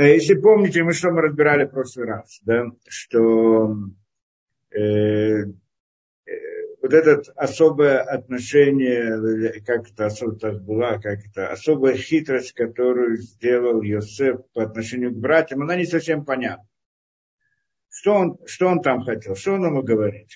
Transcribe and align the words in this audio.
Если 0.00 0.34
помните, 0.34 0.82
мы 0.82 0.94
что 0.94 1.10
мы 1.10 1.20
разбирали 1.20 1.64
в 1.64 1.70
прошлый 1.70 2.06
раз, 2.06 2.40
да, 2.44 2.66
что 2.88 3.76
э, 4.70 5.44
вот 6.82 6.94
это 6.94 7.22
особое 7.36 8.00
отношение, 8.00 9.60
как 9.60 9.90
это 9.90 10.06
особо 10.06 10.36
так 10.36 10.62
была, 10.62 10.98
как 10.98 11.18
это 11.26 11.52
особая 11.52 11.96
хитрость, 11.96 12.52
которую 12.52 13.18
сделал 13.18 13.82
Йосеф 13.82 14.40
по 14.54 14.62
отношению 14.62 15.12
к 15.12 15.18
братьям, 15.18 15.62
она 15.62 15.76
не 15.76 15.84
совсем 15.84 16.24
понятна. 16.24 16.66
Что 17.90 18.14
он, 18.14 18.38
что 18.46 18.68
он 18.68 18.80
там 18.80 19.02
хотел, 19.02 19.36
что 19.36 19.52
он 19.52 19.66
ему 19.66 19.82
говорит? 19.82 20.30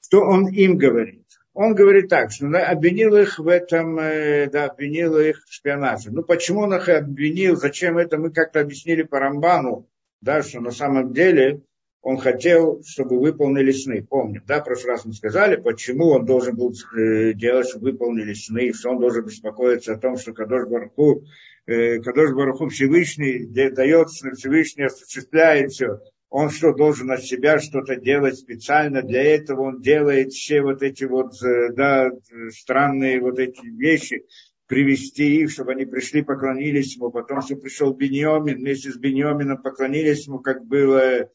Что 0.00 0.22
он 0.22 0.48
им 0.48 0.78
говорит? 0.78 1.21
Он 1.54 1.74
говорит 1.74 2.08
так, 2.08 2.32
что 2.32 2.46
обвинил 2.46 3.14
их 3.16 3.38
в 3.38 3.46
этом, 3.46 3.98
э, 3.98 4.48
да, 4.50 4.66
обвинил 4.66 5.18
их 5.18 5.44
в 5.46 5.52
шпионаже. 5.52 6.10
Ну, 6.10 6.22
почему 6.22 6.60
он 6.60 6.74
их 6.74 6.88
обвинил, 6.88 7.56
зачем 7.56 7.98
это, 7.98 8.16
мы 8.16 8.30
как-то 8.30 8.60
объяснили 8.60 9.02
по 9.02 9.18
Рамбану, 9.18 9.86
да, 10.22 10.42
что 10.42 10.60
на 10.60 10.70
самом 10.70 11.12
деле 11.12 11.62
он 12.00 12.16
хотел, 12.16 12.82
чтобы 12.84 13.20
выполнили 13.20 13.70
сны. 13.70 14.02
Помним, 14.02 14.42
да, 14.46 14.60
в 14.60 14.64
прошлый 14.64 14.92
раз 14.92 15.04
мы 15.04 15.12
сказали, 15.12 15.56
почему 15.56 16.06
он 16.08 16.24
должен 16.24 16.56
был 16.56 16.72
э, 16.72 17.34
делать, 17.34 17.68
чтобы 17.68 17.92
выполнили 17.92 18.32
сны, 18.32 18.72
что 18.72 18.90
он 18.90 18.98
должен 18.98 19.24
беспокоиться 19.24 19.92
о 19.92 19.98
том, 19.98 20.16
что 20.16 20.32
Кадош 20.32 20.66
Барху, 20.68 21.24
э, 21.66 22.00
Кадош 22.00 22.32
Барху 22.32 22.68
Всевышний 22.68 23.44
дает, 23.44 24.08
Всевышний 24.08 24.84
осуществляет 24.84 25.70
все. 25.70 26.00
Он 26.32 26.48
что, 26.48 26.72
должен 26.72 27.10
от 27.10 27.22
себя 27.22 27.58
что-то 27.58 27.96
делать 27.96 28.38
специально, 28.38 29.02
для 29.02 29.22
этого 29.22 29.64
он 29.68 29.82
делает 29.82 30.32
все 30.32 30.62
вот 30.62 30.82
эти 30.82 31.04
вот, 31.04 31.34
э, 31.42 31.74
да, 31.74 32.10
странные 32.48 33.20
вот 33.20 33.38
эти 33.38 33.66
вещи, 33.66 34.24
привести 34.66 35.42
их, 35.42 35.50
чтобы 35.50 35.72
они 35.72 35.84
пришли, 35.84 36.22
поклонились 36.22 36.96
ему, 36.96 37.10
потом, 37.10 37.42
что 37.42 37.56
пришел 37.56 37.92
Беньомин, 37.92 38.56
вместе 38.56 38.90
с 38.90 38.96
Беньомином 38.96 39.60
поклонились 39.60 40.26
ему, 40.26 40.38
как 40.38 40.64
было 40.64 41.28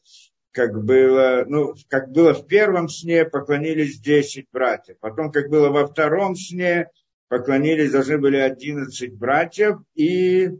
как 0.50 0.82
было, 0.82 1.44
ну, 1.46 1.74
как 1.88 2.10
было 2.10 2.34
в 2.34 2.48
первом 2.48 2.88
сне, 2.88 3.24
поклонились 3.24 4.00
10 4.00 4.46
братьев. 4.50 4.96
Потом, 4.98 5.30
как 5.30 5.48
было 5.48 5.68
во 5.68 5.86
втором 5.86 6.34
сне, 6.34 6.88
поклонились, 7.28 7.92
должны 7.92 8.18
были 8.18 8.38
11 8.38 9.16
братьев, 9.16 9.76
и, 9.94 10.50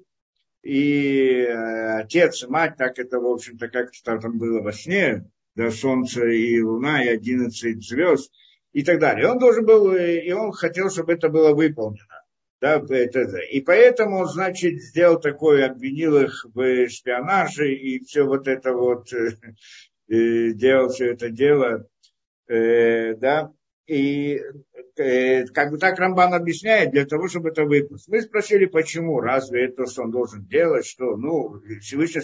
и 0.68 1.46
э, 1.46 2.00
отец 2.00 2.42
и 2.42 2.46
мать, 2.46 2.76
так 2.76 2.98
это, 2.98 3.18
в 3.18 3.26
общем-то, 3.26 3.68
как 3.68 3.90
там 4.04 4.36
было 4.36 4.60
во 4.60 4.70
сне, 4.72 5.24
да, 5.54 5.70
солнце 5.70 6.26
и 6.26 6.60
луна, 6.60 7.02
и 7.02 7.08
11 7.08 7.82
звезд, 7.82 8.30
и 8.72 8.84
так 8.84 8.98
далее. 8.98 9.30
Он 9.30 9.38
должен 9.38 9.64
был, 9.64 9.94
и 9.94 10.30
он 10.30 10.52
хотел, 10.52 10.90
чтобы 10.90 11.14
это 11.14 11.30
было 11.30 11.54
выполнено. 11.54 12.22
Да, 12.60 12.84
это, 12.86 13.38
и 13.38 13.62
поэтому, 13.62 14.26
значит, 14.26 14.82
сделал 14.82 15.18
такое, 15.18 15.70
обвинил 15.70 16.18
их 16.20 16.44
в 16.52 16.88
шпионаже 16.90 17.72
и 17.72 18.04
все 18.04 18.24
вот 18.24 18.46
это 18.46 18.74
вот, 18.74 19.10
э, 19.12 20.50
делал 20.52 20.90
все 20.90 21.12
это 21.12 21.30
дело, 21.30 21.88
э, 22.46 23.14
да, 23.14 23.52
и 23.86 24.42
э, 24.98 25.46
как 25.46 25.70
бы 25.70 25.78
так 25.78 25.98
Рамбан 25.98 26.34
объясняет, 26.34 26.90
для 26.90 27.06
того, 27.06 27.28
чтобы 27.28 27.50
это 27.50 27.64
выпустить. 27.64 28.08
Мы 28.08 28.22
спросили, 28.22 28.66
почему, 28.66 29.20
разве 29.20 29.66
это, 29.66 29.86
что 29.86 30.02
он 30.02 30.10
должен 30.10 30.44
делать, 30.46 30.86
что, 30.86 31.16
ну, 31.16 31.60
Всевышний 31.80 32.22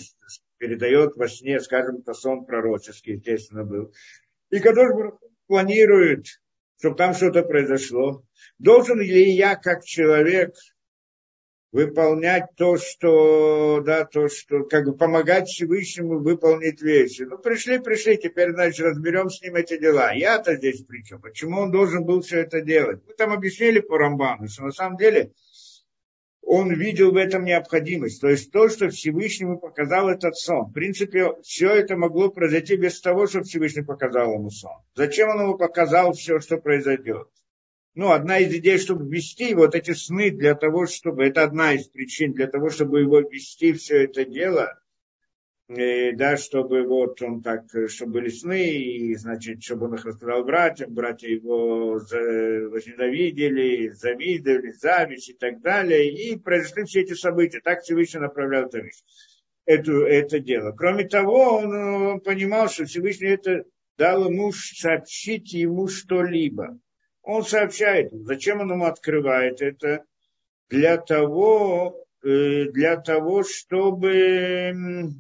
передает 0.58 1.16
во 1.16 1.28
сне, 1.28 1.60
скажем, 1.60 1.96
это 1.96 2.14
сон 2.14 2.44
пророческий, 2.44 3.14
естественно, 3.14 3.64
был. 3.64 3.92
И 4.50 4.60
когда 4.60 4.88
планирует 5.46 6.26
чтобы 6.84 6.96
там 6.96 7.14
что-то 7.14 7.42
произошло. 7.42 8.24
Должен 8.58 9.00
ли 9.00 9.30
я, 9.30 9.56
как 9.56 9.84
человек, 9.84 10.54
выполнять 11.74 12.54
то, 12.56 12.76
что, 12.76 13.82
да, 13.84 14.04
то, 14.04 14.28
что, 14.28 14.62
как 14.62 14.84
бы 14.84 14.96
помогать 14.96 15.48
Всевышнему 15.48 16.20
выполнить 16.20 16.80
вещи. 16.80 17.22
Ну, 17.22 17.36
пришли, 17.36 17.80
пришли, 17.80 18.16
теперь, 18.16 18.52
значит, 18.52 18.86
разберем 18.86 19.28
с 19.28 19.42
ним 19.42 19.56
эти 19.56 19.76
дела. 19.76 20.12
Я-то 20.12 20.54
здесь 20.54 20.84
при 20.84 21.02
чем? 21.02 21.20
Почему 21.20 21.62
он 21.62 21.72
должен 21.72 22.04
был 22.04 22.20
все 22.22 22.42
это 22.42 22.60
делать? 22.60 23.00
Мы 23.04 23.14
там 23.14 23.32
объяснили 23.32 23.80
по 23.80 23.98
Рамбану, 23.98 24.46
что 24.46 24.66
на 24.66 24.70
самом 24.70 24.96
деле 24.96 25.32
он 26.42 26.72
видел 26.72 27.10
в 27.10 27.16
этом 27.16 27.44
необходимость. 27.44 28.20
То 28.20 28.28
есть 28.28 28.52
то, 28.52 28.68
что 28.68 28.88
Всевышнему 28.90 29.58
показал 29.58 30.08
этот 30.08 30.36
сон. 30.36 30.66
В 30.66 30.72
принципе, 30.72 31.32
все 31.42 31.70
это 31.70 31.96
могло 31.96 32.28
произойти 32.28 32.76
без 32.76 33.00
того, 33.00 33.26
что 33.26 33.42
Всевышний 33.42 33.82
показал 33.82 34.34
ему 34.34 34.50
сон. 34.50 34.78
Зачем 34.94 35.28
он 35.30 35.40
ему 35.40 35.58
показал 35.58 36.12
все, 36.12 36.38
что 36.38 36.56
произойдет? 36.58 37.26
Ну, 37.94 38.10
одна 38.10 38.38
из 38.38 38.52
идей, 38.54 38.78
чтобы 38.78 39.08
ввести 39.08 39.54
вот 39.54 39.74
эти 39.74 39.92
сны 39.92 40.30
для 40.30 40.54
того, 40.54 40.86
чтобы... 40.86 41.24
Это 41.24 41.42
одна 41.42 41.74
из 41.74 41.88
причин 41.88 42.32
для 42.32 42.46
того, 42.46 42.70
чтобы 42.70 43.00
его 43.00 43.20
ввести 43.20 43.72
все 43.72 44.04
это 44.04 44.24
дело– 44.24 44.78
и, 45.68 46.12
да, 46.12 46.36
чтобы 46.36 46.82
вот 46.82 47.22
он 47.22 47.40
так, 47.42 47.64
чтобы 47.88 48.12
были 48.12 48.28
сны, 48.28 48.68
и, 48.68 49.14
значит, 49.14 49.62
чтобы 49.62 49.86
он 49.86 49.94
их 49.94 50.04
рассказал 50.04 50.44
братьям, 50.44 50.92
братья 50.92 51.26
его 51.28 51.92
возненавидели, 51.92 53.88
завидовали, 53.88 54.72
зависть 54.72 55.30
и 55.30 55.32
так 55.32 55.62
далее, 55.62 56.12
и 56.12 56.36
произошли 56.36 56.84
все 56.84 57.00
эти 57.00 57.14
события. 57.14 57.60
Так 57.60 57.80
Всевышний 57.80 58.20
направлял 58.20 58.66
это, 58.66 58.82
это, 59.64 59.92
это 59.92 60.38
дело. 60.38 60.72
Кроме 60.72 61.08
того, 61.08 61.56
он, 61.56 61.74
он 61.74 62.20
понимал, 62.20 62.68
что 62.68 62.84
Всевышний 62.84 63.28
это 63.28 63.64
дал 63.96 64.28
ему 64.28 64.52
сообщить 64.52 65.54
ему 65.54 65.88
что-либо. 65.88 66.78
Он 67.24 67.42
сообщает, 67.42 68.12
зачем 68.12 68.60
он 68.60 68.70
ему 68.70 68.84
открывает 68.84 69.60
это? 69.62 70.04
Для 70.68 70.98
того, 70.98 72.06
э, 72.22 72.66
для 72.70 72.96
того, 72.96 73.42
чтобы 73.42 75.14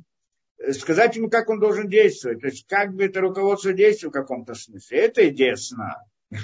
сказать 0.72 1.16
ему, 1.16 1.28
как 1.28 1.48
он 1.48 1.60
должен 1.60 1.88
действовать. 1.88 2.40
То 2.40 2.48
есть, 2.48 2.66
как 2.66 2.94
бы 2.94 3.04
это 3.04 3.20
руководство 3.20 3.72
действия 3.72 4.08
в 4.08 4.12
каком-то 4.12 4.54
смысле. 4.54 4.98
Это 4.98 5.28
идея 5.28 5.56
сна. 5.56 6.02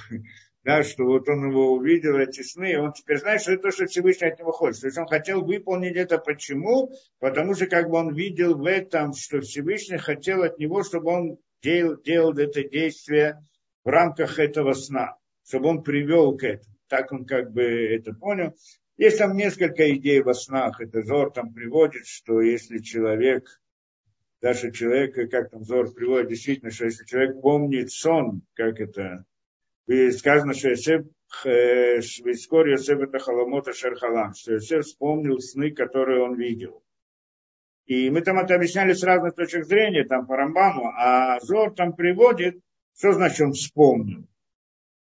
Да, 0.63 0.83
что 0.83 1.05
вот 1.05 1.27
он 1.27 1.49
его 1.49 1.73
увидел, 1.73 2.19
эти 2.19 2.43
сны, 2.43 2.73
и 2.73 2.77
он 2.77 2.93
теперь 2.93 3.17
знает, 3.17 3.41
что 3.41 3.53
это 3.53 3.63
то, 3.63 3.71
что 3.71 3.87
Всевышний 3.87 4.29
от 4.29 4.39
него 4.39 4.53
хочет. 4.53 4.83
То 4.83 4.87
есть 4.89 4.99
он 4.99 5.07
хотел 5.07 5.43
выполнить 5.43 5.97
это. 5.97 6.19
Почему? 6.19 6.93
Потому 7.19 7.55
что 7.55 7.67
как 7.67 7.89
бы 7.89 7.97
он 7.97 8.15
видел 8.15 8.55
в 8.59 8.67
этом, 8.67 9.15
что 9.15 9.41
Всевышний 9.41 9.97
хотел 9.97 10.43
от 10.43 10.59
него, 10.59 10.83
чтобы 10.83 11.13
он 11.13 11.39
делал, 11.63 11.97
делал 12.03 12.37
это 12.37 12.63
действие 12.63 13.43
в 13.85 13.89
рамках 13.89 14.39
этого 14.39 14.75
сна, 14.75 15.17
чтобы 15.51 15.69
он 15.69 15.83
привел 15.83 16.37
к 16.37 16.45
этому. 16.45 16.75
Так 16.89 17.13
он 17.13 17.25
как 17.25 17.53
бы 17.53 17.63
это 17.63 18.15
понял. 18.15 18.55
Есть 18.97 19.19
там 19.19 19.37
несколько 19.37 19.93
идей 19.95 20.23
во 20.23 20.33
снах. 20.33 20.81
Это 20.81 21.03
Зор 21.03 21.33
там 21.33 21.53
приводит, 21.53 22.07
что 22.07 22.41
если 22.41 22.79
человек 22.79 23.45
даже 24.41 24.71
человек, 24.73 25.15
как 25.31 25.51
там 25.51 25.65
Зор 25.65 25.93
приводит, 25.93 26.29
действительно, 26.29 26.71
что 26.71 26.85
если 26.87 27.05
человек 27.05 27.41
помнит 27.43 27.91
сон, 27.91 28.43
как 28.55 28.81
это, 28.81 29.25
и 29.87 30.11
сказано, 30.13 30.55
что 30.55 30.71
Йосеф, 30.71 31.05
вскоре 31.29 32.73
Йосеф 32.73 33.01
это 33.01 33.19
Халамота 33.19 33.73
Шерхалам, 33.73 34.35
что 34.35 34.55
Йосеф 34.55 34.85
вспомнил 34.85 35.39
сны, 35.41 35.73
которые 35.73 36.23
он 36.23 36.37
видел. 36.37 36.83
И 37.87 38.09
мы 38.09 38.23
там 38.23 38.39
это 38.39 38.55
объясняли 38.55 38.93
с 38.93 39.03
разных 39.03 39.35
точек 39.35 39.65
зрения, 39.65 40.05
там 40.05 40.27
по 40.27 40.37
Рамбаму, 40.37 40.93
а 40.97 41.41
Зор 41.41 41.75
там 41.75 41.93
приводит, 41.93 42.61
что 42.97 43.13
значит 43.13 43.41
он 43.41 43.53
вспомнил. 43.53 44.27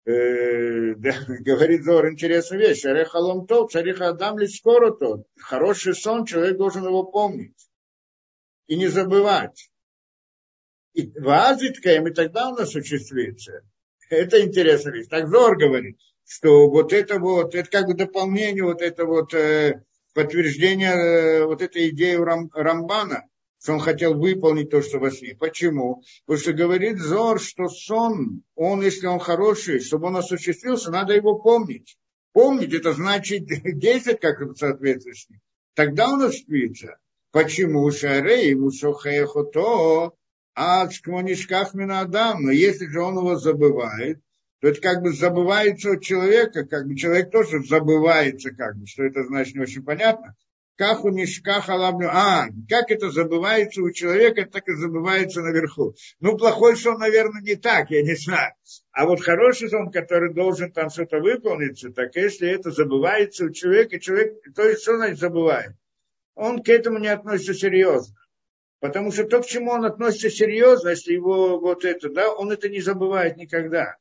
Э, 0.09 0.95
говорит 1.41 1.83
Зор 1.83 2.09
интересную 2.09 2.67
вещь. 2.67 2.81
Шарехалом 2.81 3.45
тот, 3.45 3.71
шариха 3.71 4.09
адам 4.09 4.39
ли 4.39 4.47
скоро 4.47 4.91
тот. 4.91 5.27
Хороший 5.37 5.93
сон, 5.93 6.25
человек 6.25 6.57
должен 6.57 6.83
его 6.83 7.03
помнить 7.03 7.69
и 8.65 8.75
не 8.75 8.87
забывать. 8.87 9.69
И 10.93 11.11
вазиткаем, 11.19 12.07
и 12.07 12.13
тогда 12.13 12.49
у 12.49 12.55
нас 12.55 12.69
осуществится. 12.69 13.61
Это 14.09 14.43
интересная 14.43 14.93
вещь. 14.93 15.07
Так 15.09 15.27
Зор 15.27 15.55
говорит, 15.57 15.99
что 16.25 16.69
вот 16.69 16.91
это 16.91 17.19
вот, 17.19 17.53
это 17.53 17.69
как 17.69 17.85
бы 17.85 17.93
дополнение, 17.93 18.63
вот 18.63 18.81
это 18.81 19.05
вот 19.05 19.35
э, 19.35 19.83
подтверждение 20.15 20.91
э, 20.91 21.45
вот 21.45 21.61
этой 21.61 21.89
идеи 21.89 22.15
Рам, 22.15 22.49
Рамбана, 22.53 23.25
что 23.61 23.73
он 23.73 23.79
хотел 23.79 24.13
выполнить 24.13 24.69
то, 24.69 24.81
что 24.81 24.99
во 24.99 25.11
сне. 25.11 25.35
Почему? 25.35 26.01
Потому 26.25 26.41
что 26.41 26.53
говорит 26.53 26.99
Зор, 26.99 27.39
что 27.41 27.67
сон, 27.67 28.43
он, 28.55 28.81
если 28.81 29.07
он 29.07 29.19
хороший, 29.19 29.81
чтобы 29.81 30.07
он 30.07 30.17
осуществился, 30.17 30.91
надо 30.91 31.13
его 31.13 31.37
помнить. 31.39 31.97
Помнить, 32.31 32.73
это 32.73 32.93
значит 32.93 33.45
действовать 33.63 34.21
как 34.21 34.57
соответствует 34.57 35.17
с 35.17 35.29
ним. 35.29 35.41
Тогда 35.73 36.09
он 36.09 36.21
осуществится. 36.21 36.97
Почему 37.31 37.91
шарей 37.91 38.55
мусохехото 38.55 40.13
ачкмонишках 40.55 41.73
минадам? 41.73 42.43
Но 42.43 42.51
если 42.51 42.87
же 42.87 43.01
он 43.01 43.17
его 43.17 43.35
забывает, 43.35 44.19
то 44.61 44.67
это 44.67 44.81
как 44.81 45.01
бы 45.01 45.13
забывается 45.13 45.91
от 45.91 46.01
человека, 46.01 46.65
как 46.65 46.87
бы 46.87 46.95
человек 46.95 47.31
тоже 47.31 47.63
забывается, 47.63 48.51
как 48.51 48.77
бы, 48.77 48.87
что 48.87 49.03
это 49.03 49.23
значит 49.23 49.55
не 49.55 49.61
очень 49.61 49.83
понятно. 49.83 50.35
Как 50.79 51.03
у 51.03 51.11
мешках 51.11 51.67
алабну. 51.67 52.07
А, 52.07 52.47
как 52.69 52.89
это 52.89 53.11
забывается 53.11 53.81
у 53.81 53.91
человека, 53.91 54.45
так 54.45 54.65
и 54.69 54.75
забывается 54.75 55.41
наверху. 55.41 55.93
Ну, 56.21 56.37
плохой 56.37 56.77
сон, 56.77 56.99
наверное, 56.99 57.41
не 57.41 57.55
так, 57.55 57.91
я 57.91 58.01
не 58.01 58.15
знаю. 58.15 58.53
А 58.93 59.05
вот 59.05 59.19
хороший 59.19 59.69
сон, 59.69 59.91
который 59.91 60.33
должен 60.33 60.71
там 60.71 60.89
что-то 60.89 61.19
выполниться, 61.19 61.89
так 61.89 62.15
если 62.15 62.49
это 62.49 62.71
забывается 62.71 63.43
у 63.43 63.49
человека, 63.49 63.99
человек, 63.99 64.35
то 64.55 64.63
есть 64.63 64.83
что 64.83 64.95
значит 64.95 65.19
забывает? 65.19 65.73
он 66.39 66.63
к 66.63 66.69
этому 66.69 66.99
не 66.99 67.09
относится 67.09 67.53
серьезно. 67.53 68.15
Потому 68.79 69.11
что 69.11 69.25
то, 69.25 69.41
к 69.41 69.45
чему 69.45 69.71
он 69.71 69.83
относится 69.83 70.29
серьезно, 70.29 70.89
если 70.89 71.11
его 71.11 71.59
вот 71.59 71.83
это, 71.83 72.09
да, 72.09 72.31
он 72.31 72.53
это 72.53 72.69
не 72.69 72.79
забывает 72.79 73.35
никогда. 73.35 73.97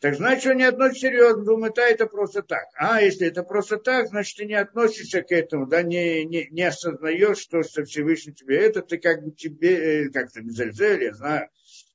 Так 0.00 0.14
значит, 0.14 0.46
он 0.46 0.58
не 0.58 0.64
относится 0.64 1.08
серьезно, 1.08 1.44
думает, 1.44 1.76
а 1.78 1.82
это 1.82 2.06
просто 2.06 2.42
так. 2.42 2.64
А 2.76 3.02
если 3.02 3.26
это 3.26 3.42
просто 3.42 3.78
так, 3.78 4.06
значит, 4.08 4.36
ты 4.36 4.44
не 4.44 4.54
относишься 4.54 5.22
к 5.22 5.32
этому, 5.32 5.66
да, 5.66 5.82
не, 5.82 6.24
не, 6.24 6.46
не 6.50 6.62
осознаешь, 6.62 7.38
что, 7.38 7.64
что 7.64 7.84
Всевышний 7.84 8.32
тебе 8.32 8.58
это, 8.58 8.82
ты 8.82 8.98
как 8.98 9.24
бы 9.24 9.32
тебе, 9.32 10.04
э, 10.04 10.08
как-то 10.10 10.40
Зельзель, 10.42 11.02
я 11.02 11.14
знаю, 11.14 11.48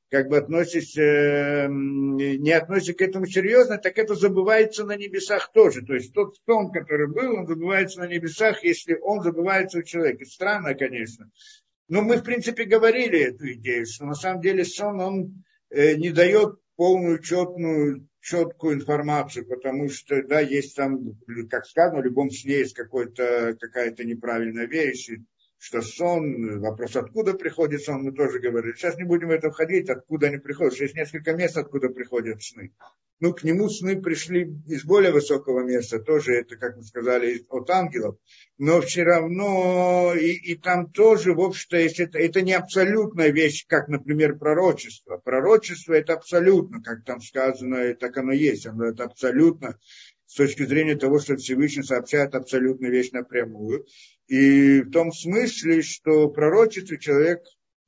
как 0.10 0.28
бы 0.28 0.38
относишься, 0.38 1.02
эм, 1.02 2.18
не 2.18 2.52
относишься 2.52 2.94
к 2.94 3.02
этому 3.02 3.26
серьезно, 3.26 3.78
так 3.78 3.98
это 3.98 4.16
забывается 4.16 4.84
на 4.84 4.98
небесах 4.98 5.52
тоже. 5.54 5.82
То 5.82 5.94
есть 5.94 6.14
тот 6.14 6.36
сон, 6.46 6.72
который 6.72 7.08
был, 7.08 7.38
он 7.38 7.48
забывается 7.48 8.02
на 8.02 8.08
небесах, 8.08 8.64
если 8.66 8.96
он 9.02 9.24
забывается 9.24 9.80
у 9.80 9.82
человека. 9.84 10.26
Странно, 10.26 10.76
конечно. 10.76 11.32
Но 11.88 12.02
мы, 12.02 12.18
в 12.18 12.24
принципе, 12.24 12.66
говорили 12.66 13.22
эту 13.22 13.54
идею, 13.54 13.86
что 13.86 14.06
на 14.06 14.14
самом 14.14 14.42
деле 14.42 14.66
сон, 14.66 15.00
он 15.00 15.44
э, 15.70 15.96
не 15.96 16.12
дает 16.12 16.60
полную, 16.76 17.20
четную, 17.20 18.08
четкую 18.22 18.76
информацию, 18.76 19.46
потому 19.46 19.90
что, 19.90 20.24
да, 20.24 20.40
есть 20.40 20.76
там, 20.76 21.18
как 21.50 21.66
сказано, 21.66 22.02
в 22.02 22.06
любом 22.06 22.32
сне 22.32 22.60
есть 22.60 22.74
какая-то 22.74 24.04
неправильная 24.04 24.66
вещь, 24.66 25.10
что 25.64 25.82
сон, 25.82 26.60
вопрос, 26.60 26.98
откуда 26.98 27.36
приходит 27.36 27.84
сон, 27.84 28.04
мы 28.04 28.12
тоже 28.12 28.40
говорили. 28.40 28.74
Сейчас 28.76 28.98
не 28.98 29.06
будем 29.06 29.30
в 29.30 29.32
это 29.32 29.50
входить, 29.50 29.90
откуда 29.90 30.28
они 30.28 30.38
приходят. 30.38 30.78
Есть 30.78 30.94
несколько 30.94 31.32
мест, 31.32 31.56
откуда 31.56 31.88
приходят 31.88 32.44
сны. 32.44 32.74
Ну, 33.22 33.34
к 33.34 33.46
нему 33.46 33.70
сны 33.70 34.02
пришли 34.02 34.54
из 34.68 34.84
более 34.84 35.14
высокого 35.14 35.64
места, 35.64 36.00
тоже 36.00 36.34
это, 36.34 36.58
как 36.58 36.76
мы 36.76 36.84
сказали, 36.84 37.46
от 37.48 37.70
ангелов. 37.70 38.18
Но 38.58 38.82
все 38.82 39.04
равно, 39.04 40.14
и, 40.14 40.34
и 40.34 40.56
там 40.56 40.92
тоже, 40.92 41.34
в 41.34 41.40
общем-то, 41.40 41.78
это, 41.78 42.20
это 42.20 42.42
не 42.42 42.52
абсолютная 42.52 43.30
вещь, 43.30 43.66
как, 43.66 43.88
например, 43.88 44.38
пророчество. 44.38 45.16
Пророчество 45.16 45.94
это 45.94 46.16
абсолютно, 46.16 46.84
как 46.84 47.06
там 47.06 47.22
сказано, 47.22 47.96
так 47.96 48.18
оно 48.18 48.34
есть, 48.34 48.68
оно 48.68 48.88
это 48.88 49.06
абсолютно 49.06 49.80
с 50.34 50.36
точки 50.36 50.66
зрения 50.66 50.96
того, 50.96 51.20
что 51.20 51.36
Всевышний 51.38 51.84
сообщает 51.84 52.34
абсолютную 52.34 52.92
вещь 52.92 53.12
напрямую. 53.12 53.86
И 54.34 54.82
в 54.82 54.90
том 54.90 55.12
смысле, 55.12 55.84
что 55.84 56.28
пророчество 56.28 56.98
человек 56.98 57.44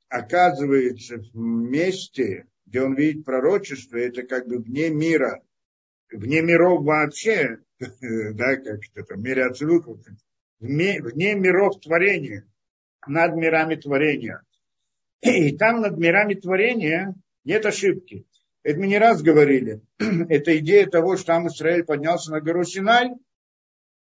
оказывается 0.08 1.16
в 1.16 1.34
месте, 1.34 2.46
где 2.64 2.82
он 2.82 2.94
видит 2.94 3.24
пророчество, 3.24 3.96
это 3.96 4.22
как 4.22 4.46
бы 4.46 4.58
вне 4.58 4.90
мира, 4.90 5.42
вне 6.08 6.42
миров 6.42 6.84
вообще, 6.84 7.58
да, 7.80 8.54
как 8.58 8.78
это, 8.94 9.14
в 9.16 9.18
мире 9.18 9.46
абсолютно, 9.46 9.96
вне, 10.60 11.02
вне 11.02 11.34
миров 11.34 11.80
творения, 11.80 12.46
над 13.08 13.34
мирами 13.34 13.74
творения. 13.74 14.40
И 15.22 15.56
там 15.56 15.80
над 15.80 15.98
мирами 15.98 16.34
творения 16.34 17.16
нет 17.42 17.66
ошибки. 17.66 18.24
Это 18.62 18.78
мы 18.78 18.86
не 18.86 18.98
раз 18.98 19.20
говорили. 19.20 19.80
Это 19.98 20.56
идея 20.58 20.86
того, 20.86 21.16
что 21.16 21.26
там 21.26 21.48
Израиль 21.48 21.82
поднялся 21.82 22.30
на 22.30 22.40
гору 22.40 22.62
Синай, 22.62 23.16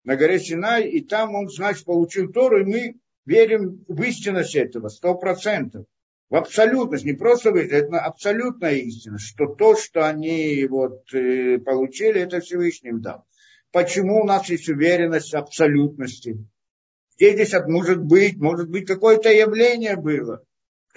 на 0.08 0.16
горе 0.16 0.40
Синай, 0.40 0.88
и 0.88 1.02
там 1.02 1.34
он, 1.34 1.50
значит, 1.50 1.84
получил 1.84 2.32
Тору, 2.32 2.62
и 2.62 2.64
мы 2.64 2.94
верим 3.26 3.84
в 3.88 4.02
истинность 4.04 4.54
этого, 4.54 4.88
сто 4.88 5.14
процентов. 5.14 5.84
В 6.30 6.36
абсолютность, 6.36 7.04
не 7.04 7.12
просто 7.12 7.52
в 7.52 7.56
это 7.56 7.86
абсолютная 7.98 8.76
истина, 8.76 9.18
что 9.18 9.48
то, 9.48 9.76
что 9.76 10.08
они 10.08 10.64
вот, 10.64 11.12
э, 11.12 11.58
получили, 11.58 12.22
это 12.22 12.40
Всевышний 12.40 12.92
дал. 12.92 13.26
Почему 13.70 14.22
у 14.22 14.24
нас 14.24 14.48
есть 14.48 14.70
уверенность 14.70 15.34
в 15.34 15.36
абсолютности? 15.36 16.42
Где 17.18 17.34
здесь 17.34 17.52
может 17.66 18.02
быть, 18.02 18.38
может 18.38 18.70
быть, 18.70 18.86
какое-то 18.86 19.30
явление 19.30 19.96
было. 19.96 20.42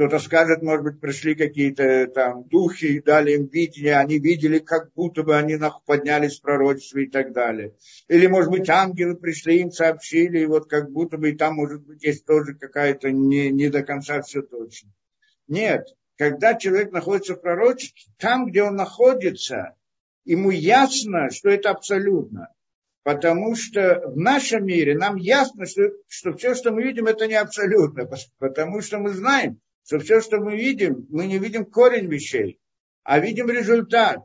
Кто-то 0.02 0.18
скажет, 0.18 0.64
может 0.64 0.84
быть, 0.84 1.00
пришли 1.00 1.36
какие-то 1.36 2.08
там 2.08 2.46
духи, 2.46 3.04
дали 3.06 3.34
им 3.34 3.46
видение, 3.46 3.98
они 3.98 4.18
видели, 4.18 4.58
как 4.58 4.92
будто 4.94 5.22
бы 5.22 5.38
они 5.38 5.60
поднялись 5.86 6.40
в 6.40 6.42
пророчество 6.42 6.98
и 6.98 7.06
так 7.06 7.34
далее. 7.34 7.76
Или, 8.08 8.26
может 8.26 8.50
быть, 8.50 8.68
ангелы 8.68 9.16
пришли, 9.16 9.60
им 9.60 9.70
сообщили, 9.70 10.40
и 10.40 10.48
вот 10.48 10.68
как 10.68 10.90
будто 10.90 11.20
бы 11.20 11.30
и 11.30 11.38
там, 11.38 11.54
может 11.54 11.84
быть, 11.84 12.02
есть 12.04 12.26
тоже 12.26 12.56
какая-то 12.56 13.12
не, 13.12 13.52
не 13.52 13.70
до 13.70 13.84
конца 13.84 14.24
все 14.24 14.42
точно. 14.42 14.90
Нет, 15.48 15.86
когда 16.18 16.56
человек 16.56 16.92
находится 16.92 17.36
в 17.36 17.42
пророчестве, 17.42 18.12
там, 18.18 18.48
где 18.48 18.64
он 18.64 18.78
находится, 18.78 19.76
ему 20.26 20.50
ясно, 20.50 21.30
что 21.30 21.52
это 21.52 21.70
абсолютно. 21.70 22.52
Потому 23.04 23.56
что 23.56 24.02
в 24.08 24.18
нашем 24.18 24.66
мире 24.66 24.98
нам 24.98 25.16
ясно, 25.16 25.68
что, 25.68 25.92
что 26.08 26.34
все, 26.34 26.56
что 26.56 26.72
мы 26.72 26.82
видим, 26.82 27.06
это 27.06 27.28
не 27.28 27.36
абсолютно. 27.36 28.10
Потому 28.40 28.82
что 28.82 28.98
мы 28.98 29.12
знаем, 29.12 29.60
что 29.86 30.00
все, 30.00 30.22
что 30.22 30.40
мы 30.40 30.56
видим, 30.56 31.08
мы 31.10 31.28
не 31.28 31.38
видим 31.38 31.66
корень 31.66 32.08
вещей, 32.08 32.60
а 33.04 33.20
видим 33.20 33.50
результат. 33.50 34.20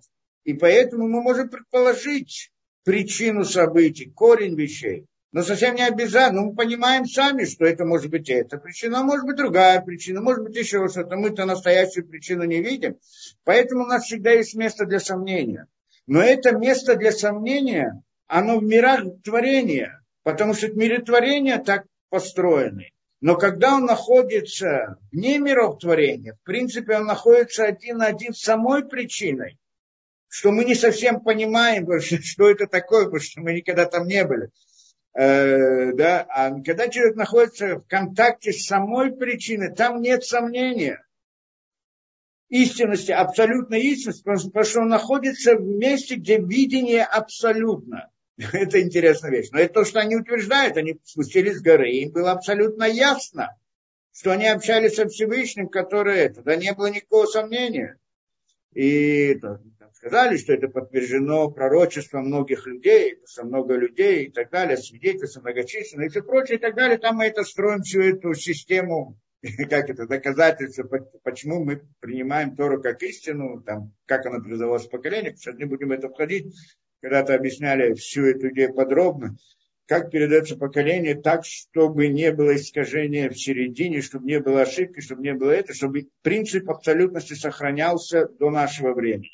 И 0.44 0.54
поэтому 0.54 1.08
мы 1.08 1.22
можем 1.22 1.48
предположить 1.48 2.52
причину 2.84 3.44
событий, 3.44 4.10
корень 4.10 4.54
вещей. 4.54 5.06
Но 5.32 5.42
совсем 5.42 5.74
не 5.74 5.82
обязательно. 5.82 6.42
Мы 6.42 6.54
понимаем 6.54 7.04
сами, 7.04 7.44
что 7.44 7.66
это 7.66 7.84
может 7.84 8.10
быть 8.10 8.30
эта 8.30 8.58
причина, 8.58 9.00
а 9.00 9.02
может 9.02 9.26
быть 9.26 9.36
другая 9.36 9.80
причина, 9.82 10.22
может 10.22 10.44
быть 10.44 10.56
еще 10.56 10.88
что-то. 10.88 11.16
Мы-то 11.16 11.44
настоящую 11.44 12.06
причину 12.06 12.44
не 12.44 12.62
видим. 12.62 12.96
Поэтому 13.44 13.84
у 13.84 13.86
нас 13.86 14.04
всегда 14.04 14.30
есть 14.30 14.54
место 14.54 14.86
для 14.86 15.00
сомнения. 15.00 15.66
Но 16.06 16.22
это 16.22 16.56
место 16.56 16.94
для 16.94 17.12
сомнения, 17.12 18.02
оно 18.28 18.60
в 18.60 18.62
мирах 18.62 19.02
творения. 19.24 20.00
Потому 20.22 20.54
что 20.54 20.68
мире 20.68 21.00
творения 21.00 21.58
так 21.58 21.84
построены. 22.08 22.92
Но 23.20 23.36
когда 23.36 23.76
он 23.76 23.86
находится 23.86 24.98
вне 25.10 25.38
миров 25.38 25.78
творения, 25.78 26.34
в 26.34 26.42
принципе, 26.42 26.96
он 26.96 27.06
находится 27.06 27.64
один 27.64 27.98
на 27.98 28.06
один 28.06 28.34
с 28.34 28.40
самой 28.40 28.86
причиной, 28.86 29.58
что 30.28 30.52
мы 30.52 30.64
не 30.64 30.74
совсем 30.74 31.20
понимаем, 31.20 31.88
что 32.00 32.50
это 32.50 32.66
такое, 32.66 33.04
потому 33.04 33.20
что 33.20 33.40
мы 33.40 33.54
никогда 33.54 33.86
там 33.86 34.06
не 34.06 34.24
были. 34.24 34.50
Э, 35.14 35.92
да? 35.94 36.26
А 36.28 36.50
когда 36.62 36.88
человек 36.88 37.16
находится 37.16 37.76
в 37.76 37.86
контакте 37.86 38.52
с 38.52 38.66
самой 38.66 39.16
причиной, 39.16 39.74
там 39.74 40.02
нет 40.02 40.24
сомнения 40.24 41.02
истинности, 42.48 43.12
абсолютной 43.12 43.80
истинности, 43.80 44.22
потому 44.22 44.64
что 44.64 44.80
он 44.80 44.88
находится 44.88 45.56
в 45.56 45.62
месте, 45.62 46.16
где 46.16 46.38
видение 46.38 47.02
абсолютно. 47.02 48.10
Это 48.52 48.82
интересная 48.82 49.30
вещь. 49.30 49.48
Но 49.50 49.58
это 49.58 49.74
то, 49.74 49.84
что 49.84 50.00
они 50.00 50.16
утверждают. 50.16 50.76
Они 50.76 51.00
спустились 51.04 51.58
с 51.58 51.62
горы, 51.62 51.90
им 51.90 52.10
было 52.12 52.32
абсолютно 52.32 52.84
ясно, 52.84 53.56
что 54.12 54.32
они 54.32 54.46
общались 54.46 54.96
со 54.96 55.08
Всевышним, 55.08 55.68
который 55.68 56.18
это. 56.18 56.42
Да 56.42 56.56
не 56.56 56.72
было 56.74 56.88
никакого 56.88 57.26
сомнения. 57.26 57.98
И 58.74 59.40
сказали, 59.94 60.36
что 60.36 60.52
это 60.52 60.68
подтверждено 60.68 61.50
пророчеством 61.50 62.26
многих 62.26 62.66
людей, 62.66 63.18
со 63.24 63.42
много 63.42 63.74
людей 63.74 64.26
и 64.26 64.30
так 64.30 64.50
далее, 64.50 64.76
свидетельства 64.76 65.40
многочисленные 65.40 66.08
и 66.08 66.10
все 66.10 66.22
прочее 66.22 66.58
и 66.58 66.60
так 66.60 66.74
далее. 66.74 66.98
Там 66.98 67.16
мы 67.16 67.24
это 67.24 67.42
строим, 67.42 67.80
всю 67.80 68.02
эту 68.02 68.34
систему, 68.34 69.18
как 69.70 69.88
это, 69.88 70.06
доказательства, 70.06 70.84
почему 71.22 71.64
мы 71.64 71.82
принимаем 72.00 72.54
Тору 72.54 72.82
как 72.82 73.02
истину, 73.02 73.62
там, 73.62 73.94
как 74.04 74.26
она 74.26 74.40
передавалась 74.40 74.86
поколение, 74.86 75.34
сейчас 75.34 75.56
не 75.56 75.64
будем 75.64 75.92
это 75.92 76.10
входить, 76.10 76.54
когда-то 77.06 77.36
объясняли 77.36 77.94
всю 77.94 78.26
эту 78.26 78.48
идею 78.50 78.74
подробно, 78.74 79.36
как 79.86 80.10
передается 80.10 80.56
поколение 80.56 81.14
так, 81.14 81.44
чтобы 81.44 82.08
не 82.08 82.32
было 82.32 82.56
искажения 82.56 83.30
в 83.30 83.38
середине, 83.38 84.02
чтобы 84.02 84.26
не 84.26 84.40
было 84.40 84.62
ошибки, 84.62 84.98
чтобы 84.98 85.22
не 85.22 85.32
было 85.32 85.52
это, 85.52 85.72
чтобы 85.72 86.08
принцип 86.22 86.68
абсолютности 86.68 87.34
сохранялся 87.34 88.26
до 88.26 88.50
нашего 88.50 88.92
времени. 88.92 89.30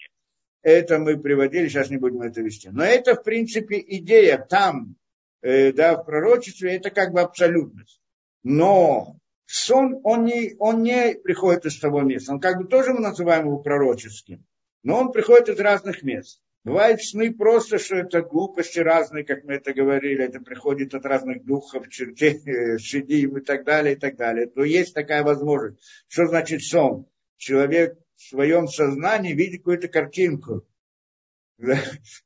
Это 0.61 0.99
мы 0.99 1.19
приводили, 1.19 1.69
сейчас 1.69 1.89
не 1.89 1.97
будем 1.97 2.21
это 2.21 2.43
вести. 2.43 2.69
Но 2.69 2.85
это, 2.85 3.15
в 3.15 3.23
принципе, 3.25 3.83
идея 3.85 4.37
там, 4.37 4.97
э, 5.41 5.73
да, 5.73 5.97
в 5.97 6.05
пророчестве, 6.05 6.77
это 6.77 6.91
как 6.91 7.13
бы 7.13 7.23
абсолютность. 7.23 8.03
Но 8.43 9.17
сон, 9.47 9.99
он 10.05 10.27
не, 10.27 10.57
он 10.59 10.83
не 10.83 11.15
приходит 11.15 11.65
из 11.65 11.79
того 11.79 12.03
места. 12.03 12.33
Он 12.33 12.41
как 12.41 12.59
бы 12.59 12.69
тоже 12.69 12.93
мы 12.93 13.01
называем 13.01 13.47
его 13.47 13.61
пророческим. 13.61 14.45
Но 14.83 15.01
он 15.01 15.11
приходит 15.11 15.49
из 15.49 15.59
разных 15.59 16.03
мест. 16.03 16.43
Бывают 16.65 17.03
сны 17.03 17.35
просто, 17.35 17.79
что 17.79 17.97
это 17.97 18.23
глупости 18.23 18.79
разные, 18.79 19.25
как 19.25 19.43
мы 19.43 19.55
это 19.55 19.75
говорили, 19.75 20.25
это 20.25 20.39
приходит 20.41 20.95
от 20.95 21.05
разных 21.05 21.45
духов, 21.45 21.89
чертей, 21.89 22.41
э, 22.47 22.79
шедим 22.79 23.39
и 23.39 23.41
так 23.41 23.65
далее, 23.65 23.97
и 23.97 23.99
так 23.99 24.17
далее. 24.17 24.47
То 24.47 24.63
есть 24.63 24.95
такая 24.95 25.25
возможность. 25.25 25.83
Что 26.07 26.27
значит 26.27 26.63
сон? 26.63 27.07
Человек 27.37 27.99
в 28.15 28.23
своем 28.23 28.69
сознании 28.69 29.33
видит 29.33 29.63
какую-то 29.63 29.89
картинку. 29.89 30.65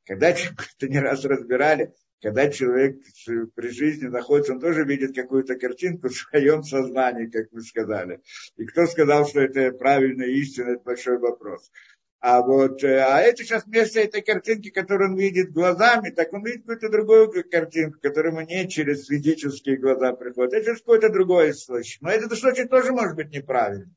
Когда 0.04 0.28
это 0.30 0.88
не 0.88 0.98
раз 0.98 1.24
разбирали, 1.24 1.94
когда 2.20 2.50
человек 2.50 2.98
при 3.54 3.68
жизни 3.68 4.06
находится, 4.06 4.52
он 4.52 4.60
тоже 4.60 4.84
видит 4.84 5.14
какую-то 5.14 5.56
картинку 5.56 6.08
в 6.08 6.14
своем 6.14 6.62
сознании, 6.62 7.26
как 7.26 7.50
вы 7.52 7.62
сказали. 7.62 8.20
И 8.56 8.66
кто 8.66 8.86
сказал, 8.86 9.26
что 9.26 9.40
это 9.40 9.70
правильная 9.72 10.28
истина, 10.28 10.70
это 10.70 10.82
большой 10.82 11.18
вопрос. 11.18 11.70
А 12.28 12.42
вот, 12.42 12.82
э, 12.82 12.98
а 12.98 13.20
это 13.20 13.44
сейчас 13.44 13.64
вместо 13.64 14.00
этой 14.00 14.20
картинки, 14.20 14.70
которую 14.70 15.10
он 15.10 15.16
видит 15.16 15.52
глазами, 15.52 16.10
так 16.10 16.32
он 16.32 16.44
видит 16.44 16.62
какую-то 16.62 16.88
другую 16.88 17.30
картинку, 17.48 18.00
которая 18.02 18.32
ему 18.32 18.40
не 18.40 18.68
через 18.68 19.06
физические 19.06 19.76
глаза 19.76 20.12
приходит, 20.12 20.54
а 20.54 20.60
через 20.60 20.78
какой-то 20.80 21.08
другой 21.08 21.52
источник. 21.52 22.02
Но 22.02 22.10
этот 22.10 22.32
источник 22.32 22.68
тоже 22.68 22.90
может 22.90 23.14
быть 23.14 23.30
неправильным, 23.30 23.94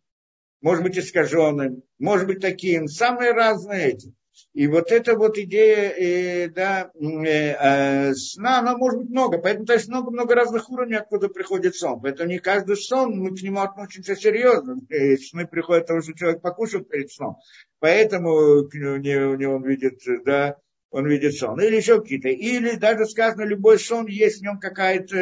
может 0.62 0.84
быть 0.84 1.00
искаженным, 1.00 1.82
может 1.98 2.28
быть 2.28 2.40
таким, 2.40 2.88
самые 2.88 3.32
разные 3.32 3.94
эти. 3.94 4.14
И 4.54 4.68
вот 4.68 4.92
эта 4.92 5.16
вот 5.16 5.38
идея 5.38 5.90
э, 5.90 6.50
да, 6.50 6.92
э, 6.94 7.26
э, 7.26 8.14
сна, 8.14 8.60
она 8.60 8.76
может 8.78 9.00
быть 9.00 9.10
много. 9.10 9.38
Поэтому 9.38 9.66
то 9.66 9.74
есть 9.74 9.88
много-много 9.88 10.36
разных 10.36 10.70
уровней, 10.70 10.96
откуда 10.96 11.30
приходит 11.30 11.76
сон. 11.76 12.02
Поэтому 12.02 12.30
не 12.30 12.40
каждый 12.40 12.78
сон, 12.78 13.18
мы 13.18 13.36
к 13.36 13.42
нему 13.42 13.62
относимся 13.62 14.16
серьезно. 14.16 14.78
И 14.90 15.18
сны 15.18 15.48
приходят 15.48 15.88
того, 15.88 16.02
что 16.02 16.14
человек 16.14 16.42
покушал 16.42 16.82
перед 16.82 17.12
сном. 17.12 17.38
Поэтому 17.80 18.68
к 18.68 18.74
нему, 18.74 19.56
он 19.56 19.64
видит, 19.64 20.02
да, 20.26 20.58
он 20.92 21.08
видит 21.08 21.36
сон. 21.36 21.62
Или 21.62 21.78
еще 21.78 22.02
какие-то. 22.02 22.30
Или 22.30 22.76
даже 22.76 23.06
сказано, 23.06 23.44
любой 23.44 23.80
сон 23.80 24.08
есть 24.08 24.40
в 24.40 24.44
нем 24.44 24.60
какая-то 24.60 25.16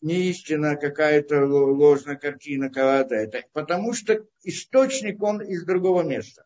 неистина, 0.00 0.76
какая-то 0.76 1.44
ложная 1.46 2.16
картина, 2.16 2.68
какая-то 2.68 3.14
это. 3.14 3.42
Потому 3.52 3.92
что 3.92 4.24
источник 4.42 5.22
он 5.22 5.40
из 5.42 5.64
другого 5.64 6.02
места. 6.02 6.44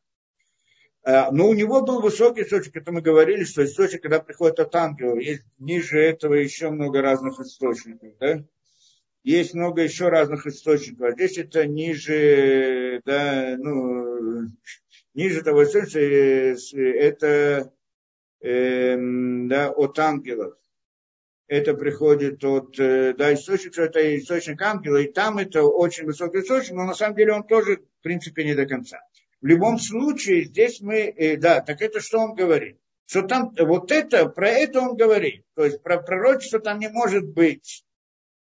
Э, 1.04 1.30
но 1.30 1.49
у 1.49 1.54
него 1.54 1.82
был 1.82 2.00
высокий 2.00 2.42
источник, 2.42 2.76
это 2.76 2.92
мы 2.92 3.00
говорили, 3.00 3.44
что 3.44 3.64
источник, 3.64 4.02
когда 4.02 4.21
приходит 4.21 4.61
от 4.61 4.75
ангелов, 4.75 5.21
есть 5.21 5.42
ниже 5.59 5.99
этого 5.99 6.35
еще 6.35 6.71
много 6.71 7.02
разных 7.02 7.40
источников, 7.40 8.12
да? 8.21 8.44
Есть 9.25 9.54
много 9.54 9.82
еще 9.82 10.09
разных 10.09 10.47
источников. 10.47 11.02
А 11.02 11.12
здесь 11.12 11.38
это 11.38 11.66
ниже, 11.66 13.00
да, 13.04 13.56
ну, 13.56 14.49
ниже 15.14 15.42
того 15.42 15.64
источника, 15.64 15.99
э, 15.99 16.90
это 16.99 17.73
э, 18.40 18.97
да, 18.99 19.71
от 19.71 19.99
ангелов. 19.99 20.54
Это 21.49 21.75
приходит 21.75 22.42
от, 22.44 22.78
э, 22.78 23.14
да, 23.14 23.35
источник, 23.35 23.75
что 23.75 23.82
это 23.82 24.18
источник 24.18 24.61
ангела, 24.62 24.97
и 24.97 25.12
там 25.12 25.38
это 25.38 25.62
очень 25.64 26.06
высокий 26.06 26.40
источник, 26.40 26.75
но 26.75 26.85
на 26.85 26.94
самом 26.94 27.16
деле 27.16 27.32
он 27.32 27.44
тоже, 27.44 27.76
в 27.76 28.02
принципе, 28.02 28.44
не 28.44 28.54
до 28.54 28.66
конца. 28.66 29.00
В 29.42 29.46
любом 29.46 29.78
случае, 29.78 30.44
здесь 30.44 30.80
мы, 30.80 31.00
э, 31.00 31.37
да, 31.37 31.61
так 31.61 31.82
это 31.82 32.00
что 32.00 32.20
он 32.20 32.34
говорит? 32.34 32.78
Что 33.06 33.22
там, 33.22 33.52
вот 33.58 33.90
это, 33.90 34.26
про 34.28 34.49
это 34.49 34.80
он 34.80 34.96
говорит. 34.96 35.44
То 35.54 35.64
есть 35.64 35.82
про 35.82 36.00
пророчество 36.00 36.61
там 36.61 36.78
не 36.78 36.88
может 36.88 37.26
быть, 37.26 37.84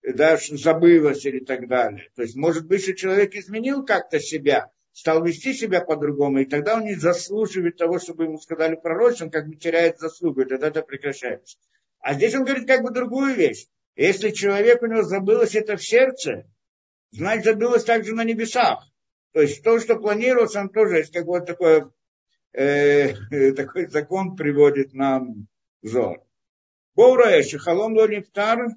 да, 0.02 0.38
забылось 0.38 1.26
или 1.26 1.44
так 1.44 1.68
далее. 1.68 2.10
То 2.16 2.22
есть, 2.22 2.38
может 2.38 2.66
быть, 2.68 2.84
что 2.84 2.96
человек 2.96 3.36
изменил 3.36 3.86
как-то 3.86 4.22
себя, 4.22 4.72
стал 4.94 5.24
вести 5.26 5.54
себя 5.54 5.82
по-другому, 5.82 6.40
и 6.40 6.46
тогда 6.46 6.76
он 6.76 6.86
не 6.86 6.96
заслуживает 6.96 7.76
того, 7.76 8.00
чтобы 8.00 8.24
ему 8.24 8.40
сказали 8.40 8.76
пророчество, 8.76 9.26
он 9.26 9.32
как 9.32 9.48
бы 9.50 9.56
теряет 9.58 10.00
заслугу, 10.00 10.42
и 10.42 10.46
тогда 10.46 10.70
это 10.70 10.84
прекращается. 10.84 11.58
А 12.00 12.14
здесь 12.14 12.34
он 12.34 12.46
говорит 12.46 12.66
как 12.66 12.82
бы 12.82 12.92
другую 12.92 13.36
вещь. 13.36 13.68
Если 13.98 14.30
человек 14.30 14.82
у 14.82 14.86
него 14.86 15.04
забылось 15.04 15.54
это 15.54 15.76
в 15.76 15.84
сердце, 15.84 16.46
значит 17.12 17.44
забылось 17.44 17.84
также 17.84 18.16
на 18.16 18.24
небесах. 18.24 18.88
То 19.34 19.42
есть 19.42 19.64
то, 19.64 19.80
что 19.80 19.98
планировалось, 19.98 20.56
он 20.56 20.70
тоже 20.70 20.98
есть 20.98 21.14
как 21.14 21.26
вот 21.26 21.46
такой, 21.46 21.86
э, 22.54 23.14
такой 23.54 23.88
закон 23.88 24.36
приводит 24.36 24.94
нам 24.94 25.48
зор. 25.82 26.24
Боура 26.96 27.44
шехалом 27.44 27.96
ло 27.96 28.08
нефтар, 28.08 28.70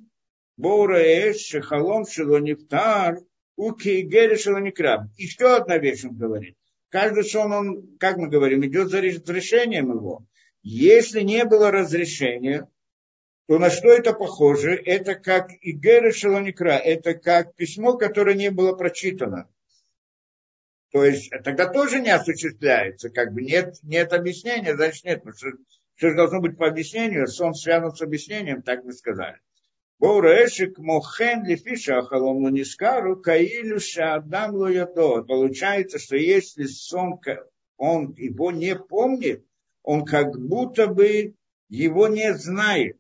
боура 0.56 1.32
шехалом 1.34 2.06
шело 2.06 2.38
нефтар, 2.38 3.18
уки 3.56 4.02
гери 4.02 4.36
шело 4.36 4.58
некраб. 4.58 5.06
Еще 5.16 5.56
одна 5.56 5.78
вещь 5.78 6.04
он 6.04 6.16
говорит. 6.16 6.56
Каждый 6.90 7.24
сон, 7.24 7.52
он, 7.52 7.96
как 7.98 8.16
мы 8.16 8.28
говорим, 8.28 8.66
идет 8.66 8.88
за 8.88 9.00
разрешением 9.00 9.92
его. 9.92 10.26
Если 10.62 11.20
не 11.22 11.44
было 11.44 11.70
разрешения, 11.70 12.68
то 13.46 13.58
на 13.58 13.70
что 13.70 13.88
это 13.88 14.12
похоже? 14.12 14.74
Это 14.74 15.14
как 15.14 15.50
Игера 15.60 16.12
Шалоникра, 16.12 16.72
это 16.72 17.14
как 17.14 17.54
письмо, 17.54 17.96
которое 17.96 18.34
не 18.34 18.50
было 18.50 18.74
прочитано. 18.74 19.48
То 20.92 21.04
есть 21.04 21.30
тогда 21.44 21.68
тоже 21.68 22.00
не 22.00 22.10
осуществляется, 22.10 23.10
как 23.10 23.32
бы 23.32 23.42
нет, 23.42 23.76
нет 23.82 24.12
объяснения, 24.12 24.74
значит 24.74 25.04
нет, 25.04 25.22
потому 25.22 25.36
что 25.36 25.50
все 25.94 26.14
должно 26.14 26.40
быть 26.40 26.56
по 26.56 26.66
объяснению, 26.66 27.28
сон 27.28 27.54
связан 27.54 27.92
с 27.92 28.02
объяснением, 28.02 28.62
так 28.62 28.84
мы 28.84 28.92
сказали. 28.92 29.38
Боурэшик 30.00 30.78
мохен 30.78 31.44
лифиша 31.44 31.98
ахалом 31.98 32.38
лунискару 32.38 33.20
каилю 33.20 33.78
адам 33.98 34.54
луядо. 34.54 35.22
Получается, 35.24 35.98
что 35.98 36.16
если 36.16 36.64
сон, 36.64 37.20
он 37.76 38.14
его 38.14 38.50
не 38.50 38.74
помнит, 38.74 39.44
он 39.82 40.06
как 40.06 40.40
будто 40.40 40.86
бы 40.86 41.34
его 41.68 42.08
не 42.08 42.32
знает. 42.34 42.98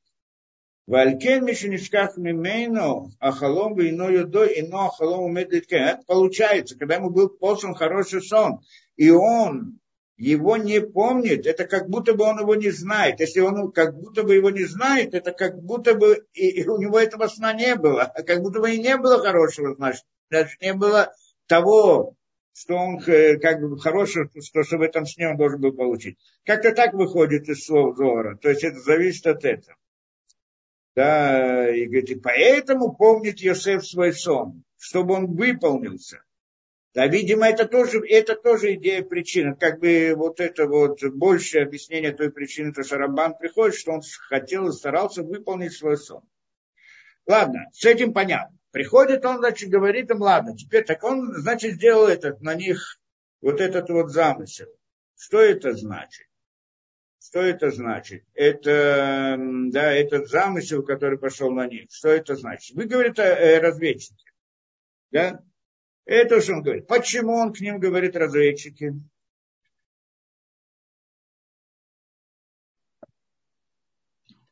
Валькен 0.90 1.44
мишенишках 1.44 2.16
мимейно, 2.16 3.12
ахалом 3.20 3.80
ино 3.80 4.10
юдой, 4.10 4.58
ино 4.60 4.86
ахалом 4.86 5.36
Это 5.36 6.00
получается, 6.04 6.76
когда 6.76 6.96
ему 6.96 7.10
был 7.10 7.28
послан 7.28 7.76
хороший 7.76 8.20
сон, 8.20 8.58
и 8.96 9.08
он 9.08 9.78
его 10.16 10.56
не 10.56 10.80
помнит, 10.80 11.46
это 11.46 11.64
как 11.68 11.88
будто 11.88 12.14
бы 12.14 12.24
он 12.24 12.40
его 12.40 12.56
не 12.56 12.70
знает. 12.70 13.20
Если 13.20 13.38
он 13.38 13.70
как 13.70 13.94
будто 13.94 14.24
бы 14.24 14.34
его 14.34 14.50
не 14.50 14.64
знает, 14.64 15.14
это 15.14 15.30
как 15.30 15.62
будто 15.62 15.94
бы 15.94 16.26
и, 16.34 16.60
и 16.60 16.66
у 16.66 16.78
него 16.78 16.98
этого 16.98 17.28
сна 17.28 17.52
не 17.52 17.76
было. 17.76 18.02
А 18.02 18.24
как 18.24 18.42
будто 18.42 18.58
бы 18.58 18.74
и 18.74 18.82
не 18.82 18.96
было 18.96 19.20
хорошего 19.20 19.76
сна, 19.76 19.92
значит, 20.28 20.60
не 20.60 20.74
было 20.74 21.12
того, 21.46 22.16
что 22.52 22.74
он 22.74 22.98
э, 23.06 23.38
как 23.38 23.60
бы 23.60 23.78
хорошего, 23.78 24.28
что, 24.42 24.64
что 24.64 24.76
в 24.76 24.82
этом 24.82 25.06
сне 25.06 25.28
он 25.28 25.36
должен 25.36 25.60
был 25.60 25.72
получить. 25.72 26.18
Как-то 26.44 26.72
так 26.72 26.94
выходит 26.94 27.48
из 27.48 27.64
слов 27.64 27.96
Зора. 27.96 28.36
То 28.38 28.48
есть 28.50 28.64
это 28.64 28.80
зависит 28.80 29.28
от 29.28 29.44
этого. 29.44 29.76
Да, 30.96 31.70
и 31.70 31.86
говорит, 31.86 32.10
и 32.10 32.14
поэтому 32.16 32.94
помнит 32.94 33.38
Йосеф 33.40 33.86
свой 33.86 34.12
сон, 34.12 34.64
чтобы 34.78 35.14
он 35.14 35.36
выполнился. 35.36 36.22
Да, 36.92 37.06
видимо, 37.06 37.48
это 37.48 37.66
тоже, 37.66 38.00
это 38.08 38.34
тоже 38.34 38.74
идея 38.74 39.02
причины. 39.02 39.54
Как 39.54 39.78
бы 39.78 40.14
вот 40.16 40.40
это 40.40 40.66
вот 40.66 41.02
большее 41.04 41.64
объяснение 41.64 42.12
той 42.12 42.32
причины, 42.32 42.72
то 42.72 42.82
Шарабан 42.82 43.36
приходит, 43.38 43.76
что 43.76 43.92
он 43.92 44.02
хотел 44.28 44.68
и 44.68 44.72
старался 44.72 45.22
выполнить 45.22 45.72
свой 45.72 45.96
сон. 45.96 46.22
Ладно, 47.26 47.66
с 47.72 47.84
этим 47.84 48.12
понятно. 48.12 48.58
Приходит 48.72 49.24
он, 49.24 49.38
значит, 49.38 49.68
говорит 49.68 50.10
им, 50.10 50.20
ладно, 50.20 50.56
теперь 50.56 50.84
так 50.84 51.02
он, 51.04 51.32
значит, 51.34 51.74
сделал 51.74 52.06
этот, 52.06 52.40
на 52.40 52.54
них 52.54 53.00
вот 53.40 53.60
этот 53.60 53.88
вот 53.90 54.10
замысел. 54.10 54.66
Что 55.16 55.40
это 55.40 55.74
значит? 55.74 56.26
Что 57.20 57.40
это 57.40 57.70
значит? 57.70 58.24
Это, 58.34 59.36
да, 59.38 59.92
этот 59.92 60.28
замысел, 60.28 60.82
который 60.82 61.18
пошел 61.18 61.50
на 61.50 61.66
них. 61.66 61.90
Что 61.90 62.08
это 62.08 62.34
значит? 62.34 62.74
Вы 62.74 62.86
говорите 62.86 63.22
о 63.22 63.60
разведчике. 63.60 64.32
Да? 65.10 65.42
Это 66.06 66.40
что 66.40 66.54
он 66.54 66.62
говорит. 66.62 66.86
Почему 66.86 67.34
он 67.34 67.52
к 67.52 67.60
ним 67.60 67.78
говорит 67.78 68.16
разведчики? 68.16 68.94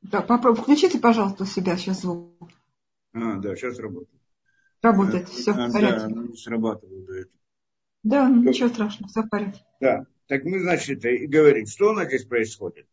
Да, 0.02 0.22
попробуй, 0.22 0.62
включите, 0.62 0.98
пожалуйста, 0.98 1.44
у 1.44 1.46
себя 1.46 1.76
сейчас 1.76 2.02
звук. 2.02 2.50
А, 3.12 3.36
да, 3.36 3.56
сейчас 3.56 3.78
работает. 3.78 4.22
Работает, 4.80 5.24
а, 5.24 5.30
все 5.30 5.50
а, 5.52 5.68
в 5.68 5.72
порядке. 5.72 6.14
Да, 6.14 7.18
этого. 7.18 7.38
Да, 8.04 8.28
ничего 8.30 8.68
страшного, 8.68 9.08
все 9.08 9.22
в 9.22 9.28
порядке. 9.28 9.60
Да. 9.80 10.06
Так 10.28 10.44
мы, 10.44 10.60
значит, 10.60 11.04
и 11.06 11.26
говорим, 11.26 11.66
что 11.66 11.88
у 11.88 11.92
нас 11.94 12.08
здесь 12.08 12.26
происходит. 12.26 12.86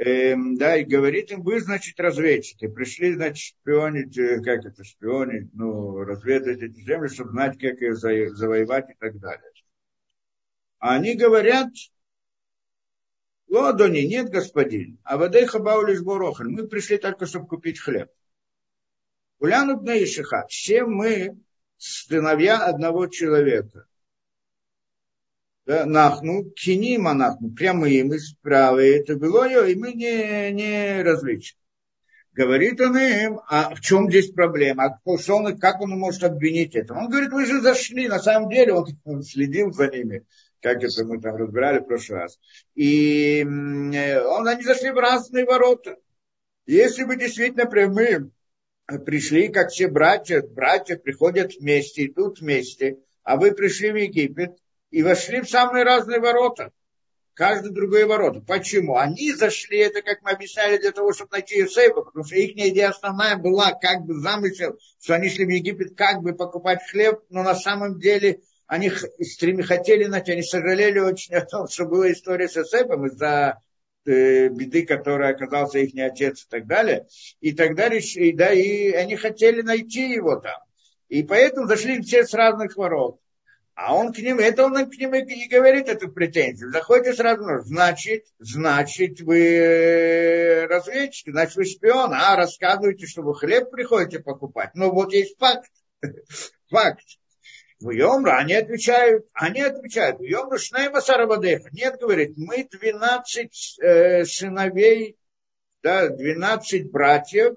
Эм, 0.00 0.56
да, 0.56 0.76
и 0.76 0.84
говорит 0.84 1.30
им, 1.32 1.42
вы, 1.42 1.60
значит, 1.60 1.98
разведчики, 1.98 2.68
пришли, 2.68 3.14
значит, 3.14 3.56
шпионить, 3.58 4.16
э, 4.18 4.42
как 4.42 4.66
это, 4.66 4.84
шпионить, 4.84 5.48
ну, 5.54 6.04
разведать 6.04 6.62
эти 6.62 6.80
земли, 6.80 7.08
чтобы 7.08 7.30
знать, 7.30 7.58
как 7.58 7.80
ее 7.80 7.94
завоевать 7.94 8.90
и 8.90 8.94
так 8.98 9.18
далее. 9.18 9.50
А 10.78 10.96
они 10.96 11.14
говорят, 11.14 11.70
Лодони, 13.48 14.00
нет, 14.00 14.28
господин, 14.28 14.98
а 15.04 15.16
воды 15.16 15.46
хабау 15.46 15.86
лишь 15.86 16.02
борохан. 16.02 16.50
Мы 16.50 16.68
пришли 16.68 16.98
только, 16.98 17.24
чтобы 17.24 17.46
купить 17.46 17.80
хлеб. 17.80 18.10
Улянут 19.38 19.82
на 19.82 20.02
Ишиха. 20.02 20.46
Все 20.48 20.84
мы 20.84 21.38
сыновья 21.78 22.64
одного 22.64 23.06
человека 23.06 23.86
да, 25.66 25.86
нахну, 25.86 26.50
кинима 26.50 27.14
нахну, 27.14 27.50
прямые 27.50 28.04
мы 28.04 28.18
справа, 28.18 28.80
это 28.80 29.16
было, 29.16 29.66
и 29.66 29.74
мы 29.74 29.92
не, 29.92 30.52
не 30.52 31.02
различны. 31.02 31.58
Говорит 32.34 32.80
он 32.80 32.98
им, 32.98 33.40
а 33.48 33.74
в 33.74 33.80
чем 33.80 34.10
здесь 34.10 34.32
проблема? 34.32 34.98
А 35.04 35.18
что 35.18 35.36
он, 35.36 35.56
как 35.56 35.80
он 35.80 35.90
может 35.90 36.24
обвинить 36.24 36.74
это? 36.74 36.92
Он 36.94 37.08
говорит, 37.08 37.30
вы 37.30 37.46
же 37.46 37.60
зашли, 37.60 38.08
на 38.08 38.18
самом 38.18 38.50
деле 38.50 38.74
он 39.04 39.22
следил 39.22 39.72
за 39.72 39.88
ними, 39.88 40.26
как 40.60 40.82
это 40.82 41.04
мы 41.04 41.20
там 41.20 41.36
разбирали 41.36 41.78
в 41.78 41.84
прошлый 41.84 42.20
раз. 42.20 42.38
И 42.74 43.42
он, 43.44 44.48
они 44.48 44.64
зашли 44.64 44.90
в 44.90 44.96
разные 44.96 45.44
ворота. 45.44 45.96
Если 46.66 47.04
бы 47.04 47.16
действительно 47.16 47.66
прямые 47.66 48.30
пришли, 49.06 49.48
как 49.48 49.70
все 49.70 49.86
братья, 49.86 50.42
братья 50.42 50.96
приходят 50.96 51.54
вместе, 51.54 52.06
идут 52.06 52.40
вместе, 52.40 52.98
а 53.22 53.36
вы 53.36 53.52
пришли 53.52 53.92
в 53.92 53.96
Египет, 53.96 54.56
и 54.94 55.02
вошли 55.02 55.40
в 55.40 55.50
самые 55.50 55.82
разные 55.82 56.20
ворота. 56.20 56.70
каждый 57.34 57.72
другой 57.72 58.04
ворота. 58.04 58.40
Почему? 58.46 58.96
Они 58.96 59.32
зашли, 59.32 59.78
это, 59.78 60.02
как 60.02 60.22
мы 60.22 60.30
объясняли, 60.30 60.78
для 60.78 60.92
того, 60.92 61.12
чтобы 61.12 61.32
найти 61.32 61.58
Юсейфа, 61.58 62.02
потому 62.02 62.24
что 62.24 62.36
их 62.36 62.52
идея 62.52 62.90
основная 62.90 63.36
была, 63.36 63.72
как 63.72 64.02
бы 64.02 64.14
замысел, 64.14 64.78
что 65.02 65.16
они 65.16 65.28
шли 65.30 65.46
в 65.46 65.48
Египет, 65.48 65.96
как 65.96 66.22
бы 66.22 66.32
покупать 66.32 66.78
хлеб, 66.88 67.24
но 67.28 67.42
на 67.42 67.56
самом 67.56 67.98
деле 67.98 68.42
они 68.68 68.88
стреми, 68.88 69.64
хотели 69.64 70.04
найти, 70.04 70.30
они 70.30 70.44
сожалели 70.44 71.00
очень 71.00 71.34
о 71.34 71.44
том, 71.44 71.66
что 71.66 71.86
была 71.86 72.12
история 72.12 72.48
с 72.48 72.54
Юсейфом 72.54 73.06
из-за 73.06 73.60
э, 74.06 74.46
беды, 74.46 74.86
которой 74.86 75.28
оказался 75.28 75.80
их 75.80 75.92
отец 76.00 76.44
и 76.44 76.48
так 76.48 76.68
далее. 76.68 77.08
И 77.40 77.50
так 77.50 77.74
далее, 77.74 78.00
и, 78.00 78.30
да, 78.30 78.52
и 78.52 78.92
они 78.92 79.16
хотели 79.16 79.60
найти 79.60 80.12
его 80.12 80.36
там. 80.36 80.60
И 81.08 81.24
поэтому 81.24 81.66
зашли 81.66 82.00
все 82.00 82.24
с 82.24 82.32
разных 82.32 82.76
ворот. 82.76 83.18
А 83.74 83.94
он 83.94 84.12
к 84.12 84.18
ним, 84.18 84.38
это 84.38 84.64
он 84.64 84.88
к 84.88 84.96
ним 84.96 85.14
и 85.14 85.48
говорит 85.48 85.88
эту 85.88 86.10
претензию. 86.10 86.70
Заходите 86.70 87.12
сразу, 87.14 87.44
значит, 87.64 88.26
значит, 88.38 89.20
вы 89.20 90.66
разведчики, 90.68 91.30
значит, 91.30 91.56
вы 91.56 91.64
шпион, 91.64 92.12
а 92.14 92.36
рассказываете, 92.36 93.06
что 93.06 93.22
вы 93.22 93.34
хлеб 93.34 93.70
приходите 93.70 94.20
покупать. 94.20 94.70
Ну, 94.74 94.92
вот 94.92 95.12
есть 95.12 95.36
факт. 95.38 95.70
Факт. 96.70 97.02
В 97.80 97.90
Йомра 97.90 98.38
они 98.38 98.54
отвечают, 98.54 99.26
они 99.32 99.60
отвечают, 99.60 100.20
в 100.20 100.22
Йомра 100.22 100.56
Шнейма 100.56 101.00
Сарабадеха. 101.00 101.68
Нет, 101.72 101.98
говорит, 102.00 102.34
мы 102.36 102.66
12 102.70 103.78
э, 103.82 104.24
сыновей, 104.24 105.18
да, 105.82 106.08
12 106.08 106.90
братьев, 106.90 107.56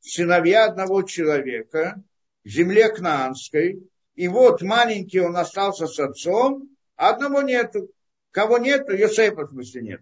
сыновья 0.00 0.66
одного 0.66 1.02
человека, 1.04 2.02
земле 2.44 2.88
Кнаанской, 2.90 3.80
и 4.14 4.28
вот 4.28 4.62
маленький 4.62 5.20
он 5.20 5.36
остался 5.36 5.86
с 5.86 5.98
отцом, 5.98 6.68
а 6.96 7.10
одного 7.10 7.42
нету. 7.42 7.90
Кого 8.30 8.58
нету, 8.58 8.94
Йосефа 8.94 9.46
в 9.46 9.50
смысле 9.50 9.82
нет. 9.82 10.00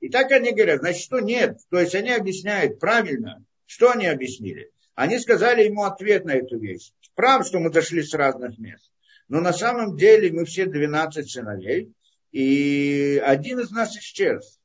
И 0.00 0.08
так 0.08 0.30
они 0.32 0.52
говорят, 0.52 0.80
значит, 0.80 1.02
что 1.02 1.20
нет. 1.20 1.58
То 1.70 1.78
есть 1.78 1.94
они 1.94 2.10
объясняют 2.10 2.78
правильно. 2.78 3.44
Что 3.66 3.90
они 3.90 4.06
объяснили? 4.06 4.70
Они 4.94 5.18
сказали 5.18 5.64
ему 5.64 5.84
ответ 5.84 6.24
на 6.24 6.32
эту 6.32 6.58
вещь. 6.58 6.92
Прав, 7.14 7.46
что 7.46 7.58
мы 7.58 7.70
дошли 7.70 8.02
с 8.02 8.14
разных 8.14 8.58
мест. 8.58 8.90
Но 9.28 9.40
на 9.40 9.52
самом 9.52 9.96
деле 9.96 10.30
мы 10.30 10.44
все 10.44 10.66
12 10.66 11.30
сыновей, 11.30 11.92
и 12.30 13.20
один 13.24 13.60
из 13.60 13.70
нас 13.70 13.96
исчез. 13.96 14.60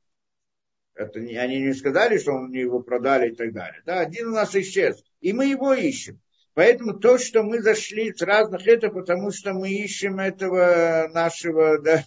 Это 0.93 1.19
не, 1.19 1.36
они 1.36 1.60
не 1.62 1.74
сказали, 1.74 2.17
что 2.17 2.33
он 2.33 2.51
его 2.51 2.81
продали 2.81 3.31
и 3.31 3.36
так 3.36 3.53
далее. 3.53 3.81
Да, 3.86 4.00
один 4.00 4.27
у 4.27 4.31
нас 4.31 4.55
исчез. 4.55 5.03
И 5.19 5.33
мы 5.33 5.48
его 5.48 5.74
ищем. 5.74 6.21
Поэтому 6.53 7.00
то, 7.00 7.17
что 7.17 7.43
мы 7.43 7.62
зашли 7.62 8.13
с 8.13 8.22
разных, 8.22 8.67
это 8.67 8.89
потому 8.89 9.31
что 9.31 9.53
мы 9.53 9.70
ищем 9.70 10.20
этого 10.20 11.10
нашего, 11.13 11.79
да, 11.79 12.03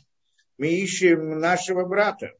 мы 0.58 0.68
ищем 0.68 1.38
нашего 1.38 1.84
брата. 1.86 2.32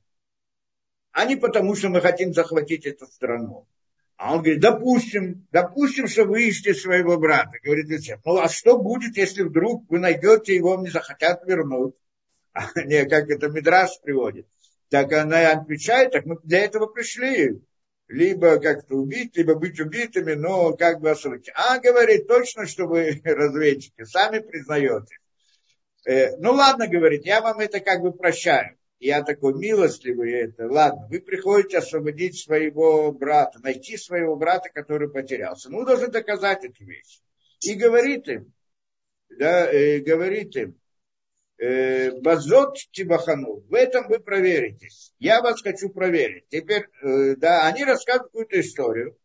А 1.13 1.25
не 1.25 1.37
потому, 1.37 1.75
что 1.75 1.89
мы 1.89 2.01
хотим 2.01 2.35
захватить 2.35 2.85
эту 2.85 3.07
страну. 3.07 3.67
А 4.17 4.35
он 4.35 4.43
говорит, 4.43 4.61
допустим, 4.61 5.47
допустим, 5.51 6.07
что 6.07 6.25
вы 6.25 6.49
ищете 6.49 6.75
своего 6.75 7.19
брата. 7.19 7.53
Говорит 7.63 7.91
Иосиф, 7.91 8.21
ну 8.25 8.39
а 8.39 8.49
что 8.49 8.79
будет, 8.79 9.17
если 9.17 9.43
вдруг 9.43 9.91
вы 9.91 9.99
найдете 9.99 10.55
его, 10.55 10.77
не 10.77 10.91
захотят 10.91 11.45
вернуть? 11.47 11.95
А 12.53 12.69
не, 12.85 13.05
как 13.07 13.29
это 13.31 13.49
Мидраш 13.49 14.01
приводит. 14.01 14.47
Так 14.89 15.13
она 15.13 15.51
отвечает, 15.51 16.13
так 16.13 16.25
мы 16.25 16.39
для 16.45 16.61
этого 16.61 16.87
пришли 16.87 17.61
либо 18.09 18.59
как-то 18.59 18.97
убить, 18.97 19.37
либо 19.37 19.55
быть 19.55 19.81
убитыми, 19.81 20.35
но 20.35 20.77
как 20.77 21.01
бы 21.01 21.11
осудить. 21.11 21.51
А 21.55 21.79
говорит 21.79 22.27
точно, 22.27 22.67
что 22.67 22.87
вы 22.87 23.21
разведчики, 23.25 24.05
сами 24.05 24.41
признаете. 24.41 25.19
Э, 26.07 26.37
ну 26.37 26.53
ладно, 26.53 26.87
говорит, 26.87 27.25
я 27.25 27.41
вам 27.41 27.61
это 27.61 27.81
как 27.81 28.03
бы 28.03 28.13
прощаю. 28.13 28.77
Я 29.01 29.23
такой 29.23 29.55
милостливый, 29.55 30.33
это, 30.33 30.67
ладно, 30.67 31.09
вы 31.11 31.21
приходите 31.21 31.79
освободить 31.79 32.39
своего 32.39 33.13
брата, 33.13 33.59
найти 33.61 33.97
своего 33.97 34.37
брата, 34.37 34.71
который 34.73 35.11
потерялся. 35.11 35.69
Ну, 35.69 35.85
должен 35.85 36.11
доказать 36.11 36.65
эту 36.65 36.85
вещь. 36.85 37.21
И 37.61 37.75
говорит 37.75 38.29
им, 38.29 38.53
да, 39.29 39.71
э, 39.71 39.99
говорит 39.99 40.57
им, 40.57 40.79
базот 42.21 42.79
Тибахану. 42.93 43.63
В 43.69 43.75
этом 43.75 44.09
вы 44.09 44.19
проверитесь. 44.19 45.13
Я 45.19 45.41
вас 45.41 45.63
хочу 45.63 45.89
проверить. 45.89 46.45
Теперь, 46.49 46.87
э, 47.03 47.37
да, 47.37 47.67
они 47.67 47.85
рассказывают 47.85 48.33
какую-то 48.33 48.61
историю. 48.61 49.17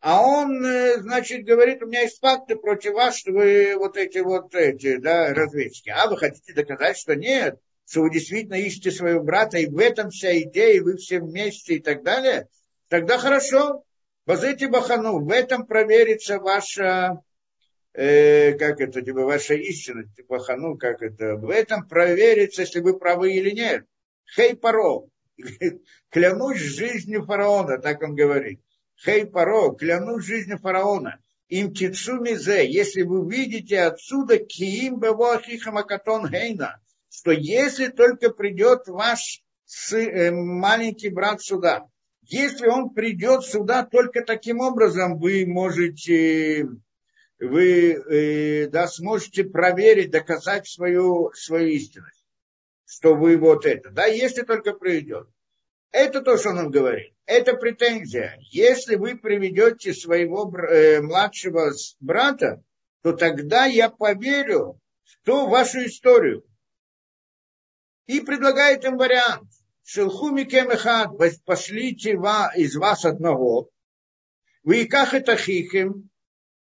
А 0.00 0.20
он, 0.20 0.64
э, 0.64 0.98
значит, 1.00 1.44
говорит, 1.44 1.82
у 1.82 1.86
меня 1.86 2.02
есть 2.02 2.18
факты 2.18 2.56
против 2.56 2.94
вас, 2.94 3.16
что 3.16 3.32
вы 3.32 3.74
вот 3.76 3.96
эти 3.96 4.18
вот 4.18 4.54
эти, 4.54 4.96
да, 4.96 5.32
разведчики. 5.32 5.90
А 5.90 6.08
вы 6.08 6.16
хотите 6.16 6.52
доказать, 6.52 6.98
что 6.98 7.14
нет, 7.14 7.60
что 7.88 8.02
вы 8.02 8.10
действительно 8.10 8.56
ищете 8.56 8.90
своего 8.90 9.22
брата, 9.22 9.58
и 9.58 9.66
в 9.66 9.78
этом 9.78 10.10
вся 10.10 10.36
идея, 10.40 10.74
и 10.74 10.80
вы 10.80 10.96
все 10.96 11.20
вместе 11.20 11.76
и 11.76 11.78
так 11.78 12.02
далее. 12.02 12.48
Тогда 12.88 13.16
хорошо. 13.16 13.84
Базыти 14.26 14.66
Бахану, 14.66 15.20
в 15.20 15.30
этом 15.30 15.66
проверится 15.66 16.38
ваша 16.38 17.20
э, 17.94 18.52
как 18.54 18.80
это, 18.80 19.02
типа, 19.02 19.22
ваша 19.22 19.54
истина, 19.54 20.04
типа, 20.16 20.38
хану, 20.38 20.76
как 20.76 21.02
это, 21.02 21.36
в 21.36 21.50
этом 21.50 21.86
проверится, 21.86 22.62
если 22.62 22.80
вы 22.80 22.98
правы 22.98 23.32
или 23.32 23.50
нет. 23.50 23.84
Хей 24.34 24.56
паро, 24.56 25.02
клянусь 26.10 26.58
жизнью 26.58 27.24
фараона, 27.24 27.78
так 27.78 28.02
он 28.02 28.14
говорит. 28.14 28.60
Хей 28.96 29.26
паро, 29.26 29.74
клянусь 29.74 30.24
жизнью 30.24 30.58
фараона. 30.58 31.18
Им 31.48 31.74
тицу 31.74 32.18
мизе, 32.18 32.66
если 32.66 33.02
вы 33.02 33.30
видите 33.30 33.80
отсюда 33.80 34.38
киим 34.38 34.98
бевоахихамакатон 34.98 36.30
гейна, 36.30 36.80
что 37.10 37.30
если 37.30 37.88
только 37.88 38.30
придет 38.30 38.86
ваш 38.86 39.42
э, 39.92 40.30
маленький 40.30 41.10
брат 41.10 41.42
сюда, 41.42 41.86
если 42.22 42.68
он 42.68 42.90
придет 42.90 43.44
сюда 43.44 43.84
только 43.84 44.22
таким 44.24 44.60
образом, 44.60 45.18
вы 45.18 45.44
можете 45.46 46.68
вы 47.42 47.92
э, 47.92 48.68
да, 48.68 48.86
сможете 48.86 49.44
проверить, 49.44 50.10
доказать 50.10 50.68
свою, 50.68 51.32
свою 51.32 51.68
истинность, 51.68 52.24
что 52.86 53.14
вы 53.14 53.36
вот 53.36 53.66
это. 53.66 53.90
Да, 53.90 54.06
если 54.06 54.42
только 54.42 54.72
приведет. 54.72 55.28
Это 55.90 56.22
то, 56.22 56.38
что 56.38 56.50
он 56.50 56.70
говорит. 56.70 57.14
Это 57.26 57.54
претензия. 57.54 58.38
Если 58.50 58.96
вы 58.96 59.16
приведете 59.16 59.92
своего 59.92 60.50
э, 60.56 61.00
младшего 61.02 61.72
брата, 62.00 62.62
то 63.02 63.12
тогда 63.12 63.66
я 63.66 63.90
поверю 63.90 64.78
в 65.04 65.24
ту 65.24 65.48
вашу 65.48 65.84
историю. 65.84 66.44
И 68.06 68.20
предлагает 68.20 68.84
им 68.84 68.96
вариант. 68.96 69.50
Шелхуми 69.84 70.44
кемехат, 70.44 71.10
пошлите 71.44 72.12
из 72.56 72.76
вас 72.76 73.04
одного, 73.04 73.68
вы 74.62 74.82
и 74.82 74.88
это 74.88 75.36
хихим, 75.36 76.08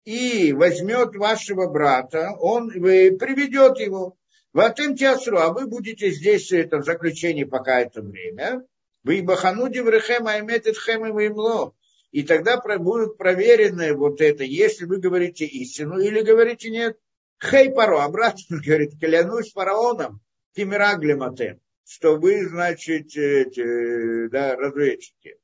и 0.05 0.53
возьмет 0.53 1.15
вашего 1.15 1.67
брата, 1.67 2.31
он 2.39 2.69
приведет 2.69 3.79
его. 3.79 4.15
В 4.51 4.59
Атем 4.59 4.95
Теасру, 4.95 5.37
а 5.37 5.53
вы 5.53 5.67
будете 5.67 6.09
здесь 6.09 6.51
это, 6.51 6.79
в 6.79 6.85
заключении 6.85 7.43
пока 7.43 7.81
это 7.81 8.01
время. 8.01 8.65
Вы 9.03 9.21
бахануди 9.21 9.79
врехем 9.79 10.27
аймет 10.27 10.65
хэм 10.65 11.19
и 11.19 11.27
имло. 11.27 11.75
И 12.11 12.23
тогда 12.23 12.57
будут 12.77 13.17
проверены 13.17 13.93
вот 13.93 14.19
это, 14.21 14.43
если 14.43 14.85
вы 14.85 14.97
говорите 14.97 15.45
истину 15.45 15.99
или 15.99 16.21
говорите 16.21 16.71
нет. 16.71 16.97
Хей 17.41 17.71
паро, 17.71 18.03
обратно 18.03 18.59
говорит, 18.65 18.99
клянусь 18.99 19.51
фараоном, 19.53 20.21
тимираглематем, 20.55 21.61
что 21.85 22.17
вы, 22.17 22.47
значит, 22.47 23.11
да, 24.31 24.55
разведчики. 24.55 25.37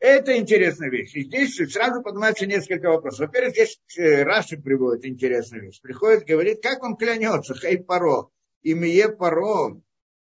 Это 0.00 0.38
интересная 0.38 0.88
вещь. 0.88 1.14
И 1.14 1.24
здесь 1.24 1.56
сразу 1.70 2.02
поднимается 2.02 2.46
несколько 2.46 2.88
вопросов. 2.88 3.26
Во-первых, 3.26 3.52
здесь 3.52 3.78
э, 3.98 4.22
Раши 4.22 4.56
приводит 4.56 5.04
интересную 5.04 5.64
вещь. 5.64 5.80
Приходит, 5.82 6.24
говорит, 6.24 6.62
как 6.62 6.82
он 6.82 6.96
клянется, 6.96 7.54
хей 7.54 7.78
паро, 7.78 8.30
имие 8.62 9.10
паро, 9.10 9.78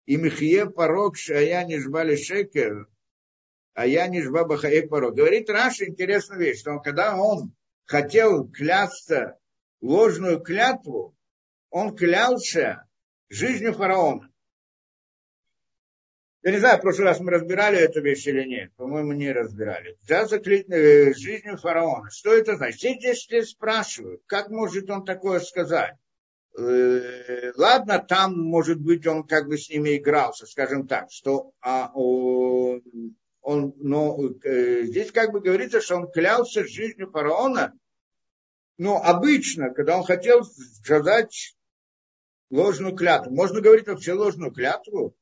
имихие 0.07 0.67
паро, 0.71 1.11
а 1.29 1.39
я 1.39 1.63
не 1.63 1.79
жбали 1.79 2.15
шекер, 2.15 2.87
а 3.75 3.85
я 3.85 4.07
не 4.07 4.23
жба 4.23 4.57
хей 4.57 4.87
паро. 4.87 5.11
Говорит 5.11 5.47
Раши 5.47 5.85
интересную 5.85 6.41
вещь, 6.41 6.61
что 6.61 6.71
он, 6.71 6.81
когда 6.81 7.15
он 7.15 7.53
хотел 7.85 8.49
клясться 8.49 9.37
ложную 9.81 10.39
клятву, 10.39 11.15
он 11.69 11.95
клялся 11.95 12.87
жизнью 13.29 13.73
фараона. 13.73 14.27
Я 16.47 16.53
не 16.53 16.59
знаю, 16.59 16.77
в 16.77 16.81
прошлый 16.81 17.07
раз 17.07 17.19
мы 17.19 17.31
разбирали 17.31 17.77
эту 17.77 18.01
вещь 18.01 18.25
или 18.25 18.47
нет. 18.47 18.73
По-моему, 18.77 19.11
не 19.11 19.33
разбирали. 19.33 19.97
За 20.07 20.25
заклятие 20.27 21.13
жизнью 21.13 21.57
фараона. 21.57 22.09
Что 22.09 22.33
это 22.33 22.55
значит? 22.55 22.79
Все 22.79 22.93
здесь 22.93 23.49
спрашивают, 23.49 24.21
как 24.27 24.47
может 24.49 24.89
он 24.89 25.03
такое 25.03 25.41
сказать? 25.41 25.97
Э, 26.57 27.51
ладно, 27.57 27.99
там, 27.99 28.39
может 28.39 28.79
быть, 28.79 29.05
он 29.05 29.27
как 29.27 29.49
бы 29.49 29.57
с 29.57 29.69
ними 29.69 29.97
игрался, 29.97 30.45
скажем 30.45 30.87
так, 30.87 31.11
что 31.11 31.51
а, 31.59 31.91
он, 31.93 32.81
но 33.41 34.17
э, 34.45 34.83
здесь 34.83 35.11
как 35.11 35.33
бы 35.33 35.41
говорится, 35.41 35.81
что 35.81 35.97
он 35.97 36.09
клялся 36.09 36.65
жизнью 36.65 37.11
фараона, 37.11 37.73
но 38.77 39.03
обычно, 39.03 39.71
когда 39.71 39.97
он 39.97 40.05
хотел 40.05 40.45
сказать 40.45 41.57
ложную 42.49 42.95
клятву, 42.95 43.35
можно 43.35 43.59
говорить 43.59 43.87
вообще 43.89 44.13
ложную 44.13 44.53
клятву, 44.53 45.13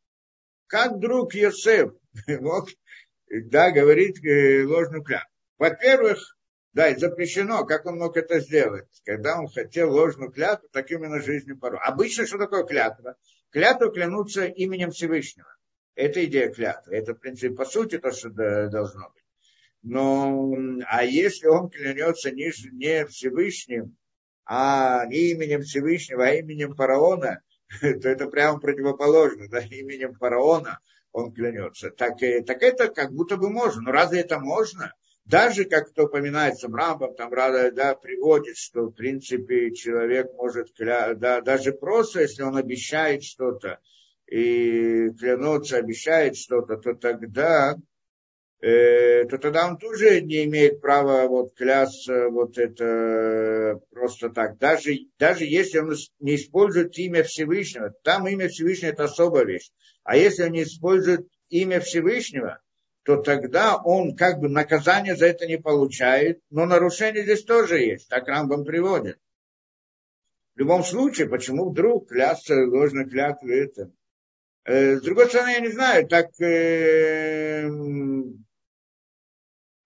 как 0.67 0.93
вдруг 0.93 1.33
Йосеф 1.33 1.91
мог 2.27 2.69
да, 3.29 3.71
говорить 3.71 4.23
э, 4.23 4.63
ложную 4.65 5.03
клятву? 5.03 5.29
Во-первых, 5.57 6.35
да, 6.73 6.89
и 6.89 6.97
запрещено, 6.97 7.65
как 7.65 7.85
он 7.85 7.97
мог 7.97 8.17
это 8.17 8.39
сделать. 8.39 8.87
Когда 9.05 9.39
он 9.39 9.47
хотел 9.47 9.93
ложную 9.93 10.31
клятву, 10.31 10.67
так 10.71 10.91
именно 10.91 11.21
жизнью 11.21 11.57
порой. 11.57 11.79
Обычно 11.81 12.25
что 12.25 12.37
такое 12.37 12.63
клятва? 12.65 13.15
Клятву 13.49 13.91
клянуться 13.91 14.45
именем 14.45 14.91
Всевышнего. 14.91 15.47
Это 15.95 16.25
идея 16.25 16.51
клятвы. 16.51 16.95
Это, 16.95 17.13
в 17.13 17.19
принципе, 17.19 17.55
по 17.55 17.63
сути, 17.63 17.97
то, 17.97 18.11
что 18.11 18.29
должно 18.29 19.09
быть. 19.09 19.23
Но, 19.83 20.53
а 20.87 21.05
если 21.05 21.47
он 21.47 21.69
клянется 21.69 22.31
не, 22.31 22.51
не 22.73 23.05
Всевышним, 23.05 23.95
а 24.43 25.05
не 25.05 25.31
именем 25.31 25.61
Всевышнего, 25.61 26.25
а 26.25 26.33
именем 26.33 26.75
фараона, 26.75 27.41
то 27.81 28.09
это 28.09 28.27
прямо 28.27 28.59
противоположно, 28.59 29.47
да, 29.49 29.59
именем 29.59 30.13
фараона 30.13 30.79
он 31.11 31.31
клянется. 31.31 31.91
Так, 31.91 32.19
так 32.45 32.61
это 32.61 32.89
как 32.89 33.13
будто 33.13 33.37
бы 33.37 33.49
можно. 33.49 33.81
Но 33.81 33.91
разве 33.91 34.19
это 34.19 34.39
можно? 34.39 34.93
даже 35.25 35.65
как 35.65 35.91
то 35.91 36.03
упоминается 36.03 36.67
в 36.67 36.75
Рамбам, 36.75 37.15
там 37.15 37.31
да, 37.71 37.95
приводит, 37.95 38.57
что 38.57 38.83
в 38.83 38.91
принципе 38.91 39.73
человек 39.73 40.31
может, 40.33 40.71
кля... 40.73 41.15
да, 41.15 41.41
даже 41.41 41.73
просто 41.73 42.21
если 42.21 42.43
он 42.43 42.55
обещает 42.55 43.23
что-то 43.23 43.79
и 44.27 45.09
клянется, 45.19 45.77
обещает 45.77 46.37
что-то, 46.37 46.77
то 46.77 46.93
тогда, 46.93 47.73
э, 47.73 47.77
то 48.61 49.37
тогда 49.41 49.67
он 49.67 49.77
тоже 49.77 50.21
не 50.21 50.45
имеет 50.45 50.81
права 50.81 51.27
вот 51.27 51.53
клясться 51.55 52.29
вот 52.29 52.57
это 52.57 53.79
просто 53.91 54.29
так. 54.29 54.57
Даже, 54.57 54.95
даже 55.19 55.45
если 55.45 55.79
он 55.79 55.93
не 56.19 56.35
использует 56.35 56.97
имя 56.97 57.23
Всевышнего, 57.23 57.93
там 58.03 58.27
имя 58.27 58.47
Всевышнего 58.47 58.91
это 58.91 59.03
особая 59.03 59.45
вещь. 59.45 59.71
А 60.03 60.17
если 60.17 60.43
он 60.43 60.51
не 60.51 60.63
использует 60.63 61.27
имя 61.49 61.79
Всевышнего, 61.79 62.59
то 63.05 63.17
тогда 63.17 63.77
он 63.77 64.15
как 64.15 64.39
бы 64.39 64.49
наказание 64.49 65.15
за 65.15 65.27
это 65.27 65.45
не 65.45 65.57
получает, 65.57 66.39
но 66.49 66.65
нарушение 66.65 67.23
здесь 67.23 67.43
тоже 67.43 67.79
есть, 67.79 68.09
так 68.09 68.27
Рамбам 68.27 68.65
приводит. 68.65 69.19
В 70.55 70.59
любом 70.59 70.83
случае, 70.83 71.29
почему 71.29 71.69
вдруг 71.69 72.09
клясться 72.09 72.55
ложно 72.65 73.05
клятвы 73.05 73.53
это? 73.53 73.91
Э, 74.63 74.95
с 74.95 75.01
другой 75.01 75.27
стороны, 75.27 75.49
я 75.49 75.59
не 75.59 75.71
знаю, 75.71 76.07
так 76.07 76.31
э, 76.41 77.69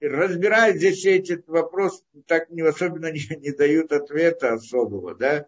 разбирать 0.01 0.77
здесь 0.77 1.05
этот 1.05 1.47
вопрос, 1.47 2.03
так 2.27 2.49
не 2.49 2.61
особенно 2.61 3.11
не, 3.11 3.21
не 3.37 3.51
дают 3.51 3.91
ответа 3.91 4.53
особого, 4.53 5.15
да. 5.15 5.45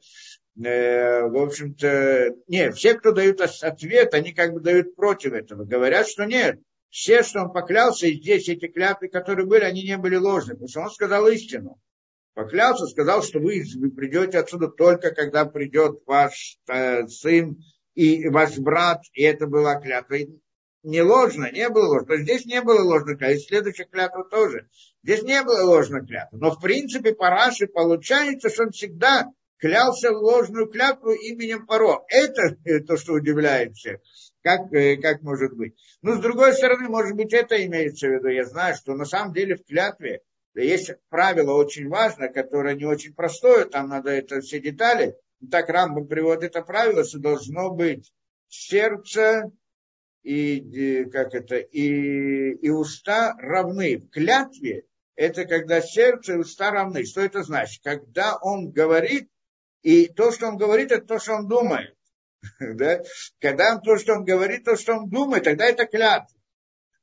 Э, 0.63 1.27
в 1.27 1.37
общем-то, 1.37 2.35
нет, 2.47 2.75
все, 2.75 2.95
кто 2.95 3.11
дают 3.11 3.41
ответ, 3.41 4.13
они 4.13 4.33
как 4.33 4.53
бы 4.53 4.59
дают 4.59 4.95
против 4.95 5.33
этого, 5.33 5.63
говорят, 5.63 6.07
что 6.07 6.25
нет, 6.25 6.59
все, 6.89 7.23
что 7.23 7.43
он 7.43 7.53
поклялся, 7.53 8.07
и 8.07 8.15
здесь 8.15 8.49
эти 8.49 8.67
клятвы, 8.67 9.07
которые 9.07 9.45
были, 9.45 9.63
они 9.63 9.83
не 9.83 9.97
были 9.97 10.17
ложными, 10.17 10.55
потому 10.55 10.67
что 10.67 10.81
он 10.81 10.89
сказал 10.91 11.27
истину. 11.29 11.79
Поклялся, 12.33 12.85
сказал, 12.87 13.23
что 13.23 13.39
вы, 13.39 13.63
вы 13.77 13.91
придете 13.91 14.39
отсюда 14.39 14.67
только, 14.67 15.11
когда 15.11 15.45
придет 15.45 16.01
ваш 16.05 16.57
э, 16.67 17.07
сын 17.07 17.57
и 17.93 18.27
ваш 18.29 18.57
брат, 18.57 19.03
и 19.13 19.23
это 19.23 19.47
была 19.47 19.79
клятва. 19.79 20.17
Не 20.83 21.01
ложно, 21.01 21.51
не 21.51 21.69
было 21.69 21.87
ложно. 21.87 22.07
То 22.07 22.13
есть 22.13 22.25
здесь 22.25 22.45
не 22.45 22.61
было 22.61 22.81
ложной 22.81 23.17
клятвы, 23.17 23.35
и 23.37 23.39
следующая 23.39 23.85
клятва 23.85 24.23
тоже. 24.23 24.67
Здесь 25.03 25.23
не 25.23 25.41
было 25.43 25.63
ложной 25.63 26.05
клятвы. 26.05 26.39
Но 26.39 26.51
в 26.51 26.59
принципе 26.59 27.13
по 27.13 27.29
Раши 27.29 27.67
получается, 27.67 28.49
что 28.49 28.63
он 28.63 28.71
всегда 28.71 29.27
клялся 29.57 30.11
в 30.11 30.17
ложную 30.17 30.67
клятву 30.67 31.11
именем 31.11 31.67
Паро. 31.67 32.03
Это 32.09 32.55
то, 32.87 32.97
что 32.97 33.13
удивляет 33.13 33.75
всех. 33.75 33.99
Как, 34.41 34.73
э, 34.73 34.97
как 34.97 35.21
может 35.21 35.55
быть? 35.55 35.75
Ну, 36.01 36.15
с 36.15 36.19
другой 36.19 36.53
стороны, 36.53 36.89
может 36.89 37.15
быть, 37.15 37.31
это 37.31 37.63
имеется 37.63 38.07
в 38.07 38.11
виду. 38.11 38.27
Я 38.27 38.45
знаю, 38.45 38.75
что 38.75 38.95
на 38.95 39.05
самом 39.05 39.33
деле 39.33 39.55
в 39.55 39.63
клятве 39.63 40.21
есть 40.55 40.91
правило 41.09 41.53
очень 41.53 41.87
важное, 41.87 42.29
которое 42.29 42.75
не 42.75 42.85
очень 42.85 43.13
простое, 43.13 43.65
там 43.65 43.89
надо 43.89 44.09
это 44.09 44.41
все 44.41 44.59
детали. 44.59 45.15
Так 45.49 45.69
Рамбам 45.69 46.07
приводит 46.07 46.43
это 46.43 46.61
правило, 46.63 47.03
что 47.03 47.19
должно 47.19 47.71
быть 47.71 48.11
сердце 48.47 49.51
и, 50.23 51.05
как 51.05 51.33
это, 51.33 51.57
и, 51.57 52.51
и 52.51 52.69
уста 52.69 53.35
равны. 53.39 53.97
В 53.97 54.09
клятве 54.09 54.85
это 55.15 55.45
когда 55.45 55.81
сердце 55.81 56.33
и 56.33 56.37
уста 56.37 56.71
равны. 56.71 57.05
Что 57.05 57.21
это 57.21 57.43
значит? 57.43 57.83
Когда 57.83 58.37
он 58.37 58.71
говорит, 58.71 59.29
и 59.81 60.07
то, 60.07 60.31
что 60.31 60.47
он 60.47 60.57
говорит, 60.57 60.91
это 60.91 61.05
то, 61.05 61.19
что 61.19 61.33
он 61.33 61.47
думает. 61.47 61.95
да? 62.59 63.01
Когда 63.39 63.75
он 63.75 63.81
то, 63.81 63.97
что 63.97 64.13
он 64.13 64.23
говорит, 64.23 64.63
то, 64.63 64.75
что 64.75 64.93
он 64.93 65.09
думает, 65.09 65.43
тогда 65.43 65.65
это 65.65 65.85
клятва. 65.85 66.37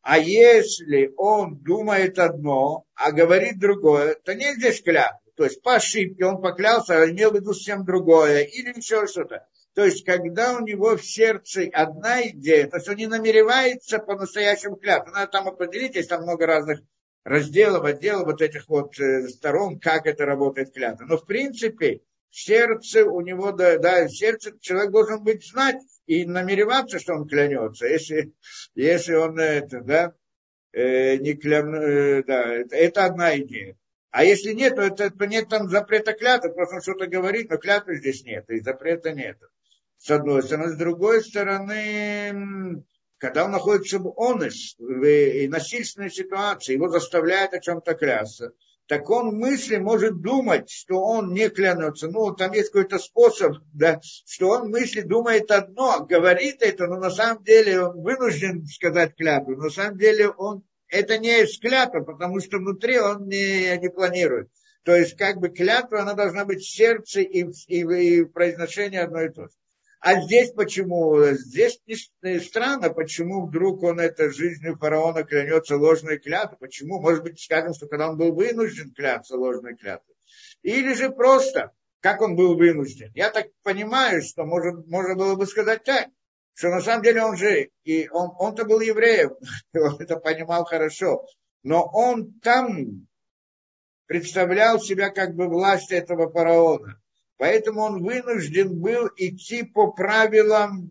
А 0.01 0.19
если 0.19 1.13
он 1.17 1.57
думает 1.59 2.19
одно, 2.19 2.85
а 2.95 3.13
говорит 3.13 3.59
другое, 3.59 4.15
то 4.15 4.35
нет 4.35 4.57
здесь 4.57 4.81
клятвы. 4.83 5.31
То 5.37 5.45
есть 5.45 5.61
по 5.63 5.75
ошибке 5.77 6.25
он 6.25 6.41
поклялся, 6.41 7.01
а 7.01 7.11
имел 7.11 7.31
в 7.31 7.35
виду 7.35 7.53
совсем 7.53 7.85
другое, 7.85 8.43
или 8.43 8.77
еще 8.77 9.07
что-то. 9.07 9.47
То 9.79 9.85
есть, 9.85 10.05
когда 10.05 10.57
у 10.57 10.67
него 10.67 10.97
в 10.97 11.05
сердце 11.05 11.71
одна 11.73 12.27
идея, 12.31 12.67
то 12.67 12.79
есть 12.79 12.89
он 12.89 12.97
не 12.97 13.07
намеревается 13.07 14.01
по-настоящему 14.01 14.75
клятву. 14.75 15.13
Надо 15.13 15.31
там 15.31 15.47
определить, 15.47 15.95
есть 15.95 16.09
там 16.09 16.25
много 16.25 16.47
разных 16.47 16.81
разделов, 17.23 17.85
отделов 17.85 18.27
вот 18.27 18.43
этих 18.43 18.69
вот 18.69 18.99
э, 18.99 19.29
сторон, 19.29 19.79
как 19.79 20.07
это 20.07 20.27
работает 20.27 20.75
клятва. 20.75 21.05
Но 21.05 21.17
в 21.17 21.25
принципе, 21.25 22.01
сердце 22.29 23.05
у 23.05 23.21
него, 23.21 23.53
да, 23.53 23.79
да, 23.79 24.09
сердце 24.09 24.53
человек 24.59 24.91
должен 24.91 25.23
быть 25.23 25.49
знать 25.49 25.81
и 26.07 26.25
намереваться, 26.25 26.99
что 26.99 27.15
он 27.15 27.29
клянется. 27.29 27.87
Если, 27.87 28.33
если 28.75 29.15
он 29.15 29.39
это, 29.39 29.81
да, 29.83 30.13
э, 30.73 31.19
не 31.19 31.35
клян, 31.35 31.73
э, 31.73 32.25
да, 32.25 32.53
это, 32.53 32.75
это 32.75 33.05
одна 33.05 33.39
идея. 33.39 33.77
А 34.11 34.25
если 34.25 34.55
нет, 34.55 34.75
то, 34.75 34.83
это, 34.83 35.09
то 35.13 35.27
нет 35.29 35.49
там 35.49 35.69
запрета 35.69 36.15
клятвы, 36.15 36.53
просто 36.53 36.75
он 36.75 36.83
что-то 36.83 37.07
говорит, 37.07 37.49
но 37.49 37.59
клятвы 37.59 37.99
здесь 37.99 38.25
нет, 38.25 38.51
и 38.51 38.59
запрета 38.59 39.13
нет. 39.13 39.39
С 39.99 40.11
одной 40.11 40.43
стороны. 40.43 40.73
С 40.73 40.77
другой 40.77 41.23
стороны, 41.23 42.85
когда 43.19 43.45
он 43.45 43.51
находится 43.51 43.99
в 43.99 44.13
онес, 44.17 44.77
в 44.79 45.49
насильственной 45.49 46.11
ситуации, 46.11 46.75
его 46.75 46.89
заставляют 46.89 47.53
о 47.53 47.61
чем-то 47.61 47.95
клясться, 47.95 48.53
так 48.89 49.11
он 49.11 49.37
мысли 49.37 49.77
может 49.77 50.23
думать, 50.23 50.71
что 50.71 51.03
он 51.03 51.35
не 51.35 51.51
клянется. 51.51 52.09
Ну, 52.09 52.35
там 52.35 52.53
есть 52.53 52.71
какой-то 52.71 52.99
способ, 52.99 53.57
да, 53.75 54.01
что 54.03 54.49
он 54.49 54.71
мысли 54.71 55.03
думает 55.03 55.51
одно, 55.51 56.07
говорит 56.07 56.63
это, 56.63 56.87
но 56.87 56.97
на 56.97 57.11
самом 57.11 57.45
деле 57.45 57.83
он 57.83 58.01
вынужден 58.01 58.65
сказать 58.67 59.15
клятву. 59.15 59.57
На 59.57 59.69
самом 59.69 59.99
деле 59.99 60.31
он 60.31 60.63
это 60.89 61.19
не 61.19 61.45
клятва, 61.61 62.01
потому 62.01 62.41
что 62.41 62.57
внутри 62.57 62.99
он 62.99 63.29
не, 63.29 63.77
не 63.77 63.91
планирует. 63.91 64.49
То 64.85 64.97
есть, 64.97 65.19
как 65.19 65.37
бы 65.37 65.51
клятва, 65.51 66.01
она 66.01 66.15
должна 66.15 66.47
быть 66.47 66.61
в 66.61 66.75
сердце 66.75 67.21
и, 67.21 67.45
и, 67.67 67.81
и 67.81 68.23
в 68.23 68.33
произношении 68.33 68.99
одно 68.99 69.21
и 69.21 69.29
то 69.29 69.49
же. 69.49 69.55
А 70.01 70.21
здесь 70.21 70.53
почему? 70.53 71.25
Здесь 71.33 71.81
странно, 72.47 72.91
почему 72.91 73.47
вдруг 73.47 73.83
он 73.83 73.99
это 73.99 74.31
жизнью 74.31 74.77
фараона 74.77 75.25
клянется 75.25 75.77
ложной 75.77 76.19
клятвой. 76.19 76.59
Почему? 76.59 77.01
Может 77.01 77.25
быть, 77.25 77.41
скажем, 77.41 77.75
что 77.75 77.89
когда 77.89 78.11
он 78.11 78.17
был 78.17 78.33
вынужден 78.33 78.93
кляться 78.93 79.37
ложной 79.37 79.77
клятвой. 79.77 80.15
Или 80.63 80.95
же 80.95 81.11
просто, 81.11 81.73
как 82.01 82.21
он 82.21 82.37
был 82.37 82.57
вынужден. 82.57 83.11
Я 83.15 83.31
так 83.31 83.49
понимаю, 83.63 84.23
что 84.23 84.45
может, 84.45 84.87
можно 84.87 85.17
было 85.17 85.35
бы 85.35 85.47
сказать 85.47 85.83
так, 85.83 86.09
что 86.55 86.69
на 86.69 86.81
самом 86.81 87.03
деле 87.03 87.23
он 87.23 87.37
же, 87.37 87.71
и 87.85 88.09
он, 88.09 88.31
он-то 88.39 88.65
был 88.65 88.81
евреем, 88.81 89.31
он 89.75 89.97
это 90.01 90.17
понимал 90.17 90.65
хорошо, 90.65 91.27
но 91.63 91.85
он 91.93 92.39
там 92.41 93.07
представлял 94.07 94.81
себя 94.81 95.11
как 95.11 95.35
бы 95.35 95.49
власть 95.49 95.93
этого 95.93 96.31
фараона. 96.31 97.01
Поэтому 97.39 97.83
он 97.83 98.03
вынужден 98.03 98.81
был 98.81 99.09
идти 99.17 99.63
по 99.63 99.93
правилам 99.93 100.91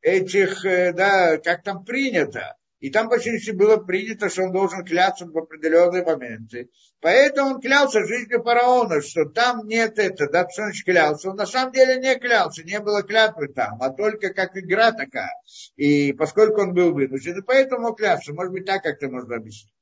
этих, 0.00 0.64
э, 0.64 0.92
да, 0.92 1.38
как 1.38 1.64
там 1.64 1.84
принято. 1.84 2.56
И 2.78 2.88
там 2.88 3.10
почти 3.10 3.52
было 3.52 3.76
принято, 3.76 4.30
что 4.30 4.44
он 4.44 4.52
должен 4.52 4.84
кляться 4.84 5.26
в 5.26 5.36
определенные 5.36 6.02
моменты. 6.02 6.70
Поэтому 7.00 7.50
он 7.50 7.60
клялся 7.60 8.06
жизнью 8.06 8.42
фараона, 8.42 9.02
что 9.02 9.26
там 9.26 9.66
нет 9.66 9.98
это, 9.98 10.30
да, 10.30 10.48
что 10.48 10.62
значит 10.62 10.86
клялся. 10.86 11.28
Он 11.28 11.36
на 11.36 11.44
самом 11.44 11.72
деле 11.72 12.00
не 12.00 12.18
клялся, 12.18 12.64
не 12.64 12.80
было 12.80 13.02
клятвы 13.02 13.48
там, 13.48 13.82
а 13.82 13.90
только 13.90 14.32
как 14.32 14.56
игра 14.56 14.92
такая. 14.92 15.34
И 15.76 16.14
поскольку 16.14 16.62
он 16.62 16.72
был 16.72 16.94
вынужден, 16.94 17.38
и 17.38 17.42
поэтому 17.42 17.92
клялся. 17.92 18.32
Может 18.32 18.52
быть, 18.52 18.64
так 18.64 18.82
как-то 18.82 19.08
можно 19.10 19.36
объяснить. 19.36 19.74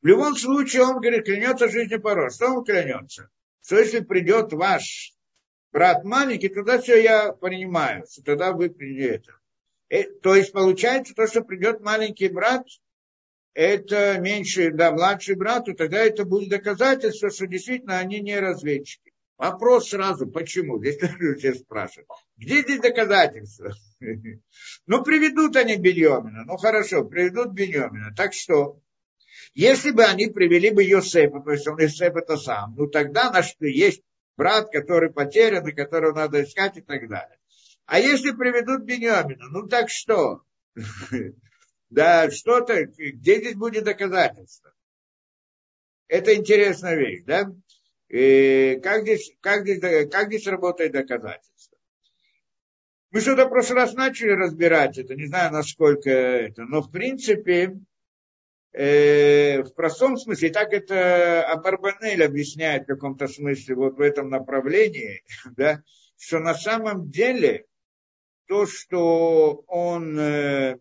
В 0.00 0.06
любом 0.06 0.36
случае, 0.36 0.82
он 0.82 1.00
говорит, 1.00 1.24
клянется 1.24 1.68
жизнью 1.68 2.00
фараона. 2.00 2.30
Что 2.30 2.46
он 2.46 2.64
клянется? 2.64 3.28
Что 3.62 3.78
если 3.78 4.00
придет 4.00 4.52
ваш 4.52 5.12
брат 5.72 6.04
маленький, 6.04 6.48
тогда 6.48 6.80
все 6.80 7.02
я 7.02 7.32
понимаю, 7.32 8.04
что 8.10 8.22
тогда 8.22 8.52
вы 8.52 8.70
придете. 8.70 9.32
Э, 9.88 10.04
то 10.04 10.34
есть 10.34 10.52
получается 10.52 11.14
то, 11.14 11.26
что 11.26 11.42
придет 11.42 11.80
маленький 11.80 12.28
брат, 12.28 12.64
это 13.54 14.18
меньше, 14.20 14.70
да, 14.72 14.92
младший 14.92 15.34
брат, 15.34 15.66
то 15.66 15.74
тогда 15.74 15.98
это 15.98 16.24
будет 16.24 16.50
доказательство, 16.50 17.30
что 17.30 17.46
действительно 17.46 17.98
они 17.98 18.20
не 18.20 18.38
разведчики. 18.38 19.12
Вопрос 19.36 19.88
сразу, 19.88 20.26
почему? 20.26 20.78
Здесь 20.78 20.98
все 21.38 21.54
спрашивают. 21.54 22.08
Где 22.36 22.62
здесь 22.62 22.80
доказательства? 22.80 23.72
Ну, 24.86 25.04
приведут 25.04 25.56
они 25.56 25.76
Беньомина. 25.76 26.44
Ну, 26.46 26.56
хорошо, 26.56 27.04
приведут 27.04 27.52
Беньомина. 27.52 28.14
Так 28.16 28.32
что, 28.32 28.80
если 29.54 29.90
бы 29.90 30.04
они 30.04 30.26
привели 30.26 30.70
бы 30.70 30.82
Йосепа, 30.82 31.40
то 31.40 31.52
есть 31.52 31.66
он 31.66 31.78
Йосеп 31.78 32.16
это 32.16 32.36
сам, 32.36 32.74
ну, 32.76 32.86
тогда 32.86 33.30
на 33.30 33.42
что 33.42 33.66
есть 33.66 34.02
брат, 34.36 34.70
который 34.70 35.12
потерян, 35.12 35.66
и 35.68 35.72
которого 35.72 36.14
надо 36.14 36.42
искать 36.42 36.76
и 36.76 36.80
так 36.80 37.08
далее. 37.08 37.38
А 37.86 37.98
если 37.98 38.30
приведут 38.30 38.84
Беньямина, 38.84 39.48
ну 39.50 39.68
так 39.68 39.90
что? 39.90 40.42
Да, 41.90 42.30
что-то, 42.30 42.84
где 42.84 43.38
здесь 43.38 43.56
будет 43.56 43.82
доказательство? 43.82 44.72
Это 46.06 46.36
интересная 46.36 46.94
вещь, 46.94 47.24
да? 47.26 47.52
И 48.08 48.78
как, 48.80 49.02
здесь, 49.02 49.32
как, 49.40 49.62
здесь, 49.62 49.80
как 50.08 50.28
здесь 50.28 50.46
работает 50.46 50.92
доказательство? 50.92 51.78
Мы 53.10 53.20
что-то 53.20 53.46
в 53.46 53.48
прошлый 53.48 53.80
раз 53.80 53.92
начали 53.94 54.30
разбирать 54.30 54.98
это, 54.98 55.16
не 55.16 55.26
знаю, 55.26 55.52
насколько 55.52 56.10
это, 56.10 56.62
но 56.62 56.80
в 56.80 56.92
принципе, 56.92 57.76
э, 58.72 59.62
в 59.62 59.74
простом 59.74 60.16
смысле, 60.16 60.50
так 60.50 60.72
это 60.72 61.44
Абарбанель 61.44 62.24
объясняет 62.24 62.84
в 62.84 62.86
каком-то 62.86 63.28
смысле 63.28 63.74
вот 63.74 63.96
в 63.96 64.00
этом 64.00 64.30
направлении, 64.30 65.22
да, 65.56 65.82
что 66.16 66.38
на 66.38 66.54
самом 66.54 67.10
деле 67.10 67.66
то, 68.46 68.66
что 68.66 69.64
он, 69.68 70.18
э, 70.18 70.78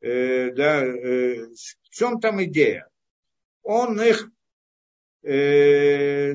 э, 0.00 0.50
да, 0.52 0.84
э, 0.84 1.46
в 1.46 1.90
чем 1.90 2.20
там 2.20 2.42
идея? 2.44 2.88
Он 3.62 4.00
их, 4.00 4.30
э, 5.22 6.34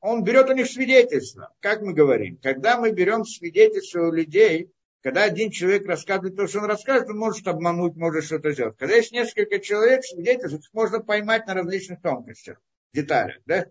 он 0.00 0.24
берет 0.24 0.50
у 0.50 0.54
них 0.54 0.66
свидетельство, 0.66 1.54
как 1.60 1.82
мы 1.82 1.92
говорим. 1.92 2.38
Когда 2.42 2.78
мы 2.78 2.92
берем 2.92 3.24
свидетельство 3.24 4.08
у 4.08 4.12
людей, 4.12 4.70
когда 5.02 5.24
один 5.24 5.50
человек 5.50 5.86
рассказывает 5.86 6.36
то, 6.36 6.46
что 6.46 6.60
он 6.60 6.66
рассказывает, 6.66 7.10
он 7.10 7.18
может 7.18 7.46
обмануть, 7.48 7.96
может 7.96 8.24
что-то 8.24 8.52
сделать. 8.52 8.76
Когда 8.78 8.94
есть 8.94 9.12
несколько 9.12 9.58
человек, 9.58 10.04
свидетельств, 10.04 10.60
их 10.60 10.72
можно 10.72 11.00
поймать 11.00 11.46
на 11.46 11.54
различных 11.54 12.00
тонкостях, 12.00 12.60
деталях. 12.94 13.38
Да? 13.44 13.66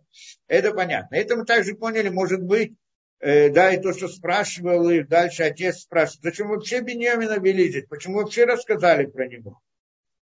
Это 0.48 0.74
понятно. 0.74 1.16
Это 1.16 1.38
мы 1.38 1.46
также 1.46 1.76
поняли, 1.76 2.10
может 2.10 2.42
быть, 2.42 2.74
э, 3.22 3.50
да, 3.50 3.74
и 3.74 3.82
то, 3.82 3.94
что 3.94 4.10
спрашивал, 4.10 4.90
и 4.90 5.04
дальше 5.04 5.44
отец 5.44 5.80
спрашивает, 5.80 6.24
зачем 6.24 6.50
вообще 6.50 6.82
Беньямина 6.82 7.40
вели 7.40 7.70
здесь, 7.70 7.86
почему 7.88 8.18
вообще 8.18 8.44
рассказали 8.44 9.06
про 9.06 9.28
него. 9.28 9.62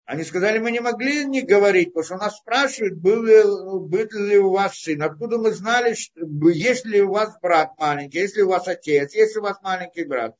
Они 0.07 0.23
сказали, 0.23 0.59
мы 0.59 0.71
не 0.71 0.79
могли 0.79 1.25
не 1.25 1.41
говорить, 1.41 1.89
потому 1.89 2.05
что 2.05 2.15
нас 2.17 2.37
спрашивают, 2.37 2.95
был 2.95 3.23
ли, 3.23 3.43
был 3.43 4.07
ли 4.25 4.37
у 4.37 4.51
вас 4.51 4.77
сын, 4.77 5.01
откуда 5.01 5.37
мы 5.37 5.51
знали, 5.51 5.95
что, 5.95 6.49
есть 6.49 6.85
ли 6.85 7.01
у 7.01 7.11
вас 7.11 7.37
брат 7.41 7.77
маленький, 7.77 8.19
есть 8.19 8.37
ли 8.37 8.43
у 8.43 8.49
вас 8.49 8.69
отец, 8.69 9.13
есть 9.13 9.35
ли 9.35 9.41
у 9.41 9.43
вас 9.43 9.57
маленький 9.61 10.05
брат. 10.05 10.35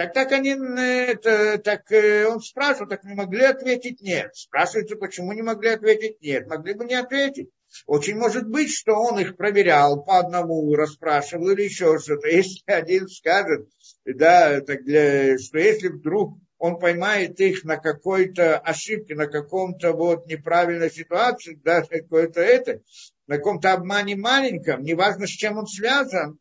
Так 0.00 0.14
так 0.14 0.32
они, 0.32 0.56
это, 0.78 1.58
так 1.58 1.92
э, 1.92 2.24
он 2.24 2.40
спрашивал, 2.40 2.88
так 2.88 3.04
не 3.04 3.12
могли 3.12 3.44
ответить 3.44 4.00
нет. 4.00 4.34
Спрашивается, 4.34 4.96
почему 4.96 5.34
не 5.34 5.42
могли 5.42 5.68
ответить 5.68 6.22
нет. 6.22 6.48
Могли 6.48 6.72
бы 6.72 6.86
не 6.86 6.94
ответить. 6.94 7.50
Очень 7.84 8.16
может 8.16 8.48
быть, 8.48 8.72
что 8.72 8.94
он 8.94 9.20
их 9.20 9.36
проверял 9.36 10.02
по 10.02 10.18
одному, 10.18 10.74
расспрашивал 10.74 11.50
или 11.50 11.64
еще 11.64 11.98
что-то. 11.98 12.28
Если 12.30 12.62
один 12.64 13.08
скажет, 13.08 13.68
да, 14.06 14.62
так 14.62 14.84
для, 14.84 15.36
что 15.36 15.58
если 15.58 15.88
вдруг 15.88 16.38
он 16.56 16.78
поймает 16.78 17.38
их 17.38 17.64
на 17.64 17.76
какой-то 17.76 18.56
ошибке, 18.56 19.14
на 19.14 19.26
каком-то 19.26 19.92
вот 19.92 20.26
неправильной 20.26 20.90
ситуации, 20.90 21.60
да, 21.62 21.82
какой-то 21.82 22.40
это, 22.40 22.80
на 23.26 23.36
каком-то 23.36 23.74
обмане 23.74 24.16
маленьком, 24.16 24.82
неважно, 24.82 25.26
с 25.26 25.30
чем 25.30 25.58
он 25.58 25.66
связан, 25.66 26.38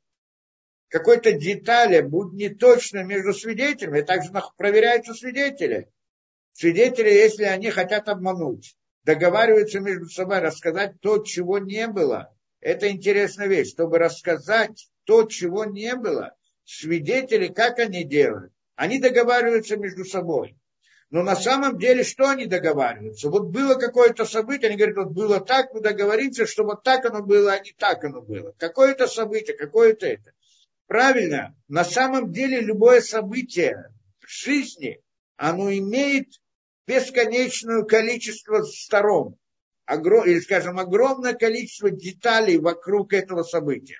какой-то 0.90 1.32
детали 1.32 2.02
будет 2.02 2.34
не 2.34 2.50
точно 2.50 3.04
между 3.04 3.34
свидетелями, 3.34 4.02
также 4.02 4.32
проверяются 4.58 5.14
свидетели. 5.14 5.90
Свидетели, 6.54 7.10
если 7.10 7.44
они 7.44 7.70
хотят 7.70 8.10
обмануть, 8.10 8.76
договариваются 9.04 9.80
между 9.80 10.10
собой 10.10 10.40
рассказать 10.40 11.00
то, 11.00 11.24
чего 11.24 11.60
не 11.60 11.88
было. 11.88 12.36
Это 12.60 12.90
интересная 12.90 13.48
вещь, 13.48 13.70
чтобы 13.70 14.00
рассказать 14.00 14.90
то, 15.06 15.24
чего 15.24 15.64
не 15.66 15.96
было. 15.96 16.36
Свидетели, 16.66 17.48
как 17.48 17.80
они 17.80 18.04
делают? 18.04 18.52
Они 18.76 19.00
договариваются 19.00 19.78
между 19.78 20.06
собой. 20.06 20.58
Но 21.10 21.24
на 21.24 21.36
самом 21.36 21.80
деле, 21.80 22.04
что 22.04 22.30
они 22.30 22.46
договариваются? 22.46 23.30
Вот 23.30 23.48
было 23.48 23.76
какое-то 23.76 24.26
событие, 24.26 24.68
они 24.68 24.78
говорят, 24.78 24.98
вот 24.98 25.14
было 25.14 25.40
так, 25.40 25.74
мы 25.74 25.82
договоримся, 25.82 26.46
что 26.46 26.64
вот 26.64 26.84
так 26.84 27.06
оно 27.06 27.24
было, 27.24 27.54
а 27.54 27.60
не 27.60 27.72
так 27.72 28.04
оно 28.04 28.22
было. 28.22 28.54
Какое-то 28.60 29.08
событие, 29.08 29.58
какое-то 29.58 30.06
это. 30.06 30.34
Правильно, 30.90 31.56
на 31.68 31.86
самом 31.86 32.34
деле 32.34 32.62
любое 32.62 33.02
событие 33.02 33.94
в 34.22 34.28
жизни, 34.28 35.00
оно 35.38 35.72
имеет 35.72 36.30
бесконечное 36.88 37.84
количество 37.84 38.64
сторон, 38.64 39.38
или, 39.88 40.40
скажем, 40.40 40.80
огромное 40.80 41.36
количество 41.36 41.92
деталей 41.92 42.58
вокруг 42.58 43.14
этого 43.14 43.44
события 43.44 44.00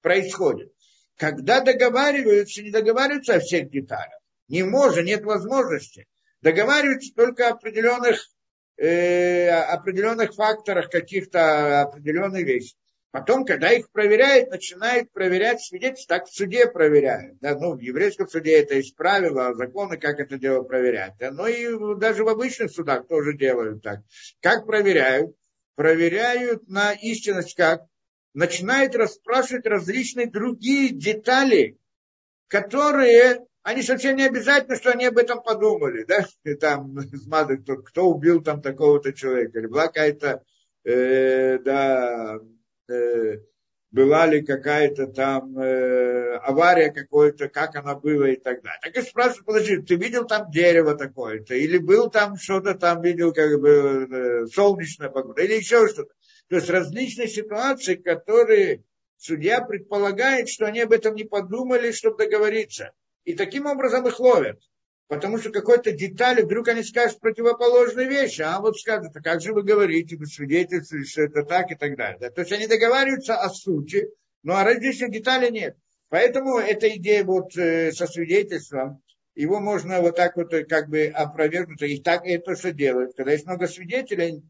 происходит. 0.00 0.72
Когда 1.16 1.60
договариваются, 1.60 2.62
не 2.62 2.70
договариваются 2.70 3.34
о 3.34 3.40
всех 3.40 3.68
деталях. 3.68 4.20
Не 4.46 4.62
может, 4.62 5.04
нет 5.04 5.24
возможности. 5.24 6.06
Договариваются 6.40 7.12
только 7.16 7.48
о 7.48 7.54
определенных, 7.54 8.24
э, 8.76 9.48
определенных 9.48 10.36
факторах, 10.36 10.88
каких-то 10.88 11.80
определенных 11.82 12.44
вещей. 12.44 12.76
Потом, 13.10 13.46
когда 13.46 13.72
их 13.72 13.90
проверяют, 13.90 14.50
начинают 14.50 15.10
проверять 15.12 15.62
свидетельства, 15.62 16.18
так 16.18 16.26
в 16.26 16.34
суде 16.34 16.66
проверяют. 16.66 17.38
Да, 17.40 17.58
ну, 17.58 17.74
в 17.74 17.80
еврейском 17.80 18.28
суде 18.28 18.58
это 18.60 18.74
есть 18.74 18.96
правила, 18.96 19.54
законы, 19.54 19.96
как 19.96 20.20
это 20.20 20.38
дело 20.38 20.62
проверять. 20.62 21.14
Да, 21.18 21.30
но 21.30 21.46
и 21.46 21.96
даже 21.96 22.24
в 22.24 22.28
обычных 22.28 22.70
судах 22.70 23.06
тоже 23.08 23.36
делают 23.36 23.82
так. 23.82 24.00
Как 24.42 24.66
проверяют? 24.66 25.34
Проверяют 25.74 26.68
на 26.68 26.92
истинность 26.92 27.54
как? 27.54 27.86
Начинают 28.34 28.94
расспрашивать 28.94 29.66
различные 29.66 30.26
другие 30.30 30.90
детали, 30.90 31.78
которые 32.46 33.46
они 33.62 33.82
совсем 33.82 34.16
не 34.16 34.24
обязательно, 34.24 34.76
что 34.76 34.92
они 34.92 35.06
об 35.06 35.16
этом 35.16 35.42
подумали, 35.42 36.04
да, 36.04 36.26
и 36.44 36.54
там, 36.54 36.94
кто, 37.62 37.76
кто 37.76 38.08
убил 38.10 38.42
там 38.42 38.60
такого-то 38.60 39.14
человека, 39.14 39.58
или 39.58 39.66
была 39.66 39.86
какая-то, 39.86 40.42
э, 40.84 41.58
да, 41.58 42.38
была 43.90 44.26
ли 44.26 44.42
какая-то 44.42 45.06
там 45.06 45.58
э, 45.58 46.36
авария 46.38 46.90
какой-то, 46.90 47.48
как 47.48 47.74
она 47.76 47.94
была 47.94 48.30
и 48.30 48.36
так 48.36 48.62
далее. 48.62 48.80
Так 48.82 48.96
и 48.96 49.02
спрашивают, 49.02 49.46
подожди, 49.46 49.78
ты 49.78 49.94
видел 49.96 50.26
там 50.26 50.50
дерево 50.50 50.94
такое-то, 50.94 51.54
или 51.54 51.78
был 51.78 52.10
там 52.10 52.36
что-то 52.36 52.74
там, 52.74 53.00
видел 53.00 53.32
как 53.32 53.58
бы 53.60 53.68
э, 54.10 54.46
солнечная 54.46 55.08
погода, 55.08 55.42
или 55.42 55.54
еще 55.54 55.88
что-то. 55.88 56.12
То 56.48 56.56
есть 56.56 56.68
различные 56.68 57.28
ситуации, 57.28 57.94
которые 57.94 58.84
судья 59.16 59.62
предполагает, 59.62 60.48
что 60.48 60.66
они 60.66 60.80
об 60.80 60.92
этом 60.92 61.14
не 61.14 61.24
подумали, 61.24 61.92
чтобы 61.92 62.18
договориться. 62.18 62.92
И 63.24 63.34
таким 63.34 63.66
образом 63.66 64.06
их 64.06 64.20
ловят 64.20 64.60
потому 65.08 65.38
что 65.38 65.50
какой-то 65.50 65.92
детали, 65.92 66.42
вдруг 66.42 66.68
они 66.68 66.82
скажут 66.82 67.20
противоположные 67.20 68.08
вещи, 68.08 68.42
а 68.42 68.60
вот 68.60 68.78
скажут, 68.78 69.16
а 69.16 69.20
как 69.20 69.40
же 69.40 69.52
вы 69.52 69.62
говорите, 69.62 70.16
вы 70.16 70.26
свидетельствуете, 70.26 71.08
что 71.08 71.22
это 71.22 71.42
так 71.42 71.72
и 71.72 71.74
так 71.74 71.96
далее. 71.96 72.18
Да? 72.20 72.30
То 72.30 72.42
есть 72.42 72.52
они 72.52 72.66
договариваются 72.66 73.36
о 73.36 73.48
сути, 73.48 74.08
но 74.42 74.56
о 74.56 74.64
различных 74.64 75.10
деталях 75.10 75.50
нет. 75.50 75.76
Поэтому 76.10 76.58
эта 76.58 76.88
идея 76.96 77.24
вот 77.24 77.56
э, 77.56 77.92
со 77.92 78.06
свидетельством, 78.06 79.02
его 79.34 79.60
можно 79.60 80.00
вот 80.00 80.16
так 80.16 80.36
вот 80.36 80.52
э, 80.52 80.64
как 80.64 80.88
бы 80.88 81.06
опровергнуть, 81.06 81.82
и 81.82 82.00
так 82.00 82.24
это 82.24 82.54
что 82.54 82.72
делают, 82.72 83.16
когда 83.16 83.32
есть 83.32 83.46
много 83.46 83.66
свидетелей, 83.66 84.42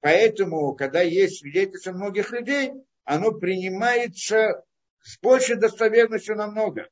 поэтому, 0.00 0.74
когда 0.74 1.02
есть 1.02 1.40
свидетельство 1.40 1.92
многих 1.92 2.30
людей, 2.30 2.72
оно 3.04 3.32
принимается 3.32 4.64
с 5.02 5.18
большей 5.20 5.56
достоверностью 5.56 6.36
намного. 6.36 6.88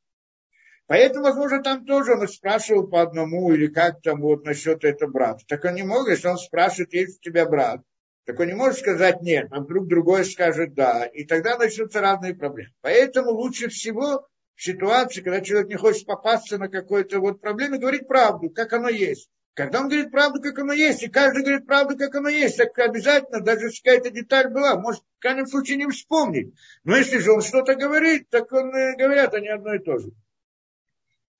Поэтому, 0.91 1.27
возможно, 1.27 1.63
там 1.63 1.87
тоже 1.87 2.15
он 2.15 2.27
спрашивал 2.27 2.89
по 2.89 3.01
одному, 3.01 3.53
или 3.53 3.69
как 3.69 4.03
там 4.03 4.21
вот 4.21 4.45
насчет 4.45 4.83
этого 4.83 5.09
брата. 5.09 5.45
Так 5.47 5.65
он 5.65 5.77
не 5.77 5.85
может, 5.85 6.09
если 6.09 6.27
он 6.27 6.37
спрашивает, 6.37 6.93
есть 6.93 7.21
у 7.21 7.23
тебя 7.23 7.47
брат, 7.47 7.83
так 8.25 8.41
он 8.41 8.49
не 8.49 8.55
может 8.55 8.81
сказать 8.81 9.23
нет, 9.23 9.47
а 9.53 9.61
вдруг 9.61 9.87
другой 9.87 10.25
скажет 10.25 10.75
да. 10.75 11.07
И 11.07 11.25
тогда 11.25 11.57
начнутся 11.57 12.01
разные 12.01 12.35
проблемы. 12.35 12.73
Поэтому 12.81 13.31
лучше 13.31 13.69
всего 13.69 14.27
в 14.57 14.63
ситуации, 14.65 15.23
когда 15.23 15.41
человек 15.43 15.69
не 15.69 15.77
хочет 15.77 16.07
попасться 16.07 16.59
на 16.59 16.69
какой-то 16.69 17.21
вот 17.21 17.41
проблеме, 17.41 17.79
говорить 17.79 18.09
правду, 18.09 18.51
как 18.51 18.73
оно 18.73 18.89
есть. 18.89 19.31
Когда 19.55 19.83
он 19.83 19.89
говорит 19.89 20.11
правду, 20.11 20.43
как 20.43 20.59
оно 20.59 20.73
есть, 20.73 21.05
и 21.05 21.09
каждый 21.09 21.45
говорит 21.45 21.69
правду, 21.69 21.97
как 21.97 22.17
оно 22.17 22.31
есть, 22.31 22.57
так 22.57 22.77
обязательно, 22.81 23.41
даже 23.41 23.67
если 23.67 23.81
какая-то 23.81 24.11
деталь 24.11 24.49
была, 24.49 24.75
может, 24.75 25.03
в 25.03 25.23
крайнем 25.23 25.47
случае 25.47 25.77
не 25.77 25.87
вспомнить. 25.87 26.53
Но 26.83 26.97
если 26.97 27.19
же 27.19 27.31
он 27.31 27.43
что-то 27.43 27.77
говорит, 27.77 28.29
так 28.29 28.51
он 28.53 28.75
э, 28.75 28.97
говорят 28.97 29.35
они 29.35 29.47
одно 29.47 29.75
и 29.75 29.79
то 29.79 29.97
же. 29.97 30.11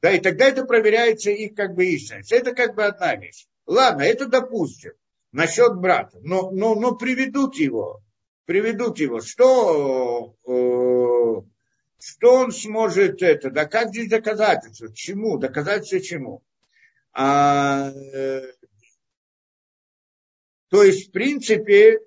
Да, 0.03 0.13
и 0.13 0.21
тогда 0.21 0.47
это 0.49 0.65
проверяется 0.65 1.31
их 1.31 1.55
как 1.55 1.75
бы 1.75 1.87
истинность. 1.87 2.33
Это 2.33 2.55
как 2.55 2.75
бы 2.75 2.85
одна 2.85 3.17
вещь. 3.17 3.47
Ладно, 3.67 4.03
это 4.03 4.27
допустим. 4.27 4.93
Насчет 5.33 5.77
брата. 5.77 6.19
Но, 6.23 6.51
но, 6.51 6.75
но 6.75 6.97
приведут 6.97 7.57
его. 7.57 8.03
Приведут 8.47 8.99
его. 8.99 9.21
Что, 9.21 10.35
э, 10.47 11.43
что 12.01 12.35
он 12.35 12.53
сможет 12.53 13.23
это, 13.23 13.51
да 13.51 13.67
как 13.67 13.91
здесь 13.91 14.09
доказательство, 14.09 14.93
чему, 14.93 15.39
доказательство 15.39 16.01
чему. 16.01 16.43
А, 17.13 17.91
э, 17.91 18.53
то 20.69 20.83
есть, 20.83 21.09
в 21.09 21.13
принципе, 21.13 22.01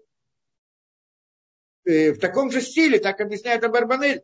э, 1.85 2.11
в 2.13 2.19
таком 2.19 2.51
же 2.51 2.61
стиле, 2.61 2.99
так 2.99 3.21
объясняет 3.21 3.63
Абарбанель, 3.63 4.23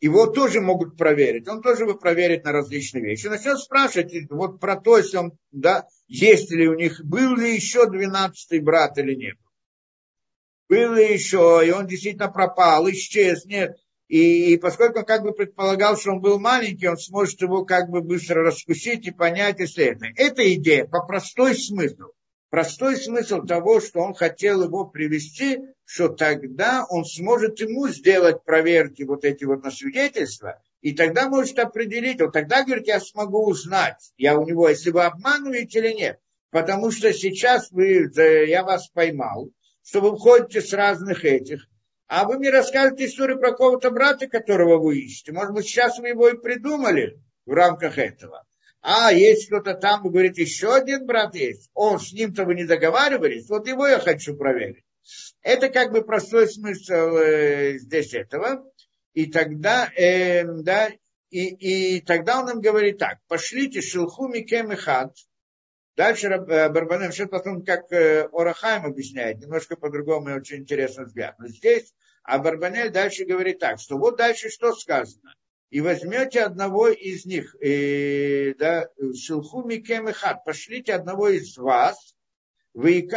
его 0.00 0.26
тоже 0.26 0.60
могут 0.60 0.96
проверить. 0.96 1.46
Он 1.48 1.62
тоже 1.62 1.84
бы 1.84 1.98
проверить 1.98 2.44
на 2.44 2.52
различные 2.52 3.04
вещи. 3.04 3.26
Начнет 3.26 3.58
спрашивать 3.58 4.12
вот 4.30 4.58
про 4.58 4.76
то, 4.76 4.96
если 4.96 5.18
он, 5.18 5.32
да, 5.52 5.86
есть 6.08 6.50
ли 6.50 6.68
у 6.68 6.74
них, 6.74 7.00
был 7.04 7.36
ли 7.36 7.54
еще 7.54 7.88
двенадцатый 7.88 8.60
брат 8.60 8.96
или 8.98 9.14
нет. 9.14 9.36
Был 10.68 10.94
ли 10.94 11.12
еще, 11.12 11.62
и 11.66 11.70
он 11.70 11.86
действительно 11.86 12.30
пропал, 12.30 12.88
исчез, 12.90 13.44
нет. 13.44 13.76
И, 14.08 14.54
и 14.54 14.56
поскольку 14.56 15.00
он 15.00 15.04
как 15.04 15.22
бы 15.22 15.32
предполагал, 15.32 15.96
что 15.96 16.12
он 16.12 16.20
был 16.20 16.40
маленький, 16.40 16.88
он 16.88 16.96
сможет 16.96 17.40
его 17.42 17.64
как 17.64 17.90
бы 17.90 18.00
быстро 18.00 18.42
раскусить 18.42 19.06
и 19.06 19.12
понять, 19.12 19.60
если 19.60 19.84
это. 19.84 20.06
Эта 20.16 20.52
идея 20.54 20.84
по 20.86 21.04
простой 21.06 21.54
смыслу. 21.54 22.12
Простой 22.50 22.96
смысл 22.96 23.42
того, 23.42 23.80
что 23.80 24.00
он 24.00 24.12
хотел 24.12 24.64
его 24.64 24.84
привести, 24.84 25.60
что 25.84 26.08
тогда 26.08 26.84
он 26.88 27.04
сможет 27.04 27.60
ему 27.60 27.88
сделать 27.88 28.42
проверки 28.44 29.04
вот 29.04 29.24
эти 29.24 29.44
вот 29.44 29.62
на 29.62 29.70
свидетельства, 29.70 30.60
и 30.80 30.92
тогда 30.92 31.28
может 31.28 31.58
определить, 31.60 32.20
вот 32.20 32.32
тогда, 32.32 32.64
говорит, 32.64 32.88
я 32.88 32.98
смогу 32.98 33.46
узнать, 33.46 34.12
я 34.16 34.36
у 34.36 34.44
него, 34.44 34.68
если 34.68 34.90
вы 34.90 35.04
обманываете 35.04 35.78
или 35.78 35.92
нет. 35.92 36.20
Потому 36.50 36.90
что 36.90 37.12
сейчас 37.12 37.70
вы, 37.70 38.10
я 38.16 38.64
вас 38.64 38.88
поймал, 38.88 39.50
что 39.84 40.00
вы 40.00 40.16
входите 40.16 40.60
с 40.60 40.72
разных 40.72 41.24
этих, 41.24 41.68
а 42.08 42.26
вы 42.26 42.38
мне 42.38 42.50
расскажете 42.50 43.06
историю 43.06 43.38
про 43.38 43.52
кого-то 43.52 43.92
брата, 43.92 44.26
которого 44.26 44.78
вы 44.78 44.98
ищете. 44.98 45.30
Может 45.30 45.54
быть, 45.54 45.66
сейчас 45.66 46.00
вы 46.00 46.08
его 46.08 46.28
и 46.28 46.36
придумали 46.36 47.22
в 47.46 47.52
рамках 47.52 47.98
этого. 47.98 48.44
А, 48.82 49.12
есть 49.12 49.48
кто-то 49.48 49.74
там, 49.74 50.02
вы 50.02 50.10
говорите, 50.10 50.42
еще 50.42 50.74
один 50.74 51.06
брат 51.06 51.34
есть. 51.34 51.70
Он, 51.74 51.98
с 51.98 52.12
ним-то 52.12 52.44
вы 52.44 52.54
не 52.54 52.64
договаривались, 52.64 53.48
вот 53.48 53.68
его 53.68 53.86
я 53.86 53.98
хочу 53.98 54.36
проверить. 54.36 54.84
Это 55.42 55.68
как 55.68 55.92
бы 55.92 56.02
простой 56.02 56.48
смысл 56.48 56.92
э, 56.92 57.78
здесь 57.78 58.14
этого. 58.14 58.64
И 59.12 59.26
тогда, 59.26 59.90
э, 59.96 60.44
да, 60.44 60.90
и, 61.30 61.96
и 61.96 62.00
тогда 62.00 62.40
он 62.40 62.50
им 62.50 62.60
говорит 62.60 62.98
так, 62.98 63.18
пошлите 63.28 63.80
шелху 63.80 64.28
микем 64.28 64.72
и 64.72 64.76
хат, 64.76 65.14
Дальше 65.96 66.28
э, 66.28 66.68
Барбанем 66.70 67.12
сейчас 67.12 67.28
потом, 67.28 67.62
как 67.62 67.92
э, 67.92 68.28
Орахайм 68.32 68.86
объясняет, 68.86 69.40
немножко 69.40 69.76
по-другому 69.76 70.30
и 70.30 70.34
очень 70.34 70.58
интересный 70.58 71.04
взгляд. 71.04 71.38
Но 71.38 71.48
здесь 71.48 71.92
а 72.22 72.38
Барбанель 72.38 72.90
дальше 72.90 73.24
говорит 73.24 73.58
так, 73.58 73.80
что 73.80 73.98
вот 73.98 74.16
дальше 74.16 74.50
что 74.50 74.74
сказано. 74.74 75.34
И 75.70 75.80
возьмете 75.80 76.42
одного 76.42 76.88
из 76.88 77.26
них, 77.26 77.54
и, 77.60 78.54
да, 78.58 78.88
Шилху 79.14 79.62
Микем 79.62 80.08
и 80.08 80.12
Хат, 80.12 80.44
пошлите 80.44 80.94
одного 80.94 81.28
из 81.28 81.56
вас, 81.56 82.16
вы 82.74 83.08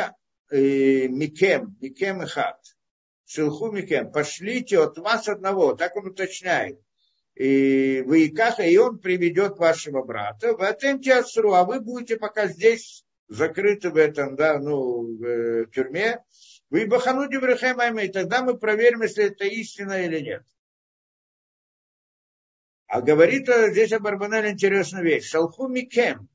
э, 0.51 1.07
Микем, 1.07 1.75
Микем 1.81 2.21
и 2.21 2.25
Хат, 2.27 2.59
Шилху 3.25 3.71
Микем, 3.71 4.11
пошлите 4.11 4.79
от 4.79 4.97
вас 4.99 5.27
одного, 5.27 5.73
так 5.73 5.95
он 5.95 6.07
уточняет 6.07 6.79
и 7.35 8.03
вы 8.05 8.27
Икаха, 8.27 8.63
и 8.63 8.77
он 8.77 8.99
приведет 8.99 9.57
вашего 9.57 10.03
брата, 10.03 10.53
вы 10.53 10.67
отемте 10.67 11.13
Асру, 11.13 11.53
а 11.53 11.65
вы 11.65 11.79
будете 11.79 12.17
пока 12.17 12.47
здесь 12.47 13.03
закрыты 13.27 13.89
в 13.89 13.97
этом, 13.97 14.35
да, 14.35 14.59
ну, 14.59 15.17
в 15.17 15.23
э, 15.23 15.65
тюрьме, 15.73 16.19
вы 16.69 16.85
бахану 16.85 17.27
Деврехем 17.27 17.99
и 17.99 18.07
тогда 18.07 18.43
мы 18.43 18.57
проверим, 18.57 19.01
если 19.01 19.25
это 19.25 19.45
истина 19.45 20.03
или 20.05 20.19
нет. 20.19 20.43
А 22.93 23.01
говорит 23.01 23.49
здесь 23.71 23.91
Абарбанель 23.91 24.51
интересную 24.51 25.03
вещь. 25.03 25.27
Шалху 25.27 25.67
Микем. 25.67 26.29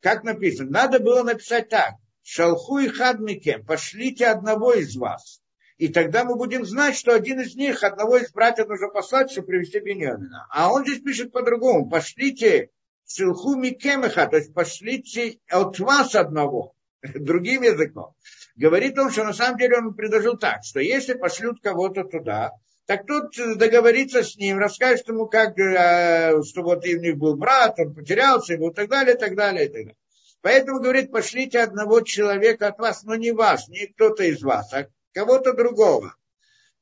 Как 0.00 0.22
написано? 0.22 0.70
Надо 0.70 1.00
было 1.00 1.24
написать 1.24 1.70
так. 1.70 1.94
Шалху 2.22 2.78
и 2.78 2.86
хад 2.86 3.18
Микем. 3.18 3.66
Пошлите 3.66 4.28
одного 4.28 4.74
из 4.74 4.94
вас. 4.94 5.42
И 5.76 5.88
тогда 5.88 6.22
мы 6.22 6.36
будем 6.36 6.64
знать, 6.64 6.96
что 6.96 7.12
один 7.12 7.40
из 7.40 7.56
них, 7.56 7.82
одного 7.82 8.18
из 8.18 8.30
братьев 8.30 8.68
нужно 8.68 8.90
послать, 8.90 9.32
чтобы 9.32 9.48
привести 9.48 9.80
Беньямина. 9.80 10.46
А 10.52 10.72
он 10.72 10.84
здесь 10.84 11.02
пишет 11.02 11.32
по-другому. 11.32 11.90
Пошлите 11.90 12.70
Силху 13.04 13.56
Микемеха, 13.56 14.28
то 14.28 14.36
есть 14.36 14.54
пошлите 14.54 15.40
от 15.50 15.80
вас 15.80 16.14
одного, 16.14 16.76
другим 17.02 17.62
языком. 17.62 18.14
Говорит 18.54 18.96
он, 19.00 19.10
что 19.10 19.24
на 19.24 19.32
самом 19.32 19.58
деле 19.58 19.78
он 19.78 19.94
предложил 19.94 20.38
так, 20.38 20.62
что 20.62 20.78
если 20.78 21.14
пошлют 21.14 21.60
кого-то 21.60 22.04
туда, 22.04 22.52
так 22.88 23.04
тот 23.06 23.34
договорится 23.58 24.22
с 24.22 24.36
ним, 24.36 24.56
расскажет 24.56 25.06
ему, 25.08 25.26
как, 25.26 25.58
э, 25.58 26.42
что 26.42 26.62
вот 26.62 26.86
у 26.86 26.96
них 26.96 27.18
был 27.18 27.36
брат, 27.36 27.78
он 27.78 27.94
потерялся, 27.94 28.54
и 28.54 28.70
так 28.70 28.88
далее, 28.88 29.14
и 29.14 29.18
так 29.18 29.36
далее, 29.36 29.66
и 29.66 29.68
так 29.68 29.82
далее. 29.82 29.96
Поэтому, 30.40 30.80
говорит, 30.80 31.12
пошлите 31.12 31.60
одного 31.60 32.00
человека 32.00 32.68
от 32.68 32.78
вас, 32.78 33.02
но 33.02 33.14
не 33.14 33.32
вас, 33.32 33.68
не 33.68 33.88
кто-то 33.88 34.24
из 34.24 34.42
вас, 34.42 34.72
а 34.72 34.88
кого-то 35.12 35.52
другого, 35.52 36.14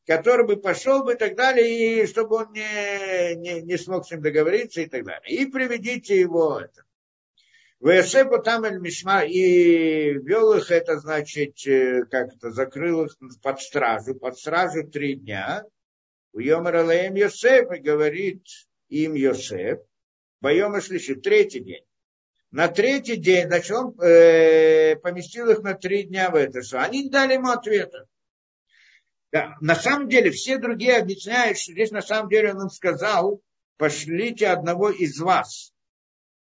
который 0.07 0.47
бы 0.47 0.59
пошел 0.59 1.03
бы 1.03 1.14
и 1.14 1.16
так 1.16 1.35
далее, 1.35 2.05
и 2.05 2.07
чтобы 2.07 2.37
он 2.37 2.53
не, 2.53 3.35
не, 3.35 3.62
не 3.62 3.77
смог 3.77 4.07
с 4.07 4.12
ним 4.12 4.23
договориться 4.23 4.83
и 4.83 4.87
так 4.87 5.03
далее. 5.03 5.29
И 5.29 5.47
приведите 5.47 6.21
его 6.21 6.61
это. 6.61 6.85
Весепу 7.81 8.38
там 8.38 8.62
мишма 8.81 9.25
и 9.25 10.12
вел 10.12 10.55
их 10.55 10.71
это, 10.71 11.01
значит, 11.01 11.66
э, 11.66 12.05
как 12.09 12.33
это, 12.37 12.53
закрыл 12.53 13.07
их 13.07 13.16
под 13.42 13.61
стражу, 13.61 14.14
под 14.14 14.38
стражу 14.38 14.87
три 14.87 15.16
дня. 15.16 15.64
У 16.37 16.40
Йомар 16.40 16.77
Йосеф 17.16 17.72
и 17.72 17.81
говорит 17.81 18.42
им 18.90 19.14
Йосеф, 19.14 19.79
Байома 20.42 20.83
шлиши, 20.83 21.14
третий 21.14 21.61
день. 21.61 21.85
На 22.51 22.68
третий 22.68 23.16
день, 23.16 23.46
значит, 23.46 23.70
он 23.70 23.99
э, 24.03 24.96
поместил 24.96 25.49
их 25.49 25.61
на 25.61 25.72
три 25.72 26.03
дня 26.03 26.29
в 26.29 26.35
это. 26.35 26.61
Они 26.79 27.05
не 27.05 27.09
дали 27.09 27.35
ему 27.35 27.49
ответа. 27.49 28.07
Да, 29.33 29.55
на 29.62 29.75
самом 29.75 30.11
деле, 30.11 30.31
все 30.31 30.59
другие 30.59 30.99
объясняют, 30.99 31.57
что 31.59 31.72
здесь 31.72 31.90
на 31.90 32.03
самом 32.03 32.29
деле 32.29 32.53
он 32.53 32.64
им 32.64 32.68
сказал, 32.68 33.40
пошлите 33.79 34.49
одного 34.49 34.90
из 34.90 35.18
вас. 35.18 35.72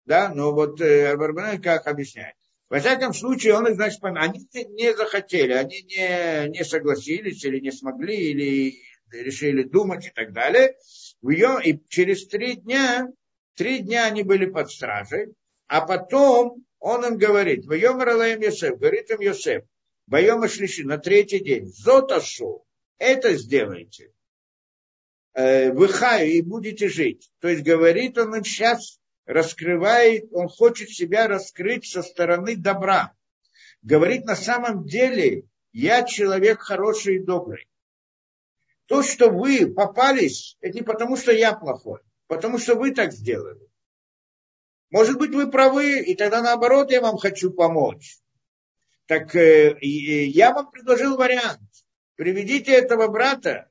Да, 0.06 0.32
но 0.34 0.54
вот 0.54 0.80
э, 0.80 1.18
как 1.62 1.86
объясняет. 1.86 2.36
Во 2.70 2.80
всяком 2.80 3.12
случае, 3.12 3.56
он 3.56 3.68
их, 3.68 3.74
значит, 3.74 4.02
они 4.02 4.40
не 4.70 4.96
захотели, 4.96 5.52
они 5.52 5.82
не, 5.82 6.48
не 6.48 6.64
согласились 6.64 7.44
или 7.44 7.60
не 7.60 7.70
смогли, 7.70 8.16
или 8.16 8.74
решили 9.12 9.62
думать 9.62 10.06
и 10.06 10.10
так 10.10 10.32
далее. 10.32 10.76
И 11.22 11.80
через 11.88 12.26
три 12.26 12.56
дня, 12.56 13.08
три 13.54 13.80
дня 13.80 14.06
они 14.06 14.22
были 14.22 14.46
под 14.46 14.70
стражей, 14.70 15.34
а 15.68 15.80
потом 15.82 16.64
он 16.78 17.04
им 17.04 17.16
говорит, 17.16 17.64
Вайом 17.66 18.00
Ралаем 18.00 18.40
Йосеф, 18.40 18.78
говорит 18.78 19.10
им 19.10 19.20
Йосеф, 19.20 19.64
Байома 20.06 20.48
Шлиши, 20.48 20.84
на 20.84 20.98
третий 20.98 21.38
день, 21.38 21.66
Зоташу, 21.66 22.64
это 22.98 23.34
сделайте. 23.34 24.12
Э, 25.34 25.72
Выхаю 25.72 26.28
и 26.28 26.42
будете 26.42 26.88
жить. 26.88 27.30
То 27.40 27.48
есть 27.48 27.62
говорит 27.62 28.18
он 28.18 28.34
им 28.34 28.44
сейчас, 28.44 29.00
раскрывает, 29.24 30.24
он 30.32 30.48
хочет 30.48 30.90
себя 30.90 31.28
раскрыть 31.28 31.86
со 31.86 32.02
стороны 32.02 32.56
добра. 32.56 33.14
Говорит 33.82 34.24
на 34.24 34.36
самом 34.36 34.84
деле, 34.84 35.44
я 35.72 36.02
человек 36.02 36.60
хороший 36.60 37.16
и 37.16 37.24
добрый. 37.24 37.66
То, 38.86 39.02
что 39.02 39.30
вы 39.30 39.66
попались, 39.72 40.56
это 40.60 40.74
не 40.74 40.82
потому, 40.82 41.16
что 41.16 41.32
я 41.32 41.52
плохой, 41.52 42.00
потому 42.26 42.58
что 42.58 42.74
вы 42.74 42.92
так 42.92 43.12
сделали. 43.12 43.68
Может 44.90 45.18
быть, 45.18 45.30
вы 45.30 45.50
правы, 45.50 46.00
и 46.00 46.14
тогда 46.14 46.42
наоборот 46.42 46.90
я 46.90 47.00
вам 47.00 47.16
хочу 47.16 47.50
помочь. 47.50 48.18
Так 49.06 49.34
э, 49.34 49.78
я 49.80 50.52
вам 50.52 50.70
предложил 50.70 51.16
вариант 51.16 51.60
приведите 52.16 52.72
этого 52.72 53.08
брата, 53.08 53.68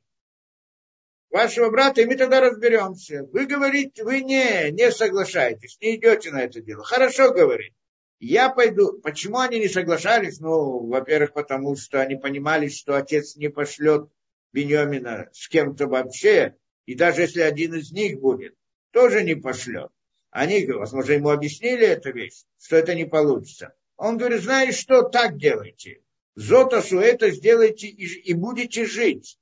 вашего 1.29 1.69
брата, 1.69 2.01
и 2.01 2.05
мы 2.05 2.15
тогда 2.15 2.41
разберемся. 2.41 3.23
Вы 3.31 3.45
говорите, 3.45 4.03
вы 4.03 4.21
не, 4.21 4.71
не 4.71 4.91
соглашаетесь, 4.91 5.77
не 5.79 5.95
идете 5.95 6.31
на 6.31 6.41
это 6.41 6.61
дело. 6.61 6.83
Хорошо 6.83 7.31
говорит. 7.31 7.73
Я 8.19 8.49
пойду. 8.49 8.99
Почему 9.01 9.39
они 9.39 9.57
не 9.59 9.67
соглашались? 9.67 10.39
Ну, 10.39 10.85
во-первых, 10.87 11.33
потому 11.33 11.75
что 11.75 12.01
они 12.01 12.15
понимали, 12.17 12.67
что 12.67 12.95
отец 12.95 13.35
не 13.35 13.47
пошлет 13.47 14.09
Беньомина 14.53 15.29
с 15.33 15.47
кем-то 15.47 15.87
вообще, 15.87 16.55
и 16.85 16.95
даже 16.95 17.21
если 17.21 17.41
один 17.41 17.75
из 17.75 17.91
них 17.91 18.19
будет, 18.19 18.55
тоже 18.91 19.23
не 19.23 19.35
пошлет. 19.35 19.89
Они, 20.29 20.65
возможно, 20.65 21.11
ему 21.13 21.29
объяснили 21.29 21.85
эту 21.85 22.13
вещь, 22.13 22.43
что 22.61 22.77
это 22.77 22.95
не 22.95 23.05
получится. 23.05 23.73
Он 23.97 24.17
говорит, 24.17 24.41
знаешь 24.41 24.75
что, 24.75 25.03
так 25.03 25.37
делайте. 25.37 26.01
Зотасу 26.35 26.99
это 26.99 27.29
сделайте 27.31 27.87
и, 27.87 28.05
и 28.05 28.33
будете 28.33 28.85
жить. 28.85 29.37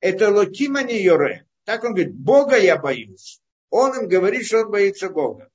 Это 0.00 0.30
локима 0.30 0.82
не 0.82 1.00
йоре. 1.02 1.46
Так 1.64 1.84
он 1.84 1.94
говорит, 1.94 2.14
Бога 2.14 2.58
я 2.58 2.76
боюсь. 2.76 3.40
Он 3.70 3.98
им 3.98 4.08
говорит, 4.08 4.46
что 4.46 4.60
он 4.60 4.70
боится 4.70 5.08
Бога. 5.08 5.50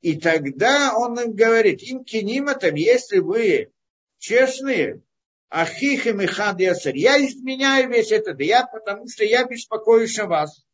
И 0.00 0.18
тогда 0.18 0.96
он 0.96 1.18
им 1.18 1.32
говорит, 1.32 1.82
им 1.82 2.04
киниматом, 2.04 2.74
если 2.74 3.18
вы 3.18 3.72
честные, 4.18 5.02
ахихим 5.50 6.20
и 6.20 6.26
хад 6.26 6.60
ясар, 6.60 6.94
я 6.94 7.24
изменяю 7.26 7.90
весь 7.90 8.12
этот, 8.12 8.40
я, 8.40 8.66
потому 8.66 9.08
что 9.08 9.24
я 9.24 9.44
беспокоюсь 9.44 10.18
о 10.18 10.26
вас. 10.26 10.64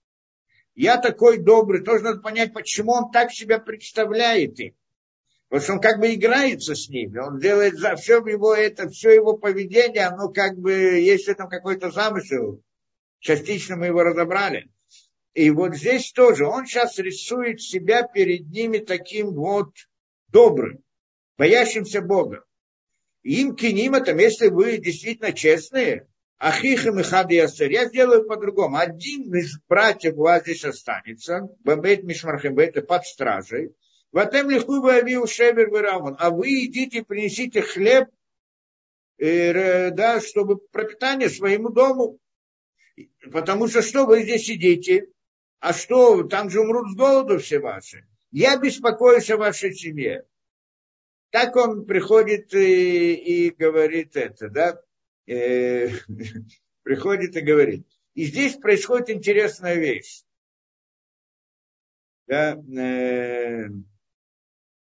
Я 0.74 0.98
такой 0.98 1.38
добрый, 1.38 1.82
тоже 1.82 2.04
надо 2.04 2.20
понять, 2.20 2.52
почему 2.52 2.92
он 2.92 3.10
так 3.10 3.32
себя 3.32 3.58
представляет 3.58 4.60
им. 4.60 4.74
Потому 5.48 5.62
что 5.64 5.72
он 5.74 5.80
как 5.80 6.00
бы 6.00 6.12
играется 6.12 6.74
с 6.74 6.88
ними, 6.88 7.18
он 7.18 7.38
делает 7.38 7.78
за 7.78 7.96
все 7.96 8.18
его 8.18 8.54
это, 8.54 8.88
все 8.88 9.12
его 9.12 9.36
поведение, 9.36 10.06
оно 10.06 10.28
как 10.28 10.58
бы, 10.58 10.72
есть 10.72 11.26
в 11.26 11.30
этом 11.30 11.48
какой-то 11.48 11.90
замысел. 11.90 12.62
Частично 13.20 13.76
мы 13.76 13.86
его 13.86 14.02
разобрали. 14.02 14.68
И 15.32 15.50
вот 15.50 15.74
здесь 15.74 16.12
тоже, 16.12 16.46
он 16.46 16.66
сейчас 16.66 16.98
рисует 16.98 17.62
себя 17.62 18.02
перед 18.02 18.48
ними 18.48 18.78
таким 18.78 19.34
вот 19.34 19.70
добрым, 20.28 20.82
боящимся 21.38 22.02
Бога. 22.02 22.44
Им 23.26 23.56
киним 23.56 23.94
это, 23.96 24.14
если 24.16 24.46
вы 24.46 24.78
действительно 24.78 25.32
честные, 25.32 26.06
Ахихам 26.38 27.00
и 27.00 27.02
Хадиасер, 27.02 27.68
я 27.70 27.86
сделаю 27.86 28.24
по-другому. 28.24 28.76
Один 28.76 29.34
из 29.34 29.58
братьев 29.68 30.14
у 30.14 30.22
вас 30.22 30.42
здесь 30.42 30.64
останется, 30.64 31.48
Бабет 31.64 32.04
Мишмархембет, 32.04 32.86
под 32.86 33.04
стражей, 33.04 33.74
Ватем 34.12 34.48
лиху 34.48 34.80
вави 34.80 35.26
шевер 35.26 35.68
вирамон. 35.72 36.14
А 36.20 36.30
вы 36.30 36.66
идите, 36.66 37.02
принесите 37.02 37.62
хлеб, 37.62 38.08
э, 39.18 39.90
да, 39.90 40.20
чтобы 40.20 40.58
пропитание 40.58 41.28
своему 41.28 41.70
дому. 41.70 42.20
Потому 43.32 43.66
что 43.66 43.82
что 43.82 44.06
вы 44.06 44.22
здесь 44.22 44.46
сидите? 44.46 45.08
А 45.58 45.72
что, 45.72 46.22
там 46.22 46.48
же 46.48 46.60
умрут 46.60 46.92
с 46.92 46.94
голоду 46.94 47.40
все 47.40 47.58
ваши. 47.58 48.06
Я 48.30 48.56
беспокоюсь 48.56 49.30
о 49.30 49.36
вашей 49.36 49.74
семье. 49.74 50.24
Так 51.36 51.54
он 51.54 51.84
приходит 51.84 52.54
и, 52.54 53.12
и 53.12 53.50
говорит 53.50 54.16
это, 54.16 54.48
да? 54.48 54.80
Э, 55.26 55.90
приходит 56.82 57.36
и 57.36 57.42
говорит. 57.42 57.86
И 58.14 58.24
здесь 58.24 58.56
происходит 58.56 59.10
интересная 59.10 59.74
вещь. 59.74 60.22
Да, 62.26 62.54
э, 62.54 63.66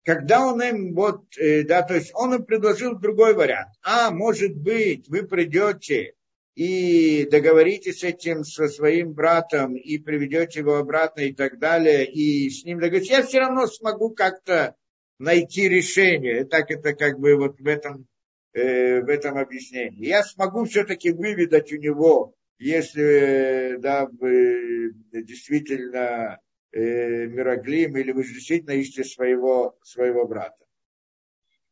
когда 0.04 0.46
он 0.46 0.62
им 0.62 0.94
вот, 0.94 1.24
э, 1.36 1.64
да, 1.64 1.82
то 1.82 1.96
есть 1.96 2.12
он 2.14 2.36
им 2.36 2.44
предложил 2.44 2.96
другой 2.96 3.34
вариант. 3.34 3.74
А, 3.82 4.12
может 4.12 4.54
быть, 4.54 5.08
вы 5.08 5.26
придете 5.26 6.14
и 6.54 7.26
договоритесь 7.28 7.98
с 7.98 8.04
этим 8.04 8.44
со 8.44 8.68
своим 8.68 9.12
братом 9.12 9.74
и 9.74 9.98
приведете 9.98 10.60
его 10.60 10.76
обратно 10.76 11.22
и 11.22 11.32
так 11.32 11.58
далее, 11.58 12.06
и 12.06 12.48
с 12.48 12.64
ним 12.64 12.78
договоритесь. 12.78 13.10
Я 13.10 13.24
все 13.24 13.40
равно 13.40 13.66
смогу 13.66 14.10
как-то 14.10 14.76
найти 15.18 15.68
решение. 15.68 16.44
Так 16.44 16.70
это 16.70 16.94
как 16.94 17.18
бы 17.18 17.36
вот 17.36 17.60
в 17.60 17.66
этом, 17.66 18.06
э, 18.52 19.00
в 19.00 19.08
этом 19.08 19.38
объяснении. 19.38 20.06
Я 20.06 20.22
смогу 20.22 20.64
все-таки 20.64 21.10
выведать 21.10 21.72
у 21.72 21.76
него, 21.76 22.34
если 22.58 23.76
да, 23.78 24.06
вы 24.06 24.92
действительно 25.12 26.40
э, 26.72 27.26
Мироглим, 27.26 27.96
или 27.96 28.12
вы 28.12 28.24
действительно 28.24 28.72
ищете 28.72 29.04
своего, 29.04 29.78
своего 29.82 30.26
брата. 30.26 30.64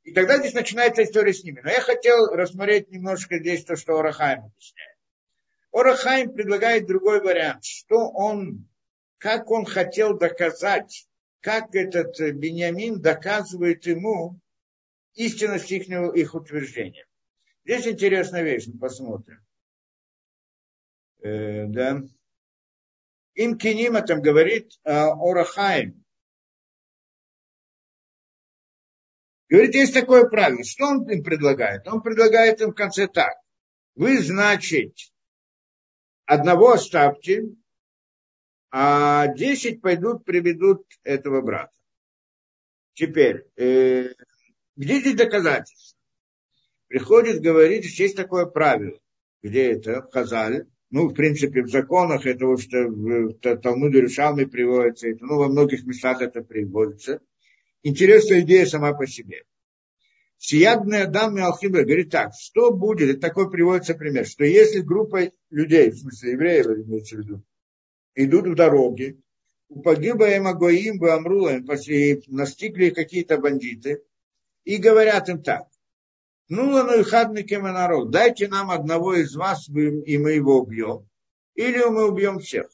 И 0.04 0.12
тогда 0.12 0.38
здесь 0.38 0.54
начинается 0.54 1.02
история 1.02 1.32
с 1.32 1.42
ними. 1.42 1.60
Но 1.64 1.70
я 1.70 1.80
хотел 1.80 2.28
рассмотреть 2.28 2.90
немножко 2.90 3.38
здесь 3.38 3.64
то, 3.64 3.74
что 3.74 3.98
Орахайм 3.98 4.44
объясняет. 4.44 4.96
Орахайм 5.72 6.32
предлагает 6.32 6.86
другой 6.86 7.20
вариант, 7.20 7.64
что 7.64 8.08
он, 8.10 8.68
как 9.18 9.50
он 9.50 9.64
хотел 9.64 10.16
доказать, 10.16 11.08
как 11.46 11.76
этот 11.76 12.18
Бениамин 12.34 13.00
доказывает 13.00 13.86
ему 13.86 14.40
истинность 15.14 15.70
их, 15.70 15.88
их 15.88 16.34
утверждения. 16.34 17.06
Здесь 17.64 17.86
интересная 17.86 18.42
вещь, 18.42 18.66
мы 18.66 18.80
посмотрим. 18.80 19.46
Э, 21.22 21.66
да. 21.68 22.02
Им 23.34 23.56
киним 23.56 23.94
там 24.04 24.22
говорит 24.22 24.72
э, 24.82 24.90
Орахаим. 24.90 26.04
Говорит, 29.48 29.76
есть 29.76 29.94
такое 29.94 30.28
правило. 30.28 30.64
Что 30.64 30.86
он 30.86 31.08
им 31.08 31.22
предлагает? 31.22 31.86
Он 31.86 32.02
предлагает 32.02 32.60
им 32.60 32.72
в 32.72 32.74
конце 32.74 33.06
так. 33.06 33.36
Вы, 33.94 34.18
значит, 34.20 34.96
одного 36.24 36.72
оставьте, 36.72 37.44
а 38.78 39.28
десять 39.28 39.80
пойдут, 39.80 40.26
приведут 40.26 40.84
этого 41.02 41.40
брата. 41.40 41.72
Теперь, 42.92 43.46
э, 43.56 44.10
где 44.76 45.00
здесь 45.00 45.14
доказательства? 45.14 45.98
Приходит 46.86 47.40
говорить, 47.40 47.98
есть 47.98 48.16
такое 48.16 48.44
правило. 48.44 49.00
Где 49.42 49.72
это? 49.72 50.02
Хазаль 50.12 50.66
ну, 50.90 51.08
в 51.08 51.14
принципе, 51.14 51.62
в 51.62 51.70
законах, 51.70 52.26
это 52.26 52.46
вот 52.46 52.60
что 52.60 52.86
в 52.86 53.32
Талмуде 53.40 54.00
Рушалме 54.00 54.46
приводится, 54.46 55.08
это, 55.08 55.24
ну, 55.24 55.38
во 55.38 55.48
многих 55.48 55.84
местах 55.86 56.20
это 56.20 56.42
приводится. 56.42 57.20
Интересная 57.82 58.42
идея 58.42 58.66
сама 58.66 58.92
по 58.92 59.06
себе. 59.06 59.44
Сиядная 60.36 61.04
Адам 61.04 61.38
и 61.38 61.40
Алхимбе 61.40 61.84
говорит 61.84 62.10
так, 62.10 62.32
что 62.38 62.72
будет, 62.72 63.08
это 63.08 63.20
такой 63.20 63.50
приводится 63.50 63.94
пример, 63.94 64.26
что 64.26 64.44
если 64.44 64.80
группа 64.80 65.30
людей, 65.50 65.90
в 65.90 65.96
смысле 65.96 66.32
евреев, 66.32 66.66
имеется 66.66 67.16
в 67.16 67.20
виду, 67.20 67.42
идут 68.16 68.48
в 68.48 68.54
дороге, 68.54 69.18
погиба 69.84 70.28
им 70.34 70.46
Агоим, 70.46 71.02
Амрула, 71.04 71.60
настигли 72.26 72.90
какие-то 72.90 73.38
бандиты, 73.38 74.02
и 74.64 74.78
говорят 74.78 75.28
им 75.28 75.42
так, 75.42 75.68
ну, 76.48 76.82
ну, 76.84 77.02
хадниким 77.04 77.62
народ, 77.62 78.10
дайте 78.10 78.48
нам 78.48 78.70
одного 78.70 79.14
из 79.14 79.34
вас, 79.34 79.68
и 79.68 80.18
мы 80.18 80.32
его 80.32 80.60
убьем. 80.60 81.08
Или 81.54 81.78
мы 81.84 82.08
убьем 82.08 82.38
всех. 82.38 82.66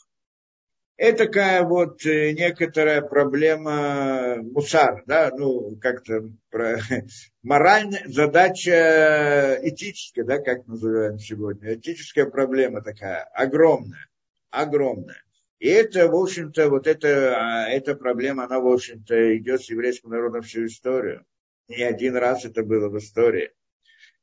Это 0.99 1.24
такая 1.24 1.62
вот 1.64 2.05
э, 2.05 2.32
некоторая 2.32 3.01
проблема 3.01 4.36
мусар, 4.43 5.03
да, 5.07 5.30
ну, 5.34 5.76
как-то 5.80 6.30
про, 6.51 6.78
моральная 7.43 8.05
задача 8.07 9.59
этическая, 9.62 10.24
да, 10.24 10.38
как 10.38 10.66
называем 10.66 11.18
сегодня. 11.18 11.74
Этическая 11.74 12.26
проблема 12.26 12.82
такая 12.82 13.24
огромная, 13.34 14.07
огромная. 14.51 15.22
И 15.63 15.69
это, 15.69 16.09
в 16.09 16.17
общем-то, 16.17 16.71
вот 16.71 16.89
это, 16.89 17.37
а, 17.37 17.69
эта 17.69 17.95
проблема, 17.95 18.47
она, 18.47 18.59
в 18.59 18.67
общем-то, 18.67 19.37
идет 19.37 19.63
с 19.63 19.71
еврейским 19.71 20.11
народом 20.11 20.43
всю 20.43 20.67
историю. 20.67 21.25
Не 21.69 21.85
один 21.85 22.17
раз 22.17 22.45
это 22.45 22.65
было 22.65 22.89
в 22.89 22.99
истории. 22.99 23.53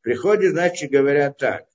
Приходят, 0.01 0.51
значит, 0.51 0.91
говорят 0.91 1.37
так. 1.37 1.65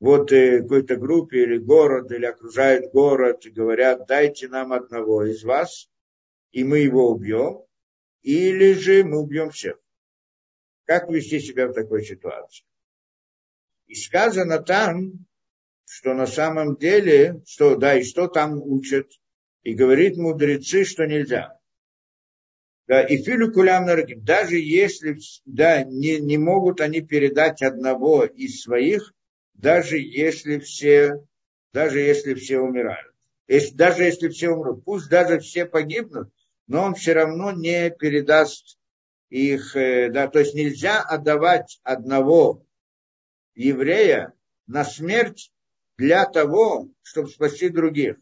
Вот 0.00 0.32
э, 0.32 0.62
какой-то 0.62 0.96
группе 0.96 1.44
или 1.44 1.58
город, 1.58 2.10
или 2.10 2.26
окружают 2.26 2.90
город, 2.90 3.46
и 3.46 3.50
говорят, 3.50 4.04
дайте 4.08 4.48
нам 4.48 4.72
одного 4.72 5.24
из 5.26 5.44
вас, 5.44 5.88
и 6.50 6.64
мы 6.64 6.80
его 6.80 7.12
убьем, 7.12 7.64
или 8.22 8.72
же 8.72 9.04
мы 9.04 9.20
убьем 9.20 9.50
всех. 9.50 9.76
Как 10.86 11.08
вести 11.08 11.38
себя 11.38 11.68
в 11.68 11.72
такой 11.72 12.04
ситуации? 12.04 12.66
И 13.86 13.94
сказано 13.94 14.60
там, 14.60 15.24
что 15.86 16.14
на 16.14 16.26
самом 16.26 16.76
деле, 16.76 17.42
что, 17.46 17.76
да, 17.76 17.94
и 17.98 18.02
что 18.02 18.28
там 18.28 18.60
учат, 18.62 19.10
и 19.62 19.74
говорит 19.74 20.16
мудрецы, 20.16 20.84
что 20.84 21.06
нельзя. 21.06 21.58
Да, 22.86 23.02
и 23.02 23.16
филю 23.22 23.50
кулям. 23.52 23.86
Даже 24.18 24.58
если 24.58 25.18
да, 25.46 25.84
не, 25.84 26.18
не 26.20 26.36
могут 26.36 26.80
они 26.80 27.00
передать 27.00 27.62
одного 27.62 28.24
из 28.24 28.62
своих, 28.62 29.14
даже 29.54 29.98
если 29.98 30.58
все, 30.58 31.24
даже 31.72 32.00
если 32.00 32.34
все 32.34 32.58
умирают. 32.58 33.14
Если, 33.46 33.74
даже 33.74 34.04
если 34.04 34.28
все 34.28 34.50
умрут, 34.50 34.84
пусть 34.84 35.08
даже 35.08 35.38
все 35.38 35.64
погибнут, 35.64 36.30
но 36.66 36.82
он 36.82 36.94
все 36.94 37.12
равно 37.12 37.52
не 37.52 37.90
передаст 37.90 38.78
их, 39.28 39.76
э, 39.76 40.10
да, 40.10 40.28
то 40.28 40.38
есть 40.38 40.54
нельзя 40.54 41.00
отдавать 41.02 41.80
одного 41.82 42.64
еврея 43.54 44.32
на 44.66 44.84
смерть 44.84 45.52
для 45.96 46.26
того, 46.26 46.88
чтобы 47.02 47.28
спасти 47.28 47.68
других. 47.68 48.16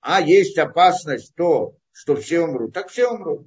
А 0.00 0.20
есть 0.20 0.58
опасность 0.58 1.34
то, 1.34 1.76
что 1.92 2.16
все 2.16 2.40
умрут, 2.40 2.74
так 2.74 2.88
все 2.88 3.08
умрут. 3.08 3.46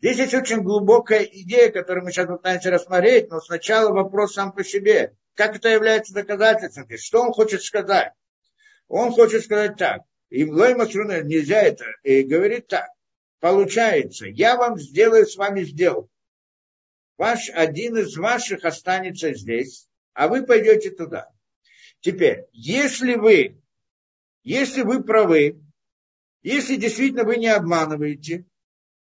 Здесь 0.00 0.18
есть 0.18 0.34
очень 0.34 0.62
глубокая 0.62 1.22
идея, 1.22 1.70
которую 1.70 2.04
мы 2.04 2.12
сейчас 2.12 2.26
пытаемся 2.26 2.70
рассмотреть, 2.70 3.30
но 3.30 3.40
сначала 3.40 3.92
вопрос 3.92 4.34
сам 4.34 4.52
по 4.52 4.64
себе. 4.64 5.16
Как 5.34 5.56
это 5.56 5.68
является 5.68 6.14
доказательством? 6.14 6.86
Что 6.96 7.22
он 7.22 7.32
хочет 7.32 7.62
сказать? 7.62 8.12
Он 8.88 9.12
хочет 9.12 9.44
сказать 9.44 9.76
так. 9.76 10.02
И 10.28 10.44
Лой 10.44 10.74
Масруна 10.74 11.22
нельзя 11.22 11.62
это. 11.62 11.84
И 12.02 12.22
говорит 12.22 12.68
так. 12.68 12.88
Получается, 13.40 14.26
я 14.26 14.56
вам 14.56 14.78
сделаю 14.78 15.26
с 15.26 15.36
вами 15.36 15.62
сделку. 15.62 16.10
Ваш, 17.16 17.50
один 17.50 17.96
из 17.96 18.16
ваших 18.16 18.64
останется 18.64 19.32
здесь, 19.34 19.88
а 20.12 20.28
вы 20.28 20.44
пойдете 20.44 20.90
туда. 20.90 21.30
Теперь, 22.06 22.46
если 22.52 23.16
вы, 23.16 23.60
если 24.44 24.82
вы 24.82 25.02
правы, 25.02 25.60
если 26.44 26.76
действительно 26.76 27.24
вы 27.24 27.36
не 27.36 27.48
обманываете, 27.48 28.46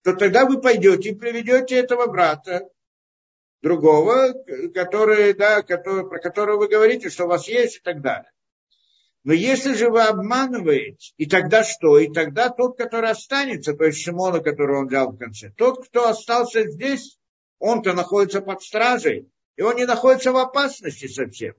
то 0.05 0.13
тогда 0.13 0.45
вы 0.45 0.61
пойдете 0.61 1.09
и 1.09 1.13
приведете 1.13 1.75
этого 1.75 2.05
брата, 2.05 2.69
другого, 3.61 4.33
который, 4.73 5.33
да, 5.33 5.61
который, 5.61 6.07
про 6.07 6.19
которого 6.19 6.59
вы 6.59 6.67
говорите, 6.69 7.09
что 7.09 7.25
у 7.25 7.27
вас 7.27 7.49
есть 7.49 7.79
и 7.79 7.81
так 7.81 8.01
далее. 8.01 8.31
Но 9.25 9.33
если 9.33 9.73
же 9.73 9.89
вы 9.89 10.01
обманываете, 10.03 11.11
и 11.17 11.25
тогда 11.25 11.65
что? 11.65 11.99
И 11.99 12.13
тогда 12.13 12.47
тот, 12.47 12.77
который 12.77 13.09
останется, 13.09 13.73
то 13.73 13.83
есть 13.83 14.03
Шимона, 14.03 14.39
которого 14.39 14.79
он 14.79 14.87
взял 14.87 15.11
в 15.11 15.17
конце, 15.17 15.51
тот, 15.57 15.85
кто 15.85 16.07
остался 16.07 16.65
здесь, 16.65 17.19
он-то 17.59 17.91
находится 17.91 18.39
под 18.39 18.63
стражей, 18.63 19.29
и 19.57 19.63
он 19.63 19.75
не 19.75 19.85
находится 19.85 20.31
в 20.31 20.37
опасности 20.37 21.07
совсем. 21.07 21.55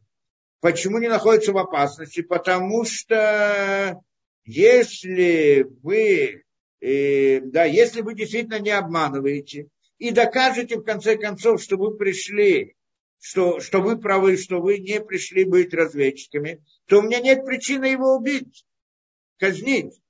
Почему 0.61 0.99
не 0.99 1.09
находится 1.09 1.53
в 1.53 1.59
опасности? 1.59 2.23
Потому 2.23 2.85
что 2.85 4.01
если 4.45 5.67
вы, 5.83 6.45
э, 6.81 7.41
да, 7.41 7.65
если 7.65 8.01
вы 8.01 8.15
действительно 8.15 8.59
не 8.59 8.71
обманываете 8.71 9.69
и 9.99 10.11
докажете 10.11 10.77
в 10.77 10.85
конце 10.85 11.17
концов, 11.17 11.63
что 11.63 11.77
вы 11.77 11.97
пришли, 11.97 12.75
что, 13.21 13.61
что 13.61 13.81
вы 13.81 13.99
правы, 13.99 14.37
что 14.37 14.61
вы 14.61 14.79
не 14.79 15.01
пришли 15.01 15.45
быть 15.45 15.75
разведчиками, 15.75 16.63
то 16.87 16.99
у 16.99 17.03
меня 17.03 17.21
нет 17.21 17.45
причины 17.45 17.87
его 17.87 18.15
убить, 18.15 18.65
казнить. 19.39 20.01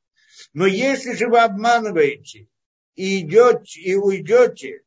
Но 0.52 0.66
если 0.66 1.14
же 1.14 1.28
вы 1.28 1.40
обманываете 1.40 2.48
и 2.94 3.20
идете, 3.20 3.80
и 3.80 3.94
уйдете, 3.94 4.82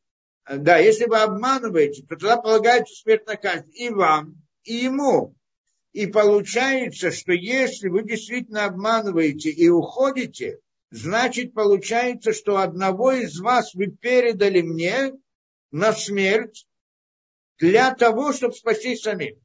да, 0.47 0.77
если 0.77 1.05
вы 1.05 1.17
обманываете, 1.17 2.03
то 2.03 2.09
тогда 2.09 2.37
полагается 2.37 2.95
смертная 2.95 3.37
казнь 3.37 3.71
и 3.73 3.89
вам, 3.89 4.35
и 4.63 4.75
ему. 4.75 5.35
И 5.99 6.07
получается, 6.07 7.11
что 7.11 7.33
если 7.33 7.89
вы 7.89 8.03
действительно 8.03 8.63
обманываете 8.63 9.49
и 9.49 9.67
уходите, 9.67 10.61
значит 10.91 11.53
получается, 11.53 12.31
что 12.31 12.55
одного 12.59 13.11
из 13.11 13.37
вас 13.41 13.73
вы 13.73 13.87
передали 13.87 14.61
мне 14.61 15.11
на 15.71 15.91
смерть 15.91 16.65
для 17.57 17.93
того, 17.93 18.31
чтобы 18.31 18.53
спасти 18.53 18.95
самим. 18.95 19.43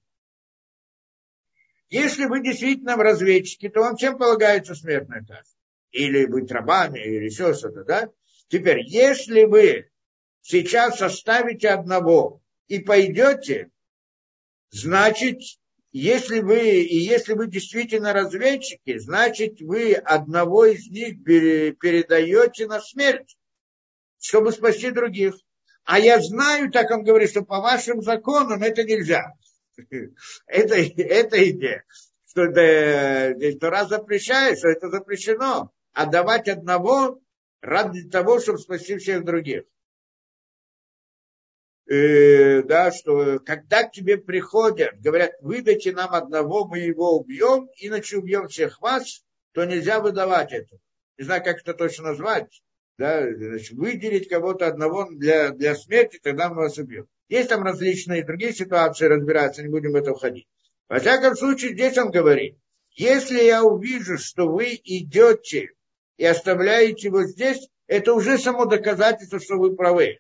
Если 1.89 2.27
вы 2.27 2.41
действительно 2.41 2.95
разведчики, 2.95 3.69
то 3.69 3.81
вам 3.81 3.97
чем 3.97 4.17
полагается 4.17 4.77
смертная 4.77 5.25
казнь? 5.27 5.57
Или 5.91 6.25
быть 6.27 6.53
рабами, 6.53 7.01
или 7.01 7.25
еще 7.25 7.53
что-то, 7.55 7.83
да? 7.83 8.11
Теперь, 8.47 8.79
если 8.87 9.43
вы 9.43 9.91
сейчас 10.41 11.03
оставите 11.03 11.71
одного 11.71 12.41
и 12.69 12.79
пойдете, 12.79 13.73
значит, 14.71 15.41
если 15.97 16.41
вы, 16.41 16.81
и 16.81 16.97
если 16.97 17.35
вы 17.35 17.47
действительно 17.47 18.13
разведчики, 18.13 18.99
значит, 18.99 19.61
вы 19.61 19.93
одного 19.95 20.65
из 20.65 20.89
них 20.89 21.23
передаете 21.23 22.67
на 22.67 22.81
смерть, 22.81 23.39
чтобы 24.19 24.51
спасти 24.51 24.91
других. 24.91 25.37
А 25.85 26.01
я 26.01 26.21
знаю, 26.21 26.73
так 26.73 26.91
он 26.91 27.05
говорит, 27.05 27.31
что 27.31 27.43
по 27.43 27.61
вашим 27.61 28.03
законам 28.03 28.61
это 28.65 28.83
нельзя. 28.83 29.35
Это, 30.47 30.77
это 30.77 31.51
идея. 31.51 31.85
Что 32.27 32.47
здесь 33.37 33.59
Тора 33.59 33.85
запрещает, 33.85 34.59
что 34.59 34.69
это 34.69 34.89
запрещено. 34.89 35.73
Отдавать 35.93 36.49
одного 36.49 37.21
ради 37.61 38.09
того, 38.09 38.41
чтобы 38.41 38.59
спасти 38.59 38.97
всех 38.99 39.25
других 39.25 39.65
э, 41.87 42.63
да, 42.63 42.93
что 42.93 43.39
когда 43.41 43.85
к 43.85 43.93
тебе 43.93 44.17
приходят, 44.19 45.01
говорят, 45.01 45.33
выдайте 45.41 45.93
нам 45.93 46.13
одного, 46.13 46.67
мы 46.67 46.79
его 46.79 47.19
убьем, 47.19 47.69
иначе 47.77 48.19
убьем 48.19 48.49
всех 48.49 48.81
вас, 48.81 49.23
то 49.53 49.65
нельзя 49.65 50.01
выдавать 50.01 50.53
это. 50.53 50.77
Не 51.19 51.25
знаю, 51.25 51.45
как 51.45 51.61
это 51.61 51.75
точно 51.75 52.11
назвать. 52.11 52.63
Да, 52.97 53.23
значит, 53.23 53.77
выделить 53.77 54.29
кого-то 54.29 54.69
одного 54.69 55.09
для, 55.11 55.51
для 55.51 55.75
смерти, 55.75 56.21
тогда 56.23 56.49
мы 56.49 56.57
вас 56.57 56.79
убьем. 56.79 57.07
Есть 57.29 57.49
там 57.49 57.65
различные 57.65 58.25
другие 58.25 58.53
ситуации 58.53 59.07
разбираться, 59.07 59.63
не 59.63 59.69
будем 59.69 59.93
в 59.93 59.97
это 59.97 60.15
входить. 60.15 60.47
Во 60.89 61.01
всяком 61.01 61.35
случае, 61.35 61.73
здесь 61.73 61.99
он 61.99 62.11
говорит, 62.11 62.57
если 62.91 63.43
я 63.43 63.65
увижу, 63.65 64.19
что 64.19 64.47
вы 64.49 64.79
идете 64.85 65.71
и 66.17 66.25
оставляете 66.25 67.09
его 67.09 67.25
здесь, 67.25 67.69
это 67.87 68.15
уже 68.15 68.39
само 68.39 68.67
доказательство, 68.67 69.41
что 69.41 69.57
вы 69.57 69.75
правы. 69.75 70.19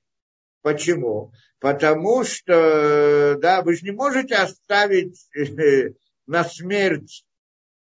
Почему? 0.62 1.32
Потому 1.64 2.24
что, 2.24 3.38
да, 3.40 3.62
вы 3.62 3.74
же 3.74 3.86
не 3.86 3.90
можете 3.90 4.34
оставить 4.34 5.26
э, 5.34 5.94
на 6.26 6.44
смерть, 6.44 7.24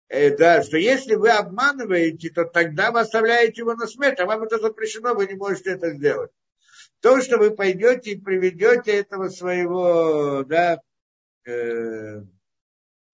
э, 0.09 0.35
да, 0.35 0.61
что 0.61 0.75
если 0.75 1.15
вы 1.15 1.29
обманываете, 1.29 2.31
то 2.31 2.43
тогда 2.43 2.91
вы 2.91 2.99
оставляете 2.99 3.61
его 3.61 3.73
на 3.75 3.87
смерть, 3.87 4.19
а 4.19 4.25
вам 4.25 4.43
это 4.43 4.59
запрещено, 4.59 5.13
вы 5.13 5.25
не 5.25 5.35
можете 5.35 5.71
это 5.71 5.91
сделать. 5.91 6.31
То, 6.99 7.21
что 7.21 7.37
вы 7.37 7.51
пойдете 7.51 8.11
и 8.11 8.19
приведете 8.19 8.91
этого 8.91 9.29
своего, 9.29 10.43
да, 10.43 10.81
э, 11.45 12.23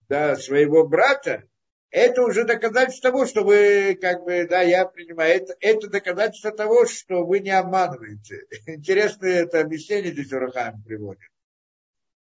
да, 0.10 0.36
своего 0.38 0.88
брата, 0.88 1.47
это 1.90 2.22
уже 2.22 2.44
доказательство 2.44 3.12
того, 3.12 3.26
что 3.26 3.44
вы, 3.44 3.98
как 4.00 4.24
бы, 4.24 4.46
да, 4.48 4.62
я 4.62 4.86
принимаю, 4.86 5.36
это, 5.36 5.56
это 5.60 5.90
доказательство 5.90 6.52
того, 6.52 6.86
что 6.86 7.26
вы 7.26 7.40
не 7.40 7.52
обманываете. 7.52 8.46
Интересное 8.68 9.44
это 9.44 9.62
объяснение 9.62 10.12
здесь 10.12 10.32
Урахам 10.34 10.84
приводит. 10.84 11.30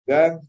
Да? 0.07 0.41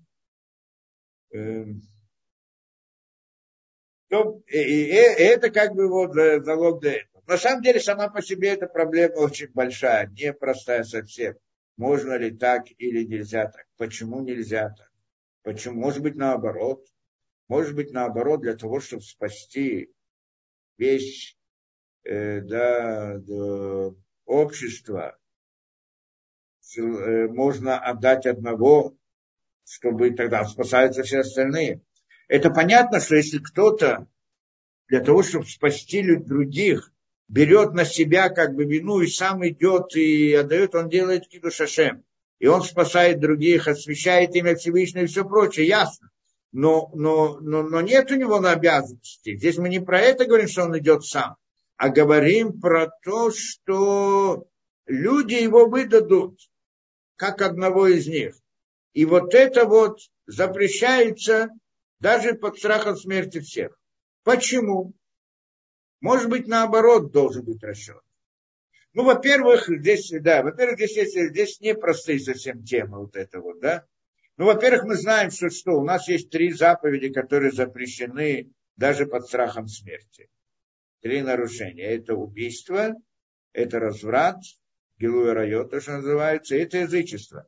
Ну, 4.09 4.43
и, 4.47 4.57
и, 4.57 4.83
и 4.85 4.95
это 4.95 5.49
как 5.51 5.73
бы 5.73 5.87
вот 5.89 6.13
залог 6.13 6.81
для 6.81 6.97
этого. 6.97 7.23
На 7.27 7.37
самом 7.37 7.61
деле, 7.61 7.79
сама 7.79 8.09
по 8.09 8.21
себе 8.21 8.53
эта 8.53 8.67
проблема 8.67 9.15
очень 9.15 9.51
большая, 9.53 10.07
непростая 10.07 10.83
совсем. 10.83 11.35
Можно 11.75 12.17
ли 12.17 12.31
так 12.31 12.63
или 12.77 13.03
нельзя 13.03 13.47
так? 13.47 13.65
Почему 13.77 14.21
нельзя 14.21 14.69
так? 14.69 14.91
Почему? 15.43 15.81
Может 15.81 16.01
быть, 16.01 16.15
наоборот. 16.15 16.85
Может 17.47 17.75
быть, 17.75 17.91
наоборот, 17.91 18.41
для 18.41 18.55
того, 18.55 18.81
чтобы 18.81 19.03
спасти 19.03 19.89
весь 20.77 21.37
э, 22.03 22.41
да, 22.41 23.17
да, 23.19 23.93
общество, 24.25 25.17
э, 26.77 27.27
можно 27.27 27.79
отдать 27.79 28.25
одного, 28.25 28.97
чтобы 29.65 30.11
тогда 30.11 30.43
спасаются 30.43 31.03
все 31.03 31.19
остальные. 31.19 31.81
Это 32.27 32.49
понятно, 32.49 32.99
что 32.99 33.15
если 33.15 33.37
кто-то 33.37 34.07
для 34.89 34.99
того, 34.99 35.23
чтобы 35.23 35.45
спасти 35.45 36.03
других, 36.15 36.91
берет 37.29 37.73
на 37.73 37.85
себя 37.85 38.29
как 38.29 38.55
бы 38.55 38.65
вину 38.65 38.99
и 38.99 39.07
сам 39.07 39.47
идет 39.47 39.95
и 39.95 40.33
отдает, 40.33 40.75
он 40.75 40.89
делает 40.89 41.27
киду 41.27 41.49
шашем. 41.49 42.03
И 42.39 42.47
он 42.47 42.61
спасает 42.61 43.19
других, 43.19 43.67
освещает 43.67 44.35
имя 44.35 44.55
Всевышнего 44.55 45.03
и 45.03 45.07
все 45.07 45.25
прочее, 45.25 45.67
ясно 45.67 46.11
но, 46.51 46.89
но, 46.93 47.39
но, 47.39 47.63
но 47.63 47.81
нет 47.81 48.11
у 48.11 48.15
него 48.15 48.39
на 48.39 48.51
обязанности. 48.51 49.35
Здесь 49.35 49.57
мы 49.57 49.69
не 49.69 49.79
про 49.79 49.99
это 49.99 50.25
говорим, 50.25 50.47
что 50.47 50.63
он 50.63 50.77
идет 50.77 51.03
сам, 51.03 51.35
а 51.75 51.89
говорим 51.89 52.59
про 52.59 52.89
то, 53.03 53.31
что 53.31 54.47
люди 54.85 55.35
его 55.35 55.67
выдадут, 55.67 56.39
как 57.15 57.41
одного 57.41 57.87
из 57.87 58.07
них. 58.07 58.35
И 58.93 59.05
вот 59.05 59.33
это 59.33 59.65
вот 59.65 59.99
запрещается 60.25 61.49
даже 61.99 62.33
под 62.33 62.57
страхом 62.57 62.95
смерти 62.95 63.39
всех. 63.39 63.77
Почему? 64.23 64.93
Может 66.01 66.29
быть, 66.29 66.47
наоборот 66.47 67.11
должен 67.11 67.43
быть 67.43 67.63
расчет. 67.63 68.01
Ну, 68.93 69.03
во-первых, 69.03 69.67
здесь, 69.67 70.11
да, 70.21 70.41
во-первых, 70.41 70.79
здесь, 70.79 71.13
здесь 71.13 71.59
непростые 71.59 72.19
совсем 72.19 72.63
темы 72.63 72.99
вот 72.99 73.15
это 73.15 73.39
вот, 73.39 73.59
да. 73.59 73.85
Ну, 74.37 74.45
во-первых, 74.45 74.83
мы 74.83 74.95
знаем, 74.95 75.31
что, 75.31 75.49
что 75.49 75.71
у 75.71 75.83
нас 75.83 76.07
есть 76.07 76.29
три 76.29 76.51
заповеди, 76.51 77.09
которые 77.09 77.51
запрещены 77.51 78.51
даже 78.75 79.07
под 79.07 79.25
страхом 79.25 79.67
смерти. 79.67 80.29
Три 81.01 81.21
нарушения. 81.21 81.85
Это 81.95 82.15
убийство, 82.15 82.93
это 83.53 83.79
разврат, 83.79 84.37
гилуя 84.99 85.33
райот, 85.33 85.71
то, 85.71 85.81
что 85.81 85.93
называется, 85.93 86.55
и 86.55 86.59
это 86.59 86.77
язычество. 86.77 87.47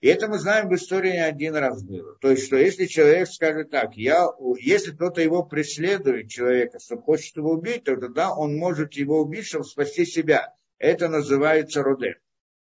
И 0.00 0.08
это 0.08 0.28
мы 0.28 0.38
знаем 0.38 0.68
в 0.68 0.74
истории 0.74 1.12
не 1.12 1.24
один 1.24 1.56
раз 1.56 1.84
было. 1.84 2.16
То 2.20 2.30
есть, 2.30 2.46
что 2.46 2.56
если 2.56 2.86
человек 2.86 3.28
скажет 3.28 3.70
так, 3.70 3.96
я, 3.96 4.26
если 4.60 4.92
кто-то 4.92 5.20
его 5.20 5.44
преследует, 5.44 6.30
человека, 6.30 6.78
что 6.80 6.98
хочет 6.98 7.36
его 7.36 7.52
убить, 7.52 7.84
то 7.84 7.96
тогда 7.96 8.32
он 8.32 8.56
может 8.56 8.94
его 8.94 9.20
убить, 9.20 9.46
чтобы 9.46 9.64
спасти 9.64 10.04
себя. 10.04 10.54
Это 10.78 11.08
называется 11.08 11.82
родем. 11.82 12.14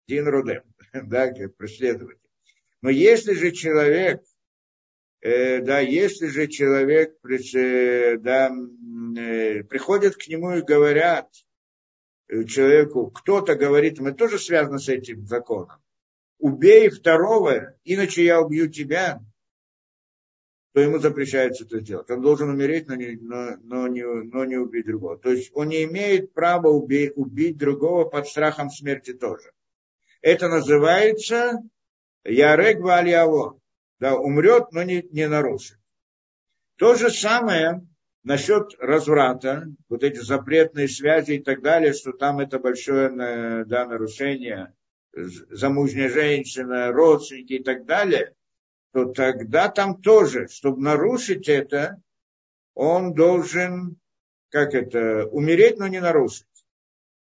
Дин 0.06 0.28
родем, 0.28 0.62
да, 0.92 1.32
как 1.32 1.56
преследователь. 1.56 2.23
Но 2.84 2.90
если 2.90 3.32
же 3.32 3.50
человек, 3.50 4.22
э, 5.22 5.62
да, 5.62 5.80
если 5.80 6.26
же 6.26 6.48
человек 6.48 7.16
э, 7.24 8.18
да, 8.18 8.50
э, 8.50 9.64
приходят 9.64 10.16
к 10.16 10.28
нему 10.28 10.56
и 10.56 10.60
говорят 10.60 11.30
э, 12.28 12.44
человеку, 12.44 13.10
кто-то 13.10 13.54
говорит, 13.54 14.00
мы 14.00 14.12
тоже 14.12 14.38
связаны 14.38 14.78
с 14.80 14.90
этим 14.90 15.24
законом, 15.26 15.78
убей 16.38 16.90
второго, 16.90 17.74
иначе 17.84 18.22
я 18.22 18.42
убью 18.42 18.68
тебя, 18.68 19.22
то 20.74 20.80
ему 20.80 20.98
запрещается 20.98 21.64
это 21.64 21.80
сделать. 21.80 22.10
Он 22.10 22.20
должен 22.20 22.50
умереть, 22.50 22.86
но 22.86 22.96
не, 22.96 23.16
но, 23.16 23.56
но 23.62 23.88
не, 23.88 24.04
но 24.04 24.44
не 24.44 24.58
убить 24.58 24.84
другого. 24.84 25.16
То 25.16 25.30
есть 25.30 25.50
он 25.54 25.68
не 25.68 25.84
имеет 25.84 26.34
права 26.34 26.68
убей, 26.68 27.10
убить 27.16 27.56
другого 27.56 28.04
под 28.04 28.28
страхом 28.28 28.68
смерти 28.68 29.14
тоже. 29.14 29.52
Это 30.20 30.48
называется 30.48 31.62
Ярег 32.24 32.80
Вальяво. 32.80 33.60
Да, 34.00 34.16
умрет, 34.16 34.72
но 34.72 34.82
не, 34.82 35.02
не 35.12 35.28
нарушит. 35.28 35.78
То 36.76 36.94
же 36.94 37.10
самое 37.10 37.86
насчет 38.24 38.74
разврата, 38.78 39.66
вот 39.88 40.02
эти 40.02 40.18
запретные 40.18 40.88
связи 40.88 41.32
и 41.32 41.42
так 41.42 41.62
далее, 41.62 41.92
что 41.92 42.12
там 42.12 42.40
это 42.40 42.58
большое 42.58 43.64
да, 43.64 43.86
нарушение, 43.86 44.74
замужняя 45.12 46.08
женщина, 46.08 46.90
родственники 46.90 47.54
и 47.54 47.62
так 47.62 47.84
далее, 47.84 48.34
то 48.92 49.06
тогда 49.06 49.68
там 49.68 50.00
тоже, 50.00 50.48
чтобы 50.48 50.82
нарушить 50.82 51.48
это, 51.48 52.00
он 52.74 53.14
должен, 53.14 53.98
как 54.48 54.74
это, 54.74 55.26
умереть, 55.26 55.78
но 55.78 55.86
не 55.86 56.00
нарушить. 56.00 56.46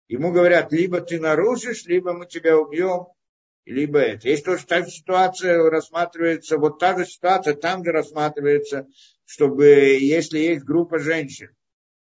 Ему 0.07 0.31
говорят, 0.31 0.71
либо 0.71 1.01
ты 1.01 1.19
нарушишь, 1.19 1.85
либо 1.85 2.13
мы 2.13 2.27
тебя 2.27 2.57
убьем, 2.57 3.07
либо 3.65 3.99
это. 3.99 4.27
Есть 4.27 4.45
тоже 4.45 4.65
та 4.65 4.83
же 4.83 4.91
ситуация 4.91 5.69
рассматривается, 5.69 6.57
вот 6.57 6.79
та 6.79 6.97
же 6.97 7.05
ситуация 7.05 7.53
там 7.55 7.83
же 7.83 7.91
рассматривается, 7.91 8.87
чтобы 9.25 9.65
если 9.65 10.39
есть 10.39 10.63
группа 10.63 10.99
женщин, 10.99 11.49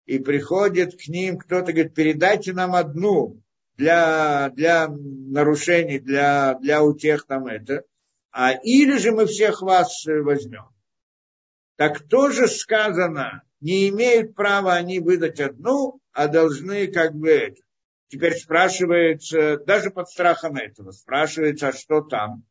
и 0.06 0.18
приходит 0.18 0.96
к 0.96 1.08
ним 1.08 1.38
кто-то, 1.38 1.72
говорит, 1.72 1.94
передайте 1.94 2.52
нам 2.52 2.74
одну 2.74 3.42
для, 3.76 4.50
для 4.54 4.88
нарушений, 4.88 5.98
для, 5.98 6.54
для 6.60 6.82
утех 6.82 7.26
там 7.26 7.46
это, 7.46 7.82
а 8.30 8.52
или 8.52 8.96
же 8.98 9.12
мы 9.12 9.26
всех 9.26 9.60
вас 9.62 10.04
возьмем. 10.06 10.68
Так 11.76 12.08
тоже 12.08 12.48
сказано, 12.48 13.42
не 13.60 13.88
имеют 13.88 14.34
права 14.34 14.74
они 14.74 15.00
выдать 15.00 15.40
одну, 15.40 16.00
а 16.12 16.28
должны 16.28 16.86
как 16.88 17.14
бы 17.14 17.30
это. 17.30 17.62
Теперь 18.08 18.34
спрашивается, 18.36 19.58
даже 19.58 19.90
под 19.90 20.08
страхом 20.08 20.56
этого, 20.56 20.92
спрашивается, 20.92 21.68
а 21.68 21.72
что 21.72 22.00
там? 22.00 22.44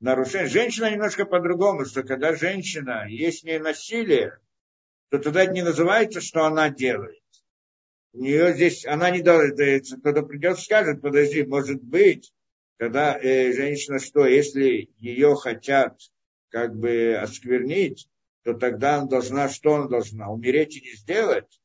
Нарушение. 0.00 0.48
Женщина 0.48 0.90
немножко 0.90 1.26
по-другому, 1.26 1.84
что 1.84 2.02
когда 2.02 2.34
женщина, 2.34 3.06
есть 3.08 3.42
в 3.42 3.44
ней 3.44 3.58
насилие, 3.58 4.38
то 5.10 5.18
тогда 5.18 5.44
это 5.44 5.52
не 5.52 5.62
называется, 5.62 6.20
что 6.20 6.44
она 6.44 6.70
делает. 6.70 7.22
У 8.12 8.18
нее 8.18 8.54
здесь, 8.54 8.86
она 8.86 9.10
не 9.10 9.22
делает, 9.22 9.86
кто-то 10.00 10.22
придет 10.22 10.58
скажет, 10.58 11.02
подожди, 11.02 11.44
может 11.44 11.82
быть, 11.82 12.32
когда 12.78 13.18
э, 13.18 13.52
женщина 13.52 13.98
что, 13.98 14.26
если 14.26 14.90
ее 14.98 15.34
хотят 15.36 15.98
как 16.48 16.74
бы 16.76 17.14
осквернить, 17.20 18.08
то 18.42 18.54
тогда 18.54 18.96
она 18.96 19.06
должна, 19.06 19.48
что 19.48 19.74
она 19.74 19.88
должна, 19.88 20.30
умереть 20.30 20.76
и 20.76 20.80
не 20.80 20.92
сделать? 20.92 21.60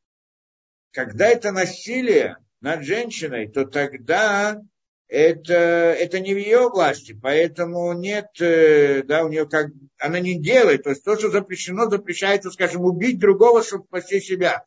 Когда 0.92 1.28
это 1.28 1.52
насилие, 1.52 2.38
над 2.62 2.84
женщиной, 2.84 3.48
то 3.48 3.66
тогда 3.66 4.62
это, 5.08 5.54
это 5.54 6.20
не 6.20 6.34
в 6.34 6.38
ее 6.38 6.70
власти, 6.70 7.18
поэтому 7.20 7.94
нет, 7.94 8.30
э, 8.40 9.04
да, 9.04 9.26
у 9.26 9.30
нее 9.30 9.48
как, 9.48 9.72
она 9.98 10.20
не 10.20 10.40
делает, 10.40 10.84
то 10.84 10.92
есть 10.92 11.04
то, 11.04 11.18
что 11.18 11.32
запрещено, 11.32 11.90
запрещается, 11.90 12.52
скажем, 12.52 12.84
убить 12.84 13.20
другого, 13.20 13.64
чтобы 13.64 13.86
спасти 13.86 14.20
себя. 14.20 14.64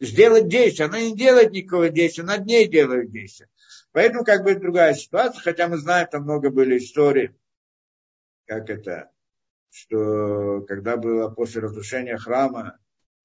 Сделать 0.00 0.46
действие, 0.48 0.86
она 0.86 1.00
не 1.00 1.16
делает 1.16 1.52
никакого 1.52 1.88
действия, 1.88 2.22
над 2.22 2.46
ней 2.46 2.68
делает 2.68 3.10
действие. 3.10 3.48
Поэтому 3.92 4.24
как 4.24 4.44
бы 4.44 4.54
другая 4.54 4.94
ситуация, 4.94 5.40
хотя 5.40 5.66
мы 5.68 5.78
знаем, 5.78 6.06
там 6.10 6.22
много 6.22 6.50
были 6.50 6.78
историй, 6.78 7.30
как 8.46 8.70
это, 8.70 9.10
что 9.70 10.62
когда 10.68 10.96
было 10.96 11.30
после 11.30 11.62
разрушения 11.62 12.16
храма, 12.16 12.78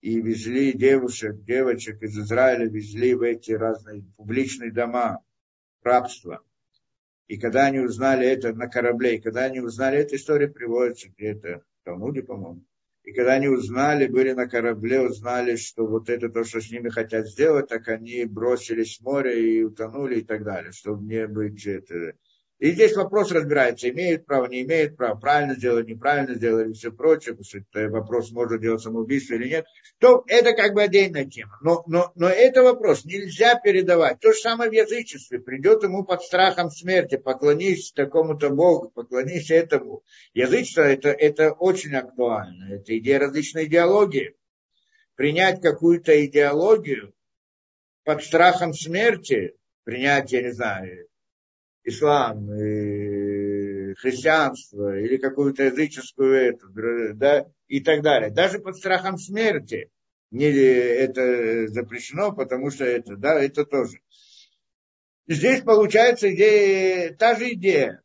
и 0.04 0.20
везли 0.20 0.74
девушек, 0.74 1.46
девочек 1.46 2.04
из 2.04 2.20
Израиля, 2.20 2.66
везли 2.66 3.14
в 3.14 3.22
эти 3.22 3.54
разные 3.54 4.04
публичные 4.18 4.70
дома 4.70 5.24
рабства. 5.82 6.44
И 7.28 7.38
когда 7.38 7.68
они 7.68 7.80
узнали 7.80 8.28
это 8.28 8.54
на 8.54 8.68
корабле, 8.68 9.16
и 9.16 9.22
когда 9.22 9.46
они 9.46 9.62
узнали, 9.62 10.00
эта 10.00 10.18
история 10.18 10.50
приводится 10.50 11.08
где-то 11.08 11.64
в 11.80 11.86
Талмуде, 11.86 12.22
по-моему. 12.22 12.66
И 13.06 13.14
когда 13.14 13.36
они 13.36 13.48
узнали, 13.48 14.08
были 14.08 14.34
на 14.34 14.50
корабле, 14.50 15.00
узнали, 15.00 15.56
что 15.56 15.88
вот 15.88 16.10
это 16.10 16.28
то, 16.28 16.44
что 16.44 16.60
с 16.60 16.70
ними 16.70 16.90
хотят 16.90 17.30
сделать, 17.30 17.70
так 17.70 17.88
они 17.88 18.26
бросились 18.26 18.98
в 18.98 19.04
море 19.04 19.58
и 19.58 19.64
утонули 19.64 20.20
и 20.20 20.24
так 20.24 20.44
далее, 20.44 20.74
чтобы 20.74 21.06
не 21.06 21.28
быть 21.28 21.66
это, 21.66 22.14
и 22.64 22.72
здесь 22.72 22.96
вопрос 22.96 23.30
разбирается, 23.34 23.90
имеет 23.90 24.26
право, 24.26 24.46
не 24.46 24.62
имеет 24.62 24.96
права, 24.96 25.20
правильно 25.20 25.54
сделали, 25.54 25.86
неправильно 25.86 26.34
сделали 26.34 26.70
и 26.70 26.74
все 26.74 26.94
прочее, 26.94 27.36
потому 27.36 27.44
что 27.44 27.58
это 27.58 27.90
вопрос, 27.90 28.32
можно 28.32 28.58
делать 28.58 28.82
самоубийство 28.82 29.34
или 29.34 29.50
нет, 29.50 29.66
то 30.00 30.24
это 30.28 30.54
как 30.54 30.74
бы 30.74 30.82
отдельная 30.82 31.26
тема. 31.26 31.58
Но, 31.62 31.84
но, 31.88 32.14
но 32.16 32.30
это 32.30 32.64
вопрос 32.64 33.04
нельзя 33.04 33.60
передавать. 33.60 34.22
То 34.22 34.32
же 34.32 34.40
самое 34.40 34.70
в 34.70 34.74
язычестве. 34.74 35.42
Придет 35.42 35.84
ему 35.84 36.06
под 36.06 36.24
страхом 36.24 36.70
смерти, 36.70 37.18
поклонись 37.18 37.92
такому-то 37.92 38.50
Богу, 38.50 38.92
поклонись 38.92 39.52
этому. 39.52 40.02
Язычество 40.34 40.84
это, 40.84 41.10
это 41.10 41.52
очень 41.52 41.94
актуально. 41.94 42.76
Это 42.76 42.98
идея 42.98 43.20
различной 43.20 43.66
идеологии. 43.66 44.38
Принять 45.16 45.60
какую-то 45.62 46.26
идеологию 46.26 47.14
под 48.06 48.24
страхом 48.24 48.74
смерти, 48.74 49.54
принять, 49.84 50.32
я 50.32 50.44
не 50.44 50.54
знаю, 50.54 51.10
ислам, 51.84 52.54
и 52.54 53.94
христианство 53.96 54.98
или 54.98 55.18
какую-то 55.18 55.64
языческую 55.64 56.34
эту, 56.34 56.68
да, 57.16 57.46
и 57.68 57.80
так 57.82 58.02
далее. 58.02 58.32
Даже 58.32 58.60
под 58.60 58.78
страхом 58.78 59.18
смерти 59.18 59.90
не 60.32 60.46
это 60.46 61.68
запрещено, 61.68 62.32
потому 62.32 62.72
что 62.72 62.86
это, 62.86 63.16
да, 63.16 63.40
это 63.40 63.66
тоже. 63.66 64.00
Здесь 65.28 65.62
получается 65.62 66.34
идея, 66.34 67.14
та 67.14 67.36
же 67.36 67.54
идея. 67.54 68.02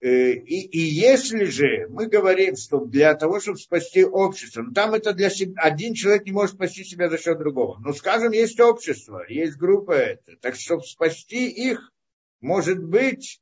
Э, 0.00 0.30
и, 0.30 0.60
и 0.60 0.78
если 0.78 1.44
же 1.44 1.88
мы 1.88 2.06
говорим, 2.06 2.56
что 2.56 2.84
для 2.84 3.14
того, 3.14 3.40
чтобы 3.40 3.58
спасти 3.58 4.04
общество, 4.04 4.62
ну 4.62 4.72
там 4.72 4.94
это 4.94 5.12
для 5.12 5.28
себя, 5.28 5.60
один 5.60 5.94
человек 5.94 6.24
не 6.24 6.32
может 6.32 6.54
спасти 6.54 6.84
себя 6.84 7.10
за 7.10 7.18
счет 7.18 7.38
другого. 7.38 7.78
Ну, 7.80 7.92
скажем, 7.92 8.30
есть 8.30 8.60
общество, 8.60 9.24
есть 9.28 9.56
группа 9.56 9.92
это. 9.92 10.36
Так, 10.40 10.54
чтобы 10.54 10.84
спасти 10.84 11.50
их, 11.50 11.92
может 12.40 12.82
быть, 12.82 13.40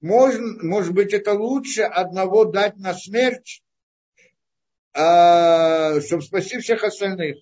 можно, 0.00 0.62
может 0.62 0.92
быть, 0.92 1.12
это 1.12 1.32
лучше 1.32 1.82
одного 1.82 2.44
дать 2.44 2.76
на 2.76 2.94
смерть, 2.94 3.62
а, 4.94 6.00
чтобы 6.00 6.22
спасти 6.22 6.58
всех 6.58 6.84
остальных. 6.84 7.38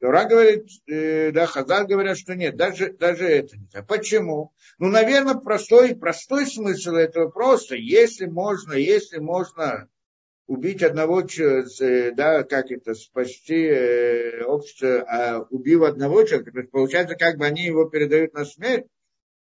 Тора 0.00 0.24
говорит, 0.24 0.66
э, 0.86 1.30
да, 1.30 1.44
Хазар 1.44 1.86
говорят, 1.86 2.16
что 2.16 2.34
нет, 2.34 2.56
даже, 2.56 2.92
даже 2.92 3.26
это 3.26 3.58
нельзя. 3.58 3.82
Почему? 3.82 4.52
Ну, 4.78 4.88
наверное, 4.88 5.34
простой, 5.34 5.94
простой 5.94 6.46
смысл 6.46 6.94
этого 6.94 7.28
просто, 7.28 7.76
если 7.76 8.24
можно, 8.24 8.72
если 8.72 9.18
можно 9.18 9.90
убить 10.46 10.82
одного 10.82 11.20
человека, 11.22 11.84
э, 11.84 12.12
да, 12.12 12.44
как 12.44 12.70
это, 12.70 12.94
спасти 12.94 13.66
э, 13.66 14.42
общество, 14.44 15.04
а 15.06 15.46
убив 15.50 15.82
одного 15.82 16.24
человека, 16.24 16.50
то 16.50 16.58
есть 16.60 16.70
получается, 16.70 17.14
как 17.14 17.36
бы 17.36 17.44
они 17.44 17.64
его 17.64 17.84
передают 17.84 18.32
на 18.32 18.46
смерть, 18.46 18.86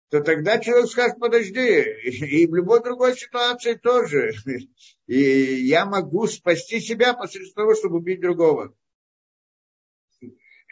то 0.09 0.21
тогда 0.21 0.57
человек 0.57 0.89
скажет, 0.89 1.19
подожди, 1.19 1.81
и 1.81 2.47
в 2.47 2.55
любой 2.55 2.83
другой 2.83 3.15
ситуации 3.15 3.75
тоже. 3.75 4.33
И 5.05 5.19
я 5.19 5.85
могу 5.85 6.27
спасти 6.27 6.79
себя 6.79 7.13
посредством 7.13 7.63
того, 7.63 7.75
чтобы 7.75 7.97
убить 7.97 8.21
другого. 8.21 8.73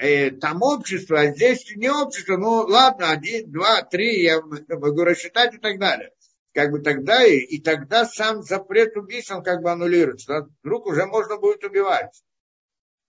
И 0.01 0.29
там 0.29 0.61
общество, 0.61 1.19
а 1.19 1.33
здесь 1.33 1.75
не 1.75 1.89
общество, 1.89 2.37
ну 2.37 2.65
ладно, 2.67 3.09
один, 3.09 3.51
два, 3.51 3.81
три, 3.81 4.21
я 4.21 4.41
могу 4.41 5.03
рассчитать 5.03 5.55
и 5.55 5.57
так 5.57 5.79
далее. 5.79 6.11
Как 6.53 6.71
бы 6.71 6.79
тогда 6.79 7.23
и, 7.23 7.37
и 7.37 7.61
тогда 7.61 8.05
сам 8.05 8.41
запрет 8.43 8.95
убийства, 8.95 9.35
он 9.37 9.43
как 9.43 9.61
бы 9.61 9.71
аннулируется. 9.71 10.49
Вдруг 10.63 10.87
уже 10.87 11.05
можно 11.05 11.37
будет 11.37 11.63
убивать. 11.63 12.23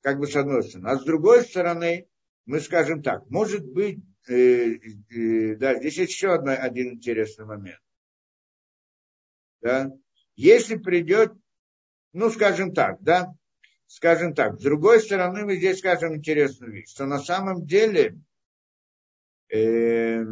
Как 0.03 0.19
бы 0.19 0.27
с 0.27 0.37
одной 0.37 0.63
стороны. 0.63 0.89
А 0.89 0.97
с 0.97 1.05
другой 1.05 1.43
стороны, 1.43 2.09
мы 2.47 2.61
скажем 2.61 3.03
так, 3.03 3.29
может 3.29 3.67
быть, 3.67 3.99
э, 3.99 4.01
э, 4.01 4.08
да, 4.29 5.79
здесь 5.79 5.97
еще 5.97 6.35
одна, 6.35 6.55
один 6.55 6.95
интересный 6.95 7.47
момент. 7.47 7.81
Да? 9.63 9.91
Если 10.37 10.77
придет, 10.77 11.33
ну, 12.13 12.31
скажем 12.31 12.75
так, 12.75 13.01
да, 13.01 13.33
скажем 13.87 14.35
так, 14.35 14.59
с 14.59 14.63
другой 14.63 15.01
стороны, 15.01 15.47
мы 15.47 15.57
здесь 15.57 15.79
скажем 15.79 16.17
интересную 16.17 16.73
вещь, 16.73 16.91
что 16.91 17.07
на 17.07 17.21
самом 17.21 17.65
деле 17.65 18.21
э, 19.51 20.23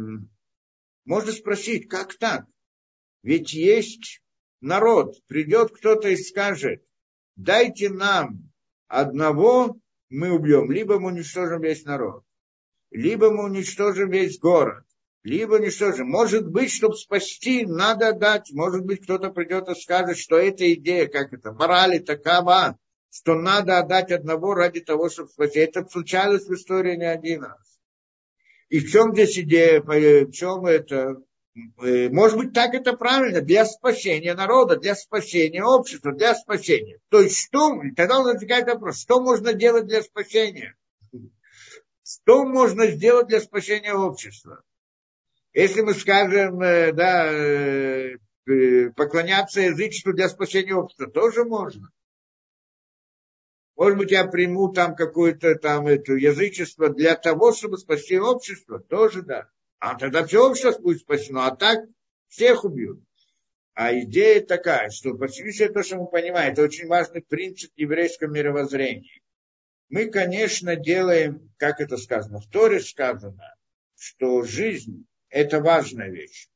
можно 1.05 1.31
спросить, 1.31 1.89
как 1.89 2.15
так? 2.17 2.45
Ведь 3.23 3.53
есть 3.53 4.21
народ, 4.61 5.15
придет 5.25 5.71
кто-то 5.71 6.07
и 6.09 6.15
скажет, 6.15 6.83
дайте 7.35 7.89
нам 7.89 8.51
одного, 8.87 9.79
мы 10.09 10.31
убьем, 10.31 10.71
либо 10.71 10.99
мы 10.99 11.07
уничтожим 11.07 11.61
весь 11.61 11.83
народ 11.83 12.26
либо 12.91 13.31
мы 13.31 13.45
уничтожим 13.45 14.09
весь 14.09 14.39
город, 14.39 14.83
либо 15.23 15.55
уничтожим. 15.55 16.07
Может 16.07 16.47
быть, 16.47 16.71
чтобы 16.71 16.95
спасти, 16.95 17.65
надо 17.65 18.13
дать. 18.13 18.51
Может 18.51 18.85
быть, 18.85 19.03
кто-то 19.03 19.29
придет 19.29 19.67
и 19.69 19.75
скажет, 19.75 20.17
что 20.17 20.37
эта 20.37 20.73
идея, 20.73 21.07
как 21.07 21.33
это, 21.33 21.51
морали 21.51 21.99
такова, 21.99 22.77
что 23.11 23.35
надо 23.35 23.79
отдать 23.79 24.11
одного 24.11 24.53
ради 24.53 24.81
того, 24.81 25.09
чтобы 25.09 25.29
спасти. 25.29 25.59
Это 25.59 25.85
случалось 25.85 26.45
в 26.45 26.53
истории 26.53 26.95
не 26.95 27.09
один 27.09 27.43
раз. 27.43 27.79
И 28.69 28.79
в 28.79 28.91
чем 28.91 29.13
здесь 29.13 29.37
идея, 29.39 29.81
в 29.81 30.31
чем 30.31 30.65
это? 30.65 31.21
э, 31.81 32.09
может 32.09 32.37
быть, 32.37 32.53
так 32.53 32.73
это 32.73 32.93
правильно, 32.93 33.41
для 33.41 33.65
спасения 33.65 34.33
народа, 34.33 34.77
для 34.77 34.95
спасения 34.95 35.63
общества, 35.63 36.11
для 36.11 36.35
спасения. 36.35 36.99
То 37.09 37.21
есть, 37.21 37.37
что, 37.37 37.81
тогда 37.95 38.21
возникает 38.21 38.67
вопрос, 38.67 39.01
что 39.01 39.21
можно 39.21 39.53
делать 39.53 39.87
для 39.87 40.01
спасения? 40.01 40.75
Что 42.07 42.45
можно 42.45 42.87
сделать 42.87 43.27
для 43.27 43.41
спасения 43.41 43.93
общества? 43.93 44.63
Если 45.51 45.81
мы 45.81 45.93
скажем, 45.93 46.61
э, 46.61 46.93
да, 46.93 47.29
э, 47.33 48.17
поклоняться 48.95 49.59
язычеству 49.59 50.13
для 50.13 50.29
спасения 50.29 50.73
общества, 50.73 51.07
тоже 51.07 51.43
можно. 51.43 51.91
Может 53.75 53.97
быть, 53.97 54.11
я 54.11 54.25
приму 54.25 54.71
там 54.71 54.95
какое-то 54.95 55.55
там 55.55 55.85
это 55.85 56.13
язычество 56.13 56.89
для 56.89 57.15
того, 57.15 57.51
чтобы 57.51 57.77
спасти 57.77 58.17
общество, 58.17 58.79
тоже 58.79 59.21
да. 59.23 59.49
А 59.79 59.95
тогда 59.95 60.25
все 60.25 60.47
общество 60.47 60.81
будет 60.81 61.01
спасено, 61.01 61.45
а 61.45 61.55
так 61.57 61.89
всех 62.29 62.63
убьют. 62.63 63.03
А 63.73 63.93
идея 63.99 64.41
такая, 64.45 64.91
что 64.91 65.13
Всевышний 65.27 65.67
то, 65.67 65.83
что 65.83 65.97
мы 65.97 66.07
понимаем, 66.07 66.53
это 66.53 66.63
очень 66.63 66.87
важный 66.87 67.21
принцип 67.21 67.71
еврейского 67.75 68.29
мировоззрения. 68.29 69.21
Мы, 69.89 70.09
конечно, 70.09 70.75
делаем, 70.75 71.53
как 71.57 71.79
это 71.79 71.97
сказано, 71.97 72.39
в 72.39 72.49
Торе 72.49 72.79
сказано, 72.79 73.55
что 73.95 74.43
жизнь– 74.43 75.05
это 75.29 75.61
важная 75.61 76.09
вещь. 76.09 76.49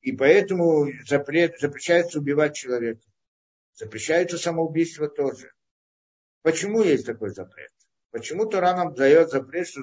И 0.00 0.12
поэтому 0.12 0.88
запрет, 1.06 1.58
запрещается 1.60 2.18
убивать 2.18 2.56
человека. 2.56 3.02
Запрещается 3.74 4.38
самоубийство 4.38 5.08
тоже. 5.08 5.52
Почему 6.42 6.82
есть 6.82 7.06
такой 7.06 7.30
запрет? 7.30 7.72
Почему 8.10 8.46
Тора 8.46 8.74
нам 8.74 8.94
дает 8.94 9.30
запрет, 9.30 9.68
что 9.68 9.82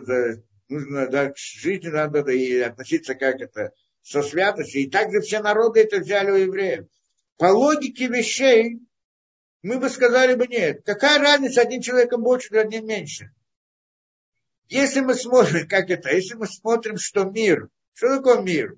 нужно 0.68 1.08
да, 1.08 1.32
к 1.32 1.38
жизни 1.38 1.88
надо 1.88 2.24
да, 2.24 2.34
и 2.34 2.60
относиться 2.60 3.16
как 3.16 3.40
это 3.40 3.72
со 4.02 4.22
святостью. 4.22 4.82
И 4.82 4.90
также 4.90 5.22
все 5.22 5.42
народы 5.42 5.82
это 5.82 6.00
взяли 6.00 6.32
у 6.32 6.36
евреев. 6.36 6.88
По 7.38 7.52
логике 7.52 8.08
вещей 8.08 8.80
мы 9.66 9.80
бы 9.80 9.90
сказали 9.90 10.36
бы 10.36 10.46
нет. 10.46 10.84
Какая 10.86 11.18
разница, 11.20 11.62
одним 11.62 11.82
человеком 11.82 12.22
больше, 12.22 12.56
одним 12.56 12.86
меньше? 12.86 13.32
Если 14.68 15.00
мы 15.00 15.16
смотрим, 15.16 15.68
как 15.70 15.90
это, 15.90 16.14
если 16.14 16.36
мы 16.36 16.46
смотрим, 16.46 16.98
что 16.98 17.24
мир, 17.24 17.70
что 17.94 18.18
такое 18.18 18.42
мир? 18.42 18.76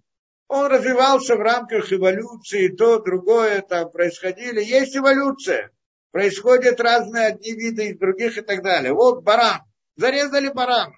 Он 0.47 0.67
развивался 0.67 1.35
в 1.35 1.41
рамках 1.41 1.91
эволюции, 1.91 2.69
то, 2.69 2.99
другое 2.99 3.61
там 3.63 3.91
происходили. 3.91 4.63
Есть 4.63 4.95
эволюция 4.95 5.71
происходят 6.11 6.79
разные 6.79 7.27
одни 7.27 7.51
виды 7.51 7.89
из 7.89 7.97
других 7.97 8.37
и 8.37 8.41
так 8.41 8.63
далее. 8.63 8.93
Вот 8.93 9.23
баран, 9.23 9.63
зарезали 9.97 10.47
барана. 10.47 10.95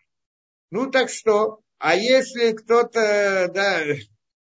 Ну 0.69 0.91
так 0.91 1.09
что? 1.09 1.61
А 1.79 1.95
если 1.95 2.51
кто-то, 2.51 3.49
да, 3.51 3.81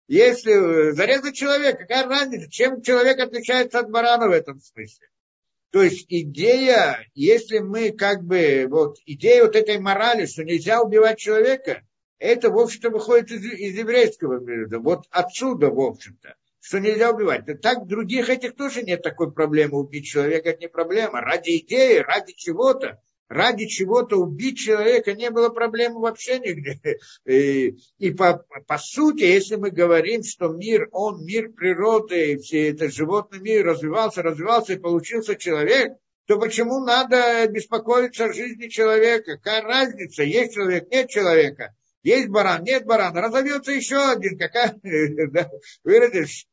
если 0.10 0.92
зарезать 0.92 1.36
человека, 1.36 1.78
какая 1.78 2.08
разница, 2.08 2.52
чем 2.52 2.82
человек 2.82 3.20
отличается 3.20 3.80
от 3.80 3.90
барана 3.90 4.28
в 4.28 4.32
этом 4.32 4.60
смысле? 4.60 5.08
То 5.72 5.84
есть 5.84 6.06
идея, 6.10 7.06
если 7.14 7.60
мы 7.60 7.92
как 7.92 8.24
бы, 8.24 8.66
вот 8.70 8.98
идея 9.06 9.44
вот 9.44 9.56
этой 9.56 9.80
морали, 9.80 10.26
что 10.26 10.44
нельзя 10.44 10.82
убивать 10.82 11.20
человека, 11.20 11.84
это, 12.18 12.50
в 12.50 12.58
общем-то, 12.58 12.90
выходит 12.90 13.32
из, 13.32 13.46
из 13.46 13.78
еврейского 13.78 14.40
мира, 14.40 14.80
вот 14.80 15.06
отсюда, 15.12 15.70
в 15.70 15.80
общем-то 15.80 16.36
что 16.62 16.80
нельзя 16.80 17.12
убивать. 17.12 17.46
Так 17.62 17.88
других 17.88 18.30
этих 18.30 18.56
тоже 18.56 18.84
нет 18.84 19.02
такой 19.02 19.32
проблемы. 19.32 19.80
Убить 19.80 20.06
человека 20.06 20.50
это 20.50 20.60
не 20.60 20.68
проблема. 20.68 21.22
Ради 21.22 21.58
идеи, 21.58 22.00
ради 22.00 22.34
чего-то, 22.34 23.02
ради 23.30 23.68
чего-то 23.68 24.18
убить 24.18 24.58
человека 24.58 25.14
не 25.14 25.30
было 25.30 25.50
проблемы 25.50 26.02
вообще 26.02 26.40
нигде. 26.40 27.00
И, 27.26 27.78
и 28.00 28.12
по, 28.12 28.44
по 28.68 28.78
сути, 28.78 29.24
если 29.24 29.56
мы 29.56 29.70
говорим, 29.70 30.24
что 30.24 30.50
мир, 30.50 30.90
он 30.92 31.24
мир 31.24 31.52
природы, 31.52 32.34
и 32.34 32.38
все 32.38 32.72
это 32.72 32.90
животный 32.90 33.40
мир 33.40 33.66
развивался, 33.66 34.24
развивался 34.24 34.74
и 34.74 34.80
получился 34.80 35.36
человек, 35.36 35.94
то 36.26 36.40
почему 36.40 36.84
надо 36.84 37.48
беспокоиться 37.48 38.26
о 38.26 38.34
жизни 38.34 38.68
человека? 38.68 39.38
Какая 39.38 39.62
разница, 39.62 40.24
есть 40.24 40.54
человек, 40.56 40.90
нет 40.92 41.10
человека? 41.10 41.76
Есть 42.02 42.30
баран, 42.30 42.64
нет 42.64 42.86
барана, 42.86 43.22
разовьется 43.22 43.72
еще 43.72 43.98
один. 43.98 44.38
Какая, 44.38 44.76
да, 45.32 45.50
выразишь, 45.84 46.48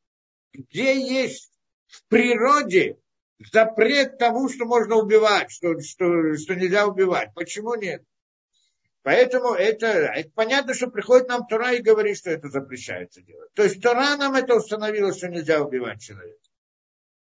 где 0.53 0.99
есть 0.99 1.51
в 1.87 2.07
природе 2.09 2.99
запрет 3.39 4.19
тому, 4.19 4.49
что 4.49 4.65
можно 4.65 4.97
убивать, 4.97 5.51
что, 5.51 5.79
что, 5.81 6.37
что 6.37 6.55
нельзя 6.55 6.87
убивать. 6.87 7.35
Почему 7.35 7.75
нет? 7.75 8.03
Поэтому 9.03 9.55
это, 9.55 9.87
это 9.87 10.31
понятно, 10.35 10.75
что 10.75 10.89
приходит 10.89 11.29
нам 11.29 11.47
Тора 11.47 11.75
и 11.75 11.83
говорит, 11.83 12.19
что 12.19 12.31
это 12.31 12.49
запрещается 12.49 13.23
делать. 13.23 13.53
То 13.55 13.63
есть 13.63 13.81
Тора 13.81 14.17
нам 14.17 14.35
это 14.35 14.57
установила, 14.57 15.13
что 15.13 15.29
нельзя 15.29 15.63
убивать 15.63 16.03
человека. 16.03 16.41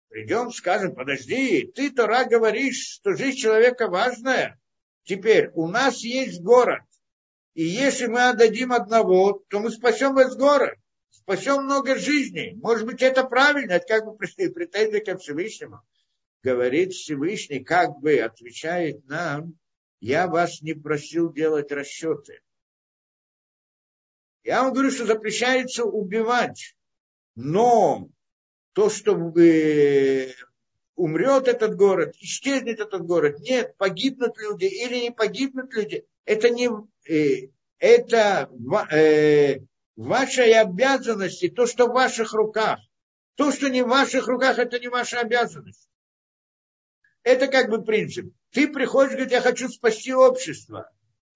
Придем, 0.10 0.52
скажем, 0.52 0.96
подожди, 0.96 1.72
ты, 1.76 1.92
Тора, 1.92 2.26
говоришь, 2.26 2.96
что 2.96 3.14
жизнь 3.14 3.38
человека 3.38 3.88
важная. 3.88 4.60
Теперь 5.04 5.52
у 5.54 5.68
нас 5.68 6.00
есть 6.00 6.42
город. 6.42 6.82
И 7.54 7.64
если 7.64 8.08
мы 8.08 8.30
отдадим 8.30 8.72
одного, 8.72 9.44
то 9.50 9.60
мы 9.60 9.70
спасем 9.70 10.16
весь 10.18 10.36
город 10.36 10.78
спасем 11.12 11.64
много 11.64 11.98
жизней. 11.98 12.56
Может 12.62 12.86
быть, 12.86 13.02
это 13.02 13.24
правильно, 13.24 13.74
это 13.74 13.86
как 13.88 14.06
бы 14.06 14.18
претензия 14.18 15.04
ко 15.04 15.18
Всевышнему. 15.18 15.82
Говорит 16.44 16.94
Всевышний, 16.94 17.64
как 17.64 18.00
бы 18.00 18.20
отвечает 18.20 19.06
нам, 19.08 19.58
я 20.00 20.28
вас 20.28 20.62
не 20.62 20.74
просил 20.74 21.34
делать 21.34 21.72
расчеты. 21.72 22.42
Я 24.44 24.64
вам 24.64 24.74
говорю, 24.74 24.92
что 24.92 25.06
запрещается 25.06 25.84
убивать, 25.84 26.76
но 27.36 28.08
то, 28.74 28.90
что 28.90 29.14
умрет 30.96 31.48
этот 31.48 31.76
город, 31.76 32.16
исчезнет 32.20 32.80
этот 32.80 33.06
город, 33.06 33.40
нет, 33.40 33.76
погибнут 33.78 34.38
люди 34.38 34.66
или 34.66 35.02
не 35.02 35.12
погибнут 35.12 35.74
люди, 35.74 36.06
это 36.26 36.50
не, 36.50 36.70
э, 37.10 37.50
это 37.80 38.50
э, 38.92 39.60
вашей 39.98 40.54
обязанности, 40.54 41.50
то, 41.50 41.66
что 41.66 41.88
в 41.88 41.94
ваших 41.94 42.34
руках. 42.34 42.80
То, 43.36 43.52
что 43.52 43.70
не 43.70 43.84
в 43.84 43.88
ваших 43.88 44.28
руках, 44.28 44.58
это 44.58 44.80
не 44.80 44.88
ваша 44.88 45.20
обязанность. 45.20 45.90
Это 47.24 47.48
как 47.48 47.70
бы 47.70 47.84
принцип. 47.84 48.32
Ты 48.52 48.68
приходишь, 48.68 49.14
говорит, 49.14 49.32
я 49.32 49.42
хочу 49.42 49.68
спасти 49.68 50.14
общество. 50.14 50.90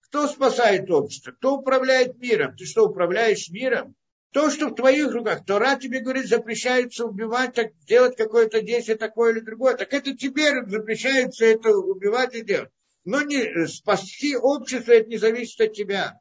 Кто 0.03 0.28
спасает 0.28 0.89
общество? 0.89 1.32
Кто 1.32 1.57
управляет 1.57 2.18
миром? 2.18 2.55
Ты 2.55 2.66
что, 2.66 2.88
управляешь 2.88 3.49
миром? 3.49 3.95
То, 4.32 4.49
что 4.49 4.70
в 4.70 4.76
твоих 4.76 5.12
руках, 5.12 5.45
Тора 5.45 5.76
тебе 5.76 5.99
говорит, 5.99 6.28
запрещается 6.28 7.05
убивать, 7.05 7.53
так, 7.53 7.78
делать 7.86 8.16
какое-то 8.16 8.62
действие 8.62 8.97
такое 8.97 9.34
или 9.34 9.41
другое. 9.41 9.76
Так 9.76 9.93
это 9.93 10.16
тебе 10.16 10.66
запрещается 10.66 11.45
это 11.45 11.76
убивать 11.76 12.34
и 12.36 12.41
делать. 12.41 12.70
Но 13.03 13.22
не, 13.22 13.68
спасти 13.68 14.38
общество, 14.38 14.93
это 14.93 15.09
не 15.09 15.18
зависит 15.18 15.59
от 15.59 15.74
тебя. 15.74 16.20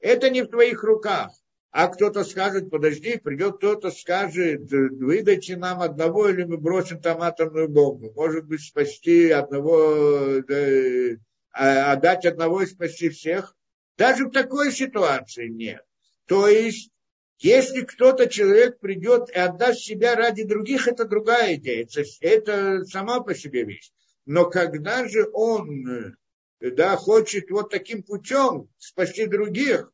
Это 0.00 0.28
не 0.28 0.42
в 0.42 0.48
твоих 0.48 0.82
руках. 0.82 1.30
А 1.72 1.86
кто-то 1.86 2.24
скажет, 2.24 2.68
подожди, 2.68 3.16
придет 3.16 3.58
кто-то, 3.58 3.92
скажет, 3.92 4.70
выдайте 4.70 5.56
нам 5.56 5.80
одного, 5.80 6.28
или 6.28 6.42
мы 6.42 6.58
бросим 6.58 7.00
там 7.00 7.22
атомную 7.22 7.68
бомбу. 7.68 8.12
Может 8.12 8.46
быть, 8.46 8.60
спасти 8.60 9.30
одного, 9.30 10.42
да, 10.48 11.16
а 11.52 11.92
отдать 11.92 12.26
одного 12.26 12.62
и 12.62 12.66
спасти 12.66 13.08
всех. 13.08 13.56
Даже 13.96 14.26
в 14.26 14.30
такой 14.30 14.72
ситуации 14.72 15.48
нет. 15.48 15.84
То 16.26 16.48
есть, 16.48 16.90
если 17.38 17.82
кто-то, 17.82 18.28
человек 18.28 18.80
придет 18.80 19.30
и 19.30 19.38
отдаст 19.38 19.80
себя 19.80 20.16
ради 20.16 20.42
других, 20.42 20.88
это 20.88 21.04
другая 21.04 21.54
идея. 21.54 21.84
Это, 21.84 22.02
это 22.20 22.84
сама 22.84 23.20
по 23.20 23.34
себе 23.34 23.64
вещь. 23.64 23.92
Но 24.26 24.50
когда 24.50 25.06
же 25.08 25.28
он 25.32 26.16
да, 26.60 26.96
хочет 26.96 27.50
вот 27.50 27.70
таким 27.70 28.02
путем 28.02 28.68
спасти 28.78 29.26
других, 29.26 29.90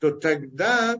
то 0.00 0.10
тогда 0.12 0.96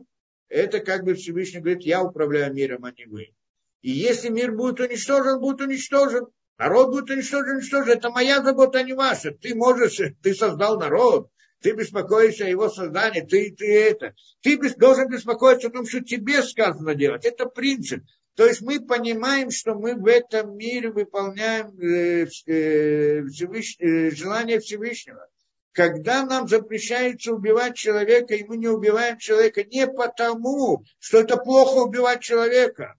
это 0.51 0.81
как 0.81 1.03
бы 1.03 1.13
Всевышний 1.13 1.61
говорит, 1.61 1.83
я 1.83 2.03
управляю 2.03 2.53
миром, 2.53 2.83
а 2.83 2.91
не 2.91 3.05
вы. 3.05 3.33
И 3.81 3.91
если 3.91 4.29
мир 4.29 4.51
будет 4.51 4.79
уничтожен, 4.79 5.39
будет 5.39 5.61
уничтожен. 5.61 6.27
Народ 6.57 6.89
будет 6.89 7.09
уничтожен, 7.09 7.55
уничтожен. 7.55 7.97
Это 7.97 8.09
моя 8.09 8.43
забота, 8.43 8.79
а 8.79 8.83
не 8.83 8.93
ваша. 8.93 9.31
Ты 9.31 9.55
можешь, 9.55 9.99
ты 10.21 10.33
создал 10.33 10.77
народ, 10.77 11.29
ты 11.61 11.71
беспокоишься 11.71 12.45
о 12.45 12.49
его 12.49 12.69
создании, 12.69 13.21
ты, 13.21 13.55
ты 13.57 13.65
это. 13.65 14.13
Ты 14.41 14.59
должен 14.75 15.09
беспокоиться 15.09 15.69
о 15.69 15.71
том, 15.71 15.85
что 15.85 16.01
тебе 16.01 16.43
сказано 16.43 16.95
делать. 16.95 17.25
Это 17.25 17.45
принцип. 17.45 18.03
То 18.35 18.45
есть 18.45 18.61
мы 18.61 18.85
понимаем, 18.85 19.51
что 19.51 19.75
мы 19.75 19.95
в 19.95 20.05
этом 20.05 20.57
мире 20.57 20.91
выполняем 20.91 21.77
э, 21.79 22.27
э, 22.45 23.23
Всевыш... 23.25 23.77
э, 23.79 24.11
желание 24.11 24.59
Всевышнего 24.59 25.27
когда 25.73 26.25
нам 26.25 26.47
запрещается 26.47 27.33
убивать 27.33 27.75
человека, 27.75 28.35
и 28.35 28.43
мы 28.43 28.57
не 28.57 28.67
убиваем 28.67 29.17
человека 29.17 29.63
не 29.63 29.87
потому, 29.87 30.83
что 30.99 31.19
это 31.19 31.37
плохо 31.37 31.77
убивать 31.83 32.21
человека, 32.21 32.95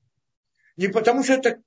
не 0.77 0.89
потому, 0.89 1.23
что 1.23 1.35
это 1.35 1.63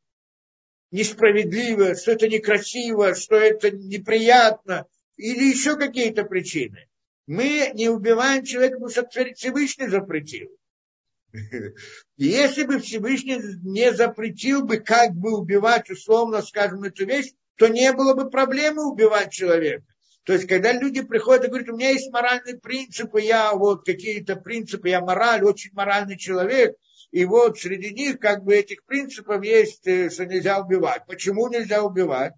несправедливо, 0.92 1.96
что 1.96 2.12
это 2.12 2.28
некрасиво, 2.28 3.14
что 3.16 3.36
это 3.36 3.70
неприятно, 3.72 4.88
или 5.18 5.44
еще 5.44 5.78
какие-то 5.78 6.24
причины. 6.24 6.88
Мы 7.28 7.72
не 7.74 7.90
убиваем 7.90 8.44
человека, 8.44 8.80
потому 8.80 8.90
что 8.90 9.34
Всевышний 9.34 9.88
запретил. 9.88 10.50
Если 12.18 12.64
бы 12.64 12.80
Всевышний 12.80 13.40
не 13.64 13.94
запретил 13.94 14.64
бы, 14.64 14.78
как 14.78 15.12
бы 15.14 15.38
убивать, 15.38 15.90
условно 15.90 16.42
скажем, 16.42 16.84
эту 16.84 17.06
вещь, 17.06 17.34
то 17.58 17.68
не 17.68 17.92
было 17.94 18.14
бы 18.14 18.30
проблемы 18.30 18.90
убивать 18.90 19.32
человека. 19.32 19.86
То 20.26 20.34
есть, 20.34 20.48
когда 20.48 20.74
люди 20.74 21.04
приходят 21.04 21.46
и 21.46 21.48
говорят, 21.48 21.70
у 21.70 21.78
меня 21.78 21.92
есть 21.92 22.12
моральные 22.12 22.58
принципы, 22.58 23.22
я 23.22 23.54
вот 23.54 23.86
какие-то 23.86 24.36
принципы, 24.36 24.90
я 24.90 25.00
мораль, 25.00 25.44
очень 25.44 25.72
моральный 25.74 26.18
человек, 26.18 26.76
и 27.12 27.26
вот 27.26 27.60
среди 27.60 27.94
них 27.94 28.20
как 28.20 28.44
бы 28.44 28.56
этих 28.56 28.84
принципов 28.86 29.44
есть, 29.44 29.86
э, 29.86 30.10
что 30.10 30.26
нельзя 30.26 30.60
убивать. 30.60 31.06
Почему 31.06 31.48
нельзя 31.48 31.84
убивать? 31.84 32.34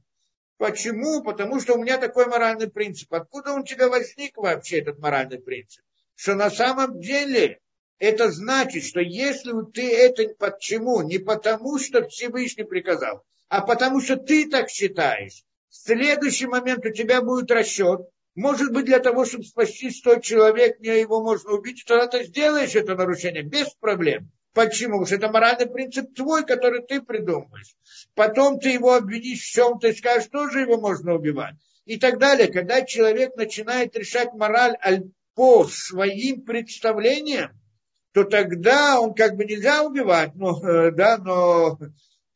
Почему? 0.58 1.24
Потому 1.24 1.62
что 1.62 1.76
у 1.76 1.82
меня 1.82 1.98
такой 1.98 2.26
моральный 2.26 2.70
принцип. 2.70 3.14
Откуда 3.14 3.54
он 3.54 3.62
у 3.62 3.66
тебя 3.66 3.88
возник 3.88 4.36
вообще, 4.36 4.80
этот 4.80 5.00
моральный 5.00 5.40
принцип? 5.40 5.82
Что 6.16 6.36
на 6.36 6.50
самом 6.50 7.00
деле 7.00 7.60
это 8.00 8.32
значит, 8.32 8.84
что 8.84 9.00
если 9.00 9.54
ты 9.72 9.96
это 9.96 10.28
почему? 10.38 11.04
Не 11.04 11.20
потому, 11.20 11.80
что 11.80 12.06
Всевышний 12.10 12.66
приказал, 12.66 13.24
а 13.48 13.62
потому 13.62 14.02
что 14.02 14.18
ты 14.18 14.50
так 14.50 14.70
считаешь. 14.70 15.46
Следующий 15.86 16.48
момент 16.48 16.86
у 16.86 16.92
тебя 16.92 17.22
будет 17.22 17.52
расчет. 17.52 18.02
Может 18.36 18.72
быть, 18.72 18.86
для 18.86 19.00
того, 19.00 19.26
чтобы 19.26 19.44
спасти 19.44 19.90
100 19.90 20.20
человек, 20.20 20.80
мне 20.80 21.00
его 21.00 21.24
можно 21.24 21.52
убить, 21.52 21.84
тогда 21.88 22.08
ты 22.08 22.24
сделаешь 22.26 22.76
это 22.76 22.96
нарушение 22.96 23.44
без 23.44 23.70
проблем. 23.80 24.32
Почему? 24.54 25.00
Потому 25.00 25.06
что 25.06 25.16
это 25.16 25.32
моральный 25.32 25.68
принцип 25.68 26.14
твой, 26.16 26.46
который 26.46 26.82
ты 26.84 27.02
придумаешь. 27.02 27.76
Потом 28.16 28.60
ты 28.60 28.70
его 28.70 28.94
обвинишь 28.94 29.42
в 29.42 29.52
чем-то 29.52 29.88
и 29.88 29.94
скажешь, 29.94 30.30
тоже 30.30 30.62
его 30.62 30.80
можно 30.80 31.16
убивать. 31.16 31.56
И 31.86 31.98
так 31.98 32.20
далее. 32.20 32.52
Когда 32.52 32.82
человек 32.82 33.36
начинает 33.36 33.96
решать 33.96 34.34
мораль 34.34 34.76
по 35.36 35.66
своим 35.66 36.42
представлениям, 36.42 37.52
то 38.14 38.24
тогда 38.24 39.00
он 39.00 39.14
как 39.14 39.36
бы 39.36 39.46
нельзя 39.46 39.84
убивать, 39.84 40.34
но, 40.34 40.60
э, 40.68 40.92
да, 40.92 41.18
но 41.18 41.78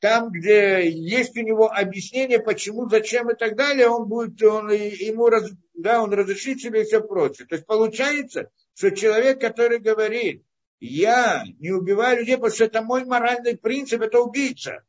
там, 0.02 0.32
где 0.32 0.90
есть 0.90 1.38
у 1.38 1.42
него 1.42 1.72
объяснение, 1.72 2.40
почему, 2.40 2.90
зачем 2.90 3.30
и 3.30 3.36
так 3.36 3.56
далее, 3.56 3.88
он 3.88 4.08
будет, 4.08 4.42
он, 4.42 4.72
ему 4.72 5.30
раз, 5.30 5.50
да, 5.76 6.02
он 6.02 6.12
разрешит 6.12 6.60
себе 6.60 6.84
все 6.84 7.02
прочее. 7.02 7.48
То 7.48 7.56
есть 7.56 7.68
получается, 7.68 8.50
что 8.74 8.90
человек, 8.90 9.40
который 9.40 9.78
говорит, 9.78 10.44
я 10.80 11.44
не 11.60 11.70
убиваю 11.70 12.18
людей, 12.18 12.36
потому 12.36 12.52
что 12.54 12.66
это 12.66 12.82
мой 12.82 13.06
моральный 13.06 13.56
принцип, 13.56 14.02
это 14.02 14.20
убийца. 14.20 14.84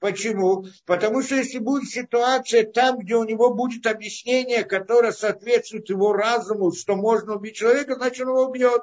Почему? 0.00 0.66
Потому 0.86 1.22
что 1.22 1.36
если 1.36 1.58
будет 1.58 1.88
ситуация 1.88 2.64
там, 2.64 2.98
где 2.98 3.14
у 3.14 3.24
него 3.24 3.54
будет 3.54 3.86
объяснение, 3.86 4.64
которое 4.64 5.12
соответствует 5.12 5.88
его 5.88 6.12
разуму, 6.12 6.72
что 6.72 6.96
можно 6.96 7.36
убить 7.36 7.56
человека, 7.56 7.94
значит 7.94 8.26
он 8.26 8.30
его 8.30 8.48
убьет. 8.48 8.82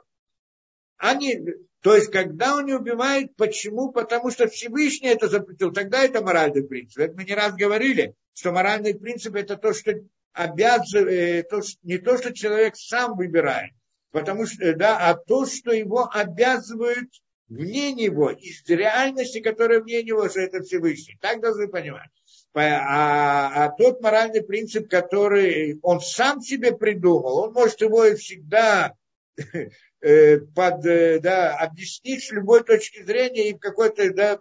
Они, 0.98 1.38
то 1.86 1.96
есть, 1.96 2.10
когда 2.10 2.56
он 2.56 2.66
не 2.66 2.74
убивает, 2.74 3.36
почему? 3.36 3.92
Потому 3.92 4.32
что 4.32 4.48
Всевышний 4.48 5.10
это 5.10 5.28
запретил. 5.28 5.72
Тогда 5.72 6.04
это 6.04 6.24
моральный 6.24 6.64
принцип. 6.64 6.98
Это 6.98 7.14
мы 7.14 7.26
не 7.26 7.36
раз 7.36 7.54
говорили, 7.54 8.16
что 8.34 8.52
моральный 8.52 8.96
принцип 8.96 9.36
это 9.36 9.56
то, 9.56 9.72
что 9.72 9.94
обязывает, 10.34 11.48
то, 11.48 11.62
не 11.84 12.00
то, 12.00 12.18
что 12.18 12.34
человек 12.34 12.76
сам 12.76 13.16
выбирает, 13.16 13.74
потому 14.10 14.48
что, 14.48 14.74
да, 14.74 14.98
а 14.98 15.14
то, 15.14 15.46
что 15.46 15.74
его 15.74 16.10
обязывают 16.12 17.12
вне 17.50 17.94
него, 17.94 18.32
из 18.32 18.68
реальности, 18.68 19.40
которая 19.40 19.80
вне 19.80 20.02
него, 20.02 20.28
что 20.28 20.40
это 20.40 20.64
Всевышний. 20.64 21.20
Так 21.22 21.40
должны 21.40 21.68
понимать. 21.68 22.10
А, 22.56 23.66
а 23.66 23.70
тот 23.70 24.02
моральный 24.02 24.42
принцип, 24.42 24.90
который 24.90 25.78
он 25.84 26.02
сам 26.02 26.42
себе 26.42 26.76
придумал, 26.76 27.44
он 27.44 27.54
может 27.54 27.80
его 27.82 28.06
и 28.06 28.16
всегда 28.16 28.96
э, 29.38 29.70
под, 30.54 30.86
э, 30.86 31.20
да, 31.20 31.56
объяснить 31.58 32.24
с 32.24 32.32
любой 32.32 32.64
точки 32.64 33.04
зрения 33.04 33.50
и 33.50 33.58
какой-то 33.58 34.14
да, 34.14 34.40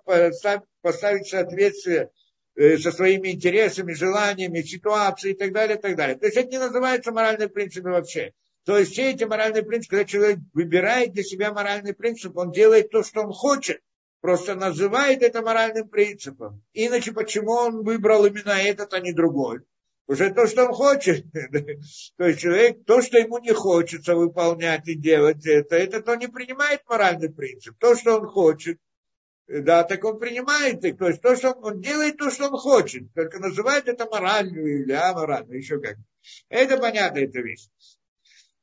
поставить 0.82 1.26
соответствие 1.26 2.10
э, 2.54 2.76
со 2.76 2.92
своими 2.92 3.30
интересами, 3.30 3.94
желаниями, 3.94 4.60
ситуацией 4.60 5.32
и 5.32 5.36
так 5.36 5.52
далее, 5.52 5.78
и 5.78 5.80
так 5.80 5.96
далее. 5.96 6.18
То 6.18 6.26
есть 6.26 6.36
это 6.36 6.50
не 6.50 6.58
называется 6.58 7.12
моральным 7.12 7.48
принципом 7.48 7.92
вообще. 7.92 8.32
То 8.66 8.76
есть 8.78 8.92
все 8.92 9.12
эти 9.12 9.24
моральные 9.24 9.62
принципы, 9.62 9.96
когда 9.96 10.04
человек 10.04 10.38
выбирает 10.52 11.12
для 11.12 11.22
себя 11.22 11.50
моральный 11.50 11.94
принцип, 11.94 12.36
он 12.36 12.52
делает 12.52 12.90
то, 12.90 13.02
что 13.02 13.22
он 13.22 13.32
хочет, 13.32 13.80
просто 14.20 14.54
называет 14.54 15.22
это 15.22 15.40
моральным 15.40 15.88
принципом. 15.88 16.62
Иначе 16.74 17.12
почему 17.12 17.52
он 17.52 17.84
выбрал 17.84 18.26
именно 18.26 18.50
этот, 18.50 18.92
а 18.92 19.00
не 19.00 19.12
другой? 19.12 19.60
Уже 20.06 20.32
то, 20.34 20.46
что 20.46 20.66
он 20.66 20.74
хочет. 20.74 21.24
то 22.16 22.26
есть 22.26 22.40
человек, 22.40 22.84
то, 22.84 23.00
что 23.00 23.18
ему 23.18 23.38
не 23.38 23.52
хочется 23.52 24.14
выполнять 24.14 24.86
и 24.86 24.94
делать 24.94 25.46
это, 25.46 25.76
это 25.76 26.02
то 26.02 26.14
не 26.16 26.28
принимает 26.28 26.82
моральный 26.86 27.32
принцип. 27.32 27.76
То, 27.78 27.94
что 27.96 28.18
он 28.18 28.26
хочет, 28.26 28.78
да, 29.46 29.82
так 29.84 30.04
он 30.04 30.18
принимает 30.18 30.84
их. 30.84 30.98
То 30.98 31.08
есть 31.08 31.22
то, 31.22 31.34
что 31.36 31.52
он, 31.52 31.64
он 31.64 31.80
делает 31.80 32.18
то, 32.18 32.30
что 32.30 32.48
он 32.48 32.58
хочет. 32.58 33.12
Только 33.14 33.38
называет 33.38 33.88
это 33.88 34.06
моральную 34.06 34.82
или 34.82 34.92
аморальную, 34.92 35.58
еще 35.58 35.80
как. 35.80 35.96
Это 36.48 36.76
понятно, 36.76 37.18
эта 37.18 37.40
вещь. 37.40 37.68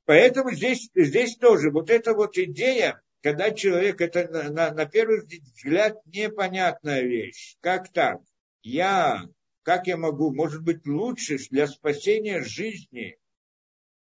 Поэтому 0.05 0.51
здесь, 0.51 0.89
здесь 0.93 1.37
тоже 1.37 1.71
вот 1.71 1.89
эта 1.89 2.13
вот 2.13 2.37
идея, 2.37 3.01
когда 3.21 3.51
человек, 3.51 4.01
это 4.01 4.27
на, 4.27 4.49
на, 4.49 4.71
на 4.73 4.85
первый 4.85 5.21
взгляд 5.21 5.97
непонятная 6.05 7.01
вещь. 7.01 7.55
Как 7.61 7.91
так? 7.91 8.19
Я, 8.63 9.23
как 9.63 9.87
я 9.87 9.97
могу, 9.97 10.33
может 10.33 10.63
быть, 10.63 10.85
лучше 10.85 11.37
для 11.49 11.67
спасения 11.67 12.41
жизни 12.41 13.17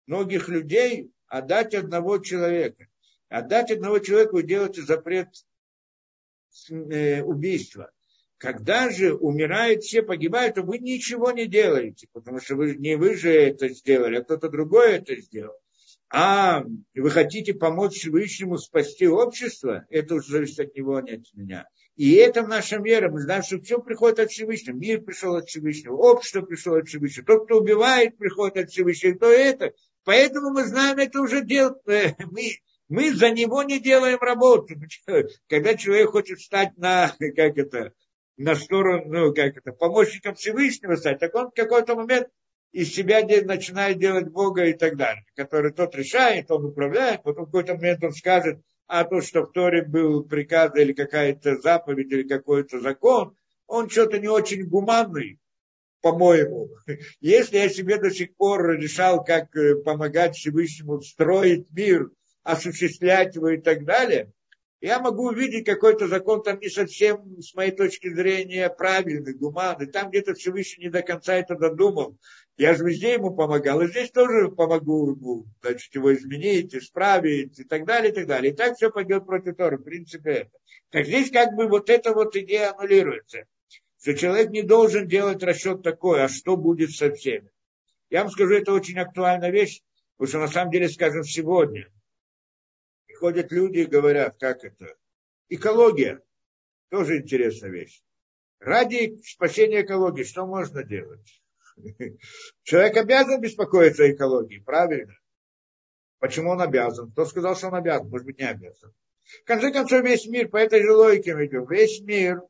многих 0.08 0.50
людей 0.50 1.12
отдать 1.28 1.74
одного 1.74 2.18
человека. 2.20 2.88
Отдать 3.30 3.72
одного 3.72 4.00
человека 4.00 4.38
и 4.38 4.43
делать 4.43 4.78
запрет 4.78 5.30
э, 6.70 7.22
убийства. 7.24 7.91
Когда 8.38 8.89
же 8.89 9.16
умирают 9.16 9.84
все, 9.84 10.04
погибают, 10.04 10.56
то 10.56 10.62
вы 10.62 10.78
ничего 10.78 11.32
не 11.32 11.48
делаете, 11.48 12.08
потому 12.12 12.39
что 12.39 12.56
вы, 12.56 12.76
не 12.76 12.96
вы 12.96 13.16
же 13.16 13.32
это 13.32 13.70
сделали, 13.70 14.18
а 14.18 14.24
кто-то 14.24 14.50
другой 14.50 14.93
это 14.93 15.16
сделал 15.16 15.56
а 16.10 16.64
вы 16.93 17.10
хотите 17.10 17.53
помочь 17.53 17.95
Всевышнему 17.95 18.58
спасти 18.58 19.08
общество, 19.08 19.86
это 19.89 20.16
уже 20.16 20.32
зависит 20.32 20.60
от 20.60 20.76
него, 20.76 20.97
а 20.97 21.01
не 21.01 21.14
от 21.14 21.34
меня. 21.34 21.68
И 21.95 22.14
это 22.16 22.45
наша 22.45 22.78
вера. 22.78 23.10
Мы 23.10 23.22
знаем, 23.22 23.41
что 23.41 23.60
все 23.62 23.80
приходит 23.80 24.20
от 24.20 24.32
Всевышнего. 24.32 24.76
Мир 24.76 25.01
пришел 25.01 25.36
от 25.36 25.47
Всевышнего, 25.47 25.95
общество 25.95 26.41
пришло 26.41 26.76
от 26.76 26.88
Всевышнего. 26.88 27.26
Тот, 27.26 27.45
кто 27.45 27.60
убивает, 27.60 28.18
приходит 28.18 28.58
от 28.58 28.70
Всевышнего, 28.70 29.18
то 29.18 29.28
это. 29.28 29.74
Поэтому 30.03 30.51
мы 30.51 30.66
знаем, 30.66 30.97
это 30.97 31.22
уже 31.22 31.43
делать. 31.43 31.78
Мы, 31.86 32.58
мы 32.89 33.14
за 33.14 33.32
него 33.32 33.64
не 33.64 33.80
делаем 33.80 34.20
работу. 34.20 34.76
Когда 35.47 35.76
человек 35.76 36.12
хочет 36.12 36.39
стать 36.39 36.78
на, 36.78 37.16
как 37.18 37.58
это, 37.58 37.93
на 38.38 38.56
сторону, 38.56 39.03
ну, 39.08 39.34
как 39.34 39.58
это, 39.58 39.72
помощником 39.72 40.36
Всевышнего 40.36 40.95
стать, 40.95 41.20
так 41.20 41.34
он 41.34 41.49
в 41.49 41.56
какой-то 41.56 41.95
момент 41.95 42.28
из 42.76 42.93
себя 42.93 43.21
начинает 43.21 43.99
делать 43.99 44.28
Бога 44.28 44.65
и 44.65 44.73
так 44.73 44.97
далее, 44.97 45.23
который 45.34 45.71
тот 45.71 45.95
решает, 45.95 46.51
он 46.51 46.65
управляет, 46.65 47.23
потом 47.23 47.45
в 47.45 47.45
какой-то 47.45 47.76
момент 47.76 48.03
он 48.03 48.11
скажет, 48.11 48.59
а 48.86 49.05
то, 49.05 49.21
что 49.21 49.43
в 49.43 49.53
Торе 49.53 49.82
был 49.82 50.26
приказ 50.26 50.76
или 50.76 50.91
какая-то 50.91 51.55
заповедь 51.61 52.11
или 52.11 52.28
какой-то 52.28 52.82
закон, 52.82 53.34
он 53.65 53.89
что-то 53.89 54.19
не 54.19 54.28
очень 54.28 54.67
гуманный, 54.67 55.39
по-моему. 56.01 56.69
Если 57.21 57.59
я 57.59 57.69
себе 57.69 57.97
до 57.97 58.11
сих 58.11 58.36
пор 58.36 58.71
решал, 58.71 59.23
как 59.23 59.55
э, 59.55 59.76
помогать 59.76 60.36
Всевышнему 60.36 60.99
строить 60.99 61.67
мир, 61.71 62.11
осуществлять 62.43 63.36
его 63.36 63.51
и 63.51 63.57
так 63.57 63.86
далее, 63.86 64.34
я 64.82 64.99
могу 64.99 65.30
увидеть 65.30 65.65
какой-то 65.65 66.07
закон 66.07 66.43
там 66.43 66.59
не 66.59 66.69
совсем, 66.69 67.41
с 67.41 67.55
моей 67.55 67.71
точки 67.71 68.13
зрения, 68.13 68.69
правильный, 68.69 69.34
гуманный. 69.34 69.88
Там 69.88 70.09
где-то 70.09 70.34
Всевышний 70.34 70.86
не 70.86 70.91
до 70.91 71.01
конца 71.01 71.36
это 71.36 71.55
додумал. 71.55 72.17
Я 72.57 72.76
же 72.76 72.86
везде 72.86 73.13
ему 73.13 73.34
помогал, 73.34 73.82
и 73.82 73.88
здесь 73.88 74.11
тоже 74.11 74.49
помогу 74.49 75.11
ему, 75.11 75.45
значит, 75.61 75.93
его 75.95 76.13
изменить, 76.13 76.76
исправить 76.76 77.59
и 77.59 77.63
так 77.63 77.86
далее, 77.86 78.11
и 78.11 78.15
так 78.15 78.28
далее. 78.28 78.53
И 78.53 78.55
так 78.55 78.76
все 78.76 78.91
пойдет 78.91 79.26
против 79.26 79.55
Тора, 79.55 79.78
в 79.78 79.84
принципе, 79.84 80.32
это. 80.32 80.51
Так 80.89 81.05
здесь 81.05 81.32
как 81.32 81.53
бы 81.55 81.67
вот 81.67 81.89
эта 81.89 82.13
вот 82.13 82.36
идея 82.36 82.71
аннулируется. 82.71 83.45
Что 83.99 84.13
человек 84.13 84.51
не 84.51 84.61
должен 84.61 85.07
делать 85.07 85.41
расчет 85.41 85.84
такой, 85.84 86.23
а 86.23 86.30
что 86.30 86.57
будет 86.57 86.91
со 86.91 87.11
всеми. 87.11 87.49
Я 88.09 88.21
вам 88.21 88.32
скажу, 88.32 88.53
это 88.53 88.71
очень 88.71 88.99
актуальная 88.99 89.51
вещь, 89.51 89.82
потому 90.17 90.30
что 90.30 90.39
на 90.39 90.47
самом 90.47 90.71
деле, 90.71 90.89
скажем, 90.89 91.23
сегодня 91.23 91.89
приходят 93.16 93.51
люди 93.51 93.80
и 93.80 93.86
говорят, 93.86 94.36
как 94.39 94.66
это, 94.66 94.93
экология, 95.47 96.22
тоже 96.89 97.20
интересная 97.20 97.70
вещь. 97.70 98.03
Ради 98.59 99.18
спасения 99.24 99.84
экологии 99.84 100.24
что 100.24 100.45
можно 100.45 100.84
делать? 100.84 101.41
Человек 102.63 102.97
обязан 102.97 103.39
беспокоиться 103.39 104.03
о 104.03 104.11
экологии, 104.11 104.59
правильно? 104.59 105.13
Почему 106.20 106.51
он 106.51 106.61
обязан? 106.61 107.11
Кто 107.11 107.26
сказал, 107.26 107.55
что 107.55 107.68
он 107.68 107.76
обязан? 107.76 108.09
Может 108.09 108.26
быть, 108.26 108.39
не 108.39 108.49
обязан. 108.49 108.93
В 109.43 109.45
конце 109.45 109.72
концов, 109.72 110.03
весь 110.03 110.28
мир, 110.28 110.49
по 110.49 110.57
этой 110.57 110.84
же 110.84 110.91
логике 110.91 111.36
мы 111.36 111.45
идем, 111.45 111.66
весь 111.68 112.01
мир 112.01 112.41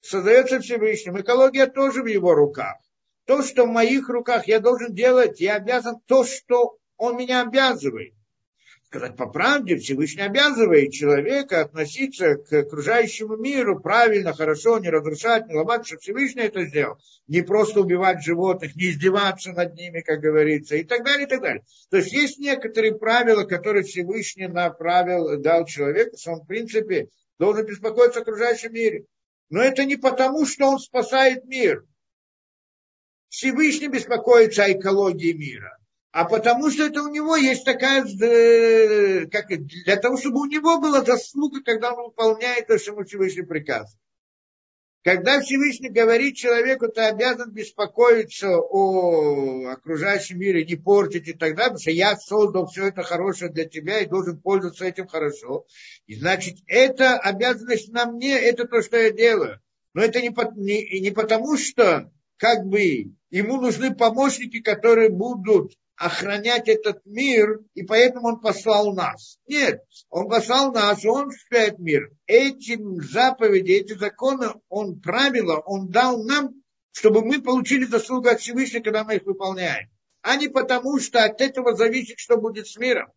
создается 0.00 0.60
Всевышним. 0.60 1.20
Экология 1.20 1.66
тоже 1.66 2.02
в 2.02 2.06
его 2.06 2.34
руках. 2.34 2.76
То, 3.24 3.42
что 3.42 3.64
в 3.64 3.70
моих 3.70 4.08
руках 4.08 4.46
я 4.46 4.60
должен 4.60 4.94
делать, 4.94 5.40
я 5.40 5.56
обязан 5.56 6.00
то, 6.06 6.24
что 6.24 6.78
он 6.96 7.16
меня 7.16 7.42
обязывает. 7.42 8.15
Сказать 8.88 9.16
по 9.16 9.26
правде, 9.26 9.76
Всевышний 9.76 10.22
обязывает 10.22 10.92
человека 10.92 11.62
относиться 11.62 12.36
к 12.36 12.52
окружающему 12.52 13.36
миру 13.36 13.80
правильно, 13.80 14.32
хорошо, 14.32 14.78
не 14.78 14.88
разрушать, 14.88 15.48
не 15.48 15.54
ломать, 15.54 15.86
чтобы 15.86 16.00
Всевышний 16.00 16.42
это 16.42 16.64
сделал. 16.64 16.96
Не 17.26 17.42
просто 17.42 17.80
убивать 17.80 18.22
животных, 18.22 18.76
не 18.76 18.90
издеваться 18.90 19.52
над 19.52 19.74
ними, 19.74 20.00
как 20.00 20.20
говорится, 20.20 20.76
и 20.76 20.84
так 20.84 21.04
далее, 21.04 21.26
и 21.26 21.28
так 21.28 21.40
далее. 21.40 21.64
То 21.90 21.96
есть 21.96 22.12
есть 22.12 22.38
некоторые 22.38 22.94
правила, 22.94 23.44
которые 23.44 23.82
Всевышний 23.82 24.46
направил, 24.46 25.36
дал 25.40 25.66
человеку, 25.66 26.16
что 26.16 26.32
он, 26.32 26.40
в 26.42 26.46
принципе, 26.46 27.08
должен 27.38 27.66
беспокоиться 27.66 28.20
о 28.20 28.22
окружающем 28.22 28.72
мире. 28.72 29.06
Но 29.50 29.62
это 29.62 29.84
не 29.84 29.96
потому, 29.96 30.46
что 30.46 30.66
он 30.66 30.78
спасает 30.78 31.44
мир. 31.44 31.84
Всевышний 33.28 33.88
беспокоится 33.88 34.64
о 34.64 34.72
экологии 34.72 35.32
мира 35.32 35.75
а 36.16 36.24
потому 36.24 36.70
что 36.70 36.86
это 36.86 37.02
у 37.02 37.08
него 37.08 37.36
есть 37.36 37.66
такая, 37.66 38.02
э, 38.02 39.26
как, 39.26 39.48
для 39.48 39.96
того, 39.96 40.16
чтобы 40.16 40.40
у 40.40 40.46
него 40.46 40.80
была 40.80 41.04
заслуга, 41.04 41.62
когда 41.62 41.92
он 41.92 42.06
выполняет 42.06 42.68
то, 42.68 42.78
что 42.78 42.92
ему 42.92 43.04
Всевышний 43.04 43.42
приказывает. 43.42 44.00
Когда 45.04 45.42
Всевышний 45.42 45.90
говорит 45.90 46.36
человеку, 46.36 46.88
ты 46.88 47.02
обязан 47.02 47.52
беспокоиться 47.52 48.56
о 48.56 49.72
окружающем 49.72 50.38
мире, 50.38 50.64
не 50.64 50.76
портить 50.76 51.28
и 51.28 51.34
так 51.34 51.54
далее, 51.54 51.72
потому 51.72 51.80
что 51.80 51.90
я 51.90 52.16
создал 52.16 52.66
все 52.66 52.86
это 52.86 53.02
хорошее 53.02 53.52
для 53.52 53.66
тебя 53.66 54.00
и 54.00 54.08
должен 54.08 54.40
пользоваться 54.40 54.86
этим 54.86 55.08
хорошо. 55.08 55.66
И 56.06 56.14
значит, 56.14 56.56
это 56.66 57.18
обязанность 57.18 57.92
на 57.92 58.06
мне, 58.06 58.32
это 58.38 58.66
то, 58.66 58.80
что 58.80 58.96
я 58.96 59.10
делаю. 59.10 59.60
Но 59.92 60.00
это 60.00 60.22
не, 60.22 60.30
не, 60.30 61.00
не 61.00 61.10
потому, 61.10 61.58
что 61.58 62.10
как 62.38 62.64
бы 62.64 63.12
ему 63.28 63.60
нужны 63.60 63.94
помощники, 63.94 64.62
которые 64.62 65.10
будут 65.10 65.74
охранять 65.96 66.68
этот 66.68 67.04
мир, 67.06 67.60
и 67.74 67.82
поэтому 67.82 68.28
он 68.28 68.40
послал 68.40 68.94
нас. 68.94 69.38
Нет, 69.46 69.82
он 70.10 70.28
послал 70.28 70.72
нас, 70.72 71.04
он 71.04 71.30
спает 71.32 71.78
мир. 71.78 72.10
Эти 72.26 72.78
заповеди, 73.02 73.72
эти 73.72 73.94
законы, 73.94 74.48
он 74.68 75.00
правила, 75.00 75.56
он 75.58 75.88
дал 75.88 76.22
нам, 76.22 76.54
чтобы 76.92 77.24
мы 77.24 77.40
получили 77.42 77.84
заслугу 77.84 78.28
от 78.28 78.40
Всевышнего, 78.40 78.82
когда 78.82 79.04
мы 79.04 79.16
их 79.16 79.24
выполняем. 79.24 79.88
А 80.22 80.36
не 80.36 80.48
потому, 80.48 80.98
что 81.00 81.24
от 81.24 81.40
этого 81.40 81.74
зависит, 81.74 82.18
что 82.18 82.36
будет 82.36 82.66
с 82.66 82.76
миром. 82.76 83.10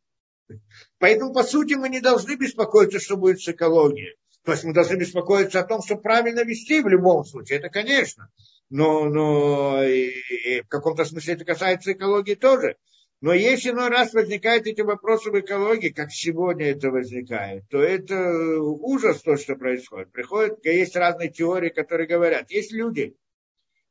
Поэтому, 1.00 1.34
по 1.34 1.44
сути, 1.44 1.74
мы 1.74 1.90
не 1.90 2.00
должны 2.00 2.36
беспокоиться, 2.36 3.00
что 3.00 3.18
будет 3.18 3.42
с 3.42 3.48
экологией. 3.48 4.16
То 4.44 4.54
есть 4.54 4.64
мы 4.64 4.74
должны 4.74 4.96
беспокоиться 4.96 5.60
о 5.60 5.66
том, 5.66 5.82
что 5.82 5.96
правильно 5.96 6.44
вести 6.44 6.82
в 6.82 6.88
любом 6.88 7.26
случае. 7.26 7.60
Это 7.60 7.70
конечно 7.70 8.30
но, 8.70 9.06
но 9.06 9.84
и, 9.84 10.10
и 10.10 10.62
в 10.62 10.68
каком-то 10.68 11.06
смысле 11.06 11.34
это 11.36 11.46
касается 11.46 11.94
экологии 11.94 12.36
тоже. 12.36 12.78
Но 13.22 13.34
если 13.34 13.72
иной 13.72 13.90
раз 13.90 14.14
возникают 14.14 14.66
эти 14.66 14.82
вопросы 14.82 15.30
в 15.30 15.40
экологии, 15.40 15.90
как 15.90 16.12
сегодня 16.12 16.68
это 16.68 16.90
возникает, 16.90 17.68
то 17.70 17.82
это 17.82 18.62
ужас 18.62 19.22
то, 19.22 19.36
что 19.36 19.56
происходит. 19.56 20.12
Приходят, 20.12 20.64
есть 20.64 20.96
разные 20.96 21.30
теории, 21.30 21.70
которые 21.70 22.08
говорят, 22.08 22.50
есть 22.50 22.72
люди, 22.72 23.16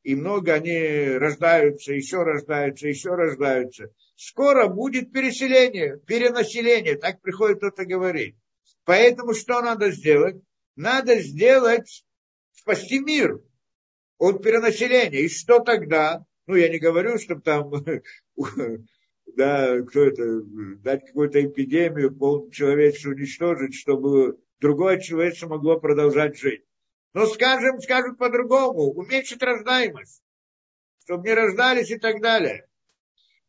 и 0.03 0.15
много 0.15 0.55
они 0.55 1.19
рождаются, 1.19 1.93
еще 1.93 2.23
рождаются, 2.23 2.89
еще 2.89 3.11
рождаются. 3.11 3.93
Скоро 4.17 4.69
будет 4.69 5.13
переселение, 5.13 5.99
перенаселение, 6.07 6.97
так 6.97 7.21
приходит 7.21 7.59
кто-то 7.59 7.85
говорить. 7.85 8.37
Поэтому 8.85 9.35
что 9.35 9.61
надо 9.61 9.91
сделать? 9.91 10.37
Надо 10.75 11.21
сделать, 11.21 12.07
спасти 12.53 13.01
мир 13.01 13.43
от 14.19 14.43
перенаселения. 14.43 15.21
И 15.21 15.29
что 15.29 15.61
тогда? 15.61 16.25
Ну, 16.47 16.55
я 16.57 16.69
не 16.69 16.79
говорю, 16.79 17.19
чтобы 17.19 17.43
там, 17.43 17.71
да, 19.37 19.81
кто 19.83 20.05
это, 20.05 20.41
дать 20.83 21.07
какую-то 21.07 21.45
эпидемию, 21.45 22.15
пол 22.15 22.51
человечества 22.51 23.11
уничтожить, 23.11 23.75
чтобы 23.75 24.39
другое 24.61 25.01
человечество 25.01 25.49
могло 25.49 25.79
продолжать 25.79 26.39
жить. 26.39 26.65
Но 27.15 27.27
скажем, 27.27 27.81
скажем 27.81 28.17
по-другому, 28.17 28.93
уменьшить 28.93 29.43
рождаемость, 29.43 30.23
чтобы 31.05 31.29
не 31.29 31.35
рождались 31.35 31.91
и 31.91 31.99
так 31.99 32.21
далее. 32.21 32.67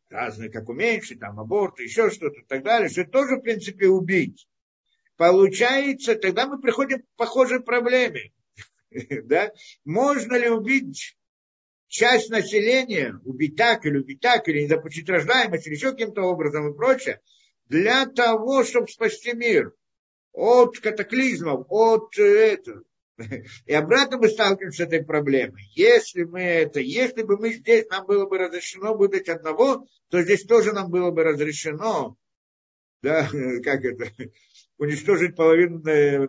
Разные, 0.08 0.50
как 0.50 0.68
уменьшить, 0.68 1.20
там, 1.20 1.38
аборт, 1.38 1.78
еще 1.78 2.10
что-то 2.10 2.40
и 2.40 2.44
так 2.44 2.64
далее, 2.64 2.88
что 2.88 3.02
это 3.02 3.12
тоже, 3.12 3.36
в 3.36 3.42
принципе, 3.42 3.86
убить. 3.86 4.48
Получается, 5.16 6.16
тогда 6.16 6.46
мы 6.46 6.60
приходим 6.60 7.02
к 7.02 7.16
похожей 7.16 7.60
проблеме. 7.60 8.32
да, 9.24 9.52
можно 9.84 10.36
ли 10.36 10.48
убить 10.48 11.16
часть 11.88 12.30
населения, 12.30 13.18
убить 13.24 13.56
так 13.56 13.84
или 13.84 13.98
убить 13.98 14.20
так, 14.20 14.48
или 14.48 14.62
не 14.62 14.68
допустить 14.68 15.08
рождаемость, 15.08 15.66
или 15.66 15.74
еще 15.74 15.90
каким-то 15.90 16.22
образом 16.22 16.70
и 16.70 16.76
прочее, 16.76 17.20
для 17.66 18.06
того, 18.06 18.64
чтобы 18.64 18.88
спасти 18.88 19.32
мир 19.32 19.72
от 20.32 20.78
катаклизмов, 20.78 21.66
от 21.68 22.16
э, 22.18 22.22
этого. 22.22 22.82
И 23.66 23.72
обратно 23.72 24.18
мы 24.18 24.28
сталкиваемся 24.28 24.84
с 24.84 24.86
этой 24.86 25.04
проблемой. 25.04 25.62
Если 25.74 26.24
мы 26.24 26.40
это, 26.40 26.80
если 26.80 27.22
бы 27.22 27.36
мы 27.36 27.52
здесь, 27.52 27.88
нам 27.88 28.06
было 28.06 28.26
бы 28.26 28.38
разрешено 28.38 28.94
выдать 28.94 29.28
одного, 29.28 29.86
то 30.08 30.22
здесь 30.22 30.44
тоже 30.44 30.72
нам 30.72 30.90
было 30.90 31.10
бы 31.10 31.24
разрешено, 31.24 32.16
да, 33.02 33.28
как 33.64 33.84
это, 33.84 34.10
уничтожить 34.80 35.36
половину 35.36 35.78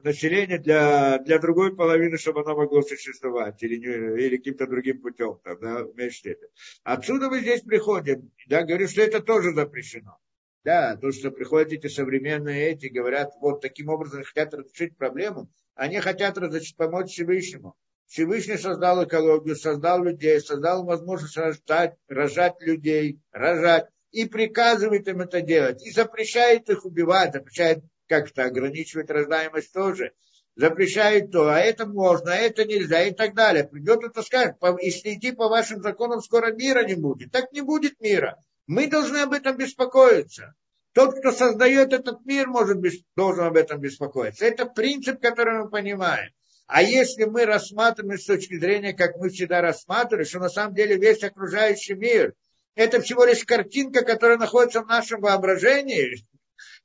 населения 0.03 0.57
для, 0.57 1.19
для 1.19 1.39
другой 1.39 1.73
половины, 1.73 2.17
чтобы 2.17 2.41
оно 2.41 2.57
могло 2.57 2.81
существовать, 2.81 3.63
или, 3.63 3.77
не, 3.77 4.25
или 4.25 4.35
каким-то 4.35 4.67
другим 4.67 5.01
путем, 5.01 5.39
там, 5.41 5.57
да, 5.61 5.85
уменьшить 5.85 6.25
это. 6.25 6.47
Отсюда 6.83 7.29
мы 7.29 7.39
здесь 7.39 7.61
приходим, 7.61 8.29
да, 8.47 8.63
говорю, 8.63 8.89
что 8.89 9.01
это 9.03 9.21
тоже 9.21 9.53
запрещено. 9.53 10.17
Да, 10.65 10.97
то, 10.97 11.11
что 11.13 11.31
приходят 11.31 11.71
эти 11.71 11.87
современные 11.87 12.71
эти, 12.71 12.87
говорят, 12.87 13.31
вот 13.39 13.61
таким 13.61 13.87
образом 13.87 14.21
хотят 14.23 14.53
разрешить 14.53 14.97
проблему, 14.97 15.49
они 15.73 15.99
хотят 16.01 16.37
разрешить, 16.37 16.75
помочь 16.75 17.11
Всевышнему. 17.11 17.75
Всевышний 18.07 18.57
создал 18.57 19.05
экологию, 19.05 19.55
создал 19.55 20.03
людей, 20.03 20.41
создал 20.41 20.83
возможность 20.83 21.37
рожать, 21.37 21.95
рожать 22.09 22.55
людей, 22.59 23.21
рожать, 23.31 23.85
и 24.11 24.25
приказывает 24.25 25.07
им 25.07 25.21
это 25.21 25.39
делать, 25.39 25.81
и 25.85 25.91
запрещает 25.91 26.69
их 26.69 26.85
убивать, 26.85 27.31
запрещает 27.31 27.81
как-то 28.11 28.43
ограничивать 28.43 29.09
рождаемость 29.09 29.71
тоже, 29.71 30.11
запрещает 30.57 31.31
то, 31.31 31.47
а 31.47 31.59
это 31.59 31.85
можно, 31.85 32.33
а 32.33 32.35
это 32.35 32.65
нельзя 32.65 33.03
и 33.03 33.13
так 33.13 33.33
далее. 33.33 33.63
Придет 33.63 34.03
это 34.03 34.21
скажет, 34.21 34.57
если 34.81 35.15
идти 35.15 35.31
по 35.31 35.47
вашим 35.47 35.81
законам, 35.81 36.21
скоро 36.21 36.51
мира 36.51 36.83
не 36.83 36.95
будет. 36.95 37.31
Так 37.31 37.53
не 37.53 37.61
будет 37.61 38.01
мира. 38.01 38.37
Мы 38.67 38.87
должны 38.87 39.19
об 39.19 39.31
этом 39.31 39.55
беспокоиться. 39.55 40.53
Тот, 40.93 41.17
кто 41.17 41.31
создает 41.31 41.93
этот 41.93 42.25
мир, 42.25 42.47
может, 42.47 42.79
должен 43.15 43.45
об 43.45 43.55
этом 43.55 43.79
беспокоиться. 43.79 44.43
Это 44.43 44.65
принцип, 44.65 45.21
который 45.21 45.63
мы 45.63 45.69
понимаем. 45.69 46.31
А 46.67 46.83
если 46.83 47.23
мы 47.23 47.45
рассматриваем 47.45 48.19
с 48.19 48.25
точки 48.25 48.59
зрения, 48.59 48.91
как 48.91 49.15
мы 49.15 49.29
всегда 49.29 49.61
рассматривали, 49.61 50.25
что 50.25 50.39
на 50.39 50.49
самом 50.49 50.75
деле 50.75 50.97
весь 50.97 51.23
окружающий 51.23 51.93
мир, 51.93 52.33
это 52.75 52.99
всего 52.99 53.23
лишь 53.23 53.45
картинка, 53.45 54.03
которая 54.03 54.37
находится 54.37 54.81
в 54.81 54.87
нашем 54.87 55.21
воображении, 55.21 56.25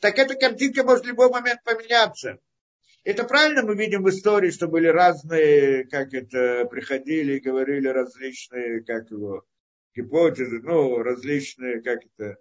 так 0.01 0.19
эта 0.19 0.35
картинка 0.35 0.85
может 0.85 1.05
в 1.05 1.09
любой 1.09 1.31
момент 1.31 1.63
поменяться. 1.65 2.39
Это 3.05 3.25
правильно 3.25 3.63
мы 3.63 3.77
видим 3.77 4.03
в 4.03 4.09
истории, 4.09 4.51
что 4.51 4.67
были 4.67 4.89
разные, 4.89 5.85
как 5.85 6.13
это, 6.13 6.65
приходили 6.65 7.35
и 7.35 7.41
говорили 7.41 7.87
различные, 7.87 8.83
как 8.83 9.11
его, 9.11 9.45
гипотезы, 9.95 10.61
ну, 10.61 10.99
различные, 10.99 11.83
как 11.83 12.01
это, 12.05 12.37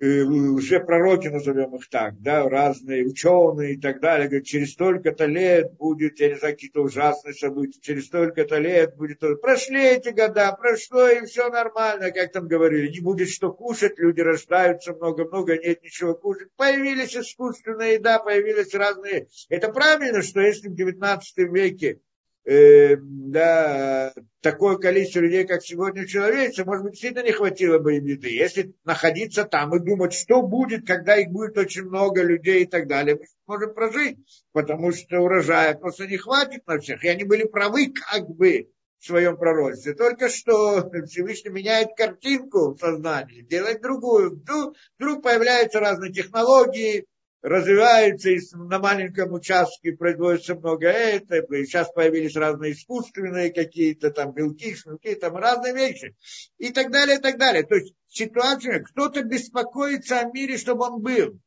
уже 0.00 0.80
пророки, 0.80 1.28
назовем 1.28 1.74
их 1.74 1.88
так, 1.88 2.20
да, 2.20 2.48
разные 2.48 3.04
ученые 3.04 3.74
и 3.74 3.80
так 3.80 4.00
далее, 4.00 4.28
говорят, 4.28 4.46
через 4.46 4.72
столько-то 4.72 5.26
лет 5.26 5.72
будет, 5.74 6.20
я 6.20 6.28
не 6.28 6.36
знаю, 6.36 6.54
какие-то 6.54 6.82
ужасные 6.82 7.34
события, 7.34 7.80
через 7.80 8.06
столько-то 8.06 8.58
лет 8.58 8.96
будет... 8.96 9.20
Прошли 9.40 9.82
эти 9.82 10.10
года, 10.10 10.56
прошло, 10.58 11.08
и 11.08 11.24
все 11.26 11.48
нормально, 11.50 12.12
как 12.12 12.30
там 12.32 12.46
говорили, 12.46 12.90
не 12.90 13.00
будет 13.00 13.28
что 13.28 13.52
кушать, 13.52 13.98
люди 13.98 14.20
рождаются 14.20 14.94
много-много, 14.94 15.58
нет 15.58 15.82
ничего 15.82 16.14
кушать. 16.14 16.48
Появились 16.56 17.16
искусственная 17.16 17.94
еда, 17.94 18.20
появились 18.20 18.74
разные... 18.74 19.26
Это 19.48 19.72
правильно, 19.72 20.22
что 20.22 20.40
если 20.40 20.68
в 20.68 20.74
19 20.74 21.38
веке 21.52 22.00
э, 22.48 22.96
да, 22.98 24.12
такое 24.40 24.76
количество 24.76 25.20
людей, 25.20 25.46
как 25.46 25.62
сегодня 25.62 26.06
человечество, 26.06 26.64
может 26.64 26.84
быть, 26.84 26.92
действительно 26.92 27.24
не 27.24 27.32
хватило 27.32 27.78
бы 27.78 27.96
им 27.96 28.06
еды. 28.06 28.30
Если 28.30 28.74
находиться 28.84 29.44
там 29.44 29.74
и 29.76 29.80
думать, 29.80 30.14
что 30.14 30.42
будет, 30.42 30.86
когда 30.86 31.16
их 31.16 31.28
будет 31.28 31.58
очень 31.58 31.84
много 31.84 32.22
людей 32.22 32.62
и 32.62 32.66
так 32.66 32.88
далее, 32.88 33.16
мы 33.16 33.54
можем 33.54 33.74
прожить, 33.74 34.16
потому 34.52 34.92
что 34.92 35.20
урожая 35.20 35.74
просто 35.74 36.06
не 36.06 36.16
хватит 36.16 36.66
на 36.66 36.78
всех. 36.78 37.04
И 37.04 37.08
они 37.08 37.24
были 37.24 37.44
правы 37.44 37.92
как 37.92 38.28
бы 38.30 38.70
в 38.98 39.04
своем 39.04 39.36
пророчестве. 39.36 39.94
Только 39.94 40.28
что 40.30 40.90
Всевышний 41.06 41.50
меняет 41.50 41.90
картинку 41.96 42.74
в 42.74 42.78
сознании, 42.78 43.42
делает 43.42 43.82
другую. 43.82 44.36
Вдруг, 44.36 44.74
вдруг 44.98 45.22
появляются 45.22 45.80
разные 45.80 46.12
технологии, 46.12 47.06
развивается, 47.42 48.30
и 48.30 48.40
на 48.54 48.78
маленьком 48.78 49.32
участке 49.32 49.92
производится 49.92 50.54
много 50.54 50.88
это, 50.88 51.36
и 51.36 51.64
сейчас 51.64 51.90
появились 51.92 52.36
разные 52.36 52.72
искусственные 52.72 53.52
какие-то 53.52 54.10
там 54.10 54.32
белки, 54.32 54.74
шнуки, 54.74 55.14
там 55.14 55.36
разные 55.36 55.74
вещи, 55.74 56.16
и 56.58 56.72
так 56.72 56.90
далее, 56.90 57.18
и 57.18 57.20
так 57.20 57.38
далее. 57.38 57.64
То 57.64 57.76
есть 57.76 57.94
ситуация, 58.08 58.82
кто-то 58.82 59.22
беспокоится 59.22 60.20
о 60.20 60.30
мире, 60.30 60.58
чтобы 60.58 60.86
он 60.86 61.00
был. 61.00 61.38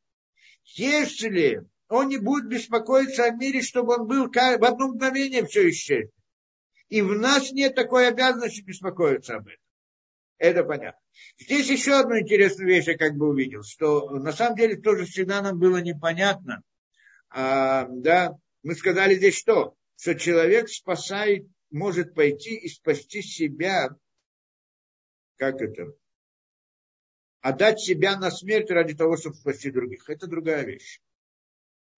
Если 0.63 1.65
он 1.89 2.07
не 2.07 2.17
будет 2.17 2.47
беспокоиться 2.47 3.25
о 3.25 3.31
мире, 3.31 3.61
чтобы 3.61 3.95
он 3.95 4.07
был 4.07 4.27
в 4.27 4.65
одно 4.65 4.87
мгновение 4.87 5.45
все 5.45 5.69
исчезнет. 5.69 6.11
И 6.87 7.01
в 7.01 7.17
нас 7.17 7.51
нет 7.51 7.75
такой 7.75 8.07
обязанности 8.07 8.61
беспокоиться 8.61 9.35
об 9.35 9.47
этом. 9.47 9.63
Это 10.37 10.63
понятно. 10.63 11.00
Здесь 11.39 11.69
еще 11.69 11.99
одну 11.99 12.19
интересную 12.19 12.67
вещь 12.67 12.87
я 12.87 12.97
как 12.97 13.15
бы 13.15 13.29
увидел, 13.29 13.63
что 13.63 14.09
на 14.11 14.31
самом 14.31 14.57
деле 14.57 14.77
тоже 14.77 15.05
всегда 15.05 15.41
нам 15.41 15.59
было 15.59 15.77
непонятно. 15.77 16.63
А, 17.29 17.87
да, 17.89 18.37
мы 18.63 18.75
сказали 18.75 19.15
здесь 19.15 19.37
что? 19.37 19.75
Что 19.97 20.15
человек 20.15 20.69
спасает, 20.69 21.47
может 21.69 22.13
пойти 22.13 22.55
и 22.55 22.67
спасти 22.67 23.21
себя, 23.21 23.89
как 25.37 25.61
это, 25.61 25.93
отдать 27.41 27.79
себя 27.79 28.17
на 28.17 28.29
смерть 28.29 28.69
ради 28.69 28.93
того, 28.95 29.17
чтобы 29.17 29.35
спасти 29.35 29.71
других. 29.71 30.09
Это 30.09 30.27
другая 30.27 30.63
вещь. 30.63 31.01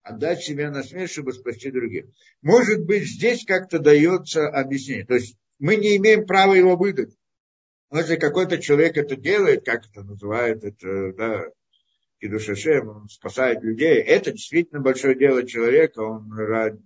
Отдать 0.02 0.42
себя 0.42 0.70
на 0.70 0.82
смерть, 0.82 1.12
чтобы 1.12 1.32
спасти 1.32 1.70
других. 1.70 2.06
Может 2.42 2.84
быть, 2.84 3.04
здесь 3.04 3.44
как-то 3.44 3.78
дается 3.78 4.48
объяснение. 4.48 5.06
То 5.06 5.14
есть 5.14 5.36
мы 5.58 5.76
не 5.76 5.96
имеем 5.96 6.26
права 6.26 6.54
его 6.54 6.76
выдать. 6.76 7.14
Но 7.90 8.00
если 8.00 8.16
какой-то 8.16 8.58
человек 8.58 8.96
это 8.96 9.16
делает, 9.16 9.64
как 9.64 9.86
это 9.86 10.02
называют, 10.02 10.64
это, 10.64 11.12
да, 11.12 11.44
Кидушашем, 12.20 12.88
он 12.88 13.08
спасает 13.08 13.62
людей, 13.62 14.00
это 14.00 14.32
действительно 14.32 14.80
большое 14.80 15.14
дело 15.14 15.46
человека, 15.46 16.00
он, 16.00 16.32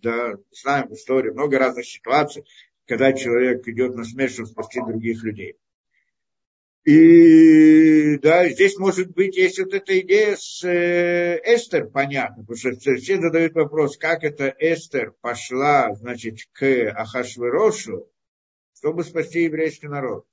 да, 0.03 0.34
знаем 0.51 0.88
в 0.88 0.94
истории 0.94 1.30
много 1.30 1.59
разных 1.59 1.86
ситуаций, 1.86 2.44
когда 2.86 3.12
человек 3.12 3.66
идет 3.68 3.94
на 3.94 4.05
смерть, 4.05 4.32
чтобы 4.32 4.49
спасти 4.49 4.80
других 4.80 5.22
людей. 5.22 5.57
И 6.84 8.16
да, 8.18 8.49
здесь 8.49 8.78
может 8.78 9.11
быть, 9.11 9.36
есть 9.36 9.59
вот 9.59 9.74
эта 9.74 10.01
идея 10.01 10.36
с 10.36 10.64
э, 10.64 11.38
Эстер, 11.44 11.86
понятно, 11.88 12.44
потому 12.44 12.57
что 12.57 12.96
все 12.96 13.20
задают 13.20 13.55
вопрос, 13.55 13.99
как 13.99 14.24
это 14.24 14.55
Эстер 14.59 15.12
пошла, 15.20 15.94
значит, 15.94 16.38
к 16.53 16.64
Ахашверошу, 16.92 18.11
чтобы 18.74 19.05
спасти 19.05 19.42
еврейский 19.42 19.88
народ 19.88 20.24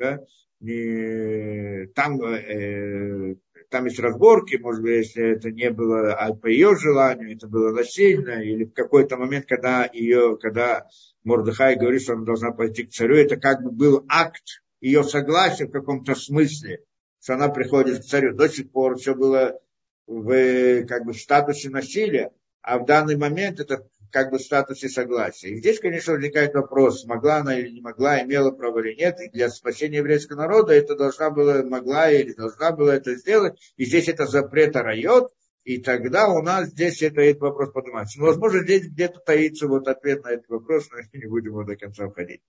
да, 0.00 0.24
не, 0.60 1.86
там, 1.94 2.20
э, 2.22 3.36
там 3.70 3.84
есть 3.84 4.00
разборки, 4.00 4.56
может 4.56 4.82
быть, 4.82 5.06
если 5.06 5.36
это 5.36 5.50
не 5.50 5.70
было 5.70 6.14
а 6.14 6.34
по 6.34 6.46
ее 6.48 6.76
желанию, 6.76 7.36
это 7.36 7.46
было 7.46 7.72
насильно, 7.72 8.42
или 8.42 8.64
в 8.64 8.72
какой-то 8.72 9.16
момент, 9.16 9.46
когда 9.46 9.88
ее, 9.92 10.36
когда 10.40 10.86
Мордыхай 11.24 11.76
говорит, 11.76 12.02
что 12.02 12.14
она 12.14 12.24
должна 12.24 12.50
пойти 12.50 12.84
к 12.84 12.90
царю, 12.90 13.16
это 13.16 13.36
как 13.36 13.62
бы 13.62 13.70
был 13.70 14.04
акт 14.08 14.62
ее 14.80 15.04
согласия 15.04 15.66
в 15.66 15.70
каком-то 15.70 16.14
смысле, 16.14 16.82
что 17.22 17.34
она 17.34 17.48
приходит 17.48 18.00
к 18.00 18.04
царю. 18.04 18.34
До 18.34 18.48
сих 18.48 18.70
пор 18.70 18.96
все 18.96 19.14
было 19.14 19.60
в 20.06 20.84
как 20.86 21.04
бы, 21.04 21.14
статусе 21.14 21.70
насилия, 21.70 22.32
а 22.62 22.78
в 22.78 22.86
данный 22.86 23.16
момент 23.16 23.60
это 23.60 23.86
как 24.10 24.30
бы 24.30 24.38
статусе 24.38 24.88
согласия. 24.88 25.50
И 25.50 25.56
здесь, 25.56 25.80
конечно, 25.80 26.12
возникает 26.12 26.54
вопрос, 26.54 27.04
могла 27.04 27.36
она 27.36 27.58
или 27.58 27.70
не 27.70 27.80
могла, 27.80 28.22
имела 28.22 28.50
право 28.50 28.80
или 28.80 28.94
нет. 28.94 29.20
И 29.20 29.28
для 29.28 29.48
спасения 29.48 29.98
еврейского 29.98 30.38
народа 30.38 30.72
это 30.74 30.96
должна 30.96 31.30
была, 31.30 31.62
могла 31.62 32.10
или 32.10 32.32
должна 32.32 32.72
была 32.72 32.96
это 32.96 33.14
сделать. 33.14 33.58
И 33.76 33.84
здесь 33.84 34.08
это 34.08 34.26
запрет 34.26 34.76
райот. 34.76 35.32
И 35.64 35.78
тогда 35.78 36.28
у 36.28 36.42
нас 36.42 36.68
здесь 36.68 37.02
это, 37.02 37.20
этот 37.20 37.42
вопрос 37.42 37.70
поднимается. 37.72 38.18
Но, 38.18 38.26
возможно, 38.26 38.62
здесь 38.62 38.88
где-то 38.88 39.20
таится 39.20 39.68
вот 39.68 39.88
ответ 39.88 40.24
на 40.24 40.30
этот 40.30 40.48
вопрос, 40.48 40.88
но 40.90 40.98
не 41.12 41.26
будем 41.26 41.50
его 41.50 41.64
до 41.64 41.76
конца 41.76 42.08
входить. 42.08 42.40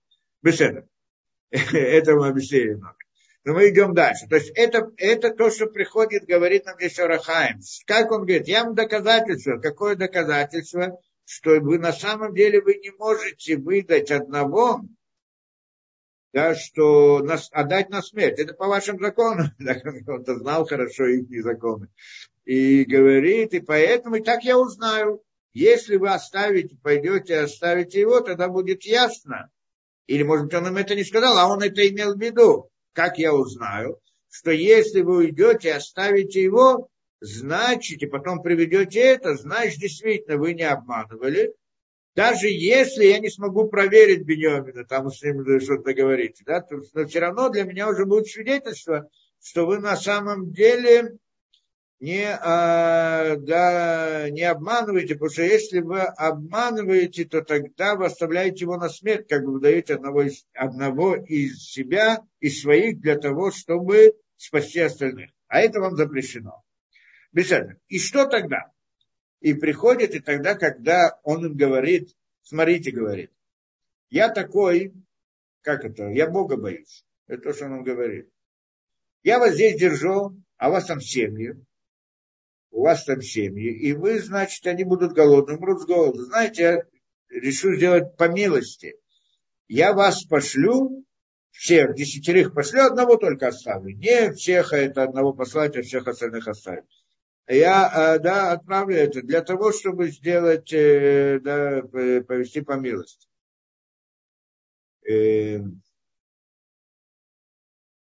Беседа. 0.42 0.86
Это 1.50 2.14
мы 2.14 2.28
объяснили 2.28 2.70
немного. 2.70 2.96
Но 3.44 3.54
мы 3.54 3.70
идем 3.70 3.92
дальше. 3.92 4.26
То 4.28 4.36
есть 4.36 4.52
это, 4.54 4.92
это 4.96 5.30
то, 5.30 5.50
что 5.50 5.66
приходит, 5.66 6.26
говорит 6.26 6.64
нам 6.64 6.76
здесь 6.76 6.98
Орахаем. 7.00 7.58
Как 7.86 8.12
он 8.12 8.20
говорит, 8.20 8.46
я 8.46 8.64
вам 8.64 8.74
доказательство. 8.74 9.58
Какое 9.58 9.96
доказательство? 9.96 11.00
Что 11.24 11.60
вы 11.60 11.78
на 11.78 11.92
самом 11.92 12.34
деле 12.34 12.60
вы 12.60 12.74
не 12.76 12.90
можете 12.90 13.56
выдать 13.56 14.10
одного, 14.10 14.82
да, 16.32 16.54
что 16.54 17.20
нас, 17.20 17.48
отдать 17.52 17.90
на 17.90 18.02
смерть. 18.02 18.38
Это 18.38 18.54
по 18.54 18.66
вашим 18.66 18.98
законам. 18.98 19.48
Он-то 20.06 20.36
знал 20.36 20.66
хорошо 20.66 21.06
их 21.06 21.42
законы. 21.42 21.88
И 22.44 22.84
говорит, 22.84 23.54
и 23.54 23.60
поэтому, 23.60 24.16
и 24.16 24.22
так 24.22 24.42
я 24.44 24.58
узнаю. 24.58 25.22
Если 25.52 25.96
вы 25.96 26.08
оставите, 26.10 26.76
пойдете, 26.82 27.40
оставите 27.40 28.00
его, 28.00 28.20
тогда 28.20 28.48
будет 28.48 28.84
ясно. 28.84 29.50
Или, 30.06 30.22
может 30.22 30.46
быть, 30.46 30.54
он 30.54 30.66
им 30.66 30.76
это 30.78 30.94
не 30.94 31.04
сказал, 31.04 31.38
а 31.38 31.46
он 31.46 31.62
это 31.62 31.86
имел 31.86 32.14
в 32.14 32.20
виду. 32.20 32.70
Как 32.94 33.18
я 33.18 33.34
узнаю, 33.34 34.00
что 34.30 34.50
если 34.50 35.02
вы 35.02 35.18
уйдете, 35.18 35.74
оставите 35.74 36.42
его, 36.42 36.88
значит, 37.22 38.02
и 38.02 38.06
потом 38.06 38.42
приведете 38.42 39.00
это, 39.00 39.36
значит, 39.36 39.78
действительно, 39.78 40.36
вы 40.36 40.54
не 40.54 40.64
обманывали. 40.64 41.54
Даже 42.14 42.48
если 42.48 43.04
я 43.04 43.20
не 43.20 43.30
смогу 43.30 43.68
проверить 43.68 44.26
Бенемина, 44.26 44.84
там 44.84 45.08
с 45.08 45.22
ним 45.22 45.60
что-то 45.60 45.94
говорите, 45.94 46.42
да, 46.44 46.60
то, 46.60 46.82
но 46.92 47.06
все 47.06 47.20
равно 47.20 47.48
для 47.48 47.62
меня 47.62 47.88
уже 47.88 48.04
будет 48.04 48.26
свидетельство, 48.26 49.08
что 49.42 49.66
вы 49.66 49.78
на 49.78 49.96
самом 49.96 50.52
деле 50.52 51.16
не, 52.00 52.26
а, 52.28 53.36
да, 53.36 54.28
не 54.28 54.42
обманываете, 54.42 55.14
потому 55.14 55.30
что 55.30 55.42
если 55.42 55.80
вы 55.80 56.00
обманываете, 56.00 57.24
то 57.24 57.42
тогда 57.42 57.94
вы 57.94 58.06
оставляете 58.06 58.64
его 58.64 58.76
на 58.76 58.88
смерть, 58.88 59.28
как 59.28 59.44
бы 59.44 59.52
вы 59.52 59.60
даете 59.60 59.94
одного 59.94 60.22
из, 60.22 60.44
одного 60.52 61.14
из 61.14 61.62
себя, 61.62 62.18
из 62.40 62.60
своих, 62.60 63.00
для 63.00 63.16
того, 63.16 63.52
чтобы 63.52 64.14
спасти 64.36 64.80
остальных. 64.80 65.30
А 65.46 65.60
это 65.60 65.80
вам 65.80 65.96
запрещено. 65.96 66.62
Беседа. 67.32 67.78
И 67.88 67.98
что 67.98 68.26
тогда? 68.26 68.70
И 69.40 69.54
приходит, 69.54 70.14
и 70.14 70.20
тогда, 70.20 70.54
когда 70.54 71.18
он 71.24 71.46
им 71.46 71.56
говорит, 71.56 72.14
смотрите, 72.42 72.92
говорит, 72.92 73.32
я 74.10 74.28
такой, 74.28 74.92
как 75.62 75.84
это, 75.84 76.08
я 76.10 76.28
Бога 76.28 76.56
боюсь. 76.56 77.04
Это 77.26 77.42
то, 77.42 77.52
что 77.54 77.64
он 77.64 77.82
говорит. 77.82 78.28
Я 79.22 79.38
вас 79.38 79.54
здесь 79.54 79.80
держу, 79.80 80.36
а 80.58 80.68
у 80.68 80.72
вас 80.72 80.86
там 80.86 81.00
семьи, 81.00 81.54
у 82.70 82.82
вас 82.82 83.04
там 83.04 83.22
семьи, 83.22 83.72
и 83.72 83.94
вы, 83.94 84.20
значит, 84.20 84.66
они 84.66 84.84
будут 84.84 85.12
голодны, 85.12 85.56
умрут 85.56 85.80
с 85.80 85.86
голоду. 85.86 86.24
Знаете, 86.24 86.62
я 86.62 86.82
решу 87.40 87.74
сделать 87.74 88.16
по 88.16 88.28
милости. 88.28 88.96
Я 89.68 89.94
вас 89.94 90.24
пошлю, 90.24 91.04
всех 91.50 91.94
десятерых 91.94 92.52
пошлю, 92.54 92.82
одного 92.82 93.16
только 93.16 93.48
оставлю. 93.48 93.96
Не 93.96 94.32
всех, 94.32 94.72
а 94.72 94.76
это 94.76 95.04
одного 95.04 95.32
послать, 95.32 95.76
а 95.76 95.82
всех 95.82 96.06
остальных 96.06 96.46
оставить 96.46 97.01
я 97.48 98.16
э, 98.16 98.18
да, 98.20 98.52
отправлю 98.52 98.96
это 98.96 99.22
для 99.22 99.42
того, 99.42 99.72
чтобы 99.72 100.10
сделать, 100.10 100.72
э, 100.72 101.40
да, 101.40 101.82
повести 101.82 102.60
по 102.60 102.72
милости. 102.72 103.28
Э, 105.08 105.58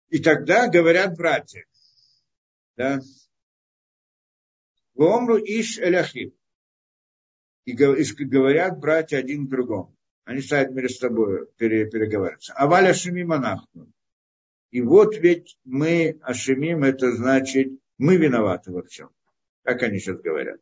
и 0.09 0.19
тогда 0.19 0.67
говорят 0.67 1.15
братья, 1.15 1.65
да, 2.77 2.99
Гомру 4.95 5.37
иш 5.37 5.77
эляхим. 5.79 6.33
И 7.65 7.73
говорят 7.73 8.79
братья 8.79 9.17
один 9.17 9.47
к 9.47 9.49
другому. 9.49 9.95
Они 10.23 10.41
ставят 10.41 10.71
между 10.71 10.97
собой, 10.97 11.47
переговариваются. 11.57 12.53
А 12.53 12.67
валя 12.67 12.93
шимим 12.93 13.31
анахну. 13.31 13.91
И 14.71 14.81
вот 14.81 15.15
ведь 15.17 15.57
мы 15.63 16.19
ашимим, 16.21 16.83
это 16.83 17.11
значит, 17.11 17.79
мы 17.97 18.17
виноваты 18.17 18.71
во 18.71 18.83
всем. 18.83 19.09
Как 19.63 19.83
они 19.83 19.99
сейчас 19.99 20.19
говорят. 20.19 20.59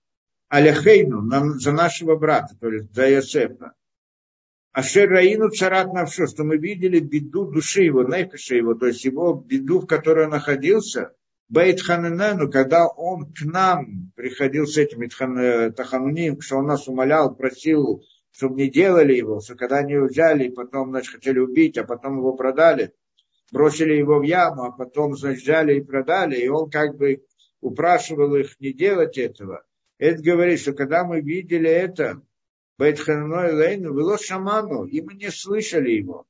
Аляхейну, 0.49 1.59
за 1.59 1.71
нашего 1.71 2.15
брата, 2.15 2.55
то 2.59 2.69
есть 2.69 2.93
за 2.93 3.09
Йосефа. 3.09 3.73
Ашер 4.71 5.09
Раину 5.09 5.49
царат 5.49 5.93
навшо, 5.93 6.25
что 6.25 6.43
мы 6.43 6.57
видели 6.57 6.99
беду 6.99 7.45
души 7.45 7.83
его, 7.83 8.03
нефиша 8.03 8.55
его, 8.55 8.73
то 8.73 8.87
есть 8.87 9.05
его 9.05 9.33
беду, 9.33 9.81
в 9.81 9.87
которой 9.87 10.25
он 10.25 10.31
находился, 10.31 11.13
Бейт 11.49 11.81
Хананену, 11.81 12.49
когда 12.49 12.87
он 12.87 13.31
к 13.31 13.41
нам 13.43 14.11
приходил 14.15 14.65
с 14.65 14.77
этим 14.77 15.07
Тахануним, 15.73 16.41
что 16.41 16.57
он 16.57 16.65
нас 16.65 16.87
умолял, 16.87 17.35
просил, 17.35 18.03
чтобы 18.31 18.55
не 18.55 18.71
делали 18.71 19.13
его, 19.13 19.39
что 19.39 19.53
когда 19.53 19.77
они 19.77 19.93
его 19.93 20.07
взяли, 20.07 20.45
и 20.45 20.51
потом, 20.51 20.89
значит, 20.89 21.13
хотели 21.13 21.37
убить, 21.37 21.77
а 21.77 21.83
потом 21.83 22.17
его 22.17 22.33
продали, 22.33 22.93
бросили 23.53 23.93
его 23.93 24.17
в 24.17 24.23
яму, 24.23 24.63
а 24.63 24.71
потом, 24.71 25.15
значит, 25.15 25.43
взяли 25.43 25.75
и 25.75 25.83
продали, 25.83 26.37
и 26.37 26.47
он 26.47 26.71
как 26.71 26.97
бы 26.97 27.23
упрашивал 27.61 28.35
их 28.35 28.59
не 28.59 28.73
делать 28.73 29.17
этого. 29.19 29.63
Это 29.99 30.23
говорит, 30.23 30.59
что 30.59 30.73
когда 30.73 31.05
мы 31.05 31.21
видели 31.21 31.69
это, 31.69 32.21
Байтханой 32.79 33.53
Лейну, 33.53 33.93
было 33.93 34.17
шаману, 34.17 34.85
и 34.85 35.01
мы 35.01 35.13
не 35.13 35.29
слышали 35.29 35.91
его, 35.91 36.25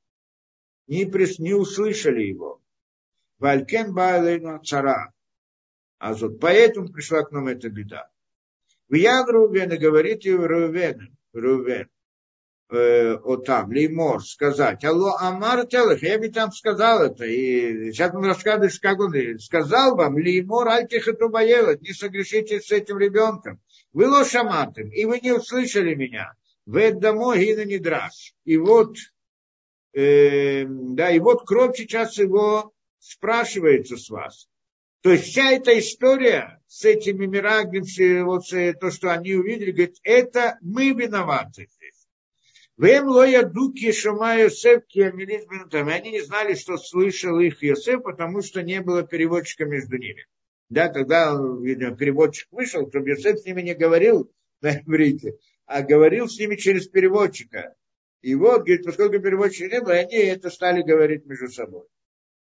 не, 0.86 1.06
прис, 1.06 1.38
не 1.38 1.54
услышали 1.54 2.22
его. 2.24 2.60
Валькен 3.38 3.94
Байлейну 3.94 4.62
цара. 4.62 5.10
А 5.98 6.12
вот 6.12 6.38
поэтому 6.38 6.92
пришла 6.92 7.22
к 7.22 7.32
нам 7.32 7.48
эта 7.48 7.70
беда. 7.70 8.10
В 8.88 8.94
Ян 8.94 9.26
Рувен 9.26 9.72
и 9.72 9.78
говорит 9.78 10.26
Рувен, 10.26 11.16
Рувен, 11.32 11.88
э, 12.70 13.16
вот 13.18 13.44
там, 13.44 13.70
Леймор, 13.70 14.22
сказать, 14.24 14.84
алло, 14.84 15.14
Амар 15.18 15.66
Телах, 15.66 16.02
я 16.02 16.18
бы 16.18 16.28
там 16.28 16.52
сказал 16.52 17.02
это, 17.02 17.24
и 17.24 17.92
сейчас 17.92 18.14
он 18.14 18.24
рассказывает, 18.24 18.78
как 18.80 19.00
он 19.00 19.38
сказал 19.38 19.96
вам, 19.96 20.16
Леймор, 20.16 20.68
Альтихатубаелот, 20.68 21.82
не 21.82 21.92
согрешите 21.92 22.60
с 22.60 22.70
этим 22.70 22.98
ребенком, 22.98 23.60
вы 23.92 24.08
лошаматым, 24.08 24.90
и 24.90 25.04
вы 25.04 25.20
не 25.20 25.32
услышали 25.32 25.94
меня, 25.94 26.32
вы 26.66 26.92
домой 26.92 27.44
и 27.44 27.64
не 27.64 27.78
драж. 27.78 28.34
И 28.44 28.56
вот, 28.56 28.96
э, 29.92 30.64
да, 30.66 31.10
и 31.10 31.18
вот 31.18 31.46
кровь 31.46 31.76
сейчас 31.76 32.18
его 32.18 32.72
спрашивается 32.98 33.96
с 33.96 34.08
вас. 34.08 34.48
То 35.02 35.10
есть 35.10 35.24
вся 35.24 35.52
эта 35.52 35.78
история 35.78 36.62
с 36.66 36.82
этими 36.86 37.26
мирагами, 37.26 38.22
вот 38.22 38.44
то, 38.48 38.90
что 38.90 39.12
они 39.12 39.34
увидели, 39.34 39.70
говорит, 39.70 39.98
это 40.02 40.56
мы 40.62 40.92
виноваты 40.92 41.68
здесь. 41.70 41.93
Вем 42.76 43.06
лоя 43.06 43.44
дуки 43.44 43.92
шума 43.92 44.34
Йосеф 44.34 44.86
киамилис 44.86 45.44
Они 45.72 46.10
не 46.10 46.22
знали, 46.22 46.54
что 46.54 46.76
слышал 46.76 47.38
их 47.38 47.62
Йосеф, 47.62 48.02
потому 48.02 48.42
что 48.42 48.62
не 48.62 48.80
было 48.80 49.04
переводчика 49.04 49.64
между 49.64 49.96
ними. 49.96 50.26
Да, 50.70 50.88
тогда, 50.88 51.38
видимо, 51.60 51.96
переводчик 51.96 52.48
вышел, 52.50 52.88
чтобы 52.88 53.10
Йосеф 53.10 53.38
с 53.38 53.44
ними 53.44 53.62
не 53.62 53.74
говорил 53.74 54.32
на 54.60 54.80
иврите, 54.80 55.38
а 55.66 55.82
говорил 55.82 56.28
с 56.28 56.38
ними 56.38 56.56
через 56.56 56.88
переводчика. 56.88 57.76
И 58.22 58.34
вот, 58.34 58.62
говорит, 58.62 58.84
поскольку 58.84 59.20
переводчика 59.20 59.68
не 59.68 59.80
было, 59.80 59.92
они 59.92 60.16
это 60.16 60.50
стали 60.50 60.82
говорить 60.82 61.26
между 61.26 61.48
собой. 61.48 61.86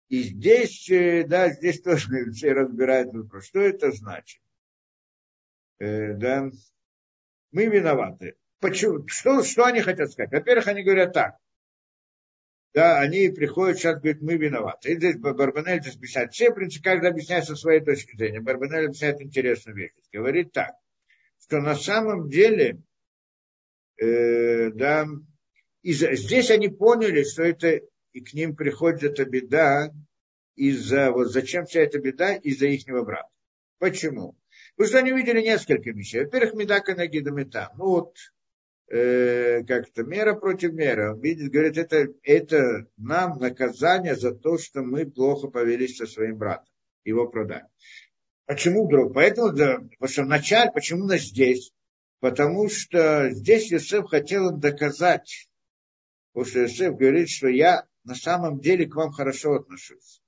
И 0.08 0.22
здесь, 0.22 0.90
э, 0.90 1.26
да, 1.28 1.50
здесь 1.50 1.82
тоже 1.82 2.08
все 2.32 2.54
разбирают 2.54 3.14
вопрос, 3.14 3.48
что 3.48 3.60
это 3.60 3.92
значит. 3.92 4.42
Э, 5.80 6.14
да, 6.14 6.50
мы 7.52 7.66
виноваты. 7.66 8.36
Почему? 8.64 9.06
Что, 9.10 9.44
что 9.44 9.66
они 9.66 9.82
хотят 9.82 10.10
сказать? 10.10 10.32
Во-первых, 10.32 10.68
они 10.68 10.84
говорят 10.84 11.12
так. 11.12 11.36
Да, 12.74 12.98
они 13.02 13.28
приходят, 13.28 13.78
сейчас 13.78 14.00
говорят, 14.00 14.22
мы 14.22 14.38
виноваты. 14.38 14.94
И 14.94 14.96
здесь 14.96 15.18
Барбанель 15.18 15.82
здесь 15.82 15.98
объясняет. 15.98 16.32
Все, 16.32 16.50
в 16.50 16.54
принципе, 16.54 16.92
каждый 16.92 17.10
объясняет 17.10 17.44
со 17.44 17.58
своей 17.58 17.82
точки 17.82 18.16
зрения. 18.16 18.40
Барбанель 18.40 18.86
объясняет 18.86 19.20
интересную 19.22 19.76
вещь. 19.76 19.92
Говорит 20.14 20.54
так, 20.54 20.76
что 21.42 21.60
на 21.60 21.76
самом 21.76 22.30
деле, 22.30 22.82
э, 23.98 24.70
да, 24.70 25.08
и 25.82 25.92
здесь 25.92 26.50
они 26.50 26.70
поняли, 26.70 27.24
что 27.24 27.44
это 27.44 27.82
и 28.14 28.22
к 28.22 28.34
ним 28.34 28.56
приходит 28.56 29.04
эта 29.04 29.26
беда 29.26 29.92
из-за, 30.56 31.12
вот 31.12 31.34
зачем 31.34 31.66
вся 31.66 31.82
эта 31.82 32.00
беда 32.00 32.36
из-за 32.36 32.68
их 32.68 32.86
брата. 32.86 33.28
Почему? 33.78 34.38
Потому 34.78 34.88
что 34.88 35.00
они 35.00 35.12
увидели 35.12 35.42
несколько 35.42 35.90
вещей. 35.90 36.24
Во-первых, 36.24 36.54
медака 36.54 36.96
на 36.96 37.08
гидомета. 37.08 37.74
Ну 37.76 37.88
вот, 37.88 38.16
э, 38.88 39.64
как-то 39.64 40.04
мера 40.04 40.36
против 40.36 40.74
меры. 40.74 41.14
Он 41.14 41.20
видит, 41.20 41.52
говорит, 41.52 41.78
это, 41.78 42.08
это 42.24 42.88
нам 42.98 43.40
наказание 43.40 44.16
за 44.16 44.34
то, 44.34 44.58
что 44.58 44.82
мы 44.82 45.10
плохо 45.10 45.48
повелись 45.48 45.98
со 45.98 46.06
своим 46.06 46.38
братом. 46.38 46.68
Его 47.04 47.28
продали. 47.28 47.66
Почему 48.46 48.88
вдруг? 48.88 49.14
Поэтому, 49.14 49.52
да, 49.52 49.78
потому 49.78 50.08
что 50.08 50.24
вначале, 50.24 50.72
почему 50.72 51.06
нас 51.06 51.22
здесь? 51.22 51.72
Потому 52.20 52.70
что 52.70 53.30
здесь 53.32 53.72
Иосиф 53.72 54.08
хотел 54.10 54.50
им 54.50 54.60
доказать, 54.60 55.50
потому 56.32 56.50
что 56.50 56.62
Иосиф 56.62 56.96
говорит, 56.96 57.30
что 57.30 57.48
я 57.48 57.86
на 58.04 58.16
самом 58.16 58.60
деле 58.60 58.86
к 58.86 58.96
вам 58.96 59.12
хорошо 59.12 59.56
отношусь. 59.56 60.22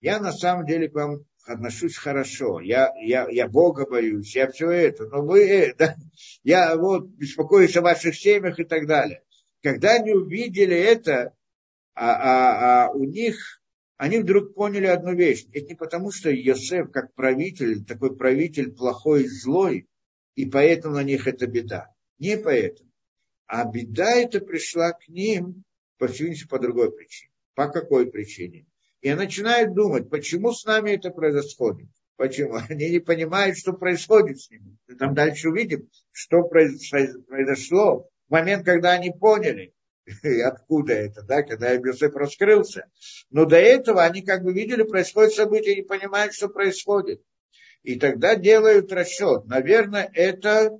Я 0.00 0.20
на 0.20 0.32
самом 0.32 0.66
деле 0.66 0.88
к 0.88 0.94
вам 0.94 1.24
отношусь 1.44 1.96
хорошо. 1.96 2.60
Я, 2.60 2.92
я, 3.00 3.28
я 3.28 3.48
Бога 3.48 3.86
боюсь, 3.86 4.34
я 4.34 4.50
все 4.50 4.70
это. 4.70 5.06
Но 5.06 5.22
вы, 5.22 5.48
э, 5.48 5.74
да, 5.78 5.96
я 6.42 6.76
вот 6.76 7.06
беспокоюсь 7.06 7.76
о 7.76 7.82
ваших 7.82 8.16
семьях 8.16 8.58
и 8.58 8.64
так 8.64 8.86
далее. 8.86 9.22
Когда 9.62 9.94
они 9.94 10.12
увидели 10.12 10.76
это, 10.76 11.34
а, 11.94 12.12
а, 12.12 12.86
а 12.86 12.90
у 12.90 13.04
них, 13.04 13.62
они 13.96 14.18
вдруг 14.18 14.54
поняли 14.54 14.86
одну 14.86 15.14
вещь. 15.14 15.46
Это 15.52 15.66
не 15.66 15.74
потому, 15.74 16.10
что 16.10 16.30
Йосеф, 16.30 16.90
как 16.90 17.14
правитель, 17.14 17.84
такой 17.84 18.16
правитель 18.16 18.72
плохой 18.72 19.24
и 19.24 19.28
злой, 19.28 19.88
и 20.34 20.44
поэтому 20.46 20.96
на 20.96 21.02
них 21.02 21.26
это 21.26 21.46
беда. 21.46 21.94
Не 22.18 22.36
поэтому. 22.36 22.90
А 23.46 23.64
беда 23.64 24.10
эта 24.16 24.40
пришла 24.40 24.92
к 24.92 25.08
ним 25.08 25.64
по 25.98 26.08
сути, 26.08 26.46
по 26.46 26.58
другой 26.58 26.92
причине. 26.92 27.30
По 27.54 27.68
какой 27.68 28.10
причине? 28.10 28.66
И 29.04 29.12
начинают 29.12 29.74
думать, 29.74 30.08
почему 30.08 30.52
с 30.52 30.64
нами 30.64 30.92
это 30.92 31.10
происходит. 31.10 31.88
Почему? 32.16 32.54
Они 32.70 32.88
не 32.88 33.00
понимают, 33.00 33.58
что 33.58 33.74
происходит 33.74 34.40
с 34.40 34.50
ними. 34.50 34.78
Мы 34.88 34.94
там 34.94 35.14
дальше 35.14 35.50
увидим, 35.50 35.90
что 36.10 36.42
произошло 36.42 38.08
в 38.28 38.32
момент, 38.32 38.64
когда 38.64 38.92
они 38.92 39.10
поняли, 39.12 39.74
откуда 40.46 40.94
это, 40.94 41.20
да, 41.20 41.42
когда 41.42 41.76
Иосиф 41.76 42.16
раскрылся. 42.16 42.90
Но 43.28 43.44
до 43.44 43.56
этого 43.56 44.02
они 44.02 44.22
как 44.22 44.42
бы 44.42 44.54
видели, 44.54 44.84
происходит 44.84 45.34
событие, 45.34 45.76
не 45.76 45.82
понимают, 45.82 46.32
что 46.32 46.48
происходит. 46.48 47.22
И 47.82 47.98
тогда 47.98 48.36
делают 48.36 48.90
расчет. 48.90 49.44
Наверное, 49.44 50.10
это 50.14 50.78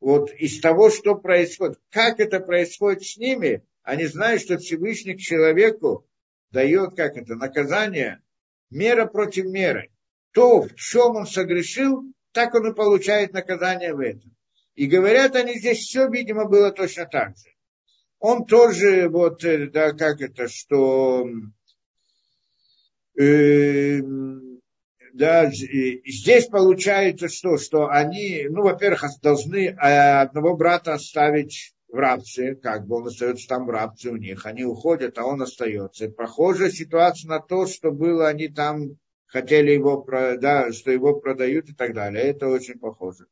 вот 0.00 0.32
из 0.32 0.60
того, 0.60 0.90
что 0.90 1.14
происходит. 1.14 1.78
Как 1.90 2.18
это 2.18 2.40
происходит 2.40 3.04
с 3.04 3.16
ними, 3.16 3.62
они 3.84 4.06
знают, 4.06 4.42
что 4.42 4.58
Всевышний 4.58 5.14
к 5.14 5.20
человеку 5.20 6.08
дает, 6.50 6.96
как 6.96 7.16
это, 7.16 7.34
наказание, 7.36 8.20
мера 8.70 9.06
против 9.06 9.46
меры. 9.46 9.90
То, 10.32 10.62
в 10.62 10.74
чем 10.76 11.16
он 11.16 11.26
согрешил, 11.26 12.04
так 12.32 12.54
он 12.54 12.70
и 12.70 12.74
получает 12.74 13.32
наказание 13.32 13.94
в 13.94 14.00
этом. 14.00 14.34
И 14.74 14.86
говорят 14.86 15.34
они 15.34 15.58
здесь, 15.58 15.78
все, 15.78 16.08
видимо, 16.08 16.46
было 16.46 16.70
точно 16.70 17.06
так 17.06 17.36
же. 17.36 17.50
Он 18.18 18.44
тоже, 18.44 19.08
вот, 19.08 19.44
э, 19.44 19.68
да, 19.68 19.92
как 19.92 20.20
это, 20.20 20.46
что, 20.46 21.26
э, 23.18 24.00
да, 25.14 25.50
здесь 25.50 26.46
получается 26.46 27.28
что, 27.28 27.56
что 27.56 27.88
они, 27.88 28.46
ну, 28.48 28.62
во-первых, 28.62 29.04
должны 29.22 29.68
э, 29.68 29.72
одного 30.20 30.56
брата 30.56 30.94
оставить 30.94 31.74
в 31.92 31.96
рабстве, 31.96 32.54
как 32.54 32.86
бы 32.86 32.96
он 32.96 33.08
остается 33.08 33.48
там 33.48 33.66
в 33.66 33.70
рабстве 33.70 34.12
у 34.12 34.16
них, 34.16 34.46
они 34.46 34.64
уходят, 34.64 35.18
а 35.18 35.24
он 35.24 35.42
остается. 35.42 36.08
Похожая 36.08 36.70
ситуация 36.70 37.28
на 37.28 37.40
то, 37.40 37.66
что 37.66 37.90
было, 37.90 38.28
они 38.28 38.48
там 38.48 38.98
хотели 39.26 39.72
его, 39.72 40.04
да, 40.38 40.72
что 40.72 40.90
его 40.90 41.18
продают 41.20 41.68
и 41.68 41.74
так 41.74 41.94
далее. 41.94 42.24
Это 42.24 42.48
очень 42.48 42.78
похоже. 42.78 43.26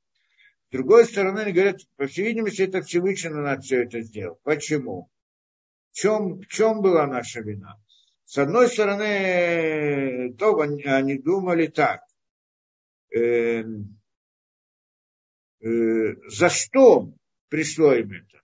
С 0.68 0.72
другой 0.72 1.06
стороны, 1.06 1.40
они 1.40 1.52
говорят, 1.52 1.80
по 1.96 2.06
всей 2.06 2.26
видимости, 2.26 2.62
это 2.62 2.82
Всевышний 2.82 3.30
надо 3.30 3.62
все 3.62 3.84
это 3.84 4.00
сделал. 4.02 4.38
Почему? 4.42 5.08
В 5.92 5.94
чем, 5.94 6.40
в 6.40 6.46
чем 6.46 6.82
была 6.82 7.06
наша 7.06 7.40
вина? 7.40 7.80
С 8.24 8.36
одной 8.36 8.68
стороны, 8.68 10.34
то 10.34 10.58
они, 10.60 10.82
они 10.82 11.18
думали 11.18 11.68
так. 11.68 12.02
Э, 13.10 13.62
э, 15.60 16.14
за 16.28 16.50
что 16.50 17.14
пришло 17.48 17.94
им 17.94 18.12
это? 18.12 18.42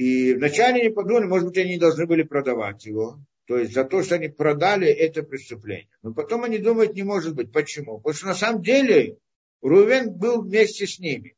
И 0.00 0.32
вначале 0.32 0.80
они 0.80 0.88
подумали, 0.88 1.26
может 1.26 1.48
быть, 1.48 1.58
они 1.58 1.76
должны 1.76 2.06
были 2.06 2.22
продавать 2.22 2.86
его. 2.86 3.20
То 3.46 3.58
есть 3.58 3.74
за 3.74 3.84
то, 3.84 4.02
что 4.02 4.14
они 4.14 4.28
продали 4.28 4.88
это 4.88 5.22
преступление. 5.22 5.90
Но 6.00 6.14
потом 6.14 6.44
они 6.44 6.56
думают, 6.56 6.94
не 6.94 7.02
может 7.02 7.34
быть. 7.34 7.52
Почему? 7.52 7.98
Потому 7.98 8.14
что 8.14 8.26
на 8.28 8.34
самом 8.34 8.62
деле 8.62 9.18
Рувен 9.60 10.10
был 10.10 10.40
вместе 10.40 10.86
с 10.86 10.98
ними. 10.98 11.36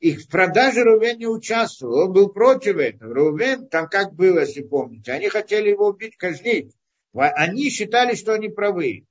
И 0.00 0.16
в 0.16 0.26
продаже 0.28 0.84
Рувен 0.84 1.18
не 1.18 1.26
участвовал, 1.26 2.06
он 2.06 2.14
был 2.14 2.30
против 2.30 2.78
этого. 2.78 3.12
Рувен, 3.12 3.68
там 3.68 3.88
как 3.88 4.14
было, 4.14 4.38
если 4.38 4.62
помните, 4.62 5.12
они 5.12 5.28
хотели 5.28 5.68
его 5.68 5.88
убить, 5.88 6.16
казнить. 6.16 6.72
Они 7.12 7.68
считали, 7.68 8.14
что 8.14 8.32
они 8.32 8.48
правы. 8.48 9.04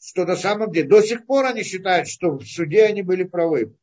Что 0.00 0.24
на 0.24 0.34
самом 0.34 0.72
деле, 0.72 0.88
до 0.88 1.00
сих 1.00 1.26
пор 1.26 1.44
они 1.44 1.62
считают, 1.62 2.08
что 2.08 2.30
в 2.32 2.44
суде 2.44 2.86
они 2.86 3.02
были 3.02 3.22
правы. 3.22 3.76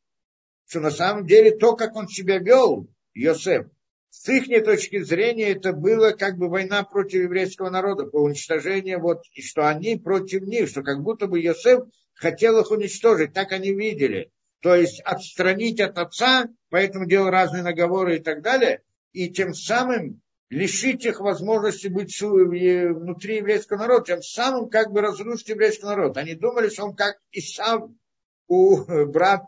Что 0.66 0.80
на 0.80 0.90
самом 0.90 1.24
деле 1.24 1.56
то, 1.56 1.74
как 1.76 1.96
он 1.96 2.08
себя 2.08 2.40
вел, 2.40 2.86
Йосеф, 3.14 3.68
с 4.16 4.28
их 4.28 4.64
точки 4.64 5.02
зрения 5.02 5.50
это 5.50 5.72
было 5.72 6.12
как 6.12 6.38
бы 6.38 6.48
война 6.48 6.84
против 6.84 7.24
еврейского 7.24 7.68
народа, 7.68 8.06
по 8.06 8.18
уничтожению, 8.18 9.00
вот, 9.00 9.24
и 9.32 9.42
что 9.42 9.68
они 9.68 9.96
против 9.96 10.42
них, 10.42 10.68
что 10.68 10.82
как 10.82 11.02
будто 11.02 11.26
бы 11.26 11.40
Йосеф 11.40 11.80
хотел 12.14 12.60
их 12.60 12.70
уничтожить, 12.70 13.32
так 13.32 13.50
они 13.50 13.74
видели. 13.74 14.30
То 14.62 14.76
есть 14.76 15.00
отстранить 15.00 15.80
от 15.80 15.98
отца, 15.98 16.46
поэтому 16.70 17.06
делал 17.06 17.28
разные 17.28 17.64
наговоры 17.64 18.16
и 18.16 18.20
так 18.20 18.40
далее, 18.40 18.82
и 19.12 19.30
тем 19.30 19.52
самым 19.52 20.22
лишить 20.48 21.04
их 21.04 21.18
возможности 21.18 21.88
быть 21.88 22.18
внутри 22.22 23.38
еврейского 23.38 23.78
народа, 23.78 24.04
тем 24.06 24.22
самым 24.22 24.70
как 24.70 24.92
бы 24.92 25.00
разрушить 25.00 25.48
еврейский 25.48 25.86
народ. 25.86 26.16
Они 26.16 26.34
думали, 26.34 26.68
что 26.68 26.84
он 26.84 26.94
как 26.94 27.18
и 27.32 27.40
сам 27.40 27.98
у 28.46 28.76
брат 29.06 29.42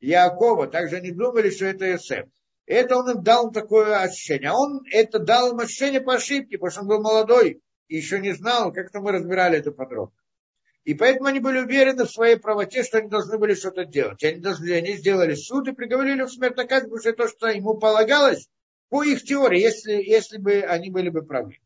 Якова, 0.00 0.68
также 0.68 0.96
они 0.96 1.10
думали, 1.10 1.50
что 1.50 1.66
это 1.66 1.92
Иосиф. 1.92 2.26
Это 2.66 2.96
он 2.96 3.10
им 3.10 3.22
дал 3.22 3.52
такое 3.52 4.00
ощущение. 4.00 4.50
А 4.50 4.54
он 4.54 4.82
это 4.92 5.18
дал 5.18 5.52
им 5.52 5.60
ощущение 5.60 6.00
по 6.00 6.14
ошибке, 6.14 6.58
потому 6.58 6.70
что 6.70 6.80
он 6.82 6.88
был 6.88 7.00
молодой 7.00 7.62
и 7.88 7.96
еще 7.96 8.18
не 8.18 8.32
знал, 8.32 8.72
как-то 8.72 9.00
мы 9.00 9.12
разбирали 9.12 9.58
это 9.58 9.70
подробно. 9.70 10.16
И 10.84 10.94
поэтому 10.94 11.26
они 11.26 11.40
были 11.40 11.58
уверены 11.58 12.04
в 12.04 12.10
своей 12.10 12.36
правоте, 12.36 12.82
что 12.82 12.98
они 12.98 13.08
должны 13.08 13.38
были 13.38 13.54
что-то 13.54 13.84
делать. 13.84 14.22
Они, 14.22 14.40
должны, 14.40 14.70
они 14.72 14.96
сделали 14.96 15.34
суд 15.34 15.66
и 15.68 15.72
приговорили 15.72 16.22
в 16.22 16.30
смертную 16.30 16.68
казнь, 16.68 16.84
потому 16.84 17.00
что 17.00 17.12
то, 17.12 17.28
что 17.28 17.48
ему 17.48 17.74
полагалось, 17.74 18.48
по 18.88 19.02
их 19.02 19.24
теории, 19.24 19.60
если, 19.60 19.92
если 19.92 20.38
бы 20.38 20.60
они 20.60 20.90
были 20.90 21.08
бы 21.08 21.22
правы. 21.22 21.58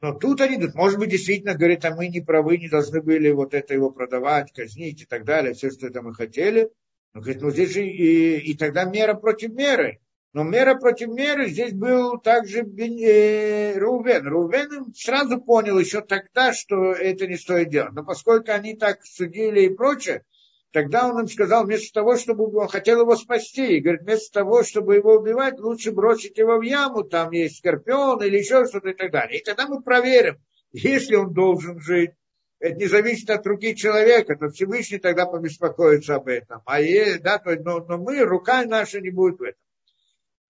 Но 0.00 0.14
тут 0.14 0.40
они 0.40 0.58
тут, 0.58 0.74
может 0.74 0.98
быть, 0.98 1.10
действительно 1.10 1.54
говорят, 1.54 1.84
а 1.84 1.94
мы 1.94 2.08
не 2.08 2.20
правы, 2.20 2.58
не 2.58 2.68
должны 2.68 3.02
были 3.02 3.30
вот 3.32 3.54
это 3.54 3.74
его 3.74 3.90
продавать, 3.90 4.52
казнить 4.52 5.02
и 5.02 5.04
так 5.04 5.24
далее, 5.24 5.52
все, 5.52 5.70
что 5.70 5.88
это 5.88 6.00
мы 6.00 6.14
хотели. 6.14 6.70
Но 7.12 7.20
говорит, 7.20 7.42
ну 7.42 7.50
здесь 7.50 7.72
же 7.72 7.84
и, 7.84 8.38
и 8.38 8.56
тогда 8.56 8.84
мера 8.84 9.14
против 9.14 9.52
меры. 9.52 10.00
Но 10.32 10.44
мера 10.44 10.76
против 10.76 11.08
меры 11.08 11.48
здесь 11.48 11.72
был 11.72 12.18
также 12.18 12.60
э, 12.60 13.76
Рувен. 13.76 14.28
Рувен 14.28 14.94
сразу 14.94 15.40
понял 15.40 15.76
еще 15.78 16.02
тогда, 16.02 16.52
что 16.52 16.92
это 16.92 17.26
не 17.26 17.36
стоит 17.36 17.70
делать. 17.70 17.92
Но 17.94 18.04
поскольку 18.04 18.52
они 18.52 18.76
так 18.76 19.04
судили 19.04 19.62
и 19.62 19.74
прочее, 19.74 20.24
тогда 20.70 21.08
он 21.08 21.22
им 21.22 21.26
сказал, 21.26 21.64
вместо 21.64 21.92
того, 21.92 22.16
чтобы 22.16 22.44
он 22.56 22.68
хотел 22.68 23.00
его 23.00 23.16
спасти, 23.16 23.76
и 23.76 23.80
говорит, 23.80 24.02
вместо 24.02 24.40
того, 24.40 24.62
чтобы 24.62 24.94
его 24.94 25.14
убивать, 25.14 25.58
лучше 25.58 25.90
бросить 25.90 26.38
его 26.38 26.58
в 26.58 26.62
яму, 26.62 27.02
там 27.02 27.32
есть 27.32 27.56
скорпион 27.56 28.22
или 28.22 28.38
еще 28.38 28.66
что-то 28.66 28.90
и 28.90 28.94
так 28.94 29.10
далее. 29.10 29.40
И 29.40 29.44
тогда 29.44 29.66
мы 29.66 29.82
проверим, 29.82 30.38
если 30.72 31.16
он 31.16 31.32
должен 31.32 31.80
жить. 31.80 32.12
Это 32.60 32.76
не 32.76 32.86
зависит 32.86 33.30
от 33.30 33.46
руки 33.46 33.74
человека, 33.74 34.36
то 34.36 34.50
Всевышний 34.50 34.98
тогда 34.98 35.24
побеспокоится 35.24 36.16
об 36.16 36.28
этом. 36.28 36.60
А 36.66 36.80
е, 36.80 37.18
да, 37.18 37.42
но, 37.44 37.80
но 37.80 37.96
мы, 37.96 38.20
рука 38.20 38.64
наша 38.66 39.00
не 39.00 39.10
будет 39.10 39.38
в 39.38 39.42
этом. 39.42 39.60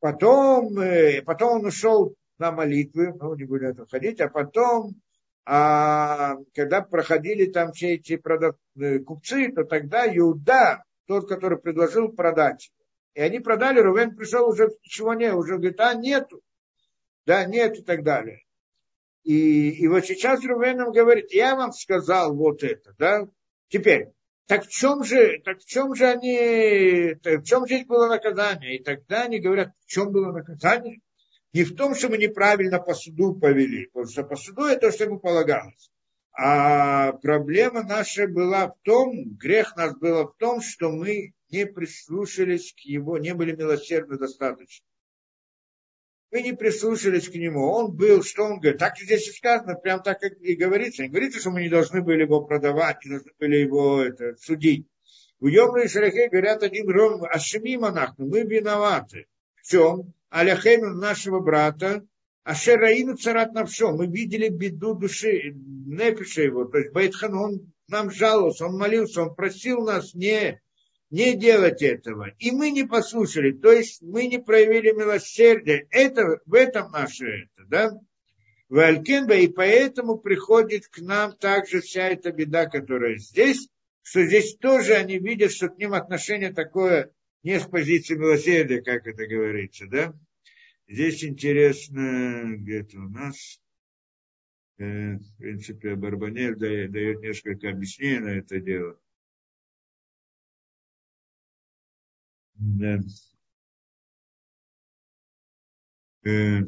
Потом, 0.01 0.79
э, 0.81 1.23
потом 1.23 1.61
он 1.61 1.67
ушел 1.67 2.17
на 2.39 2.51
молитвы, 2.51 3.15
ну, 3.15 3.37
не 3.37 3.45
будем 3.45 3.69
это 3.69 3.87
ходить, 3.87 4.21
а 4.21 4.29
потом, 4.29 4.97
а, 5.45 6.37
когда 6.55 6.81
проходили 6.81 7.47
там 7.47 7.73
все 7.73 7.95
эти 7.95 8.17
продав... 8.17 8.57
Э, 8.81 8.99
купцы, 8.99 9.53
то 9.53 9.63
тогда 9.63 10.07
Иуда, 10.17 10.83
тот, 11.07 11.29
который 11.29 11.59
предложил 11.59 12.11
продать, 12.11 12.73
и 13.15 13.21
они 13.21 13.39
продали, 13.39 13.79
Рувен 13.79 14.17
пришел 14.17 14.49
уже, 14.49 14.71
ничего 14.83 15.15
нет, 15.15 15.35
уже 15.35 15.59
говорит, 15.59 15.79
а 15.81 15.95
нету, 15.95 16.41
да, 17.25 17.45
нет 17.45 17.79
и 17.79 17.83
так 17.83 18.03
далее. 18.03 18.43
И, 19.25 19.71
и 19.71 19.89
вот 19.89 20.07
сейчас 20.07 20.45
Рувен 20.45 20.79
нам 20.79 20.93
говорит, 20.93 21.33
я 21.33 21.55
вам 21.55 21.73
сказал 21.73 22.35
вот 22.35 22.63
это, 22.63 22.95
да, 22.99 23.29
теперь, 23.69 24.09
так 24.47 24.65
в 24.65 24.69
чем 24.69 25.05
же, 25.05 25.41
так 25.45 25.59
в 25.61 25.67
чем 25.67 25.95
же 25.95 26.07
они, 26.07 27.17
в 27.23 27.43
чем 27.45 27.67
здесь 27.67 27.87
было 27.87 28.09
наказание? 28.09 28.79
И 28.79 28.83
тогда 28.83 29.23
они 29.25 29.39
говорят, 29.39 29.73
в 29.85 29.87
чем 29.87 30.11
было 30.11 30.33
наказание? 30.33 31.01
Не 31.53 31.65
в 31.65 31.77
том, 31.77 31.95
что 31.95 32.09
мы 32.09 32.19
неправильно 32.19 32.81
по 32.81 32.95
суду 32.95 33.35
повели, 33.35 33.87
потому 33.87 34.11
что 34.11 34.25
по 34.25 34.37
суду 34.37 34.65
это 34.65 34.89
то, 34.89 34.93
что 34.93 35.05
ему 35.05 35.19
полагалось. 35.19 35.91
А 36.33 37.13
проблема 37.13 37.83
наша 37.83 38.27
была 38.27 38.69
в 38.69 38.75
том, 38.83 39.35
грех 39.37 39.77
нас 39.77 39.97
было 39.99 40.29
в 40.29 40.37
том, 40.39 40.63
что 40.63 40.91
мы 40.91 41.33
не 41.51 41.67
прислушались 41.67 42.73
к 42.73 42.81
его, 42.81 43.19
не 43.19 43.35
были 43.35 43.55
милосердны 43.55 44.17
достаточно. 44.17 44.87
Мы 46.31 46.43
не 46.43 46.53
прислушались 46.53 47.29
к 47.29 47.35
нему. 47.35 47.73
Он 47.73 47.93
был, 47.93 48.23
что 48.23 48.45
он 48.45 48.61
говорит. 48.61 48.79
Так 48.79 48.97
здесь 48.99 49.29
и 49.29 49.33
сказано, 49.33 49.75
прям 49.75 50.03
так 50.03 50.21
как 50.21 50.41
и 50.41 50.55
говорится. 50.55 51.03
Не 51.03 51.09
говорится, 51.09 51.41
что 51.41 51.51
мы 51.51 51.63
не 51.63 51.69
должны 51.69 52.03
были 52.03 52.23
его 52.23 52.43
продавать, 52.43 53.05
не 53.05 53.11
должны 53.11 53.33
были 53.39 53.57
его 53.57 54.01
это, 54.01 54.37
судить. 54.37 54.87
В 55.41 55.47
Йомру 55.47 55.83
и 55.83 55.89
Шарахе 55.89 56.29
говорят 56.29 56.63
один 56.63 56.89
ром, 56.89 57.25
ашеми 57.25 57.77
монахну, 57.77 58.27
мы 58.27 58.43
виноваты. 58.43 59.27
В 59.57 59.69
чем? 59.69 60.13
Аляхейну 60.29 60.95
нашего 60.95 61.41
брата, 61.41 62.05
Ашераину 62.45 63.17
царат 63.17 63.53
на 63.53 63.65
все. 63.65 63.91
Мы 63.93 64.07
видели 64.07 64.49
беду 64.49 64.95
души, 64.95 65.53
непиша 65.55 66.43
его. 66.43 66.65
То 66.65 66.79
есть 66.79 66.93
Байтхан, 66.93 67.35
он 67.35 67.73
нам 67.89 68.11
жаловался, 68.11 68.67
он 68.67 68.79
молился, 68.79 69.23
он 69.23 69.35
просил 69.35 69.83
нас 69.83 70.15
не 70.15 70.61
не 71.11 71.37
делать 71.37 71.83
этого. 71.83 72.31
И 72.39 72.53
мы 72.53 72.71
не 72.71 72.85
послушали, 72.85 73.53
то 73.53 73.73
есть 73.73 74.01
мы 74.01 74.27
не 74.27 74.39
проявили 74.39 74.93
милосердие. 74.93 75.87
Это, 75.91 76.41
в 76.47 76.55
этом 76.55 76.91
наше 76.93 77.27
это, 77.27 77.65
да? 77.69 77.91
В 78.69 78.79
Алькенба, 78.79 79.35
и 79.35 79.49
поэтому 79.49 80.17
приходит 80.17 80.87
к 80.87 81.01
нам 81.01 81.37
также 81.37 81.81
вся 81.81 82.09
эта 82.09 82.31
беда, 82.31 82.67
которая 82.67 83.17
здесь, 83.17 83.69
что 84.03 84.25
здесь 84.25 84.57
тоже 84.57 84.95
они 84.95 85.19
видят, 85.19 85.51
что 85.51 85.69
к 85.69 85.79
ним 85.79 85.95
отношение 85.95 86.53
такое 86.53 87.11
не 87.43 87.59
с 87.59 87.67
позиции 87.67 88.15
милосердия, 88.15 88.81
как 88.81 89.07
это 89.07 89.27
говорится, 89.27 89.87
да? 89.89 90.15
Здесь 90.87 91.25
интересно, 91.25 92.57
где-то 92.57 92.99
у 92.99 93.09
нас, 93.09 93.61
э, 94.79 95.15
в 95.15 95.37
принципе, 95.39 95.97
Барбанель 95.97 96.57
дает, 96.57 96.93
дает 96.93 97.21
несколько 97.21 97.71
объяснений 97.71 98.19
на 98.19 98.29
это 98.39 98.61
дело. 98.61 98.99
Да. 102.61 103.01
Э, 106.25 106.61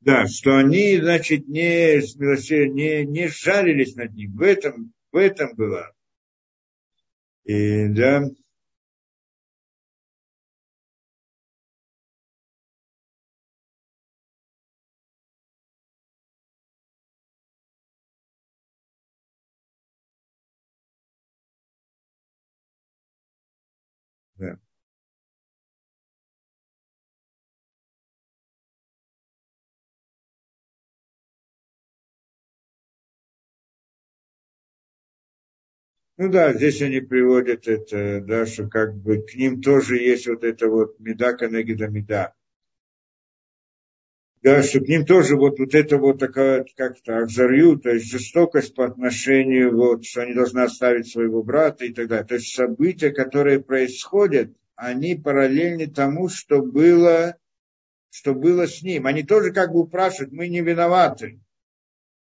да. 0.00 0.26
Что 0.26 0.56
они, 0.58 0.98
значит, 0.98 1.48
не, 1.48 2.00
не, 2.68 3.04
не 3.04 3.28
жалились 3.28 3.96
над 3.96 4.14
ним. 4.14 4.36
В 4.36 4.42
этом, 4.42 4.92
в 5.12 5.16
этом 5.16 5.54
было. 5.54 5.92
И, 7.44 7.88
да, 7.88 8.24
Да. 24.38 24.67
Ну 36.20 36.28
да, 36.30 36.52
здесь 36.52 36.82
они 36.82 37.00
приводят 37.00 37.68
это, 37.68 38.20
да, 38.20 38.44
что 38.44 38.68
как 38.68 38.96
бы 38.96 39.22
к 39.22 39.36
ним 39.36 39.62
тоже 39.62 39.98
есть 39.98 40.26
вот 40.26 40.42
это 40.42 40.66
вот 40.66 40.98
меда 40.98 41.32
канегида 41.34 41.86
меда. 41.86 42.34
Да, 44.42 44.64
что 44.64 44.80
к 44.80 44.88
ним 44.88 45.06
тоже 45.06 45.36
вот, 45.36 45.60
вот 45.60 45.76
это 45.76 45.96
вот 45.96 46.18
такая 46.18 46.66
как-то 46.76 47.18
акзарью, 47.18 47.78
то 47.78 47.90
есть 47.90 48.10
жестокость 48.10 48.74
по 48.74 48.84
отношению, 48.84 49.76
вот, 49.76 50.04
что 50.04 50.22
они 50.22 50.34
должны 50.34 50.58
оставить 50.58 51.08
своего 51.08 51.44
брата 51.44 51.84
и 51.84 51.92
так 51.92 52.08
далее. 52.08 52.26
То 52.26 52.34
есть 52.34 52.52
события, 52.52 53.10
которые 53.10 53.60
происходят, 53.60 54.50
они 54.74 55.14
параллельны 55.14 55.86
тому, 55.86 56.28
что 56.28 56.62
было, 56.62 57.36
что 58.10 58.34
было 58.34 58.66
с 58.66 58.82
ним. 58.82 59.06
Они 59.06 59.22
тоже 59.22 59.52
как 59.52 59.70
бы 59.70 59.82
упрашивают, 59.82 60.32
мы 60.32 60.48
не 60.48 60.62
виноваты 60.62 61.38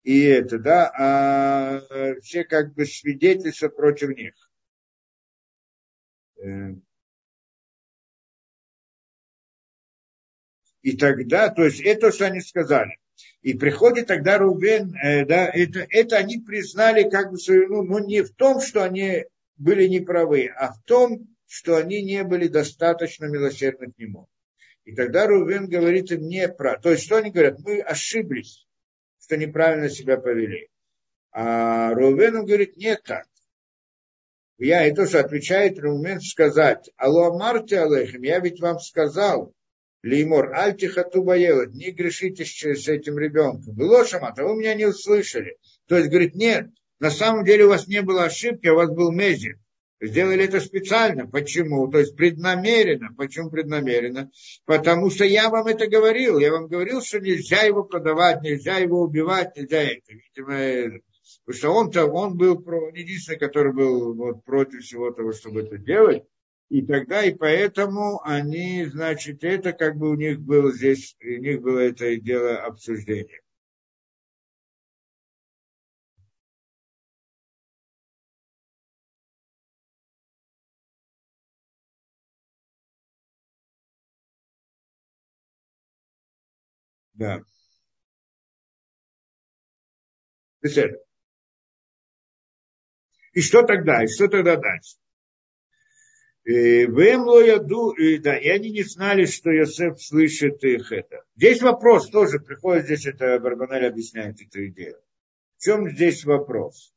и 0.05 0.21
это, 0.21 0.59
да, 0.59 0.91
а 0.95 1.81
все 2.21 2.43
как 2.43 2.75
бы 2.75 2.85
свидетельства 2.85 3.69
против 3.69 4.15
них. 4.15 4.35
Э. 6.37 6.75
И 10.83 10.95
тогда, 10.95 11.49
то 11.49 11.65
есть 11.65 11.81
это, 11.81 12.11
что 12.11 12.27
они 12.27 12.41
сказали. 12.41 12.99
И 13.41 13.55
приходит 13.55 14.05
тогда 14.05 14.37
Рубен, 14.37 14.93
э, 14.95 15.25
да, 15.25 15.47
это, 15.47 15.87
это 15.89 16.17
они 16.17 16.37
признали 16.37 17.09
как 17.09 17.31
бы 17.31 17.39
свою, 17.39 17.67
ну, 17.69 17.81
ну, 17.81 18.05
не 18.05 18.21
в 18.21 18.29
том, 18.35 18.61
что 18.61 18.83
они 18.83 19.25
были 19.57 19.87
неправы, 19.87 20.51
а 20.55 20.73
в 20.73 20.83
том, 20.83 21.35
что 21.47 21.77
они 21.77 22.03
не 22.03 22.23
были 22.23 22.47
достаточно 22.47 23.25
милосердны 23.25 23.91
к 23.91 23.97
нему. 23.97 24.27
И 24.83 24.93
тогда 24.93 25.25
Рубен 25.25 25.67
говорит 25.67 26.11
им 26.11 26.27
не 26.27 26.47
про. 26.47 26.79
То 26.79 26.91
есть 26.91 27.05
что 27.05 27.17
они 27.17 27.31
говорят? 27.31 27.57
Мы 27.61 27.81
ошиблись 27.81 28.64
что 29.25 29.37
неправильно 29.37 29.89
себя 29.89 30.17
повели. 30.17 30.69
А 31.31 31.93
Рувен 31.95 32.45
говорит, 32.45 32.77
нет 32.77 33.01
так. 33.03 33.25
Я 34.59 34.87
и 34.87 34.93
то, 34.93 35.07
что 35.07 35.19
отвечает 35.19 35.79
Рувен 35.79 36.21
сказать, 36.21 36.91
Алло 36.95 37.35
Марти 37.35 37.73
Алейхим, 37.73 38.21
я 38.21 38.39
ведь 38.39 38.61
вам 38.61 38.79
сказал, 38.79 39.51
Леймор, 40.03 40.53
альтихату 40.53 41.23
боелот, 41.23 41.73
не 41.73 41.89
грешите 41.89 42.45
с 42.45 42.87
этим 42.87 43.17
ребенком. 43.17 43.73
Было 43.73 44.05
шамат, 44.05 44.37
а 44.37 44.43
вы 44.43 44.57
меня 44.57 44.75
не 44.75 44.85
услышали. 44.85 45.57
То 45.87 45.97
есть, 45.97 46.09
говорит, 46.09 46.35
нет, 46.35 46.67
на 46.99 47.09
самом 47.09 47.43
деле 47.43 47.65
у 47.65 47.69
вас 47.69 47.87
не 47.87 48.03
было 48.03 48.25
ошибки, 48.25 48.67
у 48.67 48.75
вас 48.75 48.91
был 48.91 49.11
мезик. 49.11 49.57
Сделали 50.01 50.43
это 50.43 50.59
специально. 50.59 51.25
Почему? 51.25 51.87
То 51.89 51.99
есть 51.99 52.15
преднамеренно. 52.15 53.13
Почему 53.15 53.49
преднамеренно? 53.49 54.29
Потому 54.65 55.09
что 55.09 55.23
я 55.23 55.49
вам 55.49 55.67
это 55.67 55.87
говорил. 55.87 56.39
Я 56.39 56.51
вам 56.51 56.67
говорил, 56.67 57.01
что 57.01 57.19
нельзя 57.19 57.61
его 57.61 57.83
продавать, 57.83 58.41
нельзя 58.41 58.77
его 58.77 59.01
убивать, 59.01 59.55
нельзя 59.55 59.83
это. 59.83 60.13
Видимо, 60.13 60.99
потому 61.45 61.57
что 61.57 61.69
он-то, 61.69 62.05
он 62.05 62.35
был 62.35 62.61
единственный, 62.93 63.39
который 63.39 63.73
был 63.73 64.13
вот, 64.15 64.43
против 64.43 64.81
всего 64.81 65.11
того, 65.11 65.31
чтобы 65.31 65.61
это 65.61 65.77
делать. 65.77 66.23
И 66.69 66.81
тогда, 66.81 67.23
и 67.23 67.33
поэтому 67.33 68.21
они, 68.23 68.85
значит, 68.85 69.43
это 69.43 69.71
как 69.71 69.97
бы 69.97 70.09
у 70.09 70.15
них 70.15 70.39
было 70.41 70.73
здесь, 70.73 71.15
у 71.23 71.27
них 71.27 71.61
было 71.61 71.79
это 71.79 72.15
дело 72.17 72.57
обсуждения. 72.57 73.41
Да. 87.15 87.41
И 93.33 93.41
что 93.41 93.63
тогда? 93.63 94.03
И 94.03 94.07
что 94.07 94.27
тогда 94.27 94.55
дальше? 94.55 94.97
Вемло 96.43 97.43
яду, 97.43 97.93
да, 98.21 98.37
и 98.37 98.47
они 98.49 98.71
не 98.71 98.83
знали, 98.83 99.25
что 99.25 99.49
Йосеф 99.49 99.99
слышит 99.99 100.63
их 100.63 100.91
это. 100.91 101.23
Здесь 101.35 101.61
вопрос 101.61 102.09
тоже, 102.09 102.39
приходит 102.39 102.85
здесь, 102.85 103.07
это 103.07 103.39
Барбанель 103.39 103.87
объясняет 103.87 104.39
эту 104.41 104.67
идею. 104.67 105.01
В 105.57 105.63
чем 105.63 105.89
здесь 105.89 106.23
вопрос 106.23 106.93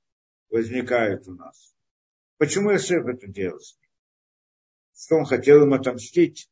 возникает 0.50 1.26
у 1.28 1.34
нас? 1.34 1.74
Почему 2.36 2.72
Йосеф 2.72 3.06
это 3.06 3.26
делал? 3.26 3.60
Что 4.94 5.16
он 5.16 5.24
хотел 5.24 5.62
им 5.62 5.72
отомстить? 5.72 6.50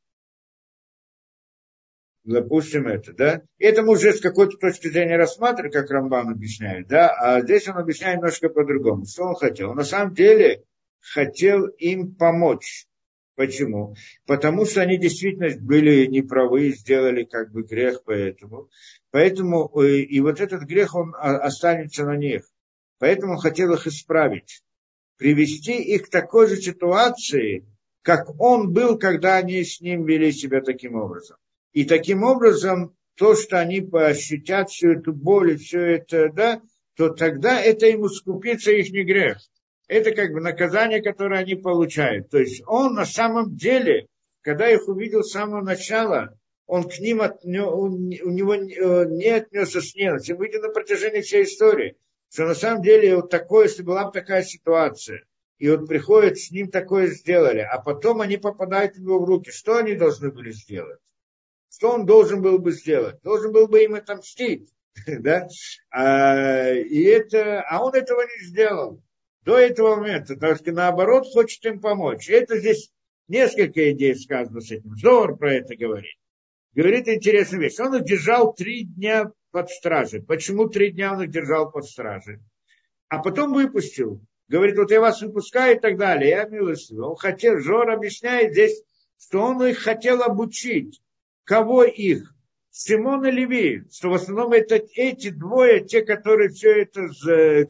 Допустим, 2.27 2.89
это, 2.89 3.12
да, 3.12 3.43
это 3.59 3.82
мы 3.82 3.93
уже 3.93 4.12
с 4.12 4.20
какой-то 4.20 4.57
точки 4.57 4.89
зрения 4.89 5.16
рассматриваем, 5.16 5.73
как 5.73 5.90
Рамбан 5.90 6.31
объясняет, 6.31 6.89
да, 6.89 7.09
а 7.09 7.40
здесь 7.40 7.69
он 7.69 7.78
объясняет 7.78 8.16
немножко 8.16 8.48
по-другому. 8.48 9.07
Что 9.07 9.24
он 9.24 9.35
хотел? 9.36 9.70
Он 9.70 9.77
на 9.77 9.85
самом 9.85 10.15
деле 10.15 10.65
хотел 11.01 11.66
им 11.66 12.15
помочь. 12.15 12.86
Почему? 13.36 13.94
Потому 14.27 14.65
что 14.65 14.81
они 14.81 14.97
действительно 14.98 15.48
были 15.61 16.07
неправы, 16.07 16.70
сделали 16.70 17.24
как 17.24 17.53
бы 17.53 17.62
грех 17.62 18.03
поэтому. 18.05 18.70
Поэтому 19.11 19.70
э, 19.81 19.98
и 19.98 20.20
вот 20.20 20.40
этот 20.40 20.62
грех, 20.62 20.94
он 20.94 21.15
останется 21.15 22.07
на 22.07 22.16
них. 22.16 22.43
Поэтому 22.98 23.35
он 23.35 23.39
хотел 23.39 23.74
их 23.74 23.86
исправить. 23.86 24.62
Привести 25.19 25.82
их 25.82 26.07
к 26.07 26.11
такой 26.11 26.48
же 26.48 26.57
ситуации, 26.57 27.66
как 28.03 28.40
он 28.40 28.73
был, 28.73 28.98
когда 28.98 29.36
они 29.36 29.62
с 29.65 29.81
ним 29.81 30.07
вели 30.07 30.32
себя 30.32 30.62
таким 30.62 30.94
образом. 30.94 31.36
И 31.77 31.85
таким 31.85 32.23
образом, 32.23 32.97
то, 33.16 33.35
что 33.35 33.61
они 33.61 33.86
ощутят 33.93 34.70
всю 34.70 34.93
эту 34.93 35.12
боль 35.12 35.53
и 35.53 35.57
все 35.57 35.97
это, 35.97 36.31
да, 36.32 36.62
то 36.97 37.11
тогда 37.11 37.61
это 37.61 37.85
им 37.85 38.07
искупится 38.07 38.73
их 38.73 38.90
не 38.93 39.05
грех. 39.05 39.36
Это 39.86 40.12
как 40.12 40.32
бы 40.32 40.40
наказание, 40.40 41.03
которое 41.03 41.39
они 41.40 41.55
получают. 41.55 42.31
То 42.31 42.39
есть 42.39 42.62
он 42.66 42.94
на 42.94 43.05
самом 43.05 43.55
деле, 43.55 44.07
когда 44.40 44.70
их 44.70 44.89
увидел 44.89 45.23
с 45.23 45.32
самого 45.32 45.62
начала, 45.62 46.39
он 46.65 46.85
к 46.85 46.98
ним 46.98 47.20
отнес, 47.20 47.69
у 47.69 47.90
него 47.90 48.55
не 48.55 49.28
отнесся 49.28 49.82
с 49.82 49.94
ненавистью. 49.94 50.39
Выйдет 50.39 50.62
на 50.62 50.70
протяжении 50.70 51.20
всей 51.20 51.44
истории. 51.44 51.98
Что 52.32 52.47
на 52.47 52.55
самом 52.55 52.82
деле 52.82 53.16
вот 53.16 53.28
такое, 53.28 53.65
если 53.65 53.82
была 53.82 54.07
бы 54.07 54.12
такая 54.12 54.44
ситуация, 54.44 55.24
и 55.59 55.69
вот 55.69 55.86
приходит, 55.86 56.39
с 56.39 56.51
ним 56.51 56.70
такое 56.70 57.09
сделали, 57.09 57.61
а 57.61 57.78
потом 57.82 58.23
они 58.23 58.39
попадают 58.39 58.94
в 58.94 59.03
его 59.03 59.23
руки, 59.27 59.51
что 59.51 59.77
они 59.77 59.94
должны 59.94 60.32
были 60.32 60.53
сделать? 60.53 61.01
Что 61.70 61.93
он 61.93 62.06
должен 62.06 62.43
был 62.43 62.59
бы 62.59 62.72
сделать? 62.72 63.20
Должен 63.22 63.52
был 63.52 63.68
бы 63.68 63.82
им 63.82 63.94
отомстить. 63.94 64.70
да? 65.06 65.48
а, 65.90 66.72
и 66.72 67.02
это, 67.02 67.62
а 67.62 67.84
он 67.84 67.94
этого 67.94 68.22
не 68.22 68.47
сделал 68.47 69.02
до 69.43 69.59
этого 69.59 69.97
момента. 69.97 70.36
Так 70.36 70.59
что 70.59 70.72
наоборот 70.72 71.26
хочет 71.32 71.64
им 71.66 71.80
помочь. 71.80 72.28
Это 72.28 72.59
здесь 72.59 72.90
несколько 73.28 73.93
идей 73.93 74.14
сказано 74.14 74.60
с 74.60 74.70
этим. 74.70 74.97
Зор 74.97 75.36
про 75.36 75.55
это 75.55 75.76
говорит. 75.76 76.16
Говорит 76.74 77.09
интересную 77.09 77.62
вещь. 77.62 77.78
Он 77.78 78.02
держал 78.05 78.52
три 78.52 78.84
дня 78.84 79.30
под 79.51 79.70
стражей. 79.70 80.22
Почему 80.22 80.68
три 80.68 80.93
дня 80.93 81.12
он 81.12 81.22
их 81.22 81.30
держал 81.30 81.70
под 81.70 81.86
стражей? 81.86 82.40
А 83.09 83.22
потом 83.22 83.55
выпустил. 83.55 84.20
Говорит, 84.48 84.76
вот 84.76 84.90
я 84.90 85.01
вас 85.01 85.22
выпускаю 85.22 85.76
и 85.76 85.80
так 85.80 85.97
далее. 85.97 86.30
Я 86.30 86.44
милостивый. 86.44 87.06
Он 87.06 87.16
хотел, 87.16 87.59
Жор 87.60 87.90
объясняет 87.90 88.52
здесь, 88.52 88.82
что 89.18 89.40
он 89.40 89.64
их 89.64 89.78
хотел 89.78 90.22
обучить. 90.22 91.01
Кого 91.47 91.85
их? 91.85 92.35
Симон 92.70 93.24
и 93.24 93.31
Леви, 93.31 93.85
что 93.90 94.10
в 94.10 94.14
основном 94.14 94.52
это 94.52 94.82
эти 94.97 95.31
двое, 95.31 95.82
те, 95.82 96.02
которые 96.02 96.51
все 96.51 96.82
это, 96.82 97.09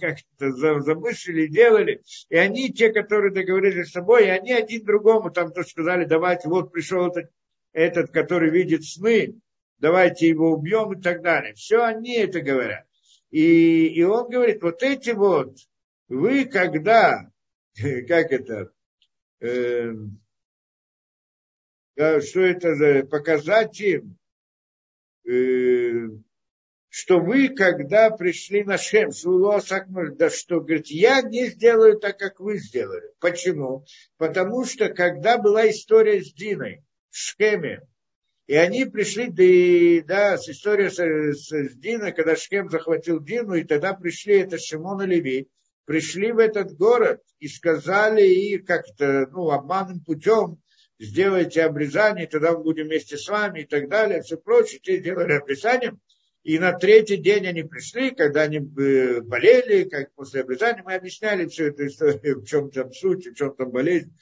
как 0.00 0.16
это 0.36 0.80
замыслили, 0.80 1.46
делали, 1.46 2.02
и 2.28 2.36
они 2.36 2.72
те, 2.72 2.90
которые 2.92 3.32
договорились 3.32 3.88
с 3.88 3.92
собой, 3.92 4.26
и 4.26 4.30
они 4.30 4.52
один 4.52 4.84
другому 4.84 5.30
там 5.30 5.52
то 5.52 5.62
сказали, 5.62 6.06
давайте, 6.06 6.48
вот 6.48 6.72
пришел 6.72 7.06
этот, 7.06 7.30
этот, 7.72 8.10
который 8.10 8.50
видит 8.50 8.82
сны, 8.82 9.38
давайте 9.78 10.26
его 10.26 10.50
убьем 10.50 10.94
и 10.94 11.00
так 11.00 11.22
далее. 11.22 11.54
Все 11.54 11.84
они 11.84 12.16
это 12.16 12.40
говорят. 12.40 12.86
И, 13.30 13.86
и 13.86 14.02
он 14.02 14.28
говорит, 14.28 14.60
вот 14.62 14.82
эти 14.82 15.10
вот, 15.10 15.56
вы 16.08 16.46
когда, 16.46 17.30
как 17.76 18.32
это, 18.32 18.72
э, 19.40 19.92
что 21.96 22.40
это 22.40 22.74
за, 22.74 23.04
показать 23.04 23.80
им, 23.80 24.18
э, 25.28 26.08
что 26.88 27.20
вы, 27.20 27.48
когда 27.48 28.10
пришли 28.10 28.64
на 28.64 28.78
Шем, 28.78 29.10
да 30.16 30.30
что, 30.30 30.60
говорит, 30.60 30.86
я 30.88 31.22
не 31.22 31.46
сделаю 31.48 31.98
так, 31.98 32.18
как 32.18 32.40
вы 32.40 32.58
сделали. 32.58 33.10
Почему? 33.20 33.84
Потому 34.18 34.64
что, 34.64 34.88
когда 34.88 35.38
была 35.38 35.68
история 35.68 36.22
с 36.22 36.32
Диной, 36.32 36.84
в 37.10 37.16
Шхеме, 37.16 37.80
и 38.46 38.54
они 38.54 38.84
пришли, 38.84 40.00
да, 40.02 40.38
с 40.38 40.48
историей 40.48 40.90
с, 40.90 40.96
с, 40.96 41.48
с 41.50 41.76
Диной, 41.76 42.12
когда 42.12 42.36
Шхем 42.36 42.70
захватил 42.70 43.20
Дину, 43.20 43.54
и 43.54 43.64
тогда 43.64 43.92
пришли, 43.92 44.38
это 44.38 44.56
Шимон 44.56 45.02
и 45.02 45.06
Леви, 45.06 45.48
пришли 45.84 46.32
в 46.32 46.38
этот 46.38 46.76
город 46.76 47.20
и 47.40 47.48
сказали, 47.48 48.22
и 48.22 48.58
как-то, 48.58 49.26
ну, 49.32 49.50
обманным 49.50 50.00
путем, 50.00 50.62
сделайте 50.98 51.62
обрезание, 51.62 52.26
тогда 52.26 52.52
мы 52.52 52.64
будем 52.64 52.84
вместе 52.84 53.16
с 53.16 53.28
вами 53.28 53.60
и 53.60 53.64
так 53.64 53.88
далее, 53.88 54.22
все 54.22 54.36
прочее. 54.36 54.80
Те 54.82 54.98
сделали 54.98 55.32
обрезание. 55.32 55.96
И 56.42 56.60
на 56.60 56.72
третий 56.72 57.16
день 57.16 57.46
они 57.48 57.64
пришли, 57.64 58.12
когда 58.12 58.42
они 58.42 58.58
э, 58.58 59.20
болели, 59.20 59.82
как 59.88 60.14
после 60.14 60.42
обрезания 60.42 60.82
мы 60.84 60.94
объясняли 60.94 61.46
всю 61.48 61.64
эту 61.64 61.88
историю, 61.88 62.40
в 62.40 62.46
чем 62.46 62.70
там 62.70 62.92
суть, 62.92 63.26
в 63.26 63.34
чем 63.34 63.54
там 63.56 63.72
болезнь, 63.72 64.16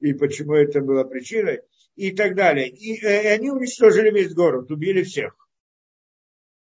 и 0.00 0.12
почему 0.12 0.54
это 0.54 0.82
была 0.82 1.04
причиной, 1.04 1.60
и 1.96 2.10
так 2.12 2.34
далее. 2.34 2.68
И, 2.68 3.02
э, 3.02 3.22
и 3.22 3.26
они 3.28 3.50
уничтожили 3.50 4.10
весь 4.10 4.34
город, 4.34 4.70
убили 4.70 5.02
всех. 5.02 5.34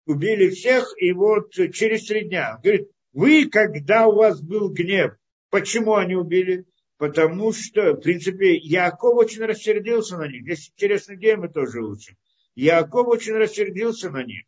Убили 0.06 0.48
всех, 0.50 0.94
и 0.96 1.12
вот 1.12 1.52
через 1.52 2.06
три 2.06 2.28
дня. 2.28 2.60
Говорит, 2.62 2.88
вы, 3.12 3.48
когда 3.50 4.06
у 4.06 4.14
вас 4.14 4.40
был 4.40 4.68
гнев, 4.68 5.16
почему 5.50 5.96
они 5.96 6.14
убили? 6.14 6.66
Потому 7.01 7.51
что, 7.55 7.94
в 7.94 8.01
принципе, 8.02 8.56
Яков 8.56 9.14
очень 9.16 9.43
рассердился 9.47 10.18
на 10.18 10.28
них. 10.28 10.43
Здесь 10.43 10.68
интересно, 10.68 11.14
где 11.16 11.35
мы 11.35 11.48
тоже 11.48 11.81
учим. 11.81 12.14
Яков 12.55 13.09
очень 13.09 13.32
рассердился 13.32 14.10
на 14.10 14.22
них. 14.22 14.43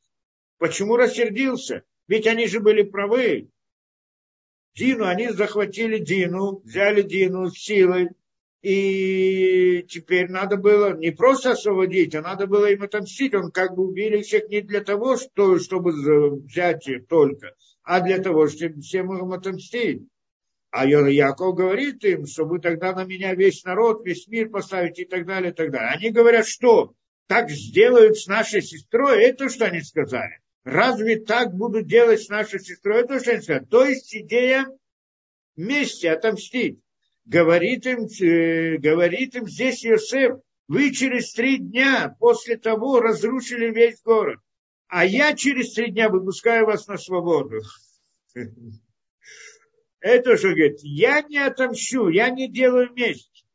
Почему 0.58 0.98
рассердился? 0.98 1.82
Ведь 2.08 2.26
они 2.26 2.46
же 2.46 2.60
были 2.60 2.82
правы. 2.82 3.48
Дину, 4.74 5.06
они 5.06 5.30
захватили 5.30 5.96
Дину, 5.96 6.60
взяли 6.62 7.00
Дину 7.00 7.50
силой, 7.50 8.10
и 8.60 9.86
теперь 9.88 10.30
надо 10.30 10.58
было 10.58 10.94
не 10.94 11.10
просто 11.10 11.52
освободить, 11.52 12.14
а 12.14 12.20
надо 12.20 12.46
было 12.46 12.70
им 12.70 12.82
отомстить. 12.82 13.34
Он 13.34 13.50
как 13.50 13.74
бы 13.74 13.88
убили 13.88 14.20
всех 14.20 14.50
не 14.50 14.60
для 14.60 14.82
того, 14.82 15.16
что, 15.16 15.58
чтобы 15.58 15.92
взять 16.42 16.86
их 16.86 17.06
только, 17.06 17.54
а 17.82 18.02
для 18.02 18.18
того, 18.18 18.46
чтобы 18.46 18.82
всем 18.82 19.10
им 19.16 19.32
отомстить. 19.32 20.02
А 20.72 20.86
Яков 20.86 21.54
говорит 21.54 22.02
им, 22.02 22.26
что 22.26 22.46
вы 22.46 22.58
тогда 22.58 22.94
на 22.94 23.04
меня 23.04 23.34
весь 23.34 23.62
народ, 23.62 24.06
весь 24.06 24.26
мир 24.26 24.48
поставите 24.48 25.02
и 25.02 25.04
так 25.04 25.26
далее, 25.26 25.52
и 25.52 25.54
так 25.54 25.70
далее. 25.70 25.90
Они 25.90 26.10
говорят, 26.10 26.46
что 26.46 26.94
так 27.26 27.50
сделают 27.50 28.16
с 28.16 28.26
нашей 28.26 28.62
сестрой, 28.62 29.22
это 29.22 29.50
что 29.50 29.66
они 29.66 29.82
сказали. 29.82 30.40
Разве 30.64 31.20
так 31.20 31.52
будут 31.54 31.86
делать 31.86 32.22
с 32.22 32.30
нашей 32.30 32.58
сестрой, 32.58 33.02
это 33.02 33.20
что 33.20 33.32
они 33.32 33.42
сказали. 33.42 33.66
То 33.66 33.84
есть 33.84 34.16
идея 34.16 34.66
вместе 35.56 36.10
отомстить. 36.10 36.80
Говорит 37.26 37.84
им, 37.84 38.06
э, 38.06 38.78
говорит 38.78 39.36
им 39.36 39.46
здесь 39.46 39.84
Иосиф, 39.84 40.38
Вы 40.68 40.90
через 40.92 41.34
три 41.34 41.58
дня 41.58 42.16
после 42.18 42.56
того 42.56 43.00
разрушили 43.00 43.70
весь 43.70 44.00
город. 44.02 44.40
А 44.88 45.04
я 45.04 45.34
через 45.34 45.74
три 45.74 45.90
дня 45.90 46.08
выпускаю 46.08 46.64
вас 46.64 46.86
на 46.86 46.96
свободу. 46.96 47.60
Это 50.02 50.36
что 50.36 50.48
говорит, 50.48 50.80
я 50.82 51.22
не 51.22 51.38
отомщу, 51.38 52.08
я 52.08 52.28
не 52.28 52.50
делаю 52.50 52.92
месть. 52.92 53.46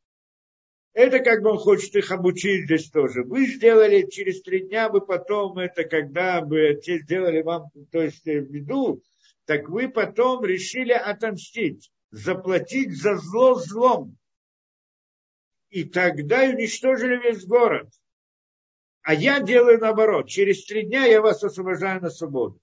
Это 0.93 1.19
как 1.19 1.43
бы 1.43 1.51
он 1.51 1.57
хочет 1.57 1.93
их 1.97 2.09
обучить 2.09 2.63
здесь 2.63 2.89
тоже. 2.89 3.23
Вы 3.23 3.47
сделали 3.47 4.09
через 4.09 4.41
три 4.41 4.65
дня, 4.65 4.87
вы 4.87 5.01
потом 5.01 5.57
это, 5.57 5.83
когда 5.83 6.39
бы 6.41 6.79
те 6.81 6.99
сделали 6.99 7.41
вам, 7.41 7.69
то 7.91 8.01
есть 8.01 8.25
виду, 8.25 9.03
так 9.43 9.67
вы 9.67 9.89
потом 9.89 10.45
решили 10.45 10.93
отомстить, 10.93 11.91
заплатить 12.11 12.95
за 12.95 13.17
зло 13.17 13.55
злом. 13.55 14.17
И 15.69 15.83
тогда 15.83 16.43
уничтожили 16.43 17.17
весь 17.17 17.45
город. 17.45 17.89
А 19.01 19.13
я 19.13 19.41
делаю 19.41 19.79
наоборот. 19.79 20.29
Через 20.29 20.65
три 20.65 20.83
дня 20.83 21.03
я 21.03 21.21
вас 21.21 21.43
освобождаю 21.43 22.01
на 22.01 22.09
свободу. 22.09 22.61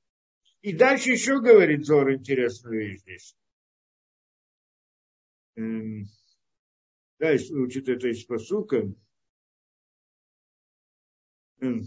И 0.62 0.72
дальше 0.72 1.10
еще 1.10 1.38
говорит 1.38 1.84
Зор 1.84 2.14
интересную 2.14 2.80
вещь 2.80 3.00
здесь. 3.00 3.36
Эм, 5.56 6.06
да, 7.18 7.32
учит 7.32 7.88
это 7.88 8.08
из 8.08 8.24
посука. 8.24 8.92
Эм, 11.60 11.84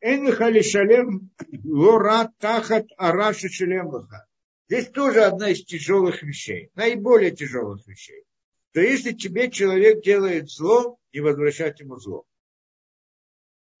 Эн 0.00 0.62
шалем 0.62 1.30
лора 1.64 2.32
тахат 2.38 2.86
араша 2.96 3.48
шалемлаха. 3.48 4.26
Здесь 4.68 4.88
тоже 4.90 5.24
одна 5.24 5.50
из 5.50 5.64
тяжелых 5.64 6.22
вещей, 6.22 6.70
наиболее 6.74 7.30
тяжелых 7.30 7.86
вещей. 7.86 8.24
То 8.72 8.80
если 8.80 9.12
тебе 9.12 9.50
человек 9.50 10.02
делает 10.02 10.50
зло, 10.50 10.98
не 11.12 11.20
возвращать 11.20 11.80
ему 11.80 11.96
зло. 11.96 12.26